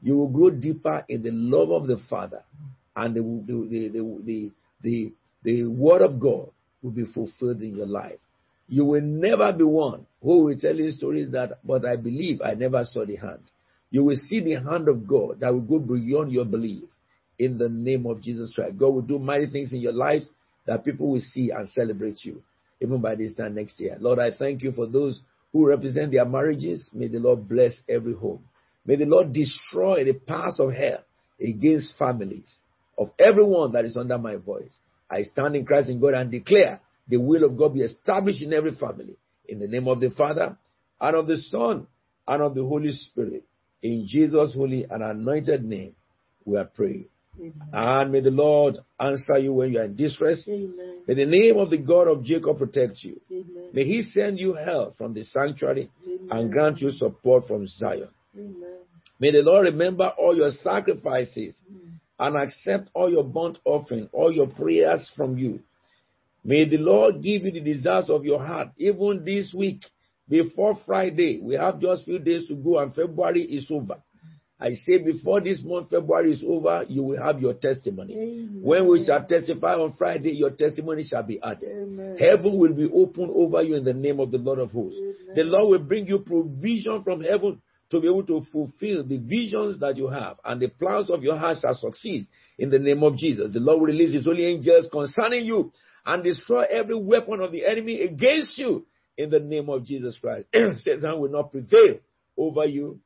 You 0.00 0.16
will 0.16 0.28
grow 0.28 0.50
deeper 0.50 1.04
in 1.08 1.22
the 1.24 1.32
love 1.32 1.70
of 1.70 1.88
the 1.88 1.98
Father, 2.08 2.44
and 2.94 3.16
the, 3.16 3.20
the, 3.20 3.88
the, 3.88 4.22
the, 4.24 4.52
the, 4.82 5.12
the 5.42 5.66
Word 5.66 6.02
of 6.02 6.20
God 6.20 6.50
will 6.82 6.90
be 6.90 7.04
fulfilled 7.04 7.62
in 7.62 7.76
your 7.76 7.86
life. 7.86 8.18
You 8.72 8.86
will 8.86 9.02
never 9.02 9.52
be 9.52 9.64
one 9.64 10.06
who 10.22 10.44
will 10.44 10.58
tell 10.58 10.74
you 10.74 10.90
stories 10.92 11.30
that, 11.32 11.58
but 11.62 11.84
I 11.84 11.96
believe 11.96 12.40
I 12.40 12.54
never 12.54 12.82
saw 12.84 13.04
the 13.04 13.16
hand. 13.16 13.42
You 13.90 14.02
will 14.02 14.16
see 14.16 14.40
the 14.40 14.54
hand 14.54 14.88
of 14.88 15.06
God 15.06 15.40
that 15.40 15.52
will 15.52 15.60
go 15.60 15.78
beyond 15.78 16.32
your 16.32 16.46
belief 16.46 16.84
in 17.38 17.58
the 17.58 17.68
name 17.68 18.06
of 18.06 18.22
Jesus 18.22 18.50
Christ. 18.54 18.78
God 18.78 18.94
will 18.94 19.02
do 19.02 19.18
mighty 19.18 19.44
things 19.48 19.74
in 19.74 19.80
your 19.80 19.92
lives 19.92 20.26
that 20.66 20.86
people 20.86 21.10
will 21.10 21.20
see 21.20 21.50
and 21.50 21.68
celebrate 21.68 22.24
you, 22.24 22.42
even 22.80 23.02
by 23.02 23.14
this 23.14 23.34
time 23.34 23.56
next 23.56 23.78
year. 23.78 23.98
Lord, 24.00 24.18
I 24.18 24.30
thank 24.34 24.62
you 24.62 24.72
for 24.72 24.86
those 24.86 25.20
who 25.52 25.68
represent 25.68 26.10
their 26.10 26.24
marriages. 26.24 26.88
May 26.94 27.08
the 27.08 27.18
Lord 27.18 27.46
bless 27.46 27.74
every 27.90 28.14
home. 28.14 28.42
May 28.86 28.96
the 28.96 29.04
Lord 29.04 29.34
destroy 29.34 30.02
the 30.04 30.14
powers 30.14 30.58
of 30.58 30.72
hell 30.72 31.04
against 31.38 31.98
families 31.98 32.50
of 32.96 33.08
everyone 33.18 33.72
that 33.72 33.84
is 33.84 33.98
under 33.98 34.16
my 34.16 34.36
voice. 34.36 34.78
I 35.10 35.24
stand 35.24 35.56
in 35.56 35.66
Christ 35.66 35.90
in 35.90 36.00
God 36.00 36.14
and 36.14 36.30
declare 36.30 36.80
the 37.08 37.16
will 37.18 37.44
of 37.44 37.56
God 37.56 37.74
be 37.74 37.80
established 37.82 38.42
in 38.42 38.52
every 38.52 38.74
family. 38.74 39.16
In 39.48 39.58
the 39.58 39.68
name 39.68 39.88
of 39.88 40.00
the 40.00 40.10
Father, 40.10 40.56
and 41.00 41.16
of 41.16 41.26
the 41.26 41.36
Son, 41.36 41.86
and 42.26 42.42
of 42.42 42.54
the 42.54 42.64
Holy 42.64 42.90
Spirit. 42.90 43.44
In 43.82 44.06
Jesus' 44.06 44.54
holy 44.54 44.86
and 44.88 45.02
anointed 45.02 45.64
name, 45.64 45.94
we 46.44 46.56
are 46.56 46.64
praying. 46.64 47.06
Amen. 47.38 47.52
And 47.72 48.12
may 48.12 48.20
the 48.20 48.30
Lord 48.30 48.78
answer 49.00 49.38
you 49.38 49.52
when 49.54 49.72
you 49.72 49.80
are 49.80 49.84
in 49.84 49.96
distress. 49.96 50.46
Amen. 50.48 51.02
May 51.08 51.14
the 51.14 51.26
name 51.26 51.58
of 51.58 51.70
the 51.70 51.78
God 51.78 52.06
of 52.06 52.22
Jacob 52.22 52.58
protect 52.58 53.02
you. 53.02 53.20
Amen. 53.30 53.70
May 53.72 53.84
he 53.84 54.02
send 54.12 54.38
you 54.38 54.54
help 54.54 54.96
from 54.96 55.14
the 55.14 55.24
sanctuary 55.24 55.90
and 56.30 56.52
grant 56.52 56.80
you 56.80 56.90
support 56.90 57.46
from 57.46 57.66
Zion. 57.66 58.08
May 59.18 59.30
the 59.30 59.42
Lord 59.42 59.64
remember 59.64 60.12
all 60.18 60.36
your 60.36 60.50
sacrifices 60.50 61.54
mm. 61.72 61.92
and 62.18 62.36
accept 62.36 62.90
all 62.94 63.10
your 63.10 63.24
burnt 63.24 63.58
offering, 63.64 64.08
all 64.12 64.32
your 64.32 64.48
prayers 64.48 65.10
from 65.16 65.38
you. 65.38 65.60
May 66.44 66.68
the 66.68 66.78
Lord 66.78 67.22
give 67.22 67.42
you 67.42 67.52
the 67.52 67.60
desires 67.60 68.10
of 68.10 68.24
your 68.24 68.44
heart, 68.44 68.68
even 68.76 69.24
this 69.24 69.52
week, 69.54 69.84
before 70.28 70.78
Friday. 70.86 71.40
We 71.42 71.54
have 71.54 71.80
just 71.80 72.04
few 72.04 72.18
days 72.18 72.48
to 72.48 72.54
go 72.54 72.78
and 72.78 72.94
February 72.94 73.42
is 73.42 73.70
over. 73.70 74.02
I 74.58 74.74
say 74.74 74.98
before 74.98 75.40
this 75.40 75.60
month, 75.64 75.90
February 75.90 76.32
is 76.32 76.44
over, 76.46 76.84
you 76.88 77.02
will 77.02 77.20
have 77.20 77.40
your 77.40 77.54
testimony. 77.54 78.14
Amen. 78.14 78.60
When 78.62 78.88
we 78.88 79.04
shall 79.04 79.24
testify 79.24 79.74
on 79.74 79.94
Friday, 79.98 80.32
your 80.32 80.50
testimony 80.50 81.04
shall 81.04 81.24
be 81.24 81.40
added. 81.42 81.68
Amen. 81.68 82.16
Heaven 82.16 82.58
will 82.58 82.72
be 82.72 82.88
open 82.92 83.28
over 83.34 83.62
you 83.62 83.74
in 83.74 83.84
the 83.84 83.94
name 83.94 84.20
of 84.20 84.30
the 84.30 84.38
Lord 84.38 84.60
of 84.60 84.70
hosts. 84.70 85.00
Amen. 85.00 85.34
The 85.34 85.42
Lord 85.42 85.70
will 85.70 85.86
bring 85.86 86.06
you 86.06 86.20
provision 86.20 87.02
from 87.02 87.22
heaven 87.22 87.60
to 87.90 88.00
be 88.00 88.06
able 88.06 88.24
to 88.24 88.40
fulfill 88.52 89.04
the 89.04 89.18
visions 89.18 89.80
that 89.80 89.96
you 89.96 90.06
have 90.06 90.38
and 90.44 90.60
the 90.60 90.68
plans 90.68 91.10
of 91.10 91.22
your 91.24 91.36
heart 91.36 91.58
shall 91.60 91.74
succeed 91.74 92.28
in 92.56 92.70
the 92.70 92.78
name 92.78 93.02
of 93.02 93.16
Jesus. 93.16 93.52
The 93.52 93.60
Lord 93.60 93.80
will 93.80 93.88
release 93.88 94.12
his 94.12 94.24
holy 94.24 94.46
angels 94.46 94.88
concerning 94.92 95.44
you 95.44 95.72
and 96.04 96.24
destroy 96.24 96.62
every 96.62 96.96
weapon 96.96 97.40
of 97.40 97.52
the 97.52 97.66
enemy 97.66 98.00
against 98.02 98.58
you 98.58 98.86
in 99.16 99.30
the 99.30 99.40
name 99.40 99.68
of 99.68 99.84
Jesus 99.84 100.18
Christ. 100.20 100.46
Satan 100.82 101.20
will 101.20 101.30
not 101.30 101.50
prevail 101.50 101.98
over 102.36 102.64
you. 102.64 102.98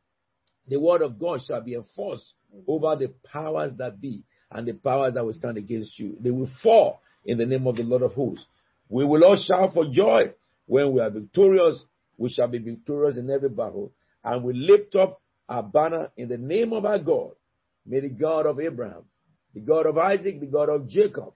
The 0.69 0.81
word 0.81 1.03
of 1.03 1.19
God 1.19 1.41
shall 1.47 1.61
be 1.61 1.75
enforced 1.75 2.35
over 2.67 2.97
the 2.97 3.13
powers 3.33 3.73
that 3.79 4.01
be 4.01 4.25
and 4.51 4.67
the 4.67 4.75
powers 4.75 5.15
that 5.15 5.25
will 5.25 5.33
stand 5.33 5.59
against 5.59 5.99
you. 5.99 6.17
They 6.21 6.31
will 6.31 6.51
fall 6.63 7.01
in 7.25 7.39
the 7.39 7.47
name 7.47 7.67
of 7.67 7.77
the 7.77 7.83
Lord 7.83 8.03
of 8.03 8.13
hosts. 8.13 8.47
We 8.89 9.05
will 9.05 9.25
all 9.25 9.37
shout 9.37 9.75
for 9.75 9.87
joy 9.91 10.33
when 10.67 10.93
we 10.93 11.01
are 11.01 11.11
victorious. 11.11 11.85
We 12.17 12.31
shall 12.31 12.49
be 12.49 12.59
victorious 12.59 13.17
in 13.17 13.31
every 13.31 13.49
battle 13.49 13.93
and 14.25 14.43
we 14.43 14.55
lift 14.55 14.95
up 14.95 15.21
our 15.49 15.63
banner 15.63 16.11
in 16.17 16.29
the 16.29 16.39
name 16.39 16.73
of 16.73 16.85
our 16.85 16.99
God. 16.99 17.33
May 17.85 18.01
the 18.01 18.09
God 18.09 18.47
of 18.47 18.59
Abraham, 18.59 19.05
the 19.55 19.61
God 19.61 19.87
of 19.87 19.97
Isaac, 19.97 20.41
the 20.41 20.47
God 20.47 20.69
of 20.69 20.89
Jacob, 20.89 21.35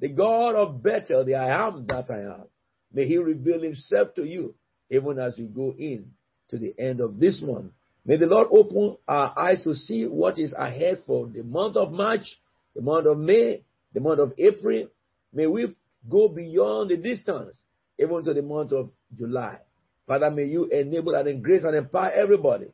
the 0.00 0.08
God 0.08 0.54
of 0.54 0.82
Bethel, 0.82 1.24
the 1.24 1.36
I 1.36 1.66
am 1.66 1.86
that 1.86 2.10
I 2.10 2.20
am. 2.20 2.44
May 2.92 3.06
he 3.06 3.18
reveal 3.18 3.62
himself 3.62 4.14
to 4.14 4.24
you 4.24 4.54
even 4.90 5.18
as 5.18 5.36
we 5.38 5.44
go 5.44 5.74
in 5.76 6.12
to 6.50 6.58
the 6.58 6.74
end 6.78 7.00
of 7.00 7.18
this 7.18 7.42
month. 7.42 7.72
May 8.06 8.16
the 8.16 8.26
Lord 8.26 8.48
open 8.50 8.96
our 9.08 9.32
eyes 9.38 9.62
to 9.64 9.74
see 9.74 10.04
what 10.04 10.38
is 10.38 10.52
ahead 10.56 10.98
for 11.06 11.26
the 11.26 11.42
month 11.42 11.76
of 11.76 11.92
March, 11.92 12.38
the 12.74 12.82
month 12.82 13.06
of 13.06 13.18
May, 13.18 13.62
the 13.92 14.00
month 14.00 14.20
of 14.20 14.32
April. 14.36 14.88
May 15.32 15.46
we 15.46 15.74
go 16.08 16.28
beyond 16.28 16.90
the 16.90 16.98
distance, 16.98 17.60
even 17.98 18.22
to 18.24 18.34
the 18.34 18.42
month 18.42 18.72
of 18.72 18.90
July. 19.16 19.58
Father, 20.06 20.30
may 20.30 20.44
you 20.44 20.66
enable 20.66 21.14
and 21.14 21.42
grace 21.42 21.64
and 21.64 21.74
empower 21.74 22.10
everybody 22.10 22.66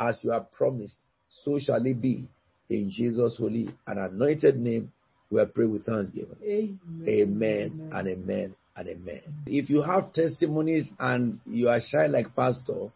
as 0.00 0.18
you 0.22 0.30
have 0.30 0.50
promised. 0.52 0.96
So 1.28 1.58
shall 1.58 1.84
it 1.84 2.00
be. 2.00 2.28
In 2.70 2.90
Jesus' 2.90 3.36
holy 3.38 3.70
and 3.86 3.98
anointed 3.98 4.58
name, 4.58 4.92
we 5.30 5.40
are 5.40 5.46
praying 5.46 5.72
with 5.72 5.84
thanksgiving. 5.84 6.36
Amen. 6.42 6.78
Amen, 7.06 7.80
amen. 7.80 7.90
and 7.92 8.08
amen 8.08 8.54
and 8.76 8.88
amen. 8.88 9.20
If 9.46 9.68
you 9.70 9.82
have 9.82 10.12
testimonies 10.12 10.88
and 10.98 11.40
you 11.44 11.68
are 11.68 11.80
shy 11.80 12.06
like 12.06 12.34
pastor, 12.34 12.90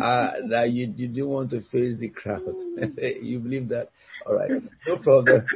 uh, 0.00 0.30
that 0.50 0.70
you, 0.70 0.92
you 0.96 1.08
do 1.08 1.28
want 1.28 1.50
to 1.50 1.60
face 1.62 1.96
the 1.98 2.08
crowd, 2.08 2.42
you 3.22 3.38
believe 3.38 3.68
that? 3.68 3.90
All 4.26 4.36
right, 4.36 4.50
no 4.86 4.98
problem. 4.98 5.46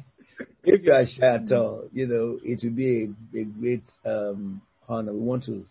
if 0.64 0.84
you 0.84 0.92
are 0.92 1.04
shy 1.06 1.36
at 1.36 1.52
all, 1.52 1.84
you 1.92 2.06
know, 2.06 2.38
it 2.42 2.60
will 2.62 2.76
be 2.76 3.04
a, 3.34 3.38
a 3.40 3.44
great 3.44 3.84
um, 4.04 4.60
honor. 4.88 5.12
We 5.12 5.20
want 5.20 5.44
to, 5.44 5.64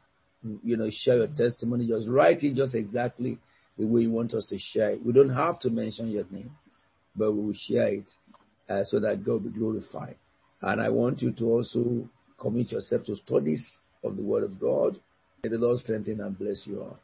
you 0.63 0.77
know, 0.77 0.89
share 0.91 1.17
your 1.17 1.27
testimony. 1.27 1.87
Just 1.87 2.07
write 2.07 2.43
it 2.43 2.55
just 2.55 2.75
exactly 2.75 3.37
the 3.77 3.85
way 3.85 4.01
you 4.01 4.11
want 4.11 4.33
us 4.33 4.47
to 4.49 4.57
share 4.57 4.91
it. 4.91 5.05
We 5.05 5.13
don't 5.13 5.33
have 5.33 5.59
to 5.61 5.69
mention 5.69 6.09
your 6.09 6.25
name, 6.31 6.51
but 7.15 7.31
we 7.33 7.45
will 7.45 7.53
share 7.53 7.87
it 7.87 8.11
uh, 8.69 8.83
so 8.83 8.99
that 8.99 9.23
God 9.23 9.43
be 9.43 9.49
glorified. 9.49 10.15
And 10.61 10.81
I 10.81 10.89
want 10.89 11.21
you 11.21 11.31
to 11.33 11.45
also 11.45 12.09
commit 12.39 12.71
yourself 12.71 13.05
to 13.05 13.15
studies 13.15 13.65
of 14.03 14.17
the 14.17 14.23
Word 14.23 14.43
of 14.43 14.59
God. 14.59 14.99
May 15.43 15.49
the 15.49 15.57
Lord 15.57 15.77
strengthen 15.79 16.21
and 16.21 16.37
bless 16.37 16.65
you 16.65 16.81
all. 16.81 16.99